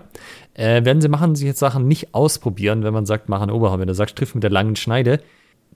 äh, 0.55 0.85
werden 0.85 1.01
sie 1.01 1.09
machen, 1.09 1.37
sich 1.37 1.47
jetzt 1.47 1.61
Sachen 1.61 1.87
nicht 1.87 2.15
ausprobieren, 2.15 2.83
wenn 2.83 2.95
man 2.95 3.07
sagt, 3.07 3.29
mach 3.29 3.41
ein 3.41 3.51
Oberhaar. 3.51 3.79
Wenn 3.79 3.89
du 3.89 3.95
sagst, 3.95 4.17
triff 4.17 4.35
mit 4.35 4.43
der 4.43 4.51
langen 4.51 4.77
Schneide, 4.77 5.21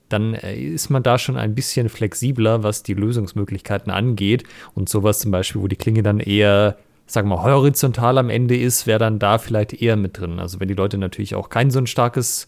dann 0.09 0.33
äh, 0.33 0.55
ist 0.55 0.89
man 0.89 1.03
da 1.03 1.17
schon 1.17 1.37
ein 1.37 1.55
bisschen 1.55 1.89
flexibler, 1.89 2.63
was 2.63 2.83
die 2.83 2.93
Lösungsmöglichkeiten 2.93 3.91
angeht. 3.91 4.43
Und 4.73 4.89
sowas 4.89 5.19
zum 5.19 5.31
Beispiel, 5.31 5.61
wo 5.61 5.67
die 5.67 5.75
Klinge 5.75 6.03
dann 6.03 6.19
eher 6.19 6.77
sagen 7.11 7.27
wir 7.27 7.35
mal, 7.35 7.51
horizontal 7.51 8.17
am 8.17 8.29
Ende 8.29 8.57
ist, 8.57 8.87
wäre 8.87 8.99
dann 8.99 9.19
da 9.19 9.37
vielleicht 9.37 9.73
eher 9.73 9.97
mit 9.97 10.17
drin. 10.17 10.39
Also 10.39 10.59
wenn 10.59 10.69
die 10.69 10.73
Leute 10.73 10.97
natürlich 10.97 11.35
auch 11.35 11.49
kein 11.49 11.69
so 11.69 11.79
ein 11.79 11.87
starkes 11.87 12.47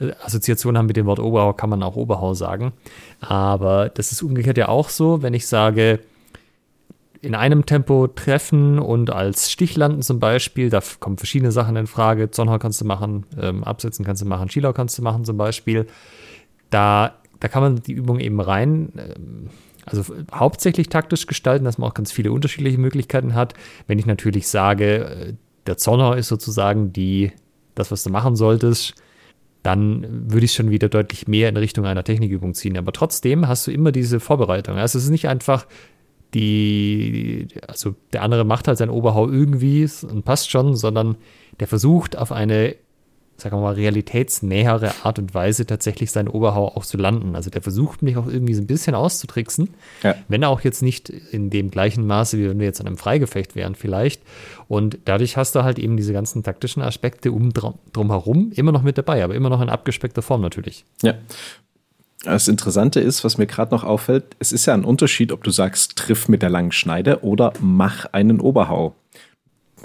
äh, 0.00 0.10
Assoziation 0.24 0.76
haben 0.76 0.86
mit 0.86 0.96
dem 0.96 1.06
Wort 1.06 1.20
Oberhau, 1.20 1.52
kann 1.52 1.70
man 1.70 1.82
auch 1.84 1.94
Oberhau 1.94 2.34
sagen. 2.34 2.72
Aber 3.20 3.88
das 3.90 4.10
ist 4.10 4.22
umgekehrt 4.22 4.58
ja 4.58 4.68
auch 4.68 4.88
so, 4.88 5.22
wenn 5.22 5.34
ich 5.34 5.46
sage, 5.46 6.00
in 7.20 7.36
einem 7.36 7.64
Tempo 7.64 8.08
treffen 8.08 8.80
und 8.80 9.10
als 9.10 9.52
Stich 9.52 9.76
landen 9.76 10.02
zum 10.02 10.18
Beispiel, 10.18 10.68
da 10.68 10.82
kommen 10.98 11.16
verschiedene 11.16 11.52
Sachen 11.52 11.76
in 11.76 11.86
Frage. 11.86 12.32
Zonhau 12.32 12.58
kannst 12.58 12.80
du 12.80 12.84
machen, 12.84 13.24
ähm, 13.40 13.62
Absetzen 13.62 14.04
kannst 14.04 14.22
du 14.22 14.26
machen, 14.26 14.50
Schielau 14.50 14.72
kannst 14.72 14.98
du 14.98 15.02
machen 15.02 15.24
zum 15.24 15.36
Beispiel. 15.36 15.86
Da, 16.70 17.14
da 17.38 17.46
kann 17.46 17.62
man 17.62 17.76
die 17.76 17.92
Übung 17.92 18.18
eben 18.18 18.40
rein 18.40 18.92
ähm, 18.98 19.50
also 19.86 20.14
hauptsächlich 20.32 20.88
taktisch 20.88 21.26
gestalten, 21.26 21.64
dass 21.64 21.78
man 21.78 21.90
auch 21.90 21.94
ganz 21.94 22.12
viele 22.12 22.32
unterschiedliche 22.32 22.78
Möglichkeiten 22.78 23.34
hat. 23.34 23.54
Wenn 23.86 23.98
ich 23.98 24.06
natürlich 24.06 24.48
sage, 24.48 25.04
äh, 25.04 25.34
der 25.66 25.76
Zonner 25.76 26.16
ist 26.16 26.28
sozusagen 26.28 26.92
die, 26.92 27.32
das, 27.74 27.90
was 27.90 28.04
du 28.04 28.10
machen 28.10 28.36
solltest, 28.36 28.94
dann 29.62 30.30
würde 30.30 30.44
ich 30.44 30.52
schon 30.52 30.70
wieder 30.70 30.88
deutlich 30.88 31.28
mehr 31.28 31.48
in 31.48 31.56
Richtung 31.56 31.86
einer 31.86 32.02
Technikübung 32.02 32.54
ziehen. 32.54 32.76
Aber 32.76 32.92
trotzdem 32.92 33.46
hast 33.46 33.66
du 33.66 33.70
immer 33.70 33.92
diese 33.92 34.18
Vorbereitung. 34.18 34.76
Also 34.76 34.98
es 34.98 35.04
ist 35.04 35.10
nicht 35.10 35.28
einfach 35.28 35.66
die, 36.34 37.46
also 37.68 37.94
der 38.12 38.22
andere 38.22 38.44
macht 38.44 38.66
halt 38.66 38.78
sein 38.78 38.90
Oberhau 38.90 39.28
irgendwie 39.28 39.88
und 40.10 40.24
passt 40.24 40.50
schon, 40.50 40.74
sondern 40.74 41.16
der 41.60 41.68
versucht 41.68 42.16
auf 42.16 42.32
eine 42.32 42.74
sagen 43.42 43.56
wir 43.56 43.60
mal, 43.60 43.74
realitätsnähere 43.74 44.92
Art 45.02 45.18
und 45.18 45.34
Weise 45.34 45.66
tatsächlich 45.66 46.10
seinen 46.10 46.28
Oberhau 46.28 46.68
auch 46.68 46.84
zu 46.84 46.96
landen. 46.96 47.34
Also 47.34 47.50
der 47.50 47.60
versucht 47.60 48.02
mich 48.02 48.16
auch 48.16 48.26
irgendwie 48.26 48.54
so 48.54 48.62
ein 48.62 48.66
bisschen 48.66 48.94
auszutricksen, 48.94 49.70
ja. 50.02 50.14
wenn 50.28 50.42
er 50.42 50.48
auch 50.48 50.60
jetzt 50.60 50.82
nicht 50.82 51.10
in 51.10 51.50
dem 51.50 51.70
gleichen 51.70 52.06
Maße, 52.06 52.38
wie 52.38 52.48
wenn 52.48 52.58
wir 52.58 52.66
jetzt 52.66 52.80
an 52.80 52.86
einem 52.86 52.96
Freigefecht 52.96 53.56
wären 53.56 53.74
vielleicht. 53.74 54.22
Und 54.68 54.98
dadurch 55.04 55.36
hast 55.36 55.54
du 55.54 55.64
halt 55.64 55.78
eben 55.78 55.96
diese 55.96 56.12
ganzen 56.12 56.42
taktischen 56.42 56.82
Aspekte 56.82 57.32
um 57.32 57.52
drumherum 57.92 58.52
immer 58.54 58.72
noch 58.72 58.82
mit 58.82 58.96
dabei, 58.96 59.22
aber 59.24 59.34
immer 59.34 59.50
noch 59.50 59.60
in 59.60 59.68
abgespeckter 59.68 60.22
Form 60.22 60.40
natürlich. 60.40 60.84
Ja. 61.02 61.14
Das 62.24 62.46
Interessante 62.46 63.00
ist, 63.00 63.24
was 63.24 63.36
mir 63.36 63.46
gerade 63.46 63.74
noch 63.74 63.82
auffällt, 63.82 64.36
es 64.38 64.52
ist 64.52 64.66
ja 64.66 64.74
ein 64.74 64.84
Unterschied, 64.84 65.32
ob 65.32 65.42
du 65.42 65.50
sagst, 65.50 65.96
triff 65.96 66.28
mit 66.28 66.42
der 66.42 66.50
langen 66.50 66.70
Schneide 66.70 67.24
oder 67.24 67.52
mach 67.60 68.06
einen 68.12 68.40
Oberhau. 68.40 68.94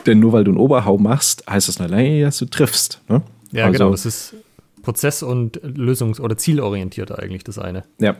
Denn 0.05 0.19
nur 0.19 0.33
weil 0.33 0.43
du 0.43 0.51
einen 0.51 0.59
Oberhau 0.59 0.99
machst, 0.99 1.43
heißt 1.49 1.67
das 1.67 1.79
nicht, 1.79 2.23
dass 2.23 2.37
du 2.37 2.45
triffst. 2.45 3.01
Ne? 3.09 3.23
Ja, 3.51 3.65
also, 3.65 3.77
genau. 3.77 3.93
Es 3.93 4.05
ist 4.05 4.35
prozess- 4.81 5.23
und 5.23 5.61
lösungs- 5.61 6.21
oder 6.21 6.37
zielorientiert 6.37 7.17
eigentlich, 7.17 7.43
das 7.43 7.59
eine. 7.59 7.83
Ja, 7.99 8.15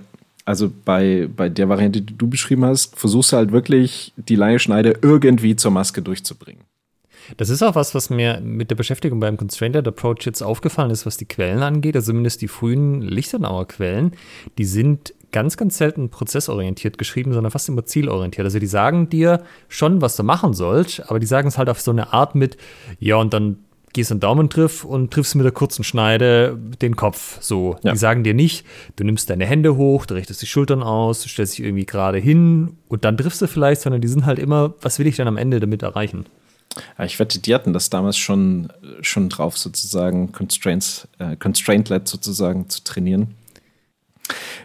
also 0.45 0.71
bei, 0.85 1.29
bei 1.35 1.49
der 1.49 1.67
Variante, 1.69 2.01
die 2.01 2.17
du 2.17 2.27
beschrieben 2.27 2.63
hast, 2.65 2.97
versuchst 2.97 3.33
du 3.33 3.37
halt 3.37 3.51
wirklich, 3.51 4.13
die 4.15 4.35
lange 4.35 4.59
Schneide 4.59 4.97
irgendwie 5.01 5.55
zur 5.55 5.71
Maske 5.71 6.01
durchzubringen. 6.01 6.63
Das 7.35 7.49
ist 7.49 7.61
auch 7.61 7.75
was, 7.75 7.93
was 7.93 8.09
mir 8.09 8.39
mit 8.39 8.69
der 8.71 8.75
Beschäftigung 8.75 9.19
beim 9.19 9.35
Constrained 9.35 9.85
Approach 9.85 10.19
jetzt 10.21 10.41
aufgefallen 10.41 10.91
ist, 10.91 11.05
was 11.05 11.17
die 11.17 11.25
Quellen 11.25 11.61
angeht. 11.61 11.97
Also 11.97 12.11
zumindest 12.11 12.41
die 12.41 12.47
frühen 12.47 13.01
Lichtenauer 13.01 13.67
Quellen, 13.67 14.13
die 14.57 14.63
sind 14.63 15.13
ganz, 15.33 15.57
ganz 15.57 15.77
selten 15.77 16.09
prozessorientiert 16.09 16.97
geschrieben, 16.97 17.33
sondern 17.33 17.51
fast 17.51 17.67
immer 17.67 17.85
zielorientiert. 17.85 18.45
Also 18.45 18.59
die 18.59 18.67
sagen 18.67 19.09
dir 19.09 19.43
schon, 19.67 20.01
was 20.01 20.15
du 20.15 20.23
machen 20.23 20.53
sollst, 20.53 21.09
aber 21.09 21.19
die 21.19 21.25
sagen 21.25 21.49
es 21.49 21.57
halt 21.57 21.67
auf 21.67 21.81
so 21.81 21.91
eine 21.91 22.13
Art 22.13 22.35
mit, 22.35 22.55
ja, 22.99 23.17
und 23.17 23.33
dann 23.33 23.57
gehst 23.97 24.11
einen 24.11 24.19
Daumentriff 24.19 24.85
und 24.85 25.11
triffst 25.11 25.35
mit 25.35 25.43
der 25.43 25.51
kurzen 25.51 25.83
Schneide 25.83 26.57
den 26.81 26.95
Kopf. 26.95 27.41
So. 27.41 27.77
Ja. 27.83 27.93
Die 27.93 27.97
sagen 27.97 28.23
dir 28.23 28.35
nicht, 28.35 28.65
du 28.95 29.03
nimmst 29.03 29.29
deine 29.29 29.45
Hände 29.45 29.75
hoch, 29.75 30.05
du 30.05 30.13
richtest 30.13 30.41
die 30.41 30.45
Schultern 30.45 30.83
aus, 30.83 31.23
du 31.23 31.29
stellst 31.29 31.57
dich 31.57 31.65
irgendwie 31.65 31.85
gerade 31.85 32.19
hin 32.19 32.77
und 32.87 33.05
dann 33.05 33.17
triffst 33.17 33.41
du 33.41 33.47
vielleicht, 33.47 33.81
sondern 33.81 33.99
die 33.99 34.07
sind 34.07 34.27
halt 34.27 34.37
immer, 34.37 34.75
was 34.81 34.99
will 34.99 35.07
ich 35.07 35.15
dann 35.15 35.27
am 35.27 35.35
Ende 35.35 35.59
damit 35.59 35.81
erreichen? 35.81 36.27
Ja, 36.97 37.05
ich 37.05 37.17
wette, 37.17 37.39
die 37.39 37.55
hatten 37.55 37.73
das 37.73 37.89
damals 37.89 38.17
schon, 38.17 38.71
schon 39.01 39.29
drauf, 39.29 39.57
sozusagen 39.57 40.31
Constraints, 40.31 41.07
äh, 41.17 41.35
Constraint-led 41.35 42.07
sozusagen 42.07 42.69
zu 42.69 42.83
trainieren. 42.83 43.33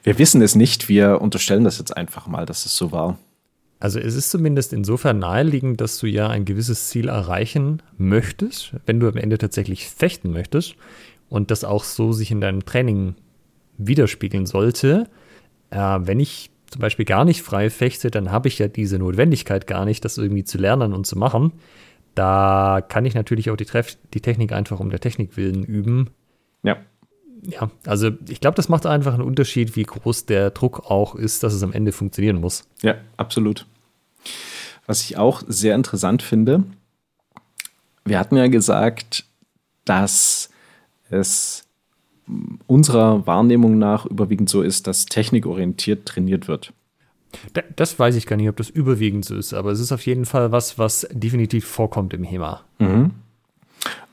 Wir 0.03 0.19
wissen 0.19 0.43
es 0.43 0.55
nicht, 0.55 0.91
wir 0.91 1.23
unterstellen 1.23 1.65
das 1.65 1.79
jetzt 1.79 1.97
einfach 1.97 2.27
mal, 2.27 2.45
dass 2.45 2.67
es 2.67 2.77
so 2.77 2.93
war. 2.93 3.17
Also 3.83 3.99
es 3.99 4.15
ist 4.15 4.31
zumindest 4.31 4.73
insofern 4.73 5.19
naheliegend, 5.19 5.81
dass 5.81 5.99
du 5.99 6.07
ja 6.07 6.29
ein 6.29 6.45
gewisses 6.45 6.87
Ziel 6.87 7.09
erreichen 7.09 7.83
möchtest, 7.99 8.75
wenn 8.87 9.01
du 9.01 9.09
am 9.09 9.17
Ende 9.17 9.39
tatsächlich 9.39 9.89
fechten 9.89 10.31
möchtest 10.31 10.77
und 11.29 11.51
das 11.51 11.65
auch 11.65 11.83
so 11.83 12.13
sich 12.13 12.31
in 12.31 12.41
deinem 12.41 12.65
Training 12.65 13.17
widerspiegeln 13.79 14.47
sollte. 14.47 15.09
Äh, 15.71 15.99
wenn 15.99 16.21
ich 16.21 16.53
zum 16.71 16.81
Beispiel 16.81 17.05
gar 17.05 17.25
nicht 17.25 17.43
frei 17.43 17.71
fechte, 17.71 18.13
dann 18.13 18.31
habe 18.31 18.47
ich 18.47 18.61
ja 18.61 18.69
diese 18.69 19.01
Notwendigkeit 19.01 19.67
gar 19.67 19.85
nicht, 19.85 20.05
das 20.05 20.17
irgendwie 20.17 20.45
zu 20.45 20.59
lernen 20.59 20.93
und 20.93 21.05
zu 21.05 21.19
machen. 21.19 21.51
Da 22.15 22.87
kann 22.89 23.05
ich 23.05 23.15
natürlich 23.15 23.51
auch 23.51 23.57
die, 23.57 23.65
Treff 23.65 23.99
die 24.15 24.21
Technik 24.21 24.53
einfach 24.53 24.79
um 24.79 24.91
der 24.91 25.01
Technik 25.01 25.37
willen 25.37 25.65
üben. 25.65 26.11
Ja. 26.63 26.77
Ja, 27.45 27.73
also 27.85 28.11
ich 28.29 28.39
glaube, 28.39 28.55
das 28.55 28.69
macht 28.69 28.87
einfach 28.87 29.15
einen 29.15 29.25
Unterschied, 29.25 29.75
wie 29.75 29.83
groß 29.83 30.27
der 30.27 30.53
Druck 30.53 30.89
auch 30.89 31.17
ist, 31.17 31.43
dass 31.43 31.53
es 31.53 31.65
am 31.65 31.73
Ende 31.73 31.91
funktionieren 31.91 32.37
muss. 32.37 32.69
Ja, 32.83 32.95
absolut. 33.17 33.67
Was 34.87 35.03
ich 35.03 35.17
auch 35.17 35.43
sehr 35.47 35.75
interessant 35.75 36.23
finde, 36.23 36.65
wir 38.05 38.19
hatten 38.19 38.37
ja 38.37 38.49
gesagt, 38.49 39.25
dass 39.85 40.51
es 41.11 41.65
unserer 42.67 43.27
Wahrnehmung 43.27 43.79
nach 43.79 44.07
überwiegend 44.07 44.49
so 44.49 44.63
ist, 44.63 44.87
dass 44.87 45.07
technikorientiert 45.07 46.07
trainiert 46.07 46.49
wird. 46.49 46.73
Das 47.77 47.99
weiß 47.99 48.17
ich 48.17 48.27
gar 48.27 48.37
nicht, 48.37 48.49
ob 48.49 48.57
das 48.57 48.71
überwiegend 48.71 49.25
so 49.25 49.37
ist, 49.37 49.55
aber 49.55 49.71
es 49.71 49.81
ist 49.81 49.93
auf 49.93 50.05
jeden 50.07 50.27
Fall 50.27 50.53
was, 50.53 50.79
was 50.79 51.07
definitiv 51.11 51.67
vorkommt 51.67 52.13
im 52.13 52.25
HEMA. 52.25 52.63
Mhm. 52.79 53.13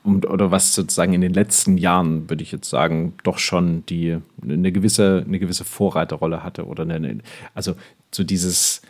Und, 0.02 0.26
oder 0.26 0.50
was 0.50 0.74
sozusagen 0.74 1.12
in 1.12 1.20
den 1.20 1.34
letzten 1.34 1.76
Jahren, 1.76 2.30
würde 2.30 2.42
ich 2.42 2.52
jetzt 2.52 2.70
sagen, 2.70 3.14
doch 3.22 3.38
schon 3.38 3.84
die 3.86 4.16
eine 4.42 4.72
gewisse, 4.72 5.24
eine 5.26 5.38
gewisse 5.38 5.64
Vorreiterrolle 5.64 6.42
hatte. 6.42 6.64
Oder 6.64 6.84
eine, 6.84 7.18
also 7.54 7.74
so 8.10 8.24
dieses 8.24 8.80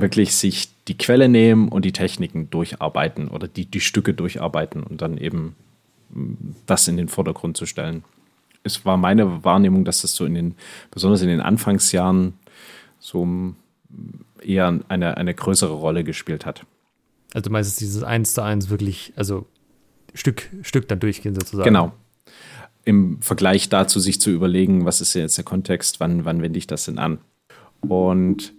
wirklich 0.00 0.34
sich 0.34 0.68
die 0.86 0.96
Quelle 0.98 1.28
nehmen 1.28 1.68
und 1.68 1.84
die 1.84 1.92
Techniken 1.92 2.50
durcharbeiten 2.50 3.28
oder 3.28 3.48
die, 3.48 3.66
die 3.66 3.80
Stücke 3.80 4.14
durcharbeiten 4.14 4.82
und 4.82 5.02
dann 5.02 5.18
eben 5.18 5.54
das 6.66 6.88
in 6.88 6.96
den 6.96 7.08
Vordergrund 7.08 7.56
zu 7.56 7.66
stellen. 7.66 8.04
Es 8.62 8.84
war 8.84 8.96
meine 8.96 9.44
Wahrnehmung, 9.44 9.84
dass 9.84 10.02
das 10.02 10.14
so 10.14 10.24
in 10.24 10.34
den, 10.34 10.54
besonders 10.90 11.22
in 11.22 11.28
den 11.28 11.40
Anfangsjahren, 11.40 12.34
so 12.98 13.54
eher 14.42 14.80
eine, 14.88 15.16
eine 15.16 15.34
größere 15.34 15.72
Rolle 15.72 16.04
gespielt 16.04 16.46
hat. 16.46 16.64
Also 17.34 17.50
meistens 17.50 17.76
dieses 17.76 18.02
Eins 18.02 18.34
zu 18.34 18.42
eins 18.42 18.70
wirklich, 18.70 19.12
also 19.16 19.46
Stück, 20.14 20.48
Stück 20.62 20.88
dann 20.88 21.00
durchgehen 21.00 21.34
sozusagen. 21.34 21.68
Genau. 21.68 21.92
Im 22.84 23.20
Vergleich 23.20 23.68
dazu 23.68 24.00
sich 24.00 24.20
zu 24.20 24.30
überlegen, 24.30 24.86
was 24.86 25.00
ist 25.00 25.14
jetzt 25.14 25.36
der 25.36 25.44
Kontext, 25.44 26.00
wann, 26.00 26.24
wann 26.24 26.42
wende 26.42 26.58
ich 26.58 26.66
das 26.66 26.86
denn 26.86 26.98
an? 26.98 27.18
Und 27.80 28.54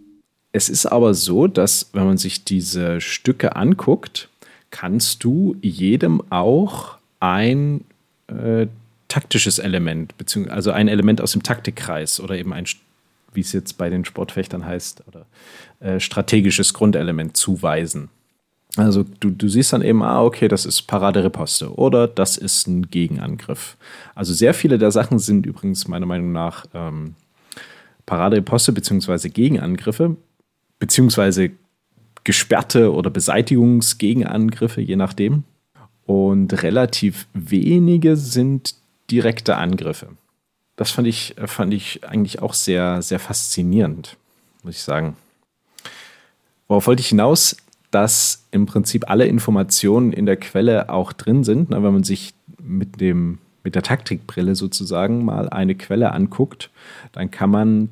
es 0.51 0.69
ist 0.69 0.85
aber 0.85 1.13
so, 1.13 1.47
dass 1.47 1.89
wenn 1.93 2.05
man 2.05 2.17
sich 2.17 2.43
diese 2.43 3.01
Stücke 3.01 3.55
anguckt, 3.55 4.29
kannst 4.71 5.23
du 5.23 5.55
jedem 5.61 6.21
auch 6.31 6.97
ein 7.19 7.85
äh, 8.27 8.67
taktisches 9.07 9.59
Element, 9.59 10.17
beziehungsweise 10.17 10.55
also 10.55 10.71
ein 10.71 10.87
Element 10.87 11.21
aus 11.21 11.31
dem 11.33 11.43
Taktikkreis 11.43 12.19
oder 12.19 12.37
eben 12.37 12.53
ein 12.53 12.65
wie 13.33 13.41
es 13.41 13.51
jetzt 13.51 13.77
bei 13.77 13.89
den 13.89 14.05
Sportfechtern 14.05 14.65
heißt, 14.65 15.03
oder 15.07 15.25
äh, 15.79 15.99
strategisches 15.99 16.73
Grundelement 16.73 17.37
zuweisen. 17.37 18.09
Also 18.75 19.03
du, 19.19 19.31
du 19.31 19.47
siehst 19.49 19.73
dann 19.73 19.81
eben, 19.81 20.03
ah, 20.03 20.23
okay, 20.23 20.47
das 20.47 20.65
ist 20.65 20.83
Parade-Riposte 20.83 21.73
oder 21.75 22.07
das 22.07 22.37
ist 22.37 22.67
ein 22.67 22.89
Gegenangriff. 22.89 23.77
Also 24.13 24.33
sehr 24.33 24.53
viele 24.53 24.77
der 24.77 24.91
Sachen 24.91 25.19
sind 25.19 25.45
übrigens 25.45 25.87
meiner 25.87 26.05
Meinung 26.05 26.31
nach 26.31 26.65
ähm, 26.73 27.15
Parade-Riposte 28.05 28.71
beziehungsweise 28.71 29.29
Gegenangriffe, 29.29 30.15
beziehungsweise 30.79 31.51
gesperrte 32.23 32.93
oder 32.93 33.09
Beseitigungsgegenangriffe, 33.09 34.81
je 34.81 34.95
nachdem. 34.95 35.43
Und 36.05 36.63
relativ 36.63 37.27
wenige 37.33 38.17
sind 38.17 38.75
direkte 39.11 39.57
Angriffe. 39.57 40.07
Das 40.75 40.91
fand 40.91 41.07
ich, 41.07 41.35
fand 41.45 41.73
ich 41.73 42.03
eigentlich 42.05 42.41
auch 42.41 42.53
sehr, 42.53 43.01
sehr 43.01 43.19
faszinierend, 43.19 44.17
muss 44.63 44.75
ich 44.75 44.81
sagen. 44.81 45.15
Worauf 46.67 46.87
wollte 46.87 47.01
ich 47.01 47.09
hinaus? 47.09 47.57
Dass 47.91 48.45
im 48.51 48.65
Prinzip 48.65 49.09
alle 49.09 49.25
Informationen 49.25 50.13
in 50.13 50.25
der 50.25 50.37
Quelle 50.37 50.89
auch 50.89 51.11
drin 51.11 51.43
sind. 51.43 51.71
wenn 51.71 51.81
man 51.81 52.03
sich 52.03 52.33
mit, 52.61 53.01
dem, 53.01 53.39
mit 53.63 53.75
der 53.75 53.81
Taktikbrille 53.81 54.55
sozusagen 54.55 55.25
mal 55.25 55.49
eine 55.49 55.75
Quelle 55.75 56.11
anguckt, 56.11 56.69
dann 57.11 57.31
kann 57.31 57.49
man 57.49 57.89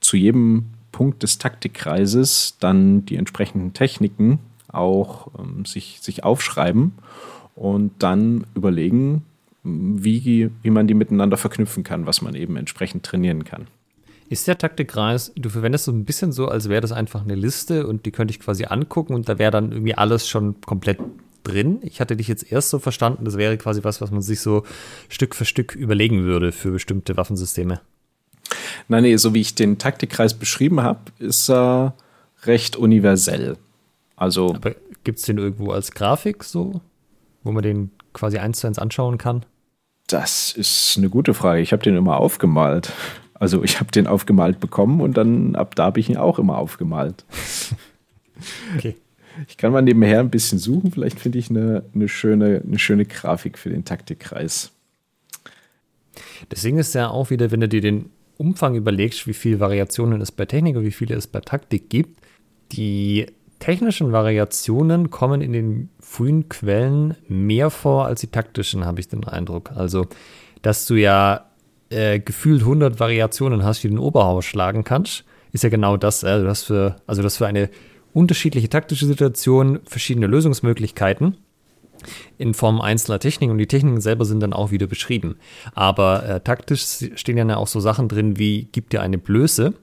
zu 0.00 0.16
jedem 0.16 0.66
Punkt 0.92 1.22
des 1.22 1.38
Taktikkreises 1.38 2.56
dann 2.60 3.04
die 3.04 3.16
entsprechenden 3.16 3.72
Techniken 3.72 4.38
auch 4.68 5.28
ähm, 5.38 5.64
sich, 5.64 5.98
sich 6.00 6.24
aufschreiben 6.24 6.92
und 7.54 7.92
dann 7.98 8.46
überlegen, 8.54 9.24
wie, 9.64 10.50
wie 10.62 10.70
man 10.70 10.86
die 10.86 10.94
miteinander 10.94 11.36
verknüpfen 11.36 11.84
kann, 11.84 12.06
was 12.06 12.22
man 12.22 12.34
eben 12.34 12.56
entsprechend 12.56 13.04
trainieren 13.04 13.44
kann. 13.44 13.66
Ist 14.28 14.46
der 14.46 14.58
Taktikkreis, 14.58 15.32
du 15.36 15.48
verwendest 15.48 15.86
so 15.86 15.92
ein 15.92 16.04
bisschen 16.04 16.32
so, 16.32 16.48
als 16.48 16.68
wäre 16.68 16.82
das 16.82 16.92
einfach 16.92 17.22
eine 17.22 17.34
Liste 17.34 17.86
und 17.86 18.04
die 18.04 18.10
könnte 18.10 18.32
ich 18.32 18.40
quasi 18.40 18.66
angucken 18.66 19.14
und 19.14 19.28
da 19.28 19.38
wäre 19.38 19.50
dann 19.50 19.72
irgendwie 19.72 19.94
alles 19.94 20.28
schon 20.28 20.60
komplett 20.60 20.98
drin. 21.44 21.78
Ich 21.82 22.00
hatte 22.00 22.16
dich 22.16 22.28
jetzt 22.28 22.50
erst 22.50 22.68
so 22.70 22.78
verstanden, 22.78 23.24
das 23.24 23.38
wäre 23.38 23.56
quasi 23.56 23.84
was, 23.84 24.00
was 24.00 24.10
man 24.10 24.20
sich 24.20 24.40
so 24.40 24.64
Stück 25.08 25.34
für 25.34 25.46
Stück 25.46 25.74
überlegen 25.74 26.24
würde 26.24 26.52
für 26.52 26.70
bestimmte 26.70 27.16
Waffensysteme. 27.16 27.80
Nein, 28.88 29.02
nee, 29.02 29.16
so 29.16 29.34
wie 29.34 29.40
ich 29.40 29.54
den 29.54 29.78
Taktikkreis 29.78 30.34
beschrieben 30.34 30.82
habe, 30.82 31.00
ist 31.18 31.48
er 31.50 31.94
recht 32.44 32.76
universell. 32.76 33.56
Also. 34.16 34.54
Aber 34.54 34.74
gibt 35.04 35.18
es 35.18 35.24
den 35.24 35.38
irgendwo 35.38 35.72
als 35.72 35.92
Grafik 35.92 36.44
so, 36.44 36.80
wo 37.42 37.52
man 37.52 37.62
den 37.62 37.90
quasi 38.12 38.38
eins 38.38 38.60
zu 38.60 38.66
eins 38.66 38.78
anschauen 38.78 39.18
kann? 39.18 39.44
Das 40.06 40.52
ist 40.52 40.94
eine 40.96 41.10
gute 41.10 41.34
Frage. 41.34 41.60
Ich 41.60 41.72
habe 41.72 41.82
den 41.82 41.96
immer 41.96 42.18
aufgemalt. 42.18 42.92
Also 43.34 43.62
ich 43.62 43.78
habe 43.78 43.90
den 43.90 44.06
aufgemalt 44.06 44.58
bekommen 44.58 45.00
und 45.00 45.16
dann 45.16 45.54
ab 45.54 45.74
da 45.74 45.84
habe 45.84 46.00
ich 46.00 46.08
ihn 46.08 46.16
auch 46.16 46.38
immer 46.38 46.58
aufgemalt. 46.58 47.24
okay. 48.76 48.96
Ich 49.46 49.56
kann 49.56 49.70
mal 49.70 49.82
nebenher 49.82 50.18
ein 50.18 50.30
bisschen 50.30 50.58
suchen. 50.58 50.90
Vielleicht 50.90 51.20
finde 51.20 51.38
ich 51.38 51.48
eine, 51.50 51.84
eine, 51.94 52.08
schöne, 52.08 52.62
eine 52.66 52.78
schöne 52.78 53.04
Grafik 53.04 53.56
für 53.56 53.70
den 53.70 53.84
Taktikkreis. 53.84 54.72
Deswegen 56.50 56.78
ist 56.78 56.94
ja 56.94 57.08
auch 57.08 57.30
wieder, 57.30 57.52
wenn 57.52 57.60
du 57.60 57.68
dir 57.68 57.80
den 57.80 58.10
Umfang 58.38 58.74
überlegst, 58.74 59.26
wie 59.26 59.34
viele 59.34 59.60
Variationen 59.60 60.20
es 60.20 60.32
bei 60.32 60.46
Technik 60.46 60.76
und 60.76 60.84
wie 60.84 60.92
viele 60.92 61.14
es 61.14 61.26
bei 61.26 61.40
Taktik 61.40 61.90
gibt, 61.90 62.20
die 62.72 63.26
technischen 63.58 64.12
Variationen 64.12 65.10
kommen 65.10 65.40
in 65.40 65.52
den 65.52 65.88
frühen 66.00 66.48
Quellen 66.48 67.16
mehr 67.26 67.70
vor 67.70 68.06
als 68.06 68.20
die 68.20 68.28
taktischen, 68.28 68.84
habe 68.84 69.00
ich 69.00 69.08
den 69.08 69.24
Eindruck. 69.24 69.72
Also, 69.74 70.06
dass 70.62 70.86
du 70.86 70.94
ja 70.94 71.50
äh, 71.90 72.20
gefühlt 72.20 72.62
100 72.62 73.00
Variationen 73.00 73.64
hast, 73.64 73.82
wie 73.82 73.88
du 73.88 73.94
den 73.94 73.98
Oberhaus 73.98 74.44
schlagen 74.44 74.84
kannst, 74.84 75.24
ist 75.52 75.64
ja 75.64 75.70
genau 75.70 75.96
das. 75.96 76.22
Äh, 76.22 76.40
du 76.40 76.48
hast 76.48 76.64
für, 76.64 76.96
also 77.06 77.28
für 77.28 77.46
eine 77.46 77.70
unterschiedliche 78.12 78.68
taktische 78.68 79.06
Situation 79.06 79.80
verschiedene 79.84 80.26
Lösungsmöglichkeiten 80.26 81.36
in 82.38 82.54
Form 82.54 82.80
einzelner 82.80 83.18
Techniken 83.18 83.52
und 83.52 83.58
die 83.58 83.66
Techniken 83.66 84.00
selber 84.00 84.24
sind 84.24 84.40
dann 84.40 84.52
auch 84.52 84.70
wieder 84.70 84.86
beschrieben. 84.86 85.36
Aber 85.74 86.28
äh, 86.28 86.40
taktisch 86.40 86.84
stehen 87.14 87.36
ja 87.36 87.56
auch 87.56 87.68
so 87.68 87.80
Sachen 87.80 88.08
drin 88.08 88.38
wie, 88.38 88.68
gib 88.72 88.90
dir 88.90 89.02
eine 89.02 89.18
Blöße 89.18 89.74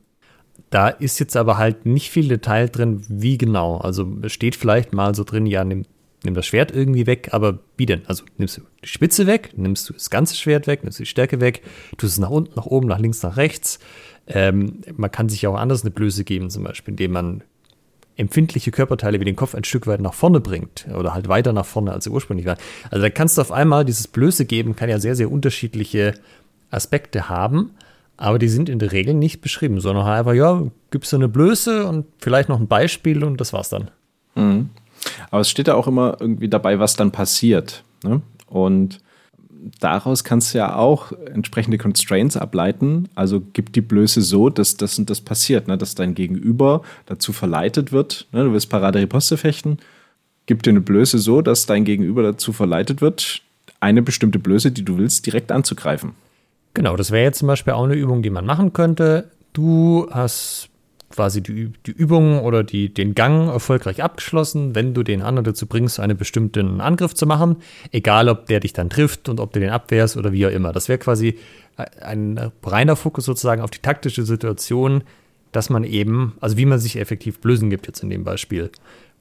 da 0.70 0.90
ist 0.90 1.20
jetzt 1.20 1.38
aber 1.38 1.58
halt 1.58 1.86
nicht 1.86 2.10
viel 2.10 2.28
Detail 2.28 2.68
drin, 2.68 3.04
wie 3.08 3.38
genau. 3.38 3.78
Also 3.78 4.08
steht 4.28 4.56
vielleicht 4.56 4.94
mal 4.94 5.16
so 5.16 5.24
drin, 5.24 5.46
ja, 5.46 5.64
nimm, 5.64 5.86
nimm 6.24 6.34
das 6.34 6.46
Schwert 6.46 6.72
irgendwie 6.72 7.08
weg, 7.08 7.30
aber 7.32 7.60
wie 7.78 7.86
denn? 7.86 8.02
Also 8.08 8.24
nimmst 8.38 8.58
du 8.58 8.62
die 8.84 8.88
Spitze 8.88 9.28
weg, 9.28 9.52
nimmst 9.56 9.90
du 9.90 9.94
das 9.94 10.10
ganze 10.10 10.36
Schwert 10.36 10.68
weg, 10.68 10.84
nimmst 10.84 11.00
du 11.00 11.04
die 11.04 11.10
Stärke 11.10 11.40
weg, 11.40 11.62
tust 11.98 12.14
es 12.14 12.20
nach 12.20 12.30
unten, 12.30 12.56
nach 12.56 12.66
oben, 12.66 12.88
nach 12.88 13.00
links, 13.00 13.22
nach 13.24 13.38
rechts. 13.38 13.80
Ähm, 14.28 14.82
man 14.96 15.12
kann 15.12 15.30
sich 15.30 15.46
auch 15.48 15.56
anders 15.56 15.84
eine 15.84 15.92
Blöße 15.92 16.24
geben, 16.24 16.50
zum 16.50 16.64
Beispiel, 16.64 16.94
indem 16.94 17.12
man 17.12 17.44
empfindliche 18.18 18.72
Körperteile 18.72 19.20
wie 19.20 19.26
den 19.26 19.36
Kopf 19.36 19.56
ein 19.56 19.64
Stück 19.64 19.88
weit 19.88 20.00
nach 20.00 20.14
vorne 20.14 20.40
bringt 20.40 20.88
oder 20.98 21.14
halt 21.14 21.28
weiter 21.28 21.54
nach 21.54 21.66
vorne, 21.66 21.92
als 21.92 22.06
sie 22.06 22.10
ursprünglich 22.10 22.46
waren. 22.46 22.58
Also 22.90 23.02
da 23.02 23.10
kannst 23.10 23.38
du 23.38 23.42
auf 23.42 23.52
einmal 23.52 23.86
dieses 23.86 24.08
Blöße 24.08 24.46
geben, 24.46 24.76
kann 24.76 24.90
ja 24.90 25.00
sehr, 25.00 25.16
sehr 25.16 25.32
unterschiedliche 25.32 26.14
Aspekte 26.72 27.30
haben, 27.30 27.72
aber 28.18 28.40
die 28.40 28.48
sind 28.48 28.70
in 28.70 28.80
der 28.80 28.92
Regel 28.92 29.14
nicht 29.14 29.42
beschrieben, 29.42 29.80
sondern 29.82 30.06
halt 30.06 30.20
einfach, 30.20 30.34
ja, 30.34 30.64
gibst 30.92 31.12
du 31.12 31.18
eine 31.18 31.28
Blöße 31.28 31.86
und 31.86 32.06
vielleicht 32.20 32.48
noch 32.48 32.60
ein 32.60 32.68
Beispiel 32.68 33.24
und 33.24 33.42
das 33.42 33.52
war's 33.52 33.70
dann. 33.70 33.92
Mhm. 34.36 34.70
Aber 35.30 35.42
es 35.42 35.50
steht 35.50 35.68
ja 35.68 35.76
auch 35.76 35.88
immer 35.88 36.18
irgendwie 36.20 36.48
dabei, 36.48 36.80
was 36.80 36.96
dann 36.96 37.12
passiert. 37.12 37.84
Ne? 38.04 38.22
Und 38.48 39.00
daraus 39.80 40.24
kannst 40.24 40.54
du 40.54 40.60
ja 40.60 40.76
auch 40.76 41.12
entsprechende 41.34 41.78
Constraints 41.78 42.38
ableiten. 42.38 43.10
Also 43.16 43.42
gibt 43.54 43.76
die 43.76 43.82
Blöße 43.82 44.22
so, 44.22 44.50
dass 44.50 44.78
das 44.78 45.00
und 45.00 45.10
das 45.10 45.22
passiert, 45.22 45.68
ne? 45.68 45.78
dass 45.78 45.96
dein 45.96 46.16
Gegenüber 46.16 46.82
dazu 47.06 47.34
verleitet 47.34 47.92
wird. 47.92 48.28
Ne? 48.32 48.44
Du 48.44 48.54
willst 48.54 48.70
Parade-Riposte 48.70 49.38
fechten. 49.38 49.78
Gib 50.46 50.64
dir 50.64 50.72
eine 50.72 50.82
Blöße 50.82 51.18
so, 51.18 51.42
dass 51.42 51.66
dein 51.66 51.86
Gegenüber 51.86 52.22
dazu 52.22 52.54
verleitet 52.54 53.02
wird, 53.02 53.42
eine 53.80 54.02
bestimmte 54.02 54.40
Blöße, 54.40 54.72
die 54.72 54.86
du 54.86 54.98
willst, 54.98 55.26
direkt 55.26 55.52
anzugreifen. 55.52 56.12
Genau, 56.76 56.96
das 56.96 57.12
wäre 57.12 57.24
jetzt 57.24 57.40
zum 57.40 57.48
Beispiel 57.48 57.74
auch 57.74 57.86
eine 57.86 57.96
Übung, 57.96 58.22
die 58.22 58.30
man 58.30 58.46
machen 58.46 58.74
könnte. 58.74 59.32
Du 59.54 60.08
hast 60.12 60.70
quasi 61.16 61.42
die, 61.42 61.72
die 61.86 61.92
Übung 61.92 62.42
oder 62.42 62.64
die, 62.64 62.94
den 62.94 63.16
Gang 63.16 63.48
erfolgreich 63.48 64.04
abgeschlossen, 64.04 64.76
wenn 64.76 64.94
du 64.94 65.04
den 65.04 65.22
anderen 65.22 65.46
dazu 65.46 65.66
bringst, 65.66 66.00
einen 66.00 66.18
bestimmten 66.18 66.82
Angriff 66.82 67.14
zu 67.14 67.26
machen, 67.26 67.58
egal 67.92 68.28
ob 68.28 68.48
der 68.48 68.60
dich 68.60 68.74
dann 68.74 68.90
trifft 68.90 69.30
und 69.30 69.40
ob 69.40 69.54
du 69.54 69.60
den 69.60 69.70
abwehrst 69.70 70.18
oder 70.18 70.34
wie 70.34 70.46
auch 70.46 70.52
immer. 70.52 70.74
Das 70.74 70.90
wäre 70.90 71.00
quasi 71.00 71.38
ein 72.02 72.52
reiner 72.64 72.96
Fokus 72.96 73.26
sozusagen 73.26 73.62
auf 73.62 73.72
die 73.72 73.82
taktische 73.82 74.24
Situation, 74.24 75.04
dass 75.52 75.70
man 75.70 75.84
eben, 75.84 76.36
also 76.42 76.58
wie 76.58 76.66
man 76.66 76.80
sich 76.80 76.98
effektiv 76.98 77.40
Blößen 77.40 77.70
gibt 77.70 77.88
jetzt 77.88 78.04
in 78.04 78.10
dem 78.10 78.24
Beispiel. 78.24 78.70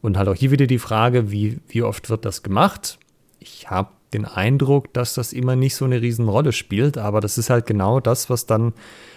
Und 0.03 0.19
halt 0.19 0.29
auch 0.29 0.35
hier 0.35 0.51
wieder 0.51 0.67
die 0.67 0.79
Frage, 0.79 1.31
wie, 1.31 1.61
wie 1.69 1.83
oft 1.83 2.11
wird 2.11 2.25
das 2.25 2.43
gemacht? 2.43 2.99
Ich 3.39 3.71
habe 3.71 3.91
den 4.13 4.25
Eindruck, 4.25 4.93
dass 4.93 5.15
das 5.15 5.33
immer 5.33 5.57
nicht 5.57 5.75
so 5.75 5.85
eine 5.85 6.01
Riesenrolle 6.01 6.53
spielt, 6.53 6.99
aber 6.99 7.21
das 7.21 7.39
ist 7.39 7.51
halt 7.51 7.67
genau 7.67 8.01
das, 8.01 8.31
was 8.31 8.47
dann 8.47 8.73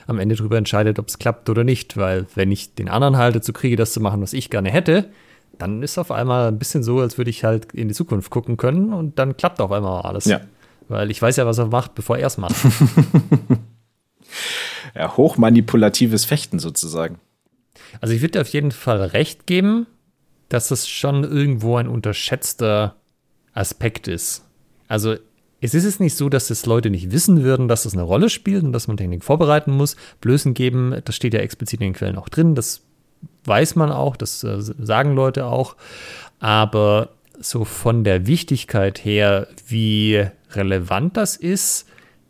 am 0.07 0.19
Ende 0.19 0.35
darüber 0.35 0.57
entscheidet, 0.57 0.99
ob 0.99 1.07
es 1.07 1.19
klappt 1.19 1.49
oder 1.49 1.63
nicht. 1.63 1.97
Weil 1.97 2.25
wenn 2.35 2.51
ich 2.51 2.73
den 2.73 2.89
anderen 2.89 3.17
halt 3.17 3.35
dazu 3.35 3.53
kriege, 3.53 3.75
das 3.75 3.93
zu 3.93 3.99
machen, 3.99 4.21
was 4.21 4.33
ich 4.33 4.49
gerne 4.49 4.71
hätte, 4.71 5.09
dann 5.57 5.83
ist 5.83 5.97
auf 5.97 6.11
einmal 6.11 6.47
ein 6.47 6.59
bisschen 6.59 6.83
so, 6.83 6.99
als 6.99 7.17
würde 7.17 7.29
ich 7.29 7.43
halt 7.43 7.73
in 7.73 7.87
die 7.87 7.93
Zukunft 7.93 8.29
gucken 8.29 8.57
können 8.57 8.93
und 8.93 9.19
dann 9.19 9.37
klappt 9.37 9.59
auf 9.59 9.71
einmal 9.71 10.01
alles. 10.01 10.25
Ja. 10.25 10.41
Weil 10.87 11.11
ich 11.11 11.21
weiß 11.21 11.35
ja, 11.35 11.45
was 11.45 11.57
er 11.57 11.67
macht, 11.67 11.95
bevor 11.95 12.17
er 12.17 12.27
es 12.27 12.37
macht. 12.37 12.55
ja, 14.95 15.17
hochmanipulatives 15.17 16.25
Fechten 16.25 16.59
sozusagen. 16.59 17.19
Also 18.01 18.13
ich 18.13 18.21
würde 18.21 18.41
auf 18.41 18.49
jeden 18.49 18.71
Fall 18.71 19.01
recht 19.01 19.47
geben, 19.47 19.87
dass 20.49 20.71
es 20.71 20.87
schon 20.87 21.23
irgendwo 21.23 21.77
ein 21.77 21.87
unterschätzter 21.87 22.95
Aspekt 23.53 24.07
ist. 24.07 24.45
Also 24.87 25.15
es 25.59 25.73
ist 25.73 25.85
es 25.85 25.99
nicht 25.99 26.15
so, 26.15 26.29
dass 26.29 26.49
es 26.49 26.65
Leute 26.65 26.89
nicht 26.89 27.11
wissen 27.11 27.43
würden, 27.43 27.67
dass 27.67 27.83
das 27.83 27.93
eine 27.93 28.03
Rolle 28.03 28.29
spielt 28.29 28.63
und 28.63 28.73
dass 28.73 28.87
man 28.87 28.97
Technik 28.97 29.23
vorbereiten 29.23 29.71
muss. 29.71 29.95
Blößen 30.21 30.53
geben, 30.53 31.01
das 31.03 31.15
steht 31.15 31.33
ja 31.33 31.39
explizit 31.39 31.81
in 31.81 31.87
den 31.87 31.93
Quellen 31.93 32.17
auch 32.17 32.29
drin. 32.29 32.53
Das 32.53 32.81
weiß 33.45 33.75
man 33.75 33.91
auch, 33.91 34.15
das 34.15 34.43
äh, 34.43 34.57
sagen 34.59 35.15
Leute 35.15 35.45
auch. 35.45 35.75
Aber 36.39 37.09
so 37.39 37.65
von 37.65 38.03
der 38.03 38.27
Wichtigkeit 38.27 39.03
her, 39.03 39.47
wie 39.67 40.27
relevant 40.51 41.17
das 41.17 41.35
ist, 41.35 41.87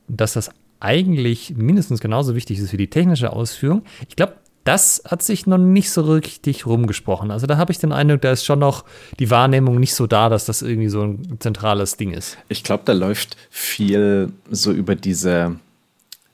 dass 0.07 0.33
das 0.33 0.51
eigentlich 0.79 1.55
mindestens 1.55 1.99
genauso 1.99 2.35
wichtig 2.35 2.59
ist 2.59 2.71
wie 2.71 2.77
die 2.77 2.89
technische 2.89 3.33
Ausführung. 3.33 3.83
Ich 4.07 4.15
glaube, 4.15 4.35
das 4.67 5.01
hat 5.07 5.23
sich 5.23 5.47
noch 5.47 5.57
nicht 5.57 5.89
so 5.91 6.01
richtig 6.01 6.65
rumgesprochen. 6.65 7.31
Also 7.31 7.47
da 7.47 7.55
habe 7.55 7.71
ich 7.71 7.79
den 7.79 7.93
Eindruck, 7.93 8.21
da 8.21 8.31
ist 8.33 8.43
schon 8.43 8.59
noch 8.59 8.83
die 9.17 9.31
Wahrnehmung 9.31 9.79
nicht 9.79 9.95
so 9.95 10.07
da, 10.07 10.27
dass 10.27 10.43
das 10.43 10.61
irgendwie 10.61 10.89
so 10.89 11.03
ein 11.03 11.37
zentrales 11.39 11.95
Ding 11.95 12.11
ist. 12.11 12.37
Ich 12.49 12.65
glaube, 12.65 12.83
da 12.85 12.91
läuft 12.91 13.37
viel 13.49 14.33
so 14.51 14.73
über 14.73 14.95
diese, 14.95 15.55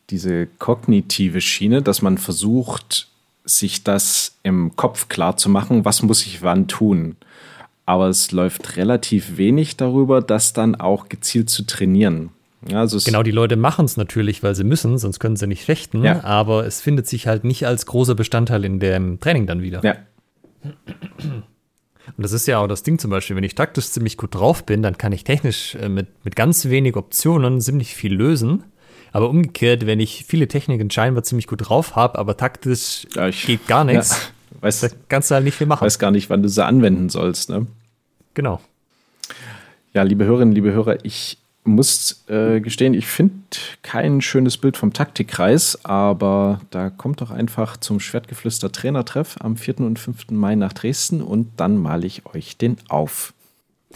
diese 0.10 0.48
kognitive 0.48 1.42
Schiene, 1.42 1.84
dass 1.84 2.02
man 2.02 2.18
versucht, 2.18 3.08
sich 3.46 3.84
das 3.84 4.36
im 4.42 4.76
Kopf 4.76 5.10
klar 5.10 5.38
zu 5.38 5.50
machen, 5.50 5.86
was 5.86 6.02
muss 6.02 6.26
ich 6.26 6.42
wann 6.42 6.68
tun. 6.68 7.18
Aber 7.86 8.08
es 8.08 8.32
läuft 8.32 8.78
relativ 8.78 9.38
wenig 9.38 9.78
darüber, 9.78 10.22
das 10.22 10.54
dann 10.54 10.74
auch 10.74 11.08
gezielt 11.08 11.52
zu 11.52 11.68
trainieren. 11.68 12.30
Ja, 12.70 12.80
also 12.80 12.98
genau, 13.04 13.24
die 13.24 13.32
Leute 13.32 13.56
machen 13.56 13.86
es 13.86 13.98
natürlich, 13.98 14.44
weil 14.44 14.56
sie 14.56 14.64
müssen, 14.64 14.98
sonst 14.98 15.20
können 15.20 15.36
sie 15.36 15.48
nicht 15.48 15.66
fechten, 15.66 16.04
ja. 16.04 16.24
aber 16.24 16.66
es 16.66 16.82
findet 16.82 17.08
sich 17.08 17.28
halt 17.28 17.44
nicht 17.44 17.68
als 17.68 17.86
großer 17.86 18.16
Bestandteil 18.16 18.64
in 18.64 18.80
dem 18.80 19.20
Training 19.20 19.48
dann 19.48 19.62
wieder. 19.62 19.84
Ja. 19.84 19.96
Und 20.64 22.24
das 22.24 22.32
ist 22.32 22.48
ja 22.48 22.60
auch 22.60 22.68
das 22.68 22.84
Ding 22.84 23.00
zum 23.00 23.12
Beispiel, 23.12 23.36
wenn 23.36 23.44
ich 23.44 23.56
taktisch 23.56 23.90
ziemlich 23.90 24.18
gut 24.18 24.36
drauf 24.36 24.66
bin, 24.66 24.82
dann 24.82 24.98
kann 24.98 25.12
ich 25.12 25.24
technisch 25.24 25.76
äh, 25.76 25.90
mit, 25.90 26.08
mit 26.24 26.36
ganz 26.36 26.66
wenig 26.66 26.96
Optionen 26.96 27.62
ziemlich 27.62 27.96
viel 27.96 28.14
lösen. 28.14 28.64
Aber 29.12 29.30
umgekehrt, 29.30 29.86
wenn 29.86 30.00
ich 30.00 30.26
viele 30.26 30.48
Techniken 30.48 30.90
scheinbar 30.90 31.24
ziemlich 31.24 31.48
gut 31.48 31.70
drauf 31.70 31.96
habe, 31.96 32.18
aber 32.18 32.36
taktisch 32.36 33.06
ja, 33.14 33.28
ich, 33.28 33.46
geht 33.46 33.68
gar 33.68 33.84
nichts, 33.84 34.32
ja, 34.52 34.62
weiß, 34.62 34.82
da 34.82 34.88
kannst 35.08 35.30
du 35.30 35.36
halt 35.36 35.44
nicht 35.44 35.56
viel 35.56 35.68
machen. 35.68 35.86
Weiß 35.86 36.00
gar 36.00 36.12
nicht, 36.12 36.30
wann 36.30 36.42
du 36.42 36.50
sie 36.50 36.66
anwenden 36.66 37.10
sollst, 37.10 37.50
ne? 37.50 37.68
Genau. 38.34 38.60
Ja, 39.94 40.02
liebe 40.02 40.26
Hörerinnen, 40.26 40.56
liebe 40.56 40.72
Hörer, 40.72 41.06
ich 41.06 41.38
muss 41.66 42.24
äh, 42.28 42.60
gestehen, 42.60 42.94
ich 42.94 43.08
finde 43.08 43.36
kein 43.82 44.22
schönes 44.22 44.58
Bild 44.58 44.76
vom 44.76 44.94
Taktikkreis, 44.94 45.80
aber 45.84 46.62
da 46.72 46.90
kommt 46.90 47.22
doch 47.22 47.32
einfach 47.32 47.78
zum 47.78 48.00
Schwertgeflüster 48.00 48.72
Trainertreff 48.72 49.38
am 49.40 49.56
4. 49.56 49.80
und 49.80 50.00
5. 50.00 50.32
Mai 50.32 50.56
nach 50.56 50.74
Dresden 50.74 51.22
und 51.22 51.52
dann 51.58 51.78
male 51.78 52.06
ich 52.06 52.26
euch 52.26 52.58
den 52.58 52.78
auf. 52.90 53.34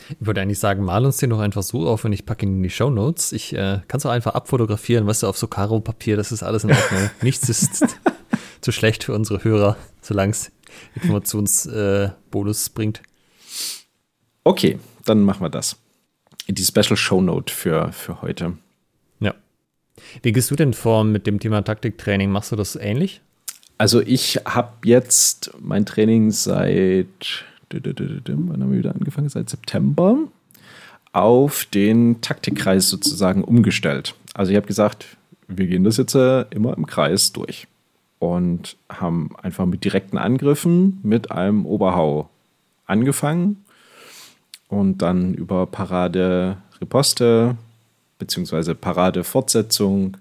Ich 0.09 0.15
würde 0.19 0.41
eigentlich 0.41 0.59
sagen, 0.59 0.83
mal 0.83 1.05
uns 1.05 1.17
den 1.17 1.31
doch 1.31 1.39
einfach 1.39 1.63
so 1.63 1.87
auf 1.87 2.05
und 2.05 2.13
ich 2.13 2.25
packe 2.25 2.45
ihn 2.45 2.57
in 2.57 2.63
die 2.63 2.69
Show 2.69 2.89
Notes. 2.89 3.31
Ich 3.31 3.53
äh, 3.53 3.81
kann 3.87 3.97
es 3.97 4.05
auch 4.05 4.11
einfach 4.11 4.35
abfotografieren, 4.35 5.07
weißt 5.07 5.23
du, 5.23 5.27
auf 5.27 5.37
so 5.37 5.47
Karo-Papier, 5.47 6.15
das 6.15 6.31
ist 6.31 6.43
alles 6.43 6.63
in 6.63 6.71
Ordnung. 6.71 7.09
Nichts 7.21 7.49
ist 7.49 7.85
zu 8.61 8.71
schlecht 8.71 9.03
für 9.03 9.13
unsere 9.13 9.43
Hörer, 9.43 9.75
solange 10.01 10.31
es 10.31 10.51
Informationsbonus 10.95 12.67
äh, 12.67 12.71
bringt. 12.73 13.01
Okay, 14.43 14.79
dann 15.03 15.23
machen 15.23 15.41
wir 15.41 15.49
das 15.49 15.77
die 16.55 16.63
Special 16.63 16.97
Show 16.97 17.21
Note 17.21 17.53
für, 17.53 17.91
für 17.91 18.21
heute. 18.21 18.53
Ja. 19.19 19.33
Wie 20.21 20.31
gehst 20.31 20.51
du 20.51 20.55
denn 20.55 20.73
vor 20.73 21.03
mit 21.03 21.27
dem 21.27 21.39
Thema 21.39 21.61
Taktiktraining? 21.61 22.29
Machst 22.29 22.51
du 22.51 22.55
das 22.55 22.75
ähnlich? 22.75 23.21
Also 23.77 24.01
ich 24.01 24.39
habe 24.45 24.73
jetzt 24.85 25.51
mein 25.59 25.85
Training 25.85 26.31
seit, 26.31 27.45
wann 27.69 28.61
haben 28.61 28.71
wir 28.71 28.79
wieder 28.79 28.95
angefangen? 28.95 29.29
Seit 29.29 29.49
September 29.49 30.17
auf 31.13 31.65
den 31.65 32.21
Taktikkreis 32.21 32.89
sozusagen 32.89 33.43
umgestellt. 33.43 34.15
Also 34.33 34.51
ich 34.51 34.55
habe 34.55 34.67
gesagt, 34.67 35.17
wir 35.47 35.67
gehen 35.67 35.83
das 35.83 35.97
jetzt 35.97 36.15
äh, 36.15 36.41
immer 36.49 36.75
im 36.75 36.85
Kreis 36.85 37.33
durch 37.33 37.67
und 38.19 38.77
haben 38.89 39.35
einfach 39.41 39.65
mit 39.65 39.83
direkten 39.83 40.17
Angriffen 40.17 40.99
mit 41.03 41.31
einem 41.31 41.65
Oberhau 41.65 42.29
angefangen 42.85 43.63
und 44.67 45.01
dann 45.01 45.33
über 45.33 45.65
Parade 45.65 46.57
Riposte 46.81 47.57
bzw. 48.19 48.73
Parade 48.73 49.23
Fortsetzung 49.23 50.17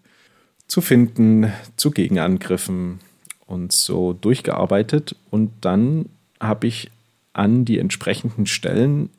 zu 0.68 0.80
finden, 0.80 1.52
zu 1.76 1.90
Gegenangriffen 1.90 3.00
und 3.46 3.72
so 3.72 4.12
durchgearbeitet. 4.12 5.16
Und 5.30 5.52
dann 5.60 6.06
habe 6.40 6.66
ich 6.66 6.90
an 7.32 7.64
die 7.64 7.78
entsprechenden 7.78 8.46
Stellen 8.46 9.10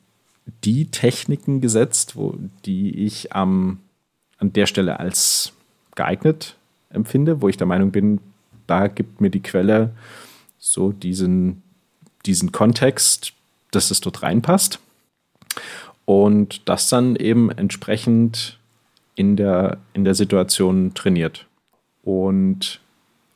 die 0.64 0.86
Techniken 0.86 1.60
gesetzt, 1.60 2.16
wo, 2.16 2.34
die 2.64 3.04
ich 3.04 3.32
am, 3.32 3.80
an 4.38 4.52
der 4.52 4.66
Stelle 4.66 4.98
als 4.98 5.52
geeignet 5.94 6.56
empfinde, 6.90 7.42
wo 7.42 7.48
ich 7.48 7.56
der 7.56 7.66
Meinung 7.66 7.90
bin, 7.90 8.20
da 8.66 8.86
gibt 8.88 9.20
mir 9.20 9.30
die 9.30 9.42
Quelle 9.42 9.94
so 10.58 10.92
diesen, 10.92 11.62
diesen 12.24 12.50
Kontext, 12.52 13.34
dass 13.70 13.90
es 13.90 14.00
dort 14.00 14.22
reinpasst 14.22 14.80
und 16.08 16.66
das 16.66 16.88
dann 16.88 17.16
eben 17.16 17.50
entsprechend 17.50 18.58
in 19.14 19.36
der, 19.36 19.76
in 19.92 20.04
der 20.04 20.14
Situation 20.14 20.94
trainiert. 20.94 21.44
Und 22.02 22.80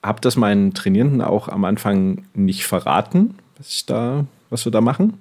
habe 0.02 0.22
das 0.22 0.36
meinen 0.36 0.72
Trainierenden 0.72 1.20
auch 1.20 1.48
am 1.48 1.66
Anfang 1.66 2.24
nicht 2.32 2.64
verraten, 2.64 3.34
was 3.58 3.68
ich 3.74 3.84
da, 3.84 4.24
was 4.48 4.64
wir 4.64 4.72
da 4.72 4.80
machen, 4.80 5.18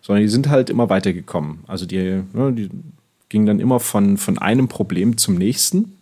sondern 0.00 0.22
die 0.22 0.28
sind 0.28 0.48
halt 0.48 0.68
immer 0.68 0.90
weitergekommen. 0.90 1.60
Also 1.68 1.86
die, 1.86 2.24
ne, 2.32 2.52
die 2.52 2.68
gingen 3.28 3.46
dann 3.46 3.60
immer 3.60 3.78
von, 3.78 4.16
von 4.16 4.38
einem 4.38 4.66
Problem 4.66 5.16
zum 5.16 5.36
nächsten. 5.36 5.96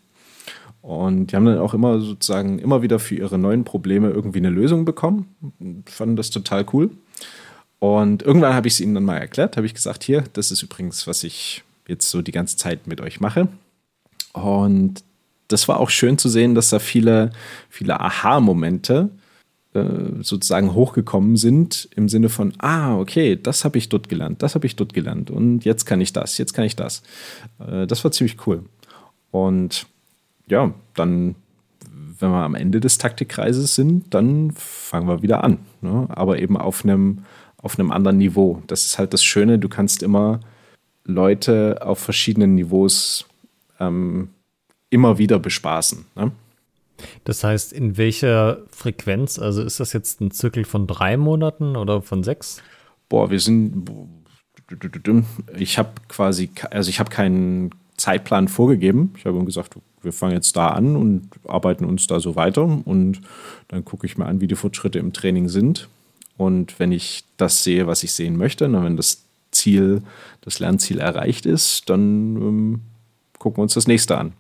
Und 0.81 1.33
die 1.33 1.37
haben 1.37 1.45
dann 1.45 1.59
auch 1.59 1.75
immer 1.75 2.01
sozusagen 2.01 2.59
immer 2.59 2.81
wieder 2.81 2.99
für 2.99 3.15
ihre 3.15 3.37
neuen 3.37 3.65
Probleme 3.65 4.09
irgendwie 4.09 4.39
eine 4.39 4.49
Lösung 4.49 4.87
bekommen. 4.87 5.29
Fanden 5.85 6.17
das 6.17 6.31
total 6.31 6.65
cool. 6.73 6.89
Und 7.79 8.23
irgendwann 8.23 8.55
habe 8.55 8.69
ich 8.69 8.75
es 8.75 8.81
ihnen 8.81 8.95
dann 8.95 9.05
mal 9.05 9.19
erklärt, 9.19 9.57
habe 9.57 9.67
ich 9.67 9.75
gesagt, 9.75 10.03
hier, 10.03 10.25
das 10.33 10.51
ist 10.51 10.63
übrigens, 10.63 11.07
was 11.07 11.23
ich 11.23 11.63
jetzt 11.87 12.11
so 12.11 12.23
die 12.23 12.33
ganze 12.33 12.57
Zeit 12.57 12.87
mit 12.87 13.01
euch 13.01 13.21
mache. 13.21 13.49
Und 14.33 15.05
das 15.49 15.69
war 15.69 15.81
auch 15.81 15.91
schön 15.91 16.19
zu 16.19 16.29
sehen, 16.29 16.55
dass 16.55 16.71
da 16.71 16.79
viele, 16.79 17.31
viele 17.71 18.01
Aha-Momente 18.01 19.11
äh, 19.75 20.23
sozusagen 20.23 20.75
hochgekommen 20.75 21.37
sind 21.37 21.89
im 21.95 22.09
Sinne 22.09 22.29
von, 22.29 22.53
ah, 22.59 22.99
okay, 22.99 23.37
das 23.37 23.65
habe 23.65 23.79
ich 23.79 23.89
dort 23.89 24.09
gelernt, 24.09 24.43
das 24.43 24.55
habe 24.55 24.67
ich 24.67 24.77
dort 24.77 24.93
gelernt 24.93 25.31
und 25.31 25.65
jetzt 25.65 25.85
kann 25.85 26.01
ich 26.01 26.13
das, 26.13 26.39
jetzt 26.39 26.53
kann 26.53 26.65
ich 26.65 26.77
das. 26.77 27.03
Äh, 27.59 27.87
das 27.87 28.05
war 28.05 28.11
ziemlich 28.11 28.47
cool. 28.47 28.65
Und 29.31 29.87
ja, 30.49 30.73
dann, 30.95 31.35
wenn 32.19 32.31
wir 32.31 32.45
am 32.45 32.55
Ende 32.55 32.81
des 32.81 32.99
Taktikkreises 32.99 33.75
sind, 33.75 34.13
dann 34.15 34.53
fangen 34.53 35.07
wir 35.07 35.23
wieder 35.23 35.45
an. 35.45 35.59
Ne? 35.81 36.07
Aber 36.11 36.39
eben 36.39 36.57
auf 36.57 36.85
einem, 36.85 37.25
auf 37.61 37.79
einem 37.79 37.91
anderen 37.91 38.19
Niveau. 38.19 38.63
Das 38.67 38.85
ist 38.85 38.99
halt 38.99 39.13
das 39.13 39.25
Schöne, 39.25 39.59
du 39.59 39.69
kannst 39.69 40.03
immer 40.03 40.41
Leute 41.05 41.79
auf 41.83 41.99
verschiedenen 41.99 42.55
Niveaus 42.55 43.27
ähm, 43.81 44.31
immer 44.91 45.19
wieder 45.19 45.39
bespaßen. 45.39 46.05
Ne? 46.15 46.33
Das 47.25 47.45
heißt, 47.45 47.73
in 47.73 47.97
welcher 47.97 48.59
Frequenz? 48.71 49.39
Also 49.39 49.63
ist 49.63 49.81
das 49.81 49.93
jetzt 49.93 50.21
ein 50.21 50.31
Zirkel 50.31 50.65
von 50.65 50.87
drei 50.87 51.17
Monaten 51.17 51.77
oder 51.77 52.03
von 52.03 52.23
sechs? 52.23 52.63
Boah, 53.09 53.31
wir 53.31 53.41
sind. 53.41 53.91
Ich 55.57 55.79
habe 55.79 55.91
quasi, 56.09 56.51
also 56.71 56.91
ich 56.91 57.01
habe 57.01 57.11
keinen 57.11 57.71
Zeitplan 57.97 58.49
vorgegeben. 58.49 59.15
Ich 59.17 59.25
habe 59.25 59.45
gesagt, 59.45 59.77
wir 60.03 60.13
fangen 60.13 60.35
jetzt 60.35 60.57
da 60.57 60.69
an 60.69 60.97
und 60.97 61.31
arbeiten 61.47 61.85
uns 61.85 62.07
da 62.07 62.21
so 62.21 62.37
weiter 62.37 62.63
und 62.63 63.21
dann 63.69 63.85
gucke 63.85 64.07
ich 64.07 64.19
mir 64.19 64.27
an, 64.27 64.41
wie 64.41 64.47
die 64.47 64.55
Fortschritte 64.55 64.99
im 64.99 65.13
Training 65.13 65.49
sind. 65.49 65.89
Und 66.39 66.79
wenn 66.79 66.93
ich 66.93 67.25
das 67.37 67.63
sehe, 67.65 67.87
was 67.87 68.03
ich 68.03 68.13
sehen 68.13 68.39
möchte, 68.39 68.73
wenn 68.73 68.97
das 68.97 69.25
Ziel, 69.51 70.03
das 70.41 70.61
Lernziel 70.61 71.01
erreicht 71.01 71.45
ist, 71.45 71.91
dann 71.91 72.37
ähm, 72.37 72.81
gucken 73.39 73.59
wir 73.59 73.63
uns 73.63 73.75
das 73.75 73.87
nächste 73.87 74.17
an. 74.17 74.33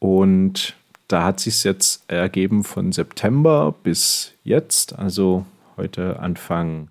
Und 0.00 0.74
da 1.06 1.24
hat 1.24 1.40
sich 1.40 1.62
jetzt 1.64 2.02
ergeben 2.08 2.64
von 2.64 2.92
September 2.92 3.74
bis 3.82 4.32
jetzt, 4.42 4.98
also 4.98 5.44
heute 5.76 6.18
Anfang 6.20 6.88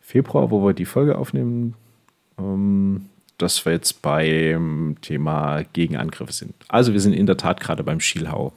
Februar, 0.00 0.50
wo 0.50 0.64
wir 0.64 0.72
die 0.72 0.84
Folge 0.84 1.16
aufnehmen, 1.16 1.74
ähm, 2.38 3.06
dass 3.38 3.64
wir 3.64 3.72
jetzt 3.72 4.02
beim 4.02 4.96
Thema 5.00 5.62
Gegenangriffe 5.72 6.32
sind. 6.32 6.54
Also 6.68 6.92
wir 6.92 7.00
sind 7.00 7.12
in 7.12 7.26
der 7.26 7.36
Tat 7.36 7.60
gerade 7.60 7.82
beim 7.84 8.00
Schielhau. 8.00 8.52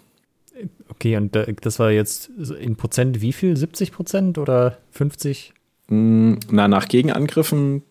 Okay, 1.00 1.16
und 1.16 1.34
das 1.62 1.80
war 1.80 1.92
jetzt 1.92 2.30
in 2.60 2.76
Prozent 2.76 3.22
wie 3.22 3.32
viel? 3.32 3.56
70 3.56 3.94
Prozent 3.94 4.38
oder 4.38 4.80
50? 4.92 5.54
Mm, 5.88 6.34
na, 6.52 6.68
nach 6.68 6.90
Gegenangriffen 6.90 7.84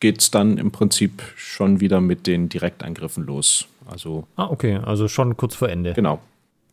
geht 0.00 0.20
es 0.20 0.32
dann 0.32 0.58
im 0.58 0.72
Prinzip 0.72 1.22
schon 1.36 1.78
wieder 1.78 2.00
mit 2.00 2.26
den 2.26 2.48
Direktangriffen 2.48 3.24
los. 3.24 3.68
Also, 3.86 4.26
ah, 4.34 4.48
okay, 4.50 4.80
also 4.84 5.06
schon 5.06 5.36
kurz 5.36 5.54
vor 5.54 5.68
Ende. 5.68 5.92
Genau. 5.92 6.18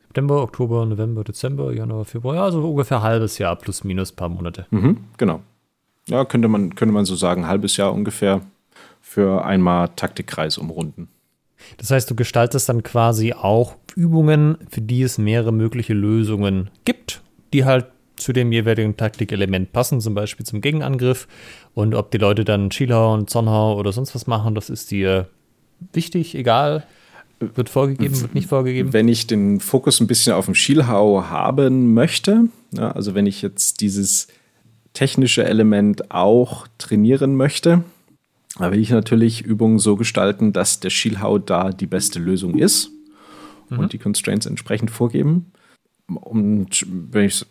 September, 0.07 0.41
Oktober, 0.41 0.83
November, 0.87 1.23
Dezember, 1.23 1.71
Januar, 1.71 2.05
Februar, 2.05 2.35
ja, 2.35 2.43
also 2.43 2.67
ungefähr 2.67 2.97
ein 2.97 3.03
halbes 3.03 3.37
Jahr 3.37 3.55
plus 3.55 3.83
minus 3.83 4.13
ein 4.13 4.15
paar 4.15 4.29
Monate. 4.29 4.65
Mhm, 4.71 4.97
genau. 5.17 5.41
Ja, 6.07 6.25
könnte 6.25 6.47
man, 6.47 6.73
könnte 6.73 6.93
man 6.93 7.05
so 7.05 7.13
sagen, 7.13 7.43
ein 7.43 7.47
halbes 7.47 7.77
Jahr 7.77 7.93
ungefähr 7.93 8.41
für 8.99 9.45
einmal 9.45 9.89
Taktikkreis 9.95 10.57
umrunden. 10.57 11.07
Das 11.77 11.91
heißt, 11.91 12.09
du 12.09 12.15
gestaltest 12.15 12.69
dann 12.69 12.83
quasi 12.83 13.33
auch 13.33 13.75
Übungen, 13.95 14.57
für 14.69 14.81
die 14.81 15.01
es 15.01 15.17
mehrere 15.17 15.51
mögliche 15.51 15.93
Lösungen 15.93 16.69
gibt, 16.85 17.21
die 17.53 17.65
halt 17.65 17.87
zu 18.15 18.33
dem 18.33 18.51
jeweiligen 18.51 18.95
Taktikelement 18.97 19.73
passen, 19.73 19.99
zum 19.99 20.13
Beispiel 20.13 20.45
zum 20.45 20.61
Gegenangriff. 20.61 21.27
Und 21.73 21.95
ob 21.95 22.11
die 22.11 22.17
Leute 22.17 22.45
dann 22.45 22.71
Schielhau 22.71 23.13
und 23.13 23.29
Zornhau 23.29 23.77
oder 23.77 23.91
sonst 23.91 24.13
was 24.15 24.27
machen, 24.27 24.55
das 24.55 24.69
ist 24.69 24.91
dir 24.91 25.27
wichtig, 25.93 26.35
egal. 26.35 26.85
Wird 27.39 27.69
vorgegeben, 27.69 28.21
wird 28.21 28.35
nicht 28.35 28.47
vorgegeben? 28.47 28.93
Wenn 28.93 29.07
ich 29.07 29.25
den 29.25 29.59
Fokus 29.59 29.99
ein 29.99 30.05
bisschen 30.05 30.33
auf 30.33 30.45
dem 30.45 30.53
Schielhau 30.53 31.23
haben 31.23 31.95
möchte, 31.95 32.45
ja, 32.71 32.91
also 32.91 33.15
wenn 33.15 33.25
ich 33.25 33.41
jetzt 33.41 33.81
dieses 33.81 34.27
technische 34.93 35.43
Element 35.43 36.11
auch 36.11 36.67
trainieren 36.77 37.35
möchte, 37.35 37.83
da 38.61 38.71
will 38.71 38.79
ich 38.79 38.89
natürlich 38.89 39.41
Übungen 39.41 39.79
so 39.79 39.95
gestalten, 39.95 40.53
dass 40.53 40.79
der 40.79 40.89
Schielhau 40.89 41.37
da 41.37 41.71
die 41.71 41.87
beste 41.87 42.19
Lösung 42.19 42.57
ist 42.57 42.91
mhm. 43.69 43.79
und 43.79 43.93
die 43.93 43.97
Constraints 43.97 44.45
entsprechend 44.45 44.91
vorgeben. 44.91 45.51
Und 46.07 46.85
wenn 46.89 47.25
ich 47.25 47.45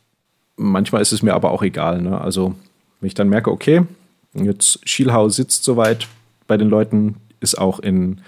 manchmal 0.56 1.02
ist 1.02 1.12
es 1.12 1.22
mir 1.22 1.34
aber 1.34 1.50
auch 1.50 1.62
egal. 1.62 2.02
Ne? 2.02 2.20
Also 2.20 2.54
wenn 3.00 3.06
ich 3.06 3.14
dann 3.14 3.28
merke, 3.28 3.50
okay, 3.50 3.82
jetzt 4.34 4.86
Schielhau 4.88 5.28
sitzt 5.28 5.64
soweit 5.64 6.06
bei 6.46 6.56
den 6.56 6.68
Leuten, 6.68 7.16
ist 7.40 7.56
auch 7.58 7.78
in 7.78 8.20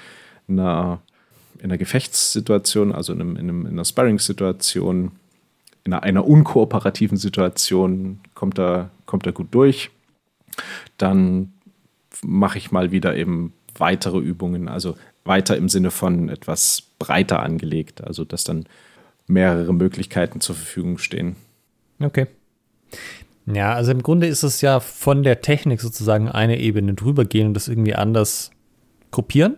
einer 0.48 1.00
in 1.62 1.70
einer 1.70 1.78
Gefechtssituation, 1.78 2.92
also 2.92 3.12
in, 3.12 3.20
einem, 3.20 3.36
in, 3.36 3.48
einem, 3.48 3.60
in 3.66 3.72
einer 3.72 3.84
Sparring-Situation, 3.84 5.12
in 5.84 5.92
einer, 5.92 6.02
einer, 6.02 6.26
unkooperativen 6.26 7.16
Situation 7.16 8.18
kommt 8.34 8.58
er, 8.58 8.90
kommt 9.06 9.26
er 9.26 9.32
gut 9.32 9.46
durch. 9.52 9.90
Dann 10.98 11.51
mache 12.22 12.58
ich 12.58 12.70
mal 12.70 12.92
wieder 12.92 13.16
eben 13.16 13.52
weitere 13.76 14.18
Übungen, 14.18 14.68
also 14.68 14.96
weiter 15.24 15.56
im 15.56 15.68
Sinne 15.68 15.90
von 15.90 16.28
etwas 16.28 16.82
breiter 16.98 17.40
angelegt, 17.40 18.04
also 18.04 18.24
dass 18.24 18.44
dann 18.44 18.64
mehrere 19.26 19.72
Möglichkeiten 19.72 20.40
zur 20.40 20.56
Verfügung 20.56 20.98
stehen. 20.98 21.36
Okay. 22.00 22.26
Ja, 23.46 23.72
also 23.72 23.90
im 23.92 24.02
Grunde 24.02 24.26
ist 24.26 24.42
es 24.42 24.60
ja 24.60 24.80
von 24.80 25.22
der 25.22 25.40
Technik 25.40 25.80
sozusagen 25.80 26.28
eine 26.28 26.60
Ebene 26.60 26.94
drüber 26.94 27.24
gehen 27.24 27.48
und 27.48 27.54
das 27.54 27.68
irgendwie 27.68 27.94
anders 27.94 28.50
gruppieren 29.10 29.56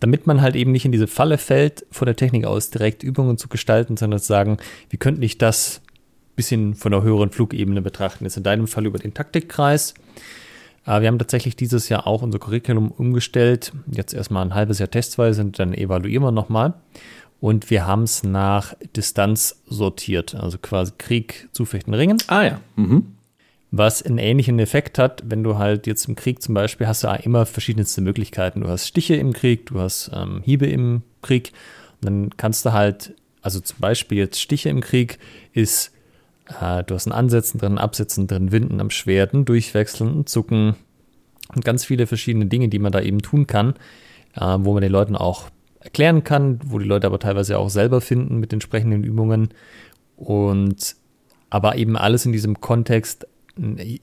damit 0.00 0.26
man 0.26 0.40
halt 0.40 0.56
eben 0.56 0.72
nicht 0.72 0.86
in 0.86 0.92
diese 0.92 1.06
Falle 1.06 1.38
fällt, 1.38 1.86
von 1.90 2.06
der 2.06 2.16
Technik 2.16 2.46
aus 2.46 2.70
direkt 2.70 3.02
Übungen 3.02 3.36
zu 3.36 3.48
gestalten, 3.48 3.96
sondern 3.96 4.18
zu 4.18 4.26
sagen, 4.26 4.56
wie 4.88 4.96
könnte 4.96 5.24
ich 5.24 5.38
das 5.38 5.82
ein 5.84 6.36
bisschen 6.36 6.74
von 6.74 6.90
der 6.90 7.02
höheren 7.02 7.30
Flugebene 7.30 7.82
betrachten? 7.82 8.24
Jetzt 8.24 8.38
in 8.38 8.42
deinem 8.42 8.66
Fall 8.66 8.86
über 8.86 8.98
den 8.98 9.14
Taktikkreis. 9.14 9.94
Aber 10.90 11.02
wir 11.02 11.08
haben 11.08 11.20
tatsächlich 11.20 11.54
dieses 11.54 11.88
Jahr 11.88 12.08
auch 12.08 12.20
unser 12.22 12.40
Curriculum 12.40 12.90
umgestellt. 12.90 13.70
Jetzt 13.92 14.12
erstmal 14.12 14.44
ein 14.44 14.56
halbes 14.56 14.80
Jahr 14.80 14.90
testweise 14.90 15.40
und 15.40 15.56
dann 15.60 15.72
evaluieren 15.72 16.24
wir 16.24 16.32
nochmal. 16.32 16.74
Und 17.38 17.70
wir 17.70 17.86
haben 17.86 18.02
es 18.02 18.24
nach 18.24 18.74
Distanz 18.96 19.62
sortiert, 19.66 20.34
also 20.34 20.58
quasi 20.58 20.90
Krieg, 20.98 21.48
Zufechten, 21.52 21.94
Ringen. 21.94 22.18
Ah 22.26 22.42
ja. 22.42 22.60
Mhm 22.74 23.14
was 23.72 24.02
einen 24.02 24.18
ähnlichen 24.18 24.58
Effekt 24.58 24.98
hat, 24.98 25.22
wenn 25.26 25.44
du 25.44 25.56
halt 25.56 25.86
jetzt 25.86 26.08
im 26.08 26.16
Krieg 26.16 26.42
zum 26.42 26.54
Beispiel 26.54 26.88
hast 26.88 27.04
du 27.04 27.08
immer 27.22 27.46
verschiedenste 27.46 28.00
Möglichkeiten. 28.00 28.62
Du 28.62 28.66
hast 28.66 28.88
Stiche 28.88 29.14
im 29.14 29.32
Krieg, 29.32 29.66
du 29.66 29.78
hast 29.78 30.10
ähm, 30.12 30.42
Hiebe 30.44 30.66
im 30.66 31.02
Krieg. 31.22 31.52
Und 32.00 32.06
dann 32.06 32.36
kannst 32.36 32.66
du 32.66 32.72
halt, 32.72 33.14
also 33.42 33.60
zum 33.60 33.78
Beispiel 33.78 34.18
jetzt 34.18 34.40
Stiche 34.40 34.70
im 34.70 34.80
Krieg 34.80 35.20
ist, 35.52 35.92
äh, 36.60 36.84
du 36.84 36.94
hast 36.94 37.06
ein 37.06 37.12
Ansetzen 37.12 37.58
drin, 37.58 37.78
Absetzen 37.78 38.26
drin, 38.26 38.52
Winden 38.52 38.80
am 38.80 38.90
Schwert, 38.90 39.34
ein 39.34 39.44
Durchwechseln, 39.44 40.20
ein 40.20 40.26
Zucken 40.26 40.74
und 41.54 41.64
ganz 41.64 41.84
viele 41.84 42.06
verschiedene 42.06 42.46
Dinge, 42.46 42.68
die 42.68 42.78
man 42.78 42.92
da 42.92 43.00
eben 43.00 43.20
tun 43.20 43.46
kann, 43.46 43.74
äh, 44.34 44.56
wo 44.58 44.72
man 44.72 44.82
den 44.82 44.92
Leuten 44.92 45.16
auch 45.16 45.50
erklären 45.80 46.24
kann, 46.24 46.60
wo 46.64 46.78
die 46.78 46.86
Leute 46.86 47.06
aber 47.06 47.18
teilweise 47.18 47.58
auch 47.58 47.70
selber 47.70 48.00
finden 48.00 48.38
mit 48.38 48.52
entsprechenden 48.52 49.02
Übungen. 49.02 49.48
Und 50.16 50.96
aber 51.48 51.76
eben 51.76 51.96
alles 51.96 52.26
in 52.26 52.32
diesem 52.32 52.60
Kontext 52.60 53.26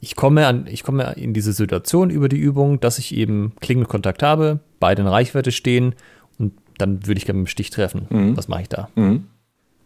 ich 0.02 0.16
komme, 0.16 0.46
an, 0.46 0.68
ich 0.68 0.84
komme 0.84 1.14
in 1.16 1.34
diese 1.34 1.54
Situation 1.54 2.10
über 2.10 2.30
die 2.30 2.38
Übung, 2.38 2.80
dass 2.80 3.00
ich 3.00 3.16
eben 3.16 3.54
Klingelkontakt 3.60 4.22
habe, 4.22 4.60
beide 4.80 5.02
in 5.02 5.08
Reichweite 5.08 5.52
stehen 5.52 5.96
und 6.38 6.54
dann 6.78 7.08
würde 7.08 7.18
ich 7.18 7.26
gerne 7.26 7.40
mit 7.40 7.48
dem 7.48 7.52
Stich 7.52 7.70
treffen. 7.70 8.08
Mhm. 8.10 8.38
Was 8.38 8.48
mache 8.48 8.64
ich 8.64 8.70
da? 8.70 8.90
Mhm. 8.96 9.26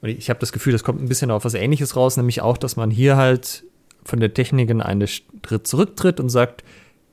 Und 0.02 0.10
ich 0.10 0.30
habe 0.30 0.40
das 0.40 0.52
Gefühl, 0.52 0.74
das 0.74 0.84
kommt 0.84 1.02
ein 1.02 1.08
bisschen 1.08 1.32
auf 1.32 1.46
was 1.46 1.54
Ähnliches 1.54 1.96
raus, 1.96 2.18
nämlich 2.18 2.42
auch, 2.42 2.58
dass 2.58 2.76
man 2.76 2.92
hier 2.92 3.18
halt 3.18 3.64
von 4.04 4.20
der 4.20 4.34
Technik 4.34 4.70
in 4.70 4.82
einen 4.82 5.08
Schritt 5.08 5.68
zurücktritt 5.68 6.20
und 6.20 6.30
sagt, 6.30 6.64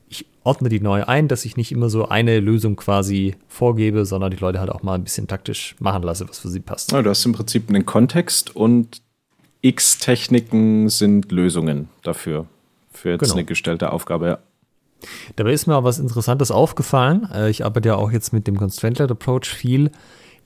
ich 0.07 0.25
ordne 0.43 0.69
die 0.69 0.79
neu 0.79 1.05
ein, 1.05 1.27
dass 1.27 1.45
ich 1.45 1.55
nicht 1.55 1.71
immer 1.71 1.89
so 1.89 2.07
eine 2.07 2.39
Lösung 2.39 2.75
quasi 2.75 3.35
vorgebe, 3.47 4.05
sondern 4.05 4.31
die 4.31 4.37
Leute 4.37 4.59
halt 4.59 4.71
auch 4.71 4.81
mal 4.81 4.95
ein 4.95 5.03
bisschen 5.03 5.27
taktisch 5.27 5.75
machen 5.79 6.01
lasse, 6.01 6.27
was 6.27 6.39
für 6.39 6.49
sie 6.49 6.59
passt. 6.59 6.91
Ja, 6.91 7.01
du 7.03 7.09
hast 7.11 7.23
im 7.25 7.33
Prinzip 7.33 7.69
einen 7.69 7.85
Kontext 7.85 8.55
und 8.55 9.01
X 9.61 9.99
Techniken 9.99 10.89
sind 10.89 11.31
Lösungen 11.31 11.89
dafür, 12.01 12.47
für 12.91 13.11
jetzt 13.11 13.21
genau. 13.21 13.33
eine 13.33 13.45
gestellte 13.45 13.91
Aufgabe. 13.91 14.27
Ja. 14.27 14.39
Dabei 15.35 15.53
ist 15.53 15.67
mir 15.67 15.75
auch 15.75 15.83
was 15.83 15.99
Interessantes 15.99 16.51
aufgefallen. 16.51 17.29
Äh, 17.33 17.49
ich 17.49 17.65
arbeite 17.65 17.89
ja 17.89 17.95
auch 17.95 18.11
jetzt 18.11 18.33
mit 18.33 18.47
dem 18.47 18.57
Constraint-Led 18.57 19.11
Approach 19.11 19.45
viel. 19.45 19.91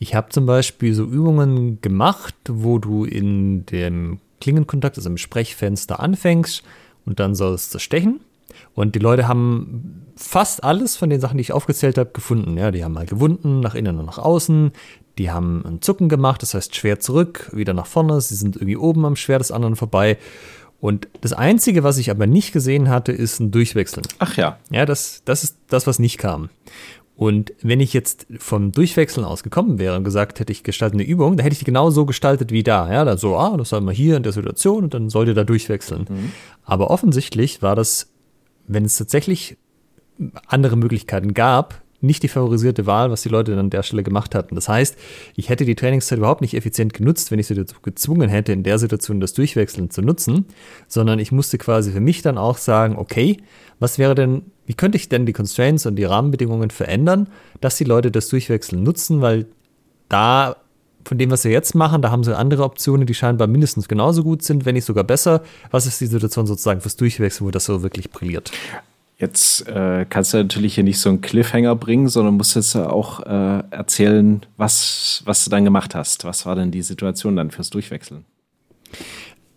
Ich 0.04 0.16
habe 0.16 0.28
zum 0.32 0.46
Beispiel 0.46 0.94
so 0.94 1.06
Übungen 1.06 1.80
gemacht, 1.80 2.36
wo 2.50 2.78
du 2.78 3.06
in 3.06 3.66
dem 3.68 4.20
Klingenkontakt, 4.42 4.98
also 4.98 5.10
im 5.10 5.16
Sprechfenster 5.16 6.02
anfängst 6.02 6.62
und 7.06 7.22
dann 7.22 7.36
sollst 7.36 7.74
du 7.74 7.80
stechen. 7.80 8.20
Und 8.76 8.96
die 8.96 9.00
Leute 9.00 9.30
haben 9.30 10.04
fast 10.18 10.66
alles 10.66 10.98
von 10.98 11.10
den 11.10 11.22
Sachen, 11.22 11.38
die 11.38 11.42
ich 11.44 11.54
aufgezählt 11.54 11.98
habe, 11.98 12.10
gefunden. 12.12 12.58
Ja, 12.58 12.72
die 12.72 12.84
haben 12.84 12.92
mal 12.92 13.06
gewunden, 13.06 13.62
nach 13.62 13.76
innen 13.76 13.98
und 13.98 14.06
nach 14.06 14.18
außen. 14.18 14.74
Die 15.18 15.32
haben 15.32 15.64
ein 15.66 15.82
Zucken 15.82 16.10
gemacht, 16.10 16.42
das 16.42 16.54
heißt 16.54 16.76
Schwert 16.76 17.02
zurück, 17.02 17.50
wieder 17.54 17.74
nach 17.74 17.88
vorne. 17.88 18.20
Sie 18.20 18.36
sind 18.36 18.58
irgendwie 18.58 18.76
oben 18.76 19.06
am 19.06 19.16
Schwert 19.16 19.40
des 19.40 19.54
anderen 19.54 19.78
vorbei. 19.78 20.18
Und 20.82 21.08
das 21.22 21.32
Einzige, 21.32 21.86
was 21.86 21.98
ich 21.98 22.12
aber 22.12 22.28
nicht 22.28 22.52
gesehen 22.52 22.90
hatte, 22.90 23.14
ist 23.14 23.40
ein 23.40 23.52
Durchwechseln. 23.52 24.06
Ach 24.20 24.36
ja. 24.36 24.58
Ja, 24.70 24.86
das, 24.86 25.22
das 25.24 25.46
ist 25.46 25.56
das, 25.70 25.88
was 25.88 25.98
nicht 25.98 26.18
kam. 26.18 26.50
Und 27.16 27.54
wenn 27.62 27.80
ich 27.80 27.94
jetzt 27.94 28.26
vom 28.40 28.72
Durchwechseln 28.72 29.26
aus 29.26 29.44
gekommen 29.44 29.78
wäre 29.78 29.96
und 29.96 30.04
gesagt 30.04 30.40
hätte, 30.40 30.52
ich 30.52 30.64
gestalte 30.64 30.96
eine 30.96 31.04
Übung, 31.04 31.38
dann 31.38 31.44
hätte 31.44 31.54
ich 31.54 31.60
die 31.60 31.66
genau 31.66 31.92
so 31.92 32.06
gestaltet 32.06 32.52
wie 32.52 32.64
da. 32.64 32.92
Ja, 32.92 33.06
dann 33.06 33.18
so, 33.18 33.38
ah, 33.38 33.56
das 33.56 33.70
soll 33.70 33.82
man 33.82 33.94
hier 33.94 34.18
in 34.18 34.24
der 34.24 34.32
Situation 34.32 34.86
und 34.86 34.94
dann 34.94 35.10
sollt 35.10 35.28
ihr 35.28 35.36
da 35.36 35.44
durchwechseln. 35.44 36.08
Mhm. 36.10 36.32
Aber 36.64 36.90
offensichtlich 36.90 37.62
war 37.62 37.76
das, 37.76 38.12
wenn 38.68 38.86
es 38.86 38.98
tatsächlich 38.98 39.58
andere 40.48 40.76
Möglichkeiten 40.76 41.34
gab, 41.34 41.83
nicht 42.04 42.24
die 42.24 42.28
favorisierte 42.28 42.86
Wahl, 42.86 43.10
was 43.12 43.22
die 43.22 43.30
Leute 43.30 43.52
dann 43.52 43.60
an 43.62 43.70
der 43.70 43.84
Stelle 43.84 44.04
gemacht 44.04 44.36
hatten. 44.36 44.56
Das 44.56 44.70
heißt, 44.70 44.98
ich 45.36 45.50
hätte 45.50 45.66
die 45.66 45.76
Trainingszeit 45.76 46.18
überhaupt 46.18 46.42
nicht 46.42 46.54
effizient 46.54 46.94
genutzt, 46.94 47.32
wenn 47.32 47.40
ich 47.40 47.48
sie 47.48 47.56
dazu 47.56 47.76
gezwungen 47.82 48.30
hätte, 48.30 48.52
in 48.52 48.64
der 48.64 48.80
Situation 48.80 49.20
das 49.20 49.34
Durchwechseln 49.34 49.90
zu 49.90 50.02
nutzen, 50.02 50.46
sondern 50.88 51.20
ich 51.20 51.32
musste 51.32 51.58
quasi 51.58 51.92
für 51.92 52.02
mich 52.02 52.22
dann 52.22 52.38
auch 52.38 52.58
sagen, 52.58 52.98
okay, 52.98 53.38
was 53.80 53.98
wäre 53.98 54.16
denn, 54.16 54.44
wie 54.66 54.74
könnte 54.74 54.98
ich 54.98 55.10
denn 55.10 55.26
die 55.26 55.34
Constraints 55.34 55.86
und 55.86 55.96
die 55.96 56.04
Rahmenbedingungen 56.04 56.70
verändern, 56.70 57.28
dass 57.62 57.78
die 57.78 57.84
Leute 57.84 58.12
das 58.12 58.28
Durchwechseln 58.28 58.84
nutzen, 58.84 59.22
weil 59.22 59.46
da 60.10 60.58
von 61.06 61.18
dem, 61.18 61.32
was 61.32 61.42
sie 61.42 61.50
jetzt 61.50 61.76
machen, 61.76 62.02
da 62.02 62.12
haben 62.12 62.24
sie 62.24 62.38
andere 62.38 62.64
Optionen, 62.64 63.06
die 63.06 63.14
scheinbar 63.14 63.48
mindestens 63.48 63.88
genauso 63.88 64.24
gut 64.24 64.44
sind, 64.44 64.66
wenn 64.66 64.76
nicht 64.76 64.86
sogar 64.86 65.04
besser. 65.04 65.44
Was 65.72 65.86
ist 65.86 66.00
die 66.02 66.08
Situation 66.08 66.48
sozusagen 66.48 66.82
fürs 66.82 66.96
Durchwechseln, 66.96 67.48
wo 67.48 67.52
das 67.52 67.66
so 67.66 67.84
wirklich 67.84 68.10
brilliert? 68.10 68.52
Jetzt 69.18 69.68
äh, 69.68 70.06
kannst 70.10 70.34
du 70.34 70.38
natürlich 70.38 70.76
hier 70.76 70.84
nicht 70.84 71.00
so 71.00 71.10
einen 71.10 71.22
Cliffhanger 71.22 71.76
bringen, 71.76 72.08
sondern 72.08 72.36
musst 72.36 72.56
jetzt 72.56 72.76
auch 72.76 73.20
äh, 73.22 73.64
erzählen, 73.70 74.46
was, 74.58 75.22
was 75.26 75.44
du 75.44 75.50
dann 75.50 75.64
gemacht 75.64 75.96
hast. 75.96 76.26
Was 76.26 76.46
war 76.46 76.56
denn 76.56 76.72
die 76.72 76.82
Situation 76.82 77.36
dann 77.36 77.52
fürs 77.52 77.70
Durchwechseln? 77.70 78.26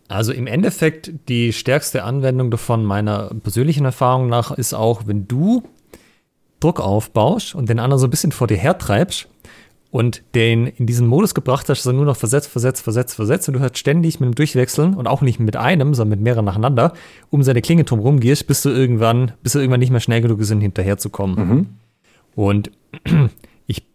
Also 0.09 0.33
im 0.33 0.47
Endeffekt 0.47 1.11
die 1.29 1.53
stärkste 1.53 2.05
Anwendung 2.05 2.51
davon 2.51 2.85
meiner 2.85 3.31
persönlichen 3.43 3.85
Erfahrung 3.85 4.29
nach 4.29 4.53
ist 4.53 4.73
auch, 4.73 5.07
wenn 5.07 5.27
du 5.27 5.65
Druck 6.61 6.81
aufbaust 6.81 7.55
und 7.55 7.69
den 7.69 7.79
anderen 7.79 7.99
so 7.99 8.07
ein 8.07 8.11
bisschen 8.11 8.33
vor 8.33 8.47
dir 8.47 8.57
hertreibst, 8.57 9.29
und 9.97 10.23
den 10.35 10.67
in 10.67 10.85
diesen 10.85 11.07
Modus 11.07 11.35
gebracht 11.35 11.71
hast, 11.71 11.79
dass 11.79 11.87
er 11.87 11.95
nur 11.95 12.05
noch 12.05 12.19
versetzt, 12.19 12.51
versetzt, 12.51 12.83
versetzt, 12.83 13.15
versetzt 13.15 13.49
und 13.49 13.55
du 13.55 13.61
halt 13.61 13.79
ständig 13.79 14.21
mit 14.21 14.27
dem 14.27 14.35
Durchwechseln 14.35 14.93
und 14.93 15.07
auch 15.07 15.23
nicht 15.23 15.41
mit 15.41 15.57
einem, 15.57 15.95
sondern 15.95 16.19
mit 16.19 16.21
mehreren 16.21 16.45
nacheinander 16.45 16.93
um 17.31 17.43
seine 17.43 17.63
Klinge 17.63 17.85
drum 17.85 18.21
gehst, 18.21 18.47
bis 18.47 18.61
du 18.61 18.69
irgendwann, 18.69 19.33
bis 19.43 19.55
du 19.55 19.59
irgendwann 19.59 19.81
nicht 19.81 19.93
mehr 19.93 20.01
schnell 20.01 20.21
genug 20.21 20.45
sind, 20.45 20.61
hinterherzukommen. 20.61 21.49
Mhm. 21.49 21.67
Und 22.35 22.71
ich 23.67 23.87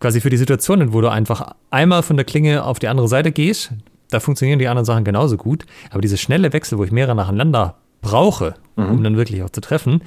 quasi 0.00 0.22
für 0.22 0.30
die 0.30 0.38
Situationen, 0.38 0.94
wo 0.94 1.02
du 1.02 1.10
einfach 1.10 1.54
einmal 1.70 2.02
von 2.02 2.16
der 2.16 2.24
Klinge 2.24 2.64
auf 2.64 2.78
die 2.78 2.88
andere 2.88 3.08
Seite 3.08 3.30
gehst, 3.30 3.74
da 4.08 4.20
funktionieren 4.20 4.58
die 4.58 4.68
anderen 4.68 4.86
Sachen 4.86 5.04
genauso 5.04 5.36
gut, 5.36 5.66
aber 5.90 6.00
diese 6.00 6.16
schnelle 6.16 6.54
Wechsel, 6.54 6.78
wo 6.78 6.84
ich 6.84 6.92
mehrere 6.92 7.14
nacheinander 7.14 7.76
brauche, 8.00 8.54
mhm. 8.76 8.86
um 8.86 9.04
dann 9.04 9.18
wirklich 9.18 9.42
auch 9.42 9.50
zu 9.50 9.60
treffen, 9.60 10.00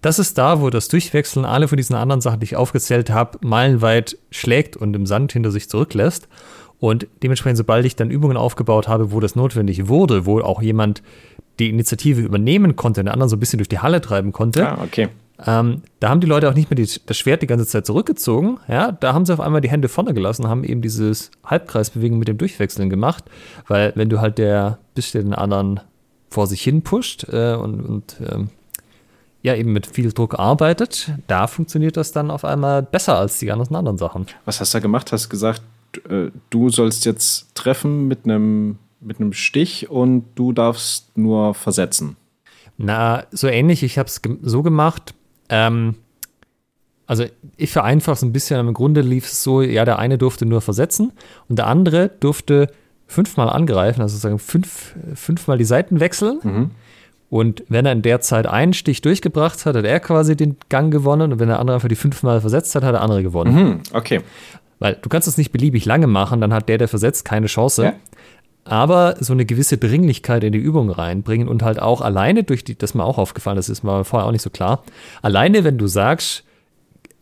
das 0.00 0.18
ist 0.18 0.38
da, 0.38 0.60
wo 0.60 0.70
das 0.70 0.88
Durchwechseln 0.88 1.44
alle 1.44 1.68
von 1.68 1.76
diesen 1.76 1.96
anderen 1.96 2.20
Sachen, 2.20 2.40
die 2.40 2.44
ich 2.44 2.56
aufgezählt 2.56 3.10
habe, 3.10 3.38
meilenweit 3.42 4.16
schlägt 4.30 4.76
und 4.76 4.94
im 4.94 5.06
Sand 5.06 5.32
hinter 5.32 5.50
sich 5.50 5.68
zurücklässt. 5.68 6.28
Und 6.78 7.08
dementsprechend, 7.22 7.58
sobald 7.58 7.84
ich 7.84 7.96
dann 7.96 8.10
Übungen 8.10 8.36
aufgebaut 8.36 8.86
habe, 8.86 9.10
wo 9.10 9.18
das 9.18 9.34
notwendig 9.34 9.88
wurde, 9.88 10.26
wo 10.26 10.40
auch 10.40 10.62
jemand 10.62 11.02
die 11.58 11.68
Initiative 11.70 12.20
übernehmen 12.20 12.76
konnte, 12.76 13.02
den 13.02 13.08
anderen 13.08 13.28
so 13.28 13.36
ein 13.36 13.40
bisschen 13.40 13.58
durch 13.58 13.68
die 13.68 13.80
Halle 13.80 14.00
treiben 14.00 14.30
konnte, 14.30 14.68
ah, 14.68 14.78
okay. 14.84 15.08
ähm, 15.44 15.82
da 15.98 16.08
haben 16.08 16.20
die 16.20 16.28
Leute 16.28 16.48
auch 16.48 16.54
nicht 16.54 16.70
mehr 16.70 16.76
die, 16.76 16.88
das 17.04 17.18
Schwert 17.18 17.42
die 17.42 17.48
ganze 17.48 17.66
Zeit 17.66 17.84
zurückgezogen. 17.84 18.58
Ja, 18.68 18.92
da 18.92 19.12
haben 19.12 19.26
sie 19.26 19.32
auf 19.32 19.40
einmal 19.40 19.60
die 19.60 19.70
Hände 19.70 19.88
vorne 19.88 20.14
gelassen, 20.14 20.46
haben 20.46 20.62
eben 20.62 20.80
dieses 20.80 21.32
Halbkreisbewegung 21.44 22.20
mit 22.20 22.28
dem 22.28 22.38
Durchwechseln 22.38 22.90
gemacht, 22.90 23.24
weil 23.66 23.92
wenn 23.96 24.08
du 24.08 24.20
halt 24.20 24.38
der 24.38 24.78
bisschen 24.94 25.24
den 25.24 25.34
anderen 25.34 25.80
vor 26.30 26.46
sich 26.46 26.62
hin 26.62 26.82
pusht 26.82 27.26
äh, 27.32 27.54
und, 27.54 27.80
und 27.80 28.16
ähm, 28.30 28.50
ja 29.42 29.54
eben 29.54 29.72
mit 29.72 29.86
viel 29.86 30.12
Druck 30.12 30.38
arbeitet, 30.38 31.12
da 31.26 31.46
funktioniert 31.46 31.96
das 31.96 32.12
dann 32.12 32.30
auf 32.30 32.44
einmal 32.44 32.82
besser 32.82 33.18
als 33.18 33.38
die 33.38 33.46
ganzen 33.46 33.76
anderen 33.76 33.98
Sachen. 33.98 34.26
Was 34.44 34.60
hast 34.60 34.74
du 34.74 34.78
da 34.78 34.82
gemacht? 34.82 35.12
Hast 35.12 35.26
du 35.26 35.28
gesagt, 35.28 35.62
äh, 36.08 36.30
du 36.50 36.70
sollst 36.70 37.04
jetzt 37.04 37.54
treffen 37.54 38.08
mit 38.08 38.24
einem 38.24 38.78
mit 39.00 39.20
einem 39.20 39.32
Stich 39.32 39.88
und 39.90 40.24
du 40.34 40.52
darfst 40.52 41.16
nur 41.16 41.54
versetzen. 41.54 42.16
Na, 42.76 43.24
so 43.30 43.46
ähnlich. 43.46 43.82
Ich 43.82 43.98
habe 43.98 44.08
es 44.08 44.20
so 44.42 44.62
gemacht. 44.62 45.14
Ähm, 45.48 45.96
also 47.06 47.24
ich 47.56 47.70
vereinfache 47.70 48.14
es 48.14 48.22
ein 48.22 48.32
bisschen. 48.32 48.60
Im 48.60 48.74
Grunde 48.74 49.00
lief 49.00 49.26
es 49.26 49.42
so, 49.42 49.62
ja, 49.62 49.84
der 49.84 49.98
eine 49.98 50.18
durfte 50.18 50.46
nur 50.46 50.60
versetzen 50.60 51.12
und 51.48 51.58
der 51.58 51.66
andere 51.66 52.10
durfte 52.20 52.70
fünfmal 53.06 53.48
angreifen, 53.48 54.02
also 54.02 54.12
sozusagen 54.12 54.38
fünf, 54.38 54.94
fünfmal 55.14 55.56
die 55.56 55.64
Seiten 55.64 56.00
wechseln. 56.00 56.40
Mhm. 56.42 56.70
Und 57.30 57.62
wenn 57.68 57.84
er 57.84 57.92
in 57.92 58.02
der 58.02 58.20
Zeit 58.20 58.46
einen 58.46 58.72
Stich 58.72 59.02
durchgebracht 59.02 59.66
hat, 59.66 59.76
hat 59.76 59.84
er 59.84 60.00
quasi 60.00 60.34
den 60.36 60.56
Gang 60.68 60.90
gewonnen. 60.90 61.32
Und 61.32 61.40
wenn 61.40 61.48
der 61.48 61.60
andere 61.60 61.74
einfach 61.74 61.88
die 61.88 61.96
fünfmal 61.96 62.40
versetzt 62.40 62.74
hat, 62.74 62.82
hat 62.84 62.94
der 62.94 63.02
andere 63.02 63.22
gewonnen. 63.22 63.54
Mhm, 63.54 63.80
okay. 63.92 64.20
Weil 64.78 64.96
du 65.00 65.08
kannst 65.08 65.28
es 65.28 65.36
nicht 65.36 65.52
beliebig 65.52 65.84
lange 65.84 66.06
machen, 66.06 66.40
dann 66.40 66.54
hat 66.54 66.68
der, 66.68 66.78
der 66.78 66.88
versetzt, 66.88 67.24
keine 67.24 67.46
Chance. 67.46 67.84
Ja. 67.84 67.92
Aber 68.64 69.16
so 69.20 69.32
eine 69.32 69.44
gewisse 69.44 69.78
Dringlichkeit 69.78 70.44
in 70.44 70.52
die 70.52 70.58
Übung 70.58 70.90
reinbringen 70.90 71.48
und 71.48 71.62
halt 71.62 71.80
auch 71.80 72.00
alleine 72.00 72.44
durch 72.44 72.64
die, 72.64 72.76
das 72.76 72.90
ist 72.90 72.94
mir 72.94 73.04
auch 73.04 73.18
aufgefallen, 73.18 73.56
das 73.56 73.68
ist 73.68 73.82
mir 73.82 74.04
vorher 74.04 74.26
auch 74.26 74.32
nicht 74.32 74.42
so 74.42 74.50
klar. 74.50 74.84
Alleine, 75.22 75.64
wenn 75.64 75.78
du 75.78 75.86
sagst, 75.86 76.44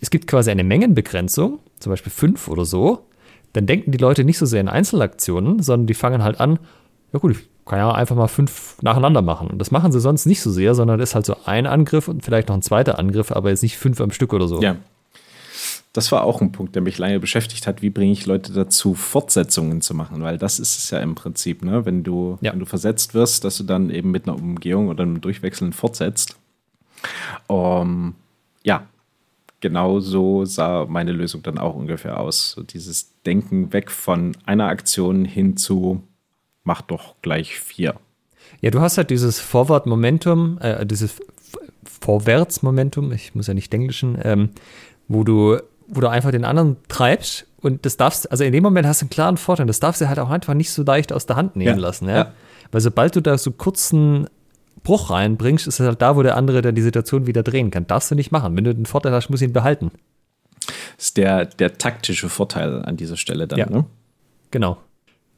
es 0.00 0.10
gibt 0.10 0.26
quasi 0.26 0.50
eine 0.50 0.64
Mengenbegrenzung, 0.64 1.60
zum 1.78 1.90
Beispiel 1.90 2.12
fünf 2.12 2.48
oder 2.48 2.64
so, 2.64 3.06
dann 3.52 3.66
denken 3.66 3.92
die 3.92 3.98
Leute 3.98 4.24
nicht 4.24 4.38
so 4.38 4.44
sehr 4.44 4.60
in 4.60 4.68
Einzelaktionen, 4.68 5.62
sondern 5.62 5.86
die 5.86 5.94
fangen 5.94 6.22
halt 6.22 6.40
an, 6.40 6.58
ja 7.12 7.18
gut, 7.18 7.32
ich 7.32 7.48
kann 7.66 7.78
ja 7.78 7.92
einfach 7.92 8.16
mal 8.16 8.28
fünf 8.28 8.76
nacheinander 8.80 9.22
machen. 9.22 9.48
Und 9.48 9.58
das 9.58 9.70
machen 9.70 9.92
sie 9.92 10.00
sonst 10.00 10.24
nicht 10.24 10.40
so 10.40 10.50
sehr, 10.50 10.74
sondern 10.74 11.00
ist 11.00 11.14
halt 11.14 11.26
so 11.26 11.36
ein 11.44 11.66
Angriff 11.66 12.08
und 12.08 12.24
vielleicht 12.24 12.48
noch 12.48 12.54
ein 12.54 12.62
zweiter 12.62 12.98
Angriff, 12.98 13.32
aber 13.32 13.50
jetzt 13.50 13.62
nicht 13.62 13.76
fünf 13.76 14.00
am 14.00 14.12
Stück 14.12 14.32
oder 14.32 14.46
so. 14.46 14.62
Ja. 14.62 14.76
Das 15.92 16.12
war 16.12 16.24
auch 16.24 16.42
ein 16.42 16.52
Punkt, 16.52 16.74
der 16.74 16.82
mich 16.82 16.98
lange 16.98 17.18
beschäftigt 17.18 17.66
hat. 17.66 17.80
Wie 17.82 17.90
bringe 17.90 18.12
ich 18.12 18.26
Leute 18.26 18.52
dazu, 18.52 18.94
Fortsetzungen 18.94 19.80
zu 19.80 19.94
machen? 19.94 20.22
Weil 20.22 20.36
das 20.36 20.60
ist 20.60 20.78
es 20.78 20.90
ja 20.90 21.00
im 21.00 21.14
Prinzip, 21.14 21.64
ne? 21.64 21.86
wenn, 21.86 22.04
du, 22.04 22.38
ja. 22.42 22.52
wenn 22.52 22.60
du 22.60 22.66
versetzt 22.66 23.14
wirst, 23.14 23.44
dass 23.44 23.56
du 23.56 23.64
dann 23.64 23.90
eben 23.90 24.10
mit 24.10 24.28
einer 24.28 24.36
Umgehung 24.36 24.88
oder 24.88 25.02
einem 25.02 25.20
Durchwechseln 25.20 25.72
fortsetzt. 25.72 26.36
Um, 27.46 28.14
ja, 28.62 28.86
genau 29.60 30.00
so 30.00 30.44
sah 30.44 30.84
meine 30.86 31.12
Lösung 31.12 31.42
dann 31.42 31.58
auch 31.58 31.74
ungefähr 31.74 32.20
aus. 32.20 32.52
So 32.52 32.62
dieses 32.62 33.12
Denken 33.24 33.72
weg 33.72 33.90
von 33.90 34.36
einer 34.44 34.68
Aktion 34.68 35.24
hin 35.24 35.56
zu 35.56 36.02
mach 36.66 36.82
doch 36.82 37.14
gleich 37.22 37.58
vier. 37.58 37.94
Ja, 38.60 38.70
du 38.70 38.80
hast 38.80 38.98
halt 38.98 39.10
dieses 39.10 39.40
Forward-Momentum, 39.40 40.58
äh, 40.60 40.84
dieses 40.84 41.16
Vorwärts-Momentum, 41.84 43.12
ich 43.12 43.34
muss 43.34 43.46
ja 43.46 43.54
nicht 43.54 43.72
englischen, 43.72 44.18
ähm, 44.22 44.50
wo 45.08 45.24
du, 45.24 45.58
wo 45.88 46.00
du 46.00 46.08
einfach 46.08 46.30
den 46.30 46.44
anderen 46.44 46.76
treibst 46.88 47.46
und 47.60 47.86
das 47.86 47.96
darfst, 47.96 48.30
also 48.30 48.44
in 48.44 48.52
dem 48.52 48.62
Moment 48.62 48.86
hast 48.86 49.00
du 49.00 49.04
einen 49.04 49.10
klaren 49.10 49.36
Vorteil, 49.36 49.66
das 49.66 49.80
darfst 49.80 50.00
du 50.00 50.08
halt 50.08 50.18
auch 50.18 50.30
einfach 50.30 50.54
nicht 50.54 50.70
so 50.70 50.82
leicht 50.82 51.12
aus 51.12 51.26
der 51.26 51.36
Hand 51.36 51.56
nehmen 51.56 51.78
ja. 51.78 51.82
lassen, 51.82 52.08
ja? 52.08 52.16
ja. 52.16 52.32
Weil 52.72 52.80
sobald 52.80 53.14
du 53.16 53.20
da 53.20 53.38
so 53.38 53.52
kurzen 53.52 54.28
Bruch 54.82 55.10
reinbringst, 55.10 55.66
ist 55.66 55.80
es 55.80 55.86
halt 55.86 56.02
da, 56.02 56.16
wo 56.16 56.22
der 56.22 56.36
andere 56.36 56.62
dann 56.62 56.74
die 56.74 56.82
Situation 56.82 57.26
wieder 57.26 57.42
drehen 57.42 57.70
kann. 57.70 57.86
Darfst 57.86 58.10
du 58.10 58.14
nicht 58.14 58.30
machen. 58.30 58.56
Wenn 58.56 58.64
du 58.64 58.74
den 58.74 58.86
Vorteil 58.86 59.12
hast, 59.12 59.30
musst 59.30 59.40
du 59.40 59.46
ihn 59.46 59.52
behalten. 59.52 59.90
Das 60.96 61.06
ist 61.06 61.16
der, 61.16 61.44
der 61.44 61.78
taktische 61.78 62.28
Vorteil 62.28 62.82
an 62.82 62.96
dieser 62.96 63.16
Stelle 63.16 63.46
dann, 63.46 63.58
ja. 63.58 63.68
ne? 63.68 63.84
Genau. 64.50 64.78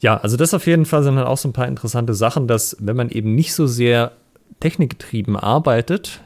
Ja, 0.01 0.17
also 0.19 0.37
das 0.37 0.55
auf 0.55 0.67
jeden 0.67 0.85
Fall 0.85 1.03
sind 1.03 1.17
dann 1.17 1.27
auch 1.27 1.39
so 1.39 1.49
ein 1.49 1.53
paar 1.53 1.67
interessante 1.67 2.15
Sachen, 2.15 2.47
dass 2.47 2.77
wenn 2.81 2.97
man 2.97 3.11
eben 3.11 3.35
nicht 3.35 3.55
so 3.55 3.67
sehr 3.67 4.13
technikgetrieben 4.61 5.37
arbeitet, 5.37 6.21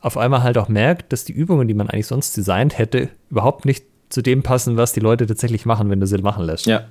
auf 0.00 0.16
einmal 0.16 0.42
halt 0.42 0.58
auch 0.58 0.68
merkt, 0.68 1.12
dass 1.12 1.24
die 1.24 1.32
Übungen, 1.32 1.68
die 1.68 1.74
man 1.74 1.90
eigentlich 1.90 2.06
sonst 2.06 2.36
designt 2.36 2.78
hätte, 2.78 3.08
überhaupt 3.30 3.64
nicht 3.64 3.84
zu 4.08 4.22
dem 4.22 4.42
passen, 4.42 4.76
was 4.76 4.92
die 4.92 5.00
Leute 5.00 5.26
tatsächlich 5.26 5.66
machen, 5.66 5.90
wenn 5.90 6.00
du 6.00 6.06
sie 6.06 6.18
machen 6.18 6.44
lässt. 6.44 6.66
Ja. 6.66 6.84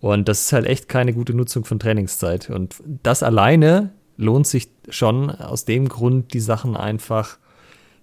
Und 0.00 0.28
das 0.28 0.42
ist 0.42 0.52
halt 0.52 0.66
echt 0.66 0.88
keine 0.88 1.12
gute 1.12 1.34
Nutzung 1.34 1.64
von 1.64 1.78
Trainingszeit. 1.78 2.50
Und 2.50 2.76
das 3.02 3.22
alleine 3.22 3.90
lohnt 4.16 4.46
sich 4.46 4.68
schon 4.88 5.30
aus 5.30 5.64
dem 5.64 5.88
Grund, 5.88 6.34
die 6.34 6.40
Sachen 6.40 6.76
einfach 6.76 7.38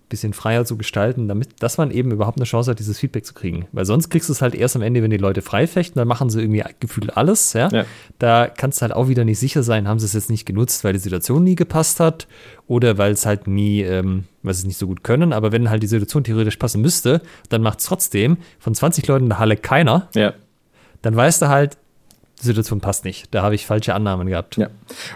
bisschen 0.10 0.34
freier 0.34 0.64
zu 0.66 0.78
gestalten, 0.78 1.28
damit, 1.28 1.50
dass 1.60 1.78
man 1.78 1.92
eben 1.92 2.12
überhaupt 2.12 2.38
eine 2.38 2.46
Chance 2.46 2.72
hat, 2.72 2.80
dieses 2.80 2.98
Feedback 2.98 3.26
zu 3.26 3.34
kriegen. 3.34 3.68
Weil 3.72 3.86
sonst 3.86 4.10
kriegst 4.10 4.30
du 4.30 4.34
es 4.34 4.42
halt 4.42 4.56
erst 4.56 4.76
am 4.76 4.82
Ende, 4.82 5.04
wenn 5.04 5.12
die 5.12 5.18
Leute 5.18 5.42
frei 5.42 5.68
fechten, 5.68 6.00
dann 6.00 6.08
machen 6.08 6.30
sie 6.30 6.42
irgendwie 6.42 6.64
gefühlt 6.80 7.18
alles, 7.18 7.54
ja? 7.54 7.70
ja. 7.70 7.86
Da 8.20 8.48
kannst 8.48 8.80
du 8.80 8.84
halt 8.84 8.94
auch 8.94 9.10
wieder 9.10 9.26
nicht 9.26 9.40
sicher 9.40 9.64
sein, 9.64 9.88
haben 9.88 10.00
sie 10.00 10.06
es 10.06 10.14
jetzt 10.14 10.30
nicht 10.30 10.46
genutzt, 10.46 10.84
weil 10.84 10.94
die 10.94 11.00
Situation 11.00 11.44
nie 11.44 11.56
gepasst 11.56 12.00
hat 12.00 12.28
oder 12.68 12.98
weil 12.98 13.12
es 13.12 13.26
halt 13.26 13.48
nie, 13.48 13.82
ähm, 13.82 14.24
weil 14.44 14.54
sie 14.54 14.62
es 14.62 14.66
nicht 14.66 14.78
so 14.78 14.88
gut 14.88 15.04
können. 15.04 15.34
Aber 15.34 15.52
wenn 15.52 15.70
halt 15.70 15.84
die 15.84 15.88
Situation 15.88 16.24
theoretisch 16.24 16.58
passen 16.58 16.82
müsste, 16.82 17.22
dann 17.50 17.62
macht 17.62 17.80
es 17.80 17.86
trotzdem 17.86 18.38
von 18.60 18.74
20 18.74 19.06
Leuten 19.08 19.26
in 19.26 19.30
der 19.30 19.40
Halle 19.40 19.58
keiner. 19.58 20.08
Ja. 20.16 20.34
Dann 21.02 21.16
weißt 21.16 21.42
du 21.42 21.48
halt, 21.50 21.78
die 22.42 22.46
Situation 22.46 22.82
passt 22.82 23.04
nicht. 23.04 23.34
Da 23.34 23.42
habe 23.42 23.56
ich 23.56 23.66
falsche 23.66 23.96
Annahmen 23.96 24.28
gehabt. 24.28 24.58
Ja. 24.58 24.70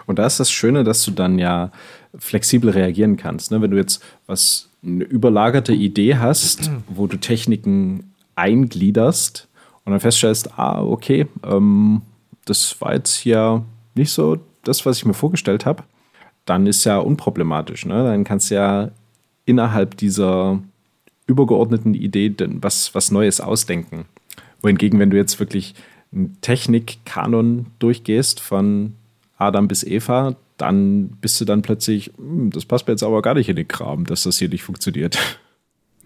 Und 0.06 0.20
da 0.20 0.26
ist 0.26 0.39
das 0.39 0.52
Schöne, 0.52 0.84
dass 0.84 1.04
du 1.04 1.12
dann 1.12 1.39
ja 1.39 1.72
flexibel 2.18 2.72
reagieren 2.72 3.16
kannst. 3.16 3.52
Ne? 3.52 3.62
Wenn 3.62 3.72
du 3.72 3.78
jetzt 3.78 4.04
was 4.26 4.71
eine 4.84 5.04
überlagerte 5.04 5.74
Idee 5.74 6.16
hast, 6.16 6.72
wo 6.88 7.08
du 7.08 7.18
Techniken 7.18 8.14
eingliederst 8.36 9.48
und 9.86 9.92
dann 9.92 10.00
feststellst, 10.00 10.58
ah, 10.58 10.82
okay, 10.82 11.28
ähm, 11.44 12.02
das 12.46 12.80
war 12.82 12.94
jetzt 12.94 13.16
hier 13.16 13.64
nicht 13.96 14.12
so 14.12 14.38
das, 14.64 14.86
was 14.86 14.98
ich 14.98 15.06
mir 15.06 15.14
vorgestellt 15.14 15.66
habe, 15.66 15.84
dann 16.46 16.68
ist 16.68 16.84
ja 16.86 16.98
unproblematisch. 16.98 17.86
Ne? 17.86 18.04
Dann 18.04 18.24
kannst 18.24 18.52
du 18.52 18.56
ja 18.56 18.92
innerhalb 19.46 19.98
dieser 19.98 20.60
übergeordneten 21.28 21.94
Idee 21.94 22.34
was, 22.62 22.94
was 22.94 23.12
Neues 23.12 23.42
ausdenken. 23.42 24.06
Wohingegen, 24.62 25.00
wenn 25.00 25.10
du 25.10 25.18
jetzt 25.18 25.40
wirklich 25.40 25.76
einen 26.12 26.40
Technikkanon 26.42 27.68
durchgehst 27.80 28.40
von 28.40 28.94
Adam 29.38 29.68
bis 29.68 29.84
Eva, 29.84 30.36
dann 30.62 31.09
bist 31.22 31.41
du 31.41 31.45
dann 31.45 31.62
plötzlich, 31.62 32.12
hm, 32.18 32.51
das 32.51 32.66
passt 32.66 32.88
mir 32.88 32.93
jetzt 32.93 33.03
aber 33.03 33.22
gar 33.22 33.34
nicht 33.34 33.49
in 33.49 33.55
den 33.55 33.68
Kram, 33.68 34.05
dass 34.05 34.24
das 34.24 34.38
hier 34.38 34.49
nicht 34.49 34.64
funktioniert. 34.64 35.18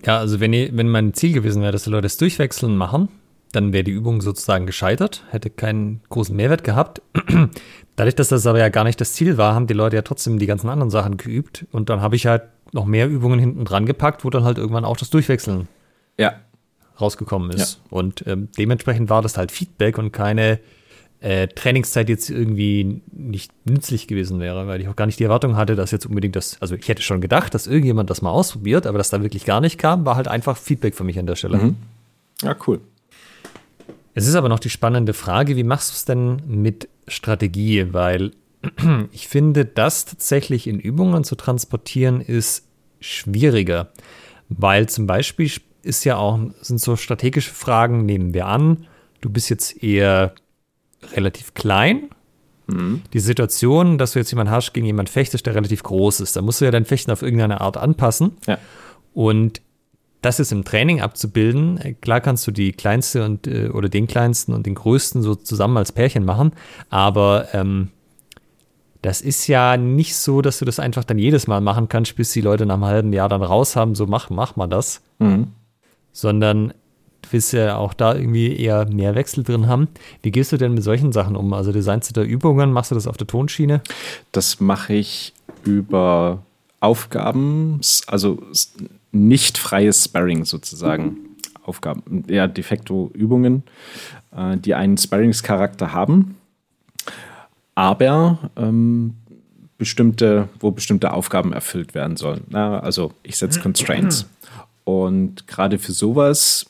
Ja, 0.05 0.19
also 0.19 0.39
wenn, 0.39 0.51
wenn 0.51 0.89
mein 0.89 1.13
Ziel 1.13 1.33
gewesen 1.33 1.61
wäre, 1.61 1.71
dass 1.71 1.83
die 1.83 1.89
Leute 1.89 2.03
das 2.03 2.17
Durchwechseln 2.17 2.77
machen, 2.77 3.09
dann 3.51 3.73
wäre 3.73 3.83
die 3.83 3.91
Übung 3.91 4.21
sozusagen 4.21 4.65
gescheitert, 4.65 5.23
hätte 5.29 5.49
keinen 5.49 6.01
großen 6.09 6.35
Mehrwert 6.35 6.63
gehabt. 6.63 7.01
Dadurch, 7.95 8.15
dass 8.15 8.29
das 8.29 8.45
aber 8.45 8.59
ja 8.59 8.69
gar 8.69 8.83
nicht 8.83 8.99
das 8.99 9.13
Ziel 9.13 9.37
war, 9.37 9.55
haben 9.55 9.67
die 9.67 9.73
Leute 9.73 9.95
ja 9.95 10.01
trotzdem 10.01 10.39
die 10.39 10.45
ganzen 10.45 10.69
anderen 10.69 10.89
Sachen 10.89 11.17
geübt 11.17 11.65
und 11.71 11.89
dann 11.89 12.01
habe 12.01 12.15
ich 12.15 12.27
halt 12.27 12.43
noch 12.73 12.85
mehr 12.85 13.07
Übungen 13.07 13.39
hinten 13.39 13.65
dran 13.65 13.85
gepackt, 13.85 14.25
wo 14.25 14.29
dann 14.29 14.43
halt 14.43 14.57
irgendwann 14.57 14.85
auch 14.85 14.97
das 14.97 15.09
Durchwechseln 15.09 15.67
ja. 16.17 16.33
rausgekommen 16.99 17.51
ist. 17.51 17.75
Ja. 17.75 17.97
Und 17.97 18.27
ähm, 18.27 18.49
dementsprechend 18.57 19.09
war 19.09 19.21
das 19.21 19.37
halt 19.37 19.51
Feedback 19.51 19.97
und 19.97 20.11
keine 20.11 20.59
äh, 21.25 21.47
Trainingszeit 21.47 22.07
jetzt 22.07 22.29
irgendwie 22.29 23.01
nicht 23.11 23.51
nützlich 23.67 24.07
gewesen 24.07 24.39
wäre, 24.39 24.67
weil 24.67 24.79
ich 24.79 24.87
auch 24.87 24.95
gar 24.95 25.07
nicht 25.07 25.19
die 25.19 25.23
Erwartung 25.23 25.55
hatte, 25.57 25.75
dass 25.75 25.89
jetzt 25.89 26.05
unbedingt 26.05 26.35
das, 26.35 26.61
also 26.61 26.75
ich 26.75 26.87
hätte 26.87 27.01
schon 27.01 27.19
gedacht, 27.19 27.55
dass 27.55 27.65
irgendjemand 27.65 28.11
das 28.11 28.21
mal 28.21 28.29
ausprobiert, 28.29 28.85
aber 28.85 28.99
dass 28.99 29.09
da 29.09 29.23
wirklich 29.23 29.43
gar 29.43 29.59
nicht 29.59 29.79
kam, 29.79 30.05
war 30.05 30.17
halt 30.17 30.27
einfach 30.27 30.55
Feedback 30.55 30.93
für 30.93 31.03
mich 31.03 31.17
an 31.17 31.25
der 31.25 31.35
Stelle. 31.35 31.57
Mhm. 31.57 31.75
Ja, 32.43 32.55
cool. 32.67 32.79
Es 34.13 34.27
ist 34.27 34.35
aber 34.35 34.49
noch 34.49 34.59
die 34.59 34.69
spannende 34.69 35.15
Frage, 35.15 35.55
wie 35.55 35.63
machst 35.63 35.89
du 35.89 35.93
es 35.95 36.05
denn 36.05 36.43
mit 36.45 36.89
Strategie? 37.07 37.91
Weil 37.91 38.31
ich 39.11 39.27
finde, 39.27 39.65
das 39.65 40.05
tatsächlich 40.05 40.67
in 40.67 40.79
Übungen 40.79 41.23
zu 41.23 41.33
transportieren 41.33 42.21
ist 42.21 42.67
schwieriger. 42.99 43.89
Weil 44.49 44.89
zum 44.89 45.07
Beispiel 45.07 45.49
ist 45.81 46.03
ja 46.03 46.17
auch, 46.17 46.39
sind 46.61 46.79
so 46.79 46.95
strategische 46.95 47.51
Fragen, 47.51 48.05
nehmen 48.05 48.35
wir 48.35 48.45
an, 48.45 48.85
du 49.21 49.31
bist 49.31 49.49
jetzt 49.49 49.81
eher 49.81 50.35
relativ 51.13 51.53
klein. 51.53 52.09
Mhm. 52.67 53.01
Die 53.13 53.19
Situation, 53.19 53.97
dass 53.97 54.13
du 54.13 54.19
jetzt 54.19 54.31
jemanden 54.31 54.51
hast, 54.51 54.73
gegen 54.73 54.85
jemanden 54.85 55.11
fechtest, 55.11 55.45
der 55.45 55.55
relativ 55.55 55.83
groß 55.83 56.19
ist, 56.19 56.35
da 56.35 56.41
musst 56.41 56.61
du 56.61 56.65
ja 56.65 56.71
dein 56.71 56.85
Fechten 56.85 57.11
auf 57.11 57.21
irgendeine 57.21 57.61
Art 57.61 57.77
anpassen. 57.77 58.37
Ja. 58.47 58.57
Und 59.13 59.61
das 60.21 60.39
ist 60.39 60.51
im 60.51 60.63
Training 60.63 61.01
abzubilden. 61.01 61.97
Klar 62.01 62.19
kannst 62.19 62.47
du 62.47 62.51
die 62.51 62.71
kleinste 62.71 63.23
und 63.23 63.45
äh, 63.45 63.69
oder 63.69 63.89
den 63.89 64.07
kleinsten 64.07 64.53
und 64.53 64.65
den 64.65 64.75
größten 64.75 65.21
so 65.21 65.35
zusammen 65.35 65.77
als 65.77 65.91
Pärchen 65.91 66.25
machen, 66.25 66.53
aber 66.89 67.49
ähm, 67.53 67.89
das 69.05 69.21
ist 69.21 69.45
ja 69.45 69.77
nicht 69.77 70.15
so, 70.15 70.41
dass 70.41 70.57
du 70.57 70.65
das 70.65 70.79
einfach 70.79 71.03
dann 71.03 71.19
jedes 71.19 71.45
Mal 71.45 71.61
machen 71.61 71.89
kannst, 71.89 72.15
bis 72.15 72.31
die 72.31 72.41
Leute 72.41 72.65
nach 72.65 72.73
einem 72.73 72.85
halben 72.85 73.13
Jahr 73.13 73.29
dann 73.29 73.43
raus 73.43 73.75
haben, 73.75 73.93
so 73.93 74.07
mach, 74.07 74.31
mach 74.31 74.55
mal 74.55 74.65
das. 74.65 75.03
Mhm. 75.19 75.49
Sondern 76.11 76.73
du 77.25 77.33
willst 77.33 77.53
ja 77.53 77.77
auch 77.77 77.93
da 77.93 78.15
irgendwie 78.15 78.55
eher 78.55 78.85
mehr 78.89 79.15
Wechsel 79.15 79.43
drin 79.43 79.67
haben. 79.67 79.87
Wie 80.21 80.31
gehst 80.31 80.51
du 80.51 80.57
denn 80.57 80.73
mit 80.73 80.83
solchen 80.83 81.11
Sachen 81.11 81.35
um? 81.35 81.53
Also 81.53 81.71
designst 81.71 82.09
du 82.09 82.13
da 82.13 82.23
Übungen, 82.23 82.71
machst 82.71 82.91
du 82.91 82.95
das 82.95 83.07
auf 83.07 83.17
der 83.17 83.27
Tonschiene? 83.27 83.81
Das 84.31 84.59
mache 84.59 84.93
ich 84.93 85.33
über 85.63 86.43
Aufgaben, 86.79 87.79
also 88.07 88.43
nicht 89.11 89.57
freies 89.57 90.05
Sparring 90.05 90.45
sozusagen. 90.45 91.17
Aufgaben, 91.63 92.23
ja, 92.27 92.45
de 92.45 92.63
facto 92.63 93.09
Übungen, 93.15 93.63
äh, 94.35 94.55
die 94.57 94.75
einen 94.75 94.97
Sparringscharakter 94.97 95.93
haben, 95.93 96.35
aber 97.73 98.51
ähm, 98.55 99.15
bestimmte, 99.79 100.47
wo 100.59 100.69
bestimmte 100.69 101.11
Aufgaben 101.11 101.53
erfüllt 101.53 101.95
werden 101.95 102.17
sollen. 102.17 102.43
Na, 102.49 102.79
also 102.79 103.13
ich 103.23 103.37
setze 103.37 103.61
Constraints. 103.61 104.27
Und 104.83 105.47
gerade 105.47 105.79
für 105.79 105.91
sowas 105.91 106.67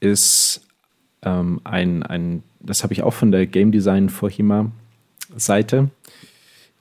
ist 0.00 0.62
ähm, 1.22 1.60
ein, 1.64 2.02
ein, 2.02 2.42
das 2.60 2.82
habe 2.82 2.92
ich 2.92 3.02
auch 3.02 3.14
von 3.14 3.32
der 3.32 3.46
Game 3.46 3.72
Design 3.72 4.08
for 4.08 4.30
Hima 4.30 4.70
Seite, 5.36 5.90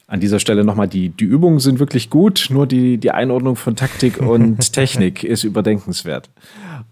an 0.08 0.22
dieser 0.22 0.40
Stelle 0.40 0.64
nochmal, 0.64 0.88
die, 0.88 1.10
die 1.10 1.26
Übungen 1.26 1.60
sind 1.60 1.80
wirklich 1.80 2.10
gut, 2.10 2.48
nur 2.50 2.66
die, 2.66 2.98
die 2.98 3.12
Einordnung 3.12 3.58
von 3.58 3.76
Taktik 3.76 4.18
und 4.22 4.72
Technik 4.74 5.24
ist 5.24 5.44
überdenkenswert. 5.44 6.30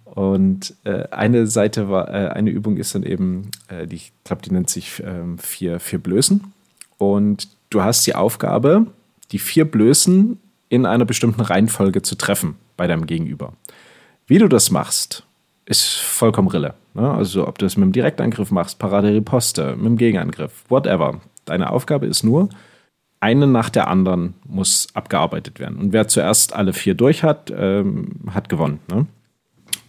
Und 0.04 0.74
äh, 0.84 1.08
eine 1.12 1.48
Seite 1.48 1.90
war, 1.90 2.10
äh, 2.10 2.30
eine 2.30 2.50
Übung 2.50 2.78
ist 2.78 2.96
dann 2.96 3.04
eben, 3.04 3.52
äh, 3.68 3.88
die, 3.88 3.96
ich 3.96 4.14
glaube, 4.24 4.42
die 4.42 4.52
nennt 4.52 4.70
sich 4.70 5.02
ähm, 5.06 5.38
vier, 5.38 5.80
vier 5.80 6.00
Blößen. 6.00 6.42
Und 6.98 7.50
du 7.70 7.84
hast 7.84 8.06
die 8.08 8.16
Aufgabe, 8.16 8.88
die 9.32 9.40
vier 9.40 9.66
Blößen 9.66 10.40
in 10.70 10.86
einer 10.86 11.06
bestimmten 11.06 11.42
Reihenfolge 11.42 12.02
zu 12.02 12.16
treffen 12.16 12.56
bei 12.78 12.88
deinem 12.88 13.08
Gegenüber. 13.08 13.54
Wie 14.28 14.38
du 14.38 14.48
das 14.48 14.72
machst, 14.72 15.24
ist 15.66 15.95
vollkommen 15.95 16.47
rille. 16.47 16.76
Ne? 16.93 17.09
Also 17.11 17.47
ob 17.47 17.57
du 17.57 17.66
das 17.66 17.78
mit 17.78 17.86
dem 17.86 17.91
Direktangriff 17.91 18.51
machst, 18.51 18.80
Parade 18.80 19.13
Riposte, 19.13 19.76
mit 19.76 19.86
dem 19.86 19.97
Gegenangriff, 19.97 20.63
whatever. 20.70 21.20
Deine 21.45 21.72
Aufgabe 21.72 22.05
ist 22.05 22.24
nur, 22.24 22.49
eine 23.20 23.47
nach 23.47 23.70
der 23.70 23.88
anderen 23.88 24.36
muss 24.47 24.88
abgearbeitet 24.93 25.59
werden. 25.59 25.78
Und 25.78 25.93
wer 25.93 26.07
zuerst 26.07 26.53
alle 26.53 26.74
vier 26.74 26.93
durch 26.93 27.24
hat, 27.24 27.51
ähm, 27.55 28.11
hat 28.32 28.49
gewonnen. 28.49 28.80
Ne? 28.88 29.07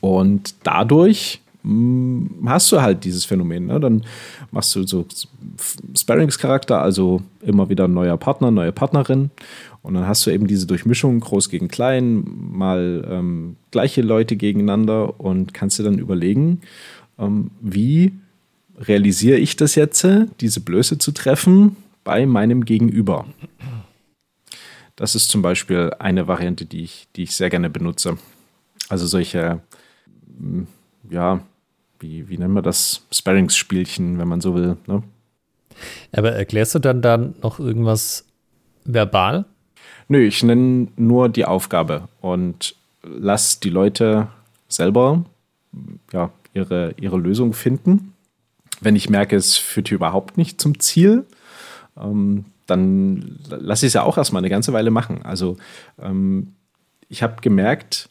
Und 0.00 0.54
dadurch 0.62 1.42
mh, 1.62 1.70
hm, 1.70 2.48
hast 2.48 2.72
du 2.72 2.80
halt 2.80 3.04
dieses 3.04 3.24
Phänomen. 3.24 3.66
Ne? 3.66 3.78
Dann 3.78 4.04
machst 4.50 4.74
du 4.74 4.86
so 4.86 5.04
Sparringscharakter, 5.96 6.80
also 6.80 7.22
immer 7.42 7.68
wieder 7.68 7.84
ein 7.84 7.94
neuer 7.94 8.16
Partner, 8.16 8.50
neue 8.50 8.72
Partnerin. 8.72 9.30
Und 9.86 9.94
dann 9.94 10.08
hast 10.08 10.26
du 10.26 10.32
eben 10.32 10.48
diese 10.48 10.66
Durchmischung, 10.66 11.20
groß 11.20 11.48
gegen 11.48 11.68
klein, 11.68 12.24
mal 12.26 13.06
ähm, 13.08 13.54
gleiche 13.70 14.02
Leute 14.02 14.34
gegeneinander 14.34 15.20
und 15.20 15.54
kannst 15.54 15.78
dir 15.78 15.84
dann 15.84 16.00
überlegen, 16.00 16.60
ähm, 17.20 17.52
wie 17.60 18.12
realisiere 18.76 19.38
ich 19.38 19.54
das 19.54 19.76
jetzt, 19.76 20.04
diese 20.40 20.58
Blöße 20.58 20.98
zu 20.98 21.12
treffen, 21.12 21.76
bei 22.02 22.26
meinem 22.26 22.64
Gegenüber. 22.64 23.26
Das 24.96 25.14
ist 25.14 25.28
zum 25.28 25.40
Beispiel 25.40 25.92
eine 26.00 26.26
Variante, 26.26 26.66
die 26.66 26.82
ich, 26.82 27.06
die 27.14 27.22
ich 27.22 27.36
sehr 27.36 27.48
gerne 27.48 27.70
benutze. 27.70 28.18
Also 28.88 29.06
solche, 29.06 29.60
hm, 30.36 30.66
ja, 31.08 31.42
wie, 32.00 32.28
wie 32.28 32.38
nennen 32.38 32.54
wir 32.54 32.62
das? 32.62 33.06
Sparringsspielchen, 33.12 34.18
wenn 34.18 34.26
man 34.26 34.40
so 34.40 34.56
will. 34.56 34.78
Ne? 34.88 35.04
Aber 36.10 36.32
erklärst 36.32 36.74
du 36.74 36.80
dann 36.80 37.02
dann 37.02 37.36
noch 37.40 37.60
irgendwas 37.60 38.24
verbal? 38.84 39.44
Nö, 40.08 40.20
ich 40.24 40.42
nenne 40.42 40.88
nur 40.96 41.28
die 41.28 41.44
Aufgabe 41.44 42.08
und 42.20 42.76
lass 43.02 43.60
die 43.60 43.70
Leute 43.70 44.28
selber 44.68 45.24
ja, 46.12 46.30
ihre, 46.54 46.94
ihre 47.00 47.18
Lösung 47.18 47.52
finden. 47.52 48.12
Wenn 48.80 48.96
ich 48.96 49.10
merke, 49.10 49.36
es 49.36 49.56
führt 49.56 49.88
hier 49.88 49.96
überhaupt 49.96 50.36
nicht 50.36 50.60
zum 50.60 50.78
Ziel, 50.80 51.24
ähm, 51.96 52.44
dann 52.66 53.38
lasse 53.48 53.86
ich 53.86 53.90
es 53.90 53.94
ja 53.94 54.02
auch 54.02 54.18
erstmal 54.18 54.40
eine 54.40 54.50
ganze 54.50 54.72
Weile 54.72 54.90
machen. 54.90 55.22
Also 55.22 55.56
ähm, 56.00 56.54
ich 57.08 57.22
habe 57.22 57.40
gemerkt, 57.40 58.08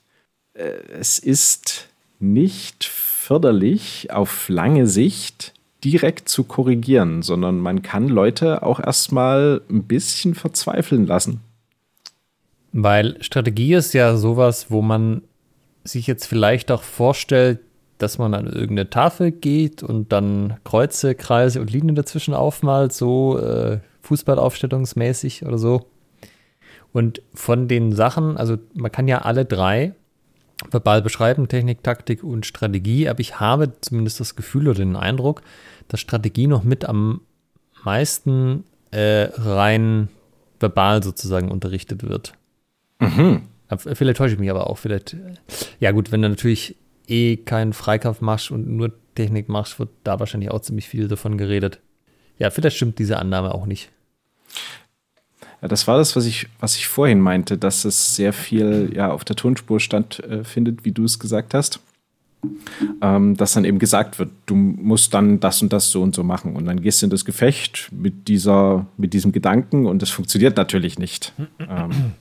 äh, 0.54 0.72
es 1.00 1.20
ist 1.20 1.88
nicht 2.20 2.86
förderlich 2.86 4.12
auf 4.12 4.50
lange 4.50 4.88
Sicht 4.88 5.54
direkt 5.84 6.30
zu 6.30 6.44
korrigieren, 6.44 7.22
sondern 7.22 7.60
man 7.60 7.84
kann 7.84 8.08
Leute 8.08 8.64
auch 8.64 8.80
erstmal 8.80 9.62
ein 9.70 9.84
bisschen 9.84 10.34
verzweifeln 10.34 11.06
lassen. 11.06 11.42
Weil 12.78 13.16
Strategie 13.24 13.74
ist 13.74 13.94
ja 13.94 14.18
sowas, 14.18 14.70
wo 14.70 14.82
man 14.82 15.22
sich 15.86 16.08
jetzt 16.08 16.26
vielleicht 16.26 16.72
auch 16.72 16.84
vorstellt, 16.84 17.62
dass 18.00 18.18
man 18.18 18.34
an 18.34 18.48
irgendeine 18.48 18.90
Tafel 18.90 19.32
geht 19.32 19.82
und 19.82 20.12
dann 20.12 20.58
Kreuze, 20.66 21.16
Kreise 21.16 21.62
und 21.62 21.72
Linien 21.72 21.96
dazwischen 21.96 22.34
aufmalt, 22.34 22.92
so 22.92 23.40
äh, 23.40 23.80
Fußballaufstellungsmäßig 24.02 25.46
oder 25.46 25.58
so. 25.58 25.86
Und 26.92 27.22
von 27.34 27.70
den 27.70 27.94
Sachen, 27.94 28.36
also 28.36 28.58
man 28.74 28.92
kann 28.92 29.08
ja 29.08 29.20
alle 29.20 29.46
drei 29.46 29.94
verbal 30.70 31.02
beschreiben, 31.02 31.48
Technik, 31.48 31.82
Taktik 31.82 32.26
und 32.26 32.46
Strategie, 32.46 33.08
aber 33.08 33.22
ich 33.22 33.40
habe 33.40 33.72
zumindest 33.80 34.20
das 34.20 34.36
Gefühl 34.36 34.68
oder 34.68 34.80
den 34.80 34.98
Eindruck, 34.98 35.44
dass 35.88 36.02
Strategie 36.02 36.48
noch 36.48 36.66
mit 36.66 36.84
am 36.84 37.22
meisten 37.86 38.66
äh, 38.92 39.30
rein 39.34 40.10
verbal 40.60 41.04
sozusagen 41.04 41.50
unterrichtet 41.50 42.04
wird. 42.04 42.34
Mhm. 43.00 43.42
Vielleicht 43.78 44.18
täusche 44.18 44.36
ich 44.36 44.40
mich 44.40 44.50
aber 44.50 44.70
auch. 44.70 44.78
Vielleicht, 44.78 45.16
ja 45.80 45.92
gut, 45.92 46.12
wenn 46.12 46.22
du 46.22 46.30
natürlich 46.30 46.76
eh 47.08 47.38
keinen 47.38 47.74
Freikampf 47.74 48.22
machst 48.22 48.52
und 48.52 48.68
nur 48.68 48.92
Technik 49.16 49.50
machst, 49.50 49.80
wird 49.80 49.90
da 50.04 50.20
wahrscheinlich 50.20 50.52
auch 50.52 50.62
ziemlich 50.62 50.88
viel 50.88 51.08
davon 51.08 51.38
geredet. 51.38 51.80
Ja, 52.38 52.52
vielleicht 52.52 52.76
stimmt 52.76 53.00
diese 53.00 53.18
Annahme 53.18 53.54
auch 53.54 53.66
nicht. 53.66 53.90
Ja, 55.62 55.68
das 55.68 55.88
war 55.88 55.98
das, 55.98 56.16
was 56.16 56.26
ich, 56.26 56.48
was 56.60 56.76
ich 56.76 56.88
vorhin 56.88 57.22
meinte, 57.22 57.58
dass 57.58 57.86
es 57.86 58.16
sehr 58.16 58.34
viel 58.34 58.92
ja, 58.94 59.12
auf 59.12 59.24
der 59.24 59.36
Tonspur 59.36 59.80
stattfindet, 59.80 60.82
äh, 60.82 60.86
wie 60.86 60.92
du 60.92 61.06
es 61.06 61.20
gesagt 61.20 61.54
hast. 61.54 61.80
ähm, 63.02 63.36
dass 63.36 63.54
dann 63.54 63.66
eben 63.66 63.80
gesagt 63.80 64.20
wird, 64.20 64.30
du 64.46 64.54
musst 64.54 65.16
dann 65.16 65.40
das 65.40 65.64
und 65.64 65.74
das 65.74 65.90
so 65.90 66.04
und 66.04 66.14
so 66.14 66.24
machen. 66.24 66.56
Und 66.56 66.66
dann 66.66 66.82
gehst 66.82 67.02
du 67.02 67.08
in 67.08 67.10
das 67.10 67.26
Gefecht 67.26 67.90
mit, 67.92 68.28
dieser, 68.28 68.86
mit 68.98 69.14
diesem 69.14 69.32
Gedanken 69.32 69.88
und 69.88 70.04
das 70.04 70.12
funktioniert 70.12 70.56
natürlich 70.56 71.00
nicht. 71.00 71.34
ähm, 71.60 72.14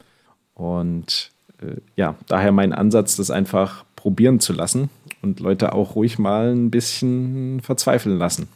und 0.55 1.31
äh, 1.61 1.77
ja, 1.97 2.17
daher 2.29 2.53
mein 2.53 2.73
Ansatz, 2.73 3.17
das 3.17 3.31
einfach 3.31 3.85
probieren 3.97 4.41
zu 4.41 4.53
lassen 4.53 4.91
und 5.23 5.41
Leute 5.41 5.73
auch 5.73 5.97
ruhig 5.97 6.19
mal 6.19 6.55
ein 6.55 6.71
bisschen 6.71 7.61
verzweifeln 7.61 8.19
lassen. 8.19 8.49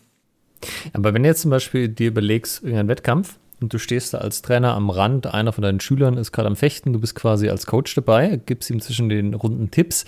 Aber 0.93 1.15
wenn 1.15 1.23
du 1.23 1.29
jetzt 1.29 1.43
zum 1.43 1.51
Beispiel 1.51 1.89
dir 1.89 2.09
überlegst, 2.09 2.63
irgendein 2.63 2.89
Wettkampf 2.89 3.39
und 3.61 3.73
du 3.73 3.79
stehst 3.79 4.15
da 4.15 4.19
als 4.19 4.43
Trainer 4.43 4.75
am 4.75 4.91
Rand, 4.91 5.27
einer 5.27 5.53
von 5.53 5.63
deinen 5.63 5.81
Schülern 5.81 6.17
ist 6.17 6.33
gerade 6.33 6.49
am 6.49 6.57
Fechten, 6.57 6.93
du 6.93 7.01
bist 7.01 7.15
quasi 7.15 7.49
als 7.49 7.67
Coach 7.67 7.95
dabei, 7.95 8.41
gibst 8.45 8.71
ihm 8.71 8.81
zwischen 8.81 9.09
den 9.09 9.35
Runden 9.35 9.71
Tipps. 9.71 10.05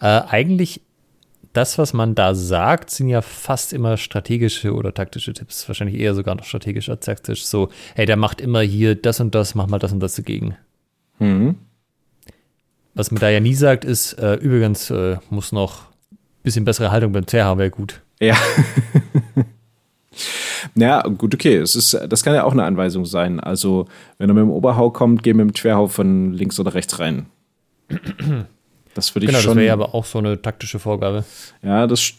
Äh, 0.00 0.22
eigentlich 0.28 0.80
das, 1.52 1.78
was 1.78 1.92
man 1.92 2.14
da 2.14 2.34
sagt, 2.34 2.90
sind 2.90 3.08
ja 3.08 3.22
fast 3.22 3.72
immer 3.72 3.96
strategische 3.96 4.72
oder 4.72 4.94
taktische 4.94 5.32
Tipps. 5.32 5.66
Wahrscheinlich 5.68 6.00
eher 6.00 6.14
sogar 6.14 6.34
noch 6.34 6.44
strategisch 6.44 6.88
als 6.88 7.04
taktisch. 7.04 7.44
So, 7.44 7.70
hey, 7.94 8.06
der 8.06 8.16
macht 8.16 8.40
immer 8.40 8.60
hier 8.60 8.94
das 8.94 9.20
und 9.20 9.34
das, 9.34 9.54
mach 9.54 9.66
mal 9.66 9.78
das 9.78 9.92
und 9.92 10.00
das 10.00 10.14
dagegen. 10.14 10.56
Mhm. 11.20 11.56
Was 12.94 13.10
man 13.10 13.20
da 13.20 13.30
ja 13.30 13.40
nie 13.40 13.54
sagt, 13.54 13.84
ist, 13.84 14.14
äh, 14.14 14.34
übrigens 14.34 14.90
äh, 14.90 15.16
muss 15.30 15.52
noch 15.52 15.84
ein 16.10 16.18
bisschen 16.42 16.64
bessere 16.64 16.90
Haltung 16.90 17.12
beim 17.12 17.24
haben, 17.24 17.58
wäre 17.60 17.70
gut. 17.70 18.00
Ja. 18.20 18.36
Ja, 20.74 21.02
gut, 21.02 21.34
okay. 21.34 21.56
Es 21.56 21.74
ist, 21.74 21.98
das 22.08 22.22
kann 22.22 22.34
ja 22.34 22.44
auch 22.44 22.52
eine 22.52 22.64
Anweisung 22.64 23.06
sein. 23.06 23.40
Also, 23.40 23.86
wenn 24.18 24.28
er 24.30 24.34
mit 24.34 24.42
dem 24.42 24.50
Oberhau 24.50 24.90
kommt, 24.90 25.22
geh 25.22 25.32
mit 25.32 25.40
dem 25.40 25.52
Querhau 25.52 25.86
von 25.86 26.32
links 26.32 26.58
oder 26.60 26.74
rechts 26.74 26.98
rein. 26.98 27.26
Das 28.92 29.14
würde 29.14 29.26
ich 29.26 29.30
genau, 29.30 29.40
schon. 29.40 29.50
das 29.50 29.56
wäre 29.58 29.66
ja 29.68 29.72
aber 29.72 29.94
auch 29.94 30.04
so 30.04 30.18
eine 30.18 30.42
taktische 30.42 30.80
Vorgabe. 30.80 31.24
Ja, 31.62 31.86
das. 31.86 32.12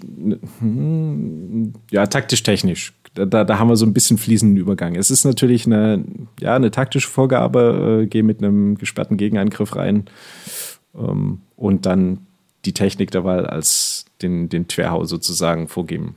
Hm, 0.59 1.73
ja, 1.91 2.07
taktisch-technisch. 2.07 2.93
Da, 3.13 3.43
da, 3.43 3.59
haben 3.59 3.67
wir 3.67 3.75
so 3.75 3.85
ein 3.85 3.93
bisschen 3.93 4.17
fließenden 4.17 4.57
Übergang. 4.57 4.95
Es 4.95 5.11
ist 5.11 5.25
natürlich 5.25 5.65
eine, 5.65 6.03
ja, 6.39 6.55
eine 6.55 6.71
taktische 6.71 7.09
Vorgabe. 7.09 8.03
Äh, 8.03 8.07
geh 8.07 8.23
mit 8.23 8.41
einem 8.41 8.77
gesperrten 8.77 9.17
Gegenangriff 9.17 9.75
rein 9.75 10.05
ähm, 10.95 11.41
und 11.57 11.85
dann 11.85 12.25
die 12.63 12.73
Technik 12.73 13.11
der 13.11 13.25
Wahl 13.25 13.45
als 13.45 14.05
den, 14.21 14.47
den 14.47 14.67
Querhau 14.67 15.03
sozusagen 15.03 15.67
vorgeben. 15.67 16.15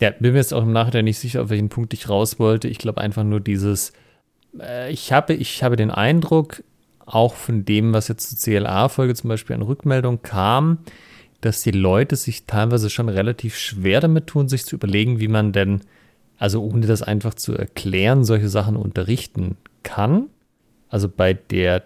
Ja, 0.00 0.10
bin 0.10 0.32
mir 0.32 0.38
jetzt 0.38 0.54
auch 0.54 0.62
im 0.62 0.72
Nachhinein 0.72 1.04
nicht 1.04 1.18
sicher, 1.18 1.42
auf 1.42 1.50
welchen 1.50 1.68
Punkt 1.68 1.92
ich 1.92 2.08
raus 2.08 2.38
wollte. 2.38 2.68
Ich 2.68 2.78
glaube 2.78 3.00
einfach 3.00 3.24
nur 3.24 3.40
dieses, 3.40 3.92
äh, 4.58 4.90
ich, 4.90 5.12
habe, 5.12 5.34
ich 5.34 5.62
habe 5.62 5.76
den 5.76 5.90
Eindruck, 5.90 6.62
auch 7.04 7.34
von 7.34 7.64
dem, 7.64 7.92
was 7.92 8.08
jetzt 8.08 8.28
zur 8.28 8.38
CLA-Folge 8.38 9.14
zum 9.14 9.28
Beispiel 9.28 9.56
an 9.56 9.62
Rückmeldung 9.62 10.20
kam, 10.22 10.78
dass 11.40 11.62
die 11.62 11.70
Leute 11.70 12.16
sich 12.16 12.44
teilweise 12.44 12.90
schon 12.90 13.08
relativ 13.08 13.56
schwer 13.56 14.00
damit 14.00 14.26
tun, 14.26 14.48
sich 14.48 14.66
zu 14.66 14.76
überlegen, 14.76 15.20
wie 15.20 15.28
man 15.28 15.52
denn, 15.52 15.80
also 16.38 16.62
ohne 16.62 16.86
das 16.86 17.02
einfach 17.02 17.34
zu 17.34 17.54
erklären, 17.54 18.24
solche 18.24 18.48
Sachen 18.48 18.76
unterrichten 18.76 19.56
kann. 19.82 20.28
Also 20.88 21.08
bei 21.08 21.34
der 21.34 21.82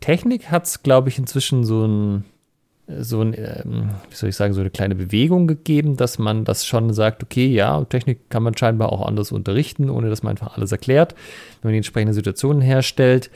Technik 0.00 0.50
hat 0.50 0.66
es, 0.66 0.82
glaube 0.82 1.08
ich, 1.08 1.18
inzwischen 1.18 1.64
so 1.64 1.86
ein 1.86 2.24
so 2.86 3.22
ein, 3.22 3.34
ähm, 3.34 3.90
wie 4.10 4.14
soll 4.14 4.28
ich 4.28 4.36
sagen, 4.36 4.52
so 4.52 4.60
eine 4.60 4.70
kleine 4.70 4.94
Bewegung 4.94 5.46
gegeben, 5.46 5.96
dass 5.96 6.18
man 6.18 6.44
das 6.44 6.66
schon 6.66 6.92
sagt, 6.92 7.22
okay, 7.22 7.46
ja, 7.46 7.82
Technik 7.84 8.28
kann 8.28 8.42
man 8.42 8.56
scheinbar 8.56 8.92
auch 8.92 9.06
anders 9.06 9.32
unterrichten, 9.32 9.88
ohne 9.88 10.10
dass 10.10 10.22
man 10.22 10.32
einfach 10.32 10.56
alles 10.56 10.70
erklärt, 10.70 11.14
wenn 11.62 11.68
man 11.68 11.72
die 11.72 11.78
entsprechenden 11.78 12.12
Situationen 12.12 12.60
herstellt. 12.60 13.30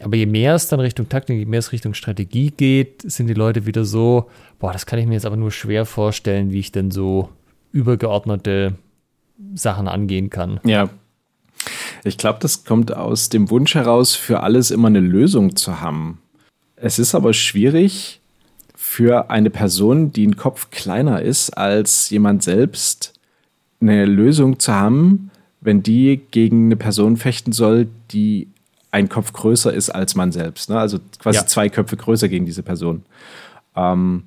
Aber 0.00 0.16
je 0.16 0.26
mehr 0.26 0.54
es 0.54 0.68
dann 0.68 0.80
Richtung 0.80 1.08
Taktik, 1.08 1.38
je 1.38 1.46
mehr 1.46 1.60
es 1.60 1.72
Richtung 1.72 1.94
Strategie 1.94 2.50
geht, 2.50 3.02
sind 3.10 3.26
die 3.26 3.34
Leute 3.34 3.64
wieder 3.64 3.86
so, 3.86 4.28
boah, 4.58 4.72
das 4.72 4.84
kann 4.84 4.98
ich 4.98 5.06
mir 5.06 5.14
jetzt 5.14 5.26
aber 5.26 5.36
nur 5.36 5.50
schwer 5.50 5.86
vorstellen, 5.86 6.52
wie 6.52 6.60
ich 6.60 6.72
denn 6.72 6.90
so 6.90 7.30
übergeordnete 7.72 8.74
Sachen 9.54 9.88
angehen 9.88 10.30
kann. 10.30 10.60
Ja. 10.64 10.88
Ich 12.04 12.16
glaube, 12.16 12.38
das 12.40 12.64
kommt 12.64 12.94
aus 12.94 13.28
dem 13.28 13.50
Wunsch 13.50 13.74
heraus, 13.74 14.14
für 14.14 14.42
alles 14.42 14.70
immer 14.70 14.88
eine 14.88 15.00
Lösung 15.00 15.56
zu 15.56 15.80
haben. 15.80 16.18
Es 16.76 16.98
ist 16.98 17.14
aber 17.14 17.34
schwierig, 17.34 18.20
für 18.74 19.30
eine 19.30 19.50
Person, 19.50 20.12
die 20.12 20.26
ein 20.26 20.36
Kopf 20.36 20.70
kleiner 20.70 21.20
ist 21.20 21.50
als 21.50 22.08
jemand 22.10 22.42
selbst, 22.42 23.12
eine 23.80 24.06
Lösung 24.06 24.58
zu 24.58 24.74
haben, 24.74 25.30
wenn 25.60 25.82
die 25.82 26.20
gegen 26.30 26.66
eine 26.66 26.76
Person 26.76 27.16
fechten 27.16 27.52
soll, 27.52 27.88
die 28.10 28.48
ein 28.90 29.08
Kopf 29.08 29.32
größer 29.32 29.72
ist 29.72 29.90
als 29.90 30.14
man 30.14 30.32
selbst. 30.32 30.70
Ne? 30.70 30.78
Also 30.78 30.98
quasi 31.18 31.38
ja. 31.38 31.46
zwei 31.46 31.68
Köpfe 31.68 31.96
größer 31.96 32.28
gegen 32.28 32.46
diese 32.46 32.62
Person. 32.62 33.04
Ähm, 33.76 34.24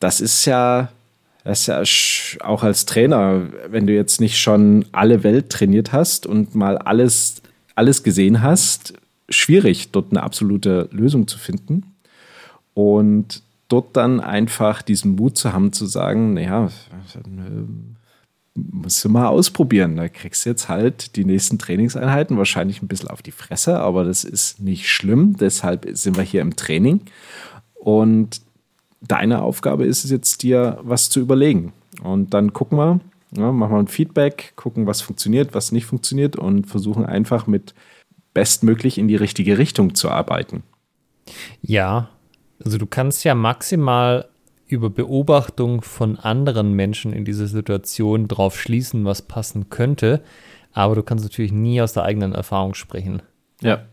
das 0.00 0.20
ist 0.20 0.44
ja, 0.44 0.90
das 1.44 1.68
ist 1.68 2.38
ja 2.38 2.46
auch 2.46 2.62
als 2.62 2.86
Trainer, 2.86 3.42
wenn 3.68 3.86
du 3.86 3.92
jetzt 3.92 4.20
nicht 4.20 4.38
schon 4.38 4.86
alle 4.92 5.22
Welt 5.22 5.50
trainiert 5.50 5.92
hast 5.92 6.26
und 6.26 6.54
mal 6.54 6.78
alles, 6.78 7.42
alles 7.74 8.02
gesehen 8.02 8.42
hast, 8.42 8.94
schwierig, 9.28 9.92
dort 9.92 10.10
eine 10.10 10.22
absolute 10.22 10.88
Lösung 10.90 11.28
zu 11.28 11.38
finden. 11.38 11.94
Und 12.72 13.42
dort 13.68 13.94
dann 13.96 14.20
einfach 14.20 14.80
diesen 14.80 15.16
Mut 15.16 15.36
zu 15.36 15.52
haben, 15.52 15.72
zu 15.72 15.84
sagen, 15.86 16.34
naja, 16.34 16.70
musst 18.54 19.04
du 19.04 19.08
mal 19.10 19.26
ausprobieren. 19.26 19.96
Da 19.96 20.08
kriegst 20.08 20.44
du 20.44 20.50
jetzt 20.50 20.68
halt 20.70 21.16
die 21.16 21.24
nächsten 21.26 21.58
Trainingseinheiten 21.58 22.38
wahrscheinlich 22.38 22.82
ein 22.82 22.88
bisschen 22.88 23.10
auf 23.10 23.20
die 23.20 23.32
Fresse, 23.32 23.80
aber 23.80 24.04
das 24.04 24.24
ist 24.24 24.60
nicht 24.60 24.88
schlimm. 24.88 25.36
Deshalb 25.36 25.86
sind 25.92 26.16
wir 26.16 26.24
hier 26.24 26.40
im 26.40 26.56
Training. 26.56 27.02
Und 27.74 28.40
deine 29.08 29.42
Aufgabe 29.42 29.84
ist 29.84 30.04
es 30.04 30.10
jetzt, 30.10 30.42
dir 30.42 30.78
was 30.82 31.10
zu 31.10 31.20
überlegen. 31.20 31.72
Und 32.02 32.34
dann 32.34 32.52
gucken 32.52 32.78
wir, 32.78 33.00
ja, 33.36 33.52
machen 33.52 33.72
wir 33.72 33.78
ein 33.78 33.88
Feedback, 33.88 34.52
gucken, 34.56 34.86
was 34.86 35.00
funktioniert, 35.00 35.54
was 35.54 35.72
nicht 35.72 35.86
funktioniert 35.86 36.36
und 36.36 36.66
versuchen 36.66 37.04
einfach 37.04 37.46
mit 37.46 37.74
bestmöglich 38.32 38.98
in 38.98 39.08
die 39.08 39.16
richtige 39.16 39.58
Richtung 39.58 39.94
zu 39.94 40.10
arbeiten. 40.10 40.62
Ja, 41.62 42.10
also 42.64 42.78
du 42.78 42.86
kannst 42.86 43.24
ja 43.24 43.34
maximal 43.34 44.28
über 44.66 44.90
Beobachtung 44.90 45.82
von 45.82 46.18
anderen 46.18 46.72
Menschen 46.72 47.12
in 47.12 47.24
dieser 47.24 47.46
Situation 47.46 48.28
drauf 48.28 48.58
schließen, 48.58 49.04
was 49.04 49.22
passen 49.22 49.68
könnte, 49.70 50.22
aber 50.72 50.94
du 50.94 51.02
kannst 51.02 51.24
natürlich 51.24 51.52
nie 51.52 51.80
aus 51.80 51.92
der 51.92 52.04
eigenen 52.04 52.32
Erfahrung 52.32 52.74
sprechen. 52.74 53.22
Ja. 53.60 53.84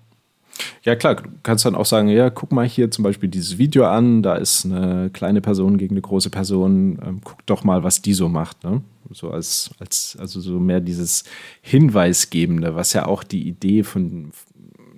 Ja, 0.83 0.95
klar, 0.95 1.15
du 1.15 1.23
kannst 1.43 1.65
dann 1.65 1.75
auch 1.75 1.85
sagen, 1.85 2.07
ja, 2.07 2.29
guck 2.29 2.51
mal 2.51 2.67
hier 2.67 2.91
zum 2.91 3.03
Beispiel 3.03 3.29
dieses 3.29 3.57
Video 3.57 3.85
an, 3.85 4.23
da 4.23 4.35
ist 4.35 4.65
eine 4.65 5.09
kleine 5.11 5.41
Person 5.41 5.77
gegen 5.77 5.93
eine 5.93 6.01
große 6.01 6.29
Person, 6.29 6.99
ähm, 7.05 7.21
guck 7.23 7.45
doch 7.45 7.63
mal, 7.63 7.83
was 7.83 8.01
die 8.01 8.13
so 8.13 8.29
macht, 8.29 8.63
ne? 8.63 8.81
So 9.13 9.29
als, 9.31 9.71
als, 9.79 10.15
also 10.19 10.39
so 10.39 10.59
mehr 10.59 10.79
dieses 10.79 11.25
Hinweisgebende, 11.61 12.75
was 12.75 12.93
ja 12.93 13.05
auch 13.05 13.23
die 13.23 13.47
Idee 13.47 13.83
von, 13.83 14.31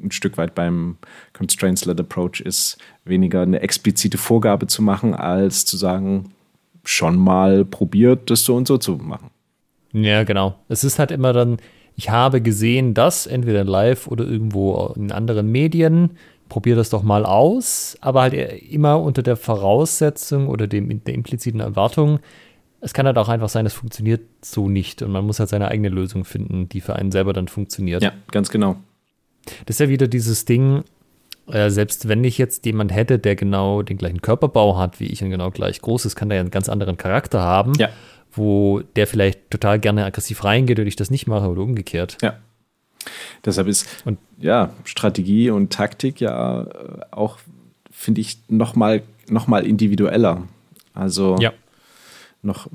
ein 0.04 0.12
Stück 0.12 0.38
weit 0.38 0.54
beim 0.54 0.98
Constraints-Led 1.34 2.00
Approach 2.00 2.42
ist, 2.42 2.78
weniger 3.06 3.42
eine 3.42 3.62
explizite 3.62 4.18
Vorgabe 4.18 4.68
zu 4.68 4.82
machen, 4.82 5.14
als 5.14 5.66
zu 5.66 5.78
sagen, 5.78 6.34
schon 6.84 7.18
mal 7.18 7.66
probiert, 7.66 8.30
das 8.30 8.44
so 8.44 8.56
und 8.56 8.68
so 8.68 8.78
zu 8.78 8.98
machen. 8.98 9.30
Ja, 9.94 10.24
genau. 10.24 10.56
Es 10.70 10.84
ist 10.84 11.00
halt 11.00 11.12
immer 11.12 11.34
dann, 11.34 11.58
ich 11.96 12.10
habe 12.10 12.42
gesehen, 12.42 12.94
dass 12.94 13.28
entweder 13.28 13.64
live 13.64 14.08
oder 14.08 14.26
irgendwo 14.26 14.94
in 14.96 15.12
anderen 15.12 15.52
Medien, 15.52 16.12
probier 16.50 16.76
das 16.76 16.90
doch 16.90 17.04
mal 17.04 17.26
aus, 17.26 17.98
aber 18.02 18.22
halt 18.22 18.34
immer 18.34 19.02
unter 19.02 19.24
der 19.24 19.38
Voraussetzung 19.38 20.48
oder 20.48 20.68
dem, 20.68 21.04
der 21.04 21.14
impliziten 21.14 21.60
Erwartung, 21.60 22.20
es 22.82 22.94
kann 22.94 23.06
halt 23.06 23.18
auch 23.18 23.30
einfach 23.30 23.50
sein, 23.50 23.66
es 23.66 23.74
funktioniert 23.74 24.22
so 24.42 24.68
nicht 24.68 25.02
und 25.02 25.12
man 25.12 25.26
muss 25.26 25.40
halt 25.40 25.50
seine 25.50 25.70
eigene 25.70 25.90
Lösung 25.90 26.26
finden, 26.26 26.68
die 26.68 26.82
für 26.82 26.96
einen 26.96 27.12
selber 27.12 27.32
dann 27.32 27.48
funktioniert. 27.48 28.04
Ja, 28.04 28.12
ganz 28.32 28.50
genau. 28.50 28.76
Das 29.66 29.76
ist 29.76 29.80
ja 29.80 29.90
wieder 29.90 30.08
dieses 30.08 30.46
Ding, 30.46 30.84
äh, 31.48 31.70
selbst 31.70 32.08
wenn 32.08 32.24
ich 32.24 32.38
jetzt 32.38 32.66
jemand 32.66 32.94
hätte, 32.94 33.20
der 33.20 33.36
genau 33.36 33.82
den 33.82 33.98
gleichen 33.98 34.22
Körperbau 34.22 34.78
hat 34.78 35.00
wie 35.00 35.08
ich 35.08 35.24
und 35.24 35.30
genau 35.30 35.52
gleich 35.52 35.82
groß 35.82 36.06
ist, 36.06 36.16
kann 36.16 36.30
der 36.30 36.38
ja 36.38 36.42
einen 36.42 36.52
ganz 36.52 36.70
anderen 36.70 36.98
Charakter 36.98 37.42
haben, 37.42 37.74
ja. 37.78 37.90
wo 38.32 38.82
der 38.96 39.08
vielleicht 39.08 39.52
total 39.52 39.80
gerne 39.80 40.06
aggressiv 40.06 40.44
reingeht 40.44 40.80
und 40.80 40.88
ich 40.88 40.96
das 40.96 41.12
nicht 41.12 41.28
mache 41.28 41.48
oder 41.48 41.62
umgekehrt. 41.62 42.18
Ja. 42.22 42.38
Deshalb 43.44 43.68
ist 43.68 43.88
und, 44.06 44.20
ja 44.40 44.70
Strategie 44.86 45.50
und 45.50 45.74
Taktik 45.74 46.22
ja 46.22 46.64
äh, 46.64 46.68
auch, 47.12 47.40
finde 47.92 48.22
ich, 48.22 48.38
noch 48.48 48.76
mal, 48.76 49.04
noch 49.28 49.48
mal 49.48 49.66
individueller. 49.66 50.44
Also 50.94 51.38
ja. 51.40 51.52
noch, 52.42 52.68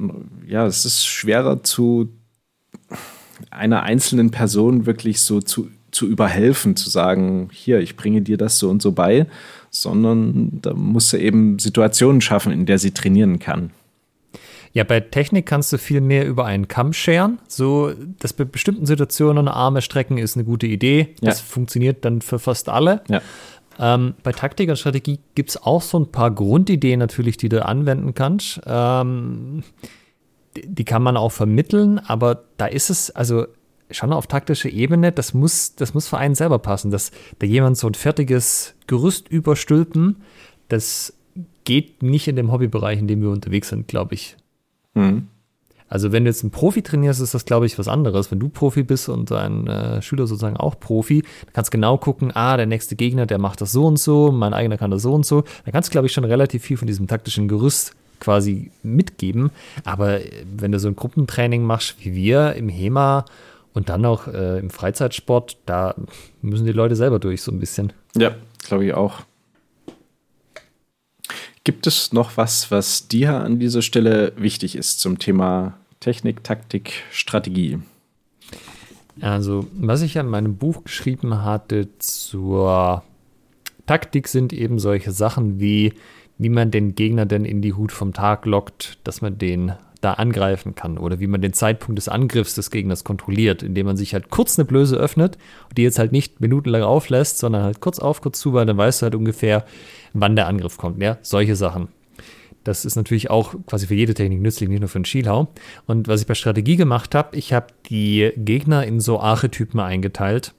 ja, 0.47 0.67
es 0.67 0.85
ist 0.85 1.07
schwerer 1.07 1.63
zu 1.63 2.11
einer 3.51 3.83
einzelnen 3.83 4.31
Person 4.31 4.85
wirklich 4.85 5.21
so 5.23 5.41
zu 5.41 5.71
zu 5.99 6.07
überhelfen, 6.07 6.77
zu 6.77 6.91
sagen, 6.91 7.49
hier, 7.53 7.81
ich 7.81 7.97
bringe 7.97 8.23
dir 8.23 8.37
das 8.37 8.59
so 8.59 8.71
und 8.71 8.81
so 8.81 8.93
bei, 8.93 9.27
sondern 9.71 10.61
da 10.63 10.73
muss 10.73 11.13
er 11.13 11.19
eben 11.19 11.59
Situationen 11.59 12.21
schaffen, 12.21 12.53
in 12.53 12.67
der 12.67 12.79
sie 12.79 12.93
trainieren 12.93 13.41
kann. 13.41 13.71
Ja, 14.73 14.85
bei 14.85 15.01
Technik 15.01 15.47
kannst 15.47 15.73
du 15.73 15.79
viel 15.79 16.01
mehr 16.01 16.25
über 16.25 16.45
einen 16.45 16.69
Kamm 16.69 16.93
scheren. 16.93 17.41
So, 17.49 17.93
dass 18.21 18.33
bei 18.33 18.45
bestimmten 18.45 18.87
Situationen 18.87 19.49
Arme 19.49 19.83
strecken 19.83 20.19
ist 20.19 20.37
eine 20.37 20.45
gute 20.45 20.69
Idee. 20.69 21.17
Das 21.21 21.41
ja. 21.41 21.45
funktioniert 21.45 22.05
dann 22.05 22.21
für 22.21 22.39
fast 22.39 22.69
alle. 22.69 23.03
Ja. 23.09 23.21
Ähm, 23.81 24.15
bei 24.23 24.31
Taktik 24.31 24.71
und 24.71 24.79
Strategie 24.79 25.19
gibt 25.35 25.51
es 25.51 25.61
auch 25.61 25.83
so 25.83 25.99
ein 25.99 26.13
paar 26.13 26.31
Grundideen 26.31 27.01
natürlich, 27.01 27.39
die 27.39 27.49
du 27.49 27.67
anwenden 27.67 28.15
kannst. 28.15 28.61
Ähm, 28.67 29.65
die, 30.55 30.85
kann 30.85 31.03
man 31.03 31.17
auch 31.17 31.33
vermitteln, 31.33 31.99
aber 31.99 32.45
da 32.57 32.67
ist 32.67 32.89
es, 32.89 33.11
also 33.11 33.47
schon 33.91 34.13
auf 34.13 34.27
taktischer 34.27 34.71
Ebene, 34.71 35.13
das 35.13 35.35
muss, 35.35 35.75
das 35.75 35.95
muss 35.95 36.09
für 36.09 36.19
einen 36.19 36.35
selber 36.35 36.59
passen, 36.59 36.91
dass 36.91 37.11
da 37.39 37.47
jemand 37.47 37.77
so 37.77 37.87
ein 37.87 37.95
fertiges 37.95 38.75
Gerüst 38.87 39.29
überstülpen, 39.29 40.17
das 40.69 41.15
geht 41.65 42.03
nicht 42.03 42.29
in 42.29 42.37
dem 42.37 42.53
Hobbybereich, 42.53 42.99
in 42.99 43.09
dem 43.09 43.23
wir 43.23 43.31
unterwegs 43.31 43.69
sind, 43.69 43.89
glaube 43.89 44.15
ich. 44.15 44.37
Mhm. 44.95 45.29
Also 45.89 46.13
wenn 46.13 46.25
du 46.25 46.31
jetzt 46.31 46.43
einen 46.43 46.51
Profi 46.51 46.83
trainierst, 46.83 47.21
ist 47.21 47.33
das, 47.35 47.47
glaube 47.47 47.67
ich, 47.67 47.79
was 47.79 47.89
anderes. 47.89 48.31
Wenn 48.31 48.39
du 48.39 48.49
Profi 48.49 48.83
bist 48.83 49.09
und 49.09 49.31
dein 49.31 49.67
äh, 49.67 50.03
Schüler 50.03 50.27
sozusagen 50.27 50.57
auch 50.57 50.79
Profi, 50.79 51.23
dann 51.23 51.53
kannst 51.55 51.73
du 51.73 51.77
genau 51.77 51.97
gucken, 51.97 52.31
ah, 52.35 52.57
der 52.57 52.67
nächste 52.67 52.95
Gegner, 52.95 53.25
der 53.25 53.39
macht 53.39 53.61
das 53.61 53.73
so 53.73 53.87
und 53.87 53.99
so, 53.99 54.31
mein 54.31 54.53
eigener 54.53 54.77
kann 54.77 54.91
das 54.91 55.03
so 55.03 55.15
und 55.15 55.25
so. 55.25 55.45
Dann 55.65 55.73
kannst 55.73 55.89
du, 55.89 55.93
glaube 55.93 56.07
ich, 56.07 56.13
schon 56.13 56.25
relativ 56.25 56.63
viel 56.63 56.77
von 56.77 56.87
diesem 56.87 57.07
taktischen 57.07 57.49
Gerüst 57.49 57.95
quasi 58.21 58.71
mitgeben. 58.83 59.51
Aber 59.85 60.19
wenn 60.57 60.73
du 60.73 60.79
so 60.79 60.89
ein 60.89 60.97
Gruppentraining 60.97 61.63
machst 61.63 61.97
wie 62.01 62.15
wir 62.15 62.55
im 62.55 62.69
HEMA 62.69 63.25
und 63.79 63.89
dann 63.89 64.05
auch 64.05 64.27
äh, 64.27 64.59
im 64.59 64.71
Freizeitsport, 64.71 65.57
da 65.65 65.95
müssen 66.43 66.67
die 66.67 66.73
Leute 66.73 66.97
selber 66.97 67.21
durch 67.21 67.43
so 67.43 67.53
ein 67.53 67.61
bisschen. 67.61 67.93
Ja, 68.17 68.35
glaube 68.59 68.87
ich 68.87 68.93
auch. 68.93 69.21
Gibt 71.63 71.87
es 71.87 72.13
noch 72.13 72.37
was, 72.37 72.73
was 72.73 73.07
dir 73.07 73.35
an 73.35 73.61
dieser 73.61 73.83
Stelle 73.83 74.33
wichtig 74.37 74.75
ist 74.75 74.99
zum 74.99 75.21
Thema 75.21 75.79
Technik, 76.01 76.43
Taktik, 76.43 77.05
Strategie? 77.13 77.79
Also, 79.21 79.69
was 79.75 80.03
ich 80.03 80.15
ja 80.15 80.23
in 80.23 80.29
meinem 80.29 80.57
Buch 80.57 80.83
geschrieben 80.83 81.45
hatte 81.45 81.87
zur 81.99 83.05
Taktik 83.87 84.27
sind 84.27 84.53
eben 84.53 84.81
solche 84.81 85.13
Sachen 85.13 85.61
wie, 85.61 85.93
wie 86.37 86.49
man 86.49 86.73
den 86.73 86.97
Gegner 86.97 87.27
denn 87.27 87.45
in 87.45 87.63
die 87.63 87.75
Hut 87.75 87.93
vom 87.93 88.13
Tag 88.13 88.45
lockt, 88.45 88.99
dass 89.05 89.21
man 89.21 89.39
den 89.39 89.75
da 90.01 90.15
angreifen 90.15 90.75
kann 90.75 90.97
oder 90.97 91.19
wie 91.19 91.27
man 91.27 91.41
den 91.41 91.53
Zeitpunkt 91.53 91.99
des 91.99 92.09
Angriffs 92.09 92.55
des 92.55 92.71
Gegners 92.71 93.03
kontrolliert, 93.03 93.63
indem 93.63 93.87
man 93.87 93.97
sich 93.97 94.15
halt 94.15 94.31
kurz 94.31 94.59
eine 94.59 94.65
Blöße 94.65 94.97
öffnet 94.97 95.37
und 95.69 95.79
die 95.79 95.83
jetzt 95.83 95.99
halt 95.99 96.13
nicht 96.13 96.41
minutenlang 96.41 96.83
auflässt, 96.83 97.39
sondern 97.39 97.65
halt 97.65 97.81
kurz 97.81 97.99
auf, 97.99 98.21
kurz 98.21 98.39
zu, 98.39 98.53
weil 98.53 98.67
dann 98.67 98.77
weißt 98.77 99.03
du 99.03 99.05
halt 99.05 99.15
ungefähr, 99.15 99.65
wann 100.13 100.37
der 100.37 100.47
Angriff 100.47 100.77
kommt. 100.79 101.03
Ja, 101.03 101.19
solche 101.23 101.57
Sachen. 101.57 101.89
Das 102.65 102.85
ist 102.85 102.97
natürlich 102.97 103.31
auch 103.31 103.55
quasi 103.67 103.87
für 103.87 103.95
jede 103.95 104.15
Technik 104.15 104.41
nützlich, 104.41 104.69
nicht 104.69 104.81
nur 104.81 104.89
für 104.89 104.99
einen 104.99 105.05
Schielhau. 105.05 105.49
Und 105.87 106.07
was 106.07 106.21
ich 106.21 106.27
bei 106.27 106.35
Strategie 106.35 106.77
gemacht 106.77 107.15
habe, 107.15 107.37
ich 107.37 107.53
habe 107.53 107.69
die 107.89 108.31
Gegner 108.37 108.87
in 108.87 109.01
so 109.01 109.21
Archetypen 109.21 109.81
eingeteilt, 109.81 110.55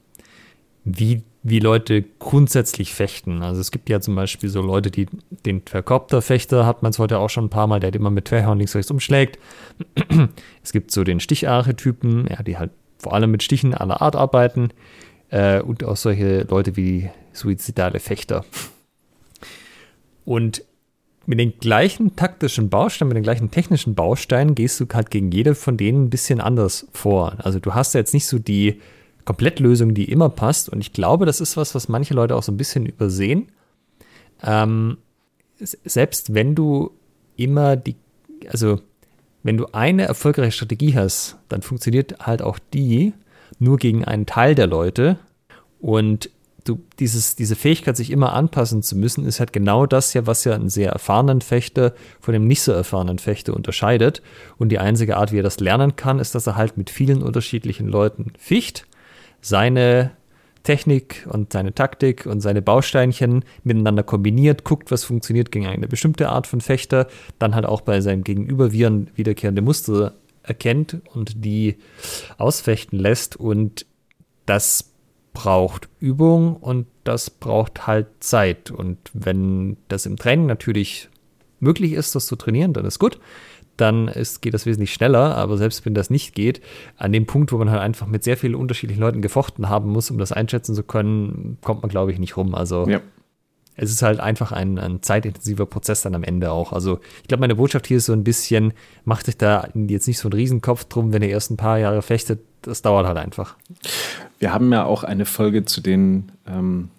wie 0.83 1.21
wie 1.41 1.59
Leute 1.59 2.03
grundsätzlich 2.19 2.93
fechten. 2.93 3.41
Also 3.41 3.61
es 3.61 3.71
gibt 3.71 3.89
ja 3.89 4.01
zum 4.01 4.15
Beispiel 4.15 4.49
so 4.49 4.61
Leute, 4.61 4.91
die 4.91 5.07
den 5.45 5.61
Verkopter-Fechter 5.61 6.65
hat 6.65 6.83
man 6.83 6.91
es 6.91 6.99
heute 6.99 7.19
auch 7.19 7.29
schon 7.29 7.45
ein 7.45 7.49
paar 7.49 7.67
Mal, 7.67 7.79
der 7.79 7.93
immer 7.93 8.09
mit 8.09 8.25
Querhorn 8.25 8.57
links 8.57 8.75
rechts 8.75 8.91
umschlägt. 8.91 9.39
es 10.63 10.73
gibt 10.73 10.91
so 10.91 11.03
den 11.03 11.19
Sticharchetypen, 11.19 12.27
ja, 12.29 12.43
die 12.43 12.57
halt 12.57 12.71
vor 12.97 13.13
allem 13.13 13.31
mit 13.31 13.43
Stichen 13.43 13.73
aller 13.73 14.01
Art 14.01 14.15
arbeiten. 14.15 14.69
Äh, 15.29 15.61
und 15.61 15.83
auch 15.83 15.95
solche 15.95 16.41
Leute 16.41 16.75
wie 16.75 17.09
suizidale 17.31 17.99
Fechter. 17.99 18.43
Und 20.25 20.63
mit 21.25 21.39
den 21.39 21.57
gleichen 21.59 22.15
taktischen 22.15 22.69
Bausteinen, 22.69 23.09
mit 23.09 23.15
den 23.17 23.23
gleichen 23.23 23.51
technischen 23.51 23.95
Bausteinen 23.95 24.55
gehst 24.55 24.79
du 24.79 24.87
halt 24.91 25.11
gegen 25.11 25.31
jede 25.31 25.53
von 25.55 25.77
denen 25.77 26.05
ein 26.05 26.09
bisschen 26.09 26.41
anders 26.41 26.87
vor. 26.91 27.35
Also 27.37 27.59
du 27.59 27.75
hast 27.75 27.93
ja 27.93 27.99
jetzt 27.99 28.13
nicht 28.13 28.25
so 28.25 28.39
die 28.39 28.81
Komplettlösung, 29.25 29.93
die 29.93 30.11
immer 30.11 30.29
passt. 30.29 30.69
Und 30.69 30.81
ich 30.81 30.93
glaube, 30.93 31.25
das 31.25 31.41
ist 31.41 31.57
was, 31.57 31.75
was 31.75 31.89
manche 31.89 32.13
Leute 32.13 32.35
auch 32.35 32.43
so 32.43 32.51
ein 32.51 32.57
bisschen 32.57 32.85
übersehen. 32.85 33.51
Ähm, 34.43 34.97
selbst 35.57 36.33
wenn 36.33 36.55
du 36.55 36.91
immer 37.35 37.75
die, 37.75 37.95
also 38.49 38.79
wenn 39.43 39.57
du 39.57 39.67
eine 39.71 40.03
erfolgreiche 40.03 40.51
Strategie 40.51 40.95
hast, 40.95 41.37
dann 41.47 41.61
funktioniert 41.61 42.25
halt 42.25 42.41
auch 42.41 42.59
die 42.73 43.13
nur 43.57 43.77
gegen 43.77 44.05
einen 44.05 44.25
Teil 44.25 44.55
der 44.55 44.67
Leute. 44.67 45.17
Und 45.79 46.29
du, 46.65 46.79
dieses, 46.99 47.35
diese 47.35 47.55
Fähigkeit, 47.55 47.97
sich 47.97 48.11
immer 48.11 48.33
anpassen 48.33 48.83
zu 48.83 48.97
müssen, 48.97 49.25
ist 49.25 49.39
halt 49.39 49.53
genau 49.53 49.85
das 49.85 50.13
ja, 50.13 50.27
was 50.27 50.43
ja 50.43 50.53
einen 50.53 50.69
sehr 50.69 50.91
erfahrenen 50.91 51.41
Fechter 51.41 51.93
von 52.19 52.33
dem 52.33 52.47
nicht 52.47 52.61
so 52.61 52.71
erfahrenen 52.71 53.19
Fechter 53.19 53.53
unterscheidet. 53.53 54.21
Und 54.57 54.69
die 54.69 54.79
einzige 54.79 55.17
Art, 55.17 55.31
wie 55.31 55.39
er 55.39 55.43
das 55.43 55.59
lernen 55.59 55.95
kann, 55.95 56.19
ist, 56.19 56.35
dass 56.35 56.47
er 56.47 56.55
halt 56.55 56.77
mit 56.77 56.89
vielen 56.89 57.21
unterschiedlichen 57.21 57.87
Leuten 57.87 58.33
ficht 58.37 58.85
seine 59.41 60.11
Technik 60.63 61.27
und 61.29 61.53
seine 61.53 61.73
Taktik 61.73 62.25
und 62.25 62.41
seine 62.41 62.61
Bausteinchen 62.61 63.43
miteinander 63.63 64.03
kombiniert, 64.03 64.63
guckt, 64.63 64.91
was 64.91 65.03
funktioniert 65.03 65.51
gegen 65.51 65.67
eine 65.67 65.87
bestimmte 65.87 66.29
Art 66.29 66.47
von 66.47 66.61
Fechter, 66.61 67.07
dann 67.39 67.55
halt 67.55 67.65
auch 67.65 67.81
bei 67.81 68.01
seinem 68.01 68.23
Gegenüber 68.23 68.71
Viren 68.71 69.09
wiederkehrende 69.15 69.61
Muster 69.61 70.15
erkennt 70.43 70.97
und 71.13 71.45
die 71.45 71.77
ausfechten 72.37 72.99
lässt. 72.99 73.35
Und 73.35 73.85
das 74.45 74.91
braucht 75.33 75.89
Übung 75.99 76.57
und 76.57 76.87
das 77.03 77.29
braucht 77.29 77.87
halt 77.87 78.07
Zeit. 78.19 78.71
Und 78.71 78.97
wenn 79.13 79.77
das 79.87 80.05
im 80.05 80.17
Training 80.17 80.47
natürlich 80.47 81.09
möglich 81.59 81.93
ist, 81.93 82.15
das 82.15 82.25
zu 82.25 82.35
trainieren, 82.35 82.73
dann 82.73 82.85
ist 82.85 82.99
gut 82.99 83.19
dann 83.81 84.07
ist, 84.07 84.41
geht 84.41 84.53
das 84.53 84.65
wesentlich 84.65 84.93
schneller. 84.93 85.35
Aber 85.35 85.57
selbst 85.57 85.85
wenn 85.85 85.93
das 85.93 86.09
nicht 86.09 86.35
geht, 86.35 86.61
an 86.97 87.11
dem 87.11 87.25
Punkt, 87.25 87.51
wo 87.51 87.57
man 87.57 87.69
halt 87.69 87.81
einfach 87.81 88.07
mit 88.07 88.23
sehr 88.23 88.37
vielen 88.37 88.55
unterschiedlichen 88.55 89.01
Leuten 89.01 89.21
gefochten 89.21 89.69
haben 89.69 89.91
muss, 89.91 90.11
um 90.11 90.17
das 90.17 90.31
einschätzen 90.31 90.75
zu 90.75 90.83
können, 90.83 91.57
kommt 91.61 91.81
man, 91.81 91.89
glaube 91.89 92.11
ich, 92.11 92.19
nicht 92.19 92.37
rum. 92.37 92.55
Also 92.55 92.87
ja. 92.87 93.01
es 93.75 93.91
ist 93.91 94.01
halt 94.01 94.19
einfach 94.19 94.51
ein, 94.51 94.77
ein 94.79 95.01
zeitintensiver 95.01 95.65
Prozess 95.65 96.01
dann 96.01 96.15
am 96.15 96.23
Ende 96.23 96.51
auch. 96.51 96.73
Also 96.73 96.99
ich 97.21 97.27
glaube, 97.27 97.41
meine 97.41 97.55
Botschaft 97.55 97.87
hier 97.87 97.97
ist 97.97 98.05
so 98.05 98.13
ein 98.13 98.23
bisschen, 98.23 98.73
macht 99.05 99.25
sich 99.25 99.37
da 99.37 99.67
jetzt 99.73 100.07
nicht 100.07 100.19
so 100.19 100.27
einen 100.27 100.33
Riesenkopf 100.33 100.85
drum, 100.85 101.13
wenn 101.13 101.21
ihr 101.21 101.29
erst 101.29 101.51
ein 101.51 101.57
paar 101.57 101.79
Jahre 101.79 102.01
fechtet. 102.01 102.41
Das 102.61 102.81
dauert 102.81 103.07
halt 103.07 103.17
einfach. 103.17 103.55
Wir 104.39 104.53
haben 104.53 104.71
ja 104.71 104.85
auch 104.85 105.03
eine 105.03 105.25
Folge 105.25 105.65
zu 105.65 105.81
den 105.81 106.31
ähm, 106.47 106.89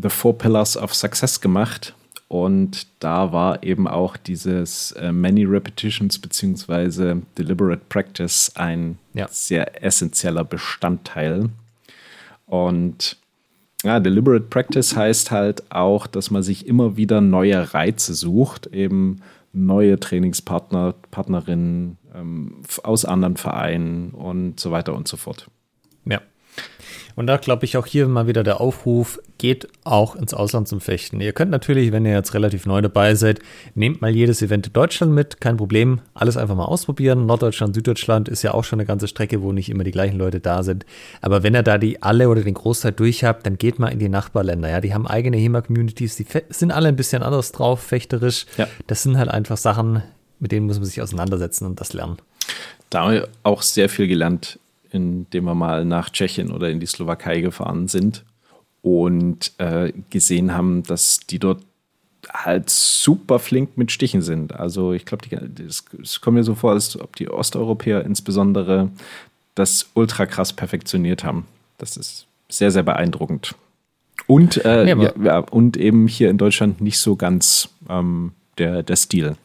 The 0.00 0.08
Four 0.08 0.38
Pillars 0.38 0.76
of 0.76 0.94
Success 0.94 1.40
gemacht. 1.40 1.94
Und 2.30 2.86
da 3.00 3.32
war 3.32 3.64
eben 3.64 3.88
auch 3.88 4.16
dieses 4.16 4.92
äh, 4.92 5.10
Many 5.10 5.42
Repetitions 5.42 6.16
beziehungsweise 6.20 7.22
Deliberate 7.36 7.82
Practice 7.88 8.52
ein 8.54 8.98
ja. 9.14 9.26
sehr 9.28 9.82
essentieller 9.82 10.44
Bestandteil. 10.44 11.48
Und 12.46 13.16
ja, 13.82 13.98
Deliberate 13.98 14.44
Practice 14.44 14.94
heißt 14.94 15.32
halt 15.32 15.72
auch, 15.72 16.06
dass 16.06 16.30
man 16.30 16.44
sich 16.44 16.68
immer 16.68 16.96
wieder 16.96 17.20
neue 17.20 17.74
Reize 17.74 18.14
sucht, 18.14 18.68
eben 18.68 19.22
neue 19.52 19.98
Trainingspartner, 19.98 20.94
Partnerinnen 21.10 21.98
ähm, 22.14 22.62
aus 22.84 23.04
anderen 23.04 23.38
Vereinen 23.38 24.10
und 24.10 24.60
so 24.60 24.70
weiter 24.70 24.94
und 24.94 25.08
so 25.08 25.16
fort. 25.16 25.48
Ja. 26.04 26.20
Und 27.16 27.26
da 27.26 27.36
glaube 27.36 27.64
ich 27.64 27.76
auch 27.76 27.86
hier 27.86 28.06
mal 28.08 28.26
wieder 28.26 28.42
der 28.42 28.60
Aufruf, 28.60 29.20
geht 29.38 29.68
auch 29.84 30.16
ins 30.16 30.34
Ausland 30.34 30.68
zum 30.68 30.80
Fechten. 30.80 31.20
Ihr 31.20 31.32
könnt 31.32 31.50
natürlich, 31.50 31.92
wenn 31.92 32.04
ihr 32.04 32.12
jetzt 32.12 32.34
relativ 32.34 32.66
neu 32.66 32.80
dabei 32.80 33.14
seid, 33.14 33.40
nehmt 33.74 34.00
mal 34.00 34.10
jedes 34.10 34.42
Event 34.42 34.66
in 34.66 34.72
Deutschland 34.72 35.12
mit, 35.12 35.40
kein 35.40 35.56
Problem, 35.56 36.00
alles 36.14 36.36
einfach 36.36 36.54
mal 36.54 36.66
ausprobieren. 36.66 37.26
Norddeutschland, 37.26 37.74
Süddeutschland 37.74 38.28
ist 38.28 38.42
ja 38.42 38.52
auch 38.52 38.64
schon 38.64 38.78
eine 38.78 38.86
ganze 38.86 39.08
Strecke, 39.08 39.42
wo 39.42 39.52
nicht 39.52 39.70
immer 39.70 39.84
die 39.84 39.90
gleichen 39.90 40.18
Leute 40.18 40.40
da 40.40 40.62
sind. 40.62 40.84
Aber 41.20 41.42
wenn 41.42 41.54
ihr 41.54 41.62
da 41.62 41.78
die 41.78 42.02
alle 42.02 42.28
oder 42.28 42.42
den 42.42 42.54
Großteil 42.54 42.92
durch 42.92 43.24
habt, 43.24 43.46
dann 43.46 43.58
geht 43.58 43.78
mal 43.78 43.88
in 43.88 43.98
die 43.98 44.08
Nachbarländer. 44.08 44.68
Ja, 44.68 44.80
die 44.80 44.94
haben 44.94 45.06
eigene 45.06 45.36
HEMA-Communities, 45.36 46.16
die 46.16 46.26
sind 46.50 46.70
alle 46.70 46.88
ein 46.88 46.96
bisschen 46.96 47.22
anders 47.22 47.52
drauf, 47.52 47.80
fechterisch. 47.80 48.46
Ja. 48.58 48.68
Das 48.86 49.02
sind 49.02 49.18
halt 49.18 49.30
einfach 49.30 49.56
Sachen, 49.56 50.02
mit 50.38 50.52
denen 50.52 50.66
muss 50.66 50.76
man 50.76 50.84
sich 50.84 51.00
auseinandersetzen 51.00 51.66
und 51.66 51.80
das 51.80 51.92
lernen. 51.92 52.18
Da 52.90 53.02
haben 53.02 53.12
wir 53.12 53.28
auch 53.42 53.62
sehr 53.62 53.88
viel 53.88 54.08
gelernt 54.08 54.58
indem 54.90 55.44
wir 55.44 55.54
mal 55.54 55.84
nach 55.84 56.10
Tschechien 56.10 56.50
oder 56.50 56.70
in 56.70 56.80
die 56.80 56.86
Slowakei 56.86 57.40
gefahren 57.40 57.88
sind 57.88 58.24
und 58.82 59.52
äh, 59.58 59.92
gesehen 60.10 60.54
haben, 60.54 60.82
dass 60.82 61.20
die 61.20 61.38
dort 61.38 61.62
halt 62.28 62.70
super 62.70 63.38
flink 63.38 63.76
mit 63.76 63.92
Stichen 63.92 64.22
sind. 64.22 64.54
Also 64.54 64.92
ich 64.92 65.04
glaube, 65.04 65.24
es 65.62 66.20
kommt 66.20 66.36
mir 66.36 66.44
so 66.44 66.54
vor, 66.54 66.72
als 66.72 66.98
ob 67.00 67.16
die 67.16 67.30
Osteuropäer 67.30 68.04
insbesondere 68.04 68.90
das 69.54 69.90
ultra 69.94 70.26
krass 70.26 70.52
perfektioniert 70.52 71.24
haben. 71.24 71.46
Das 71.78 71.96
ist 71.96 72.26
sehr, 72.48 72.70
sehr 72.70 72.82
beeindruckend. 72.82 73.54
Und, 74.26 74.64
äh, 74.64 74.86
ja, 74.86 75.12
ja, 75.22 75.38
und 75.38 75.76
eben 75.76 76.06
hier 76.06 76.30
in 76.30 76.38
Deutschland 76.38 76.80
nicht 76.80 76.98
so 76.98 77.16
ganz 77.16 77.70
ähm, 77.88 78.32
der, 78.58 78.82
der 78.82 78.96
Stil. 78.96 79.36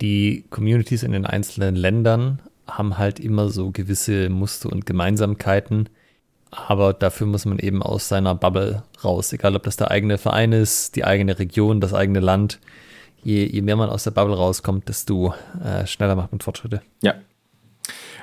Die 0.00 0.44
Communities 0.50 1.02
in 1.02 1.12
den 1.12 1.26
einzelnen 1.26 1.74
Ländern 1.74 2.40
haben 2.70 2.98
halt 2.98 3.20
immer 3.20 3.48
so 3.50 3.70
gewisse 3.70 4.28
Muster 4.28 4.70
und 4.70 4.86
Gemeinsamkeiten. 4.86 5.88
Aber 6.50 6.92
dafür 6.92 7.26
muss 7.26 7.44
man 7.44 7.58
eben 7.58 7.82
aus 7.82 8.08
seiner 8.08 8.34
Bubble 8.34 8.82
raus, 9.04 9.32
egal 9.32 9.54
ob 9.54 9.62
das 9.62 9.76
der 9.76 9.90
eigene 9.90 10.18
Verein 10.18 10.52
ist, 10.52 10.96
die 10.96 11.04
eigene 11.04 11.38
Region, 11.38 11.80
das 11.80 11.94
eigene 11.94 12.20
Land. 12.20 12.58
Je, 13.22 13.44
je 13.44 13.62
mehr 13.62 13.76
man 13.76 13.90
aus 13.90 14.04
der 14.04 14.10
Bubble 14.10 14.34
rauskommt, 14.34 14.88
desto 14.88 15.34
äh, 15.62 15.86
schneller 15.86 16.16
macht 16.16 16.32
man 16.32 16.40
Fortschritte. 16.40 16.82
Ja. 17.02 17.14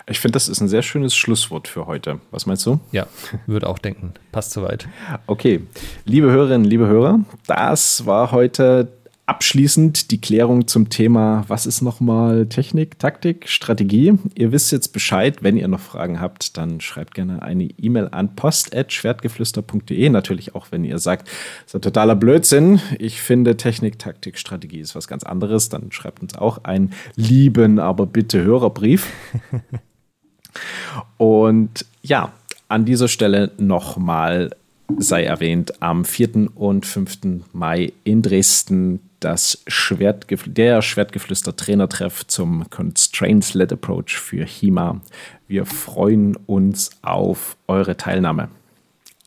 Ich 0.09 0.19
finde, 0.19 0.33
das 0.33 0.47
ist 0.47 0.61
ein 0.61 0.69
sehr 0.69 0.83
schönes 0.83 1.15
Schlusswort 1.15 1.67
für 1.67 1.85
heute. 1.85 2.21
Was 2.31 2.45
meinst 2.45 2.65
du? 2.65 2.79
Ja, 2.93 3.07
würde 3.45 3.67
auch 3.67 3.77
denken. 3.77 4.13
Passt 4.31 4.51
soweit. 4.51 4.87
Okay, 5.27 5.61
liebe 6.05 6.31
Hörerinnen, 6.31 6.65
liebe 6.65 6.87
Hörer, 6.87 7.19
das 7.45 8.05
war 8.05 8.31
heute 8.31 8.87
Abschließend 9.27 10.11
die 10.11 10.21
Klärung 10.21 10.67
zum 10.67 10.87
Thema, 10.87 11.43
was 11.49 11.65
ist 11.65 11.81
nochmal 11.81 12.45
Technik, 12.45 12.97
Taktik, 12.97 13.49
Strategie? 13.49 14.17
Ihr 14.35 14.53
wisst 14.53 14.71
jetzt 14.71 14.93
Bescheid. 14.93 15.43
Wenn 15.43 15.57
ihr 15.57 15.67
noch 15.67 15.81
Fragen 15.81 16.21
habt, 16.21 16.55
dann 16.55 16.79
schreibt 16.79 17.13
gerne 17.13 17.41
eine 17.41 17.65
E-Mail 17.65 18.07
an 18.09 18.37
post.schwertgeflüster.de. 18.37 20.09
Natürlich 20.09 20.55
auch, 20.55 20.67
wenn 20.71 20.85
ihr 20.85 20.97
sagt, 20.97 21.27
das 21.27 21.65
ist 21.65 21.75
ein 21.75 21.81
totaler 21.81 22.15
Blödsinn. 22.15 22.79
Ich 22.99 23.21
finde 23.21 23.57
Technik, 23.57 23.99
Taktik, 23.99 24.39
Strategie 24.39 24.79
ist 24.79 24.95
was 24.95 25.09
ganz 25.09 25.23
anderes. 25.23 25.67
Dann 25.67 25.91
schreibt 25.91 26.21
uns 26.21 26.37
auch 26.37 26.63
einen 26.63 26.93
lieben, 27.17 27.79
aber 27.79 28.05
bitte 28.05 28.41
Hörerbrief. 28.41 29.11
Und 31.17 31.85
ja, 32.01 32.31
an 32.69 32.85
dieser 32.85 33.09
Stelle 33.09 33.51
nochmal 33.57 34.51
sei 34.97 35.25
erwähnt, 35.25 35.81
am 35.81 36.05
4. 36.05 36.49
und 36.55 36.85
5. 36.85 37.43
Mai 37.51 37.91
in 38.05 38.21
Dresden 38.21 39.01
das 39.19 39.63
Schwertgefl 39.67 40.49
der 40.49 40.81
Schwertgeflüster-Trainertreff 40.81 42.27
zum 42.27 42.69
Constraints-Led 42.69 43.73
Approach 43.73 44.17
für 44.17 44.45
HIMA. 44.45 45.01
Wir 45.47 45.65
freuen 45.65 46.35
uns 46.45 46.91
auf 47.01 47.57
eure 47.67 47.97
Teilnahme. 47.97 48.49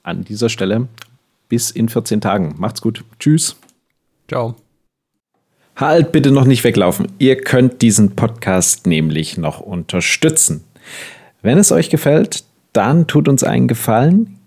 An 0.03 0.25
dieser 0.25 0.49
Stelle 0.49 0.89
bis 1.49 1.71
in 1.71 1.89
14 1.89 2.21
Tagen. 2.21 2.55
Macht's 2.59 2.81
gut. 2.81 3.05
Tschüss. 3.19 3.57
Ciao. 4.29 4.55
Halt 5.77 6.13
bitte 6.13 6.31
noch 6.31 6.45
nicht 6.45 6.65
weglaufen. 6.65 7.09
Ihr 7.19 7.41
könnt 7.41 7.83
diesen 7.83 8.15
Podcast 8.17 8.87
nämlich 8.87 9.39
noch 9.39 9.61
unterstützen. 9.61 10.65
Wenn 11.43 11.59
es 11.59 11.73
euch 11.73 11.91
gefällt, 11.91 12.45
dann 12.73 13.07
tut 13.07 13.29
uns 13.29 13.43
einen 13.43 13.67
Gefallen 13.67 14.40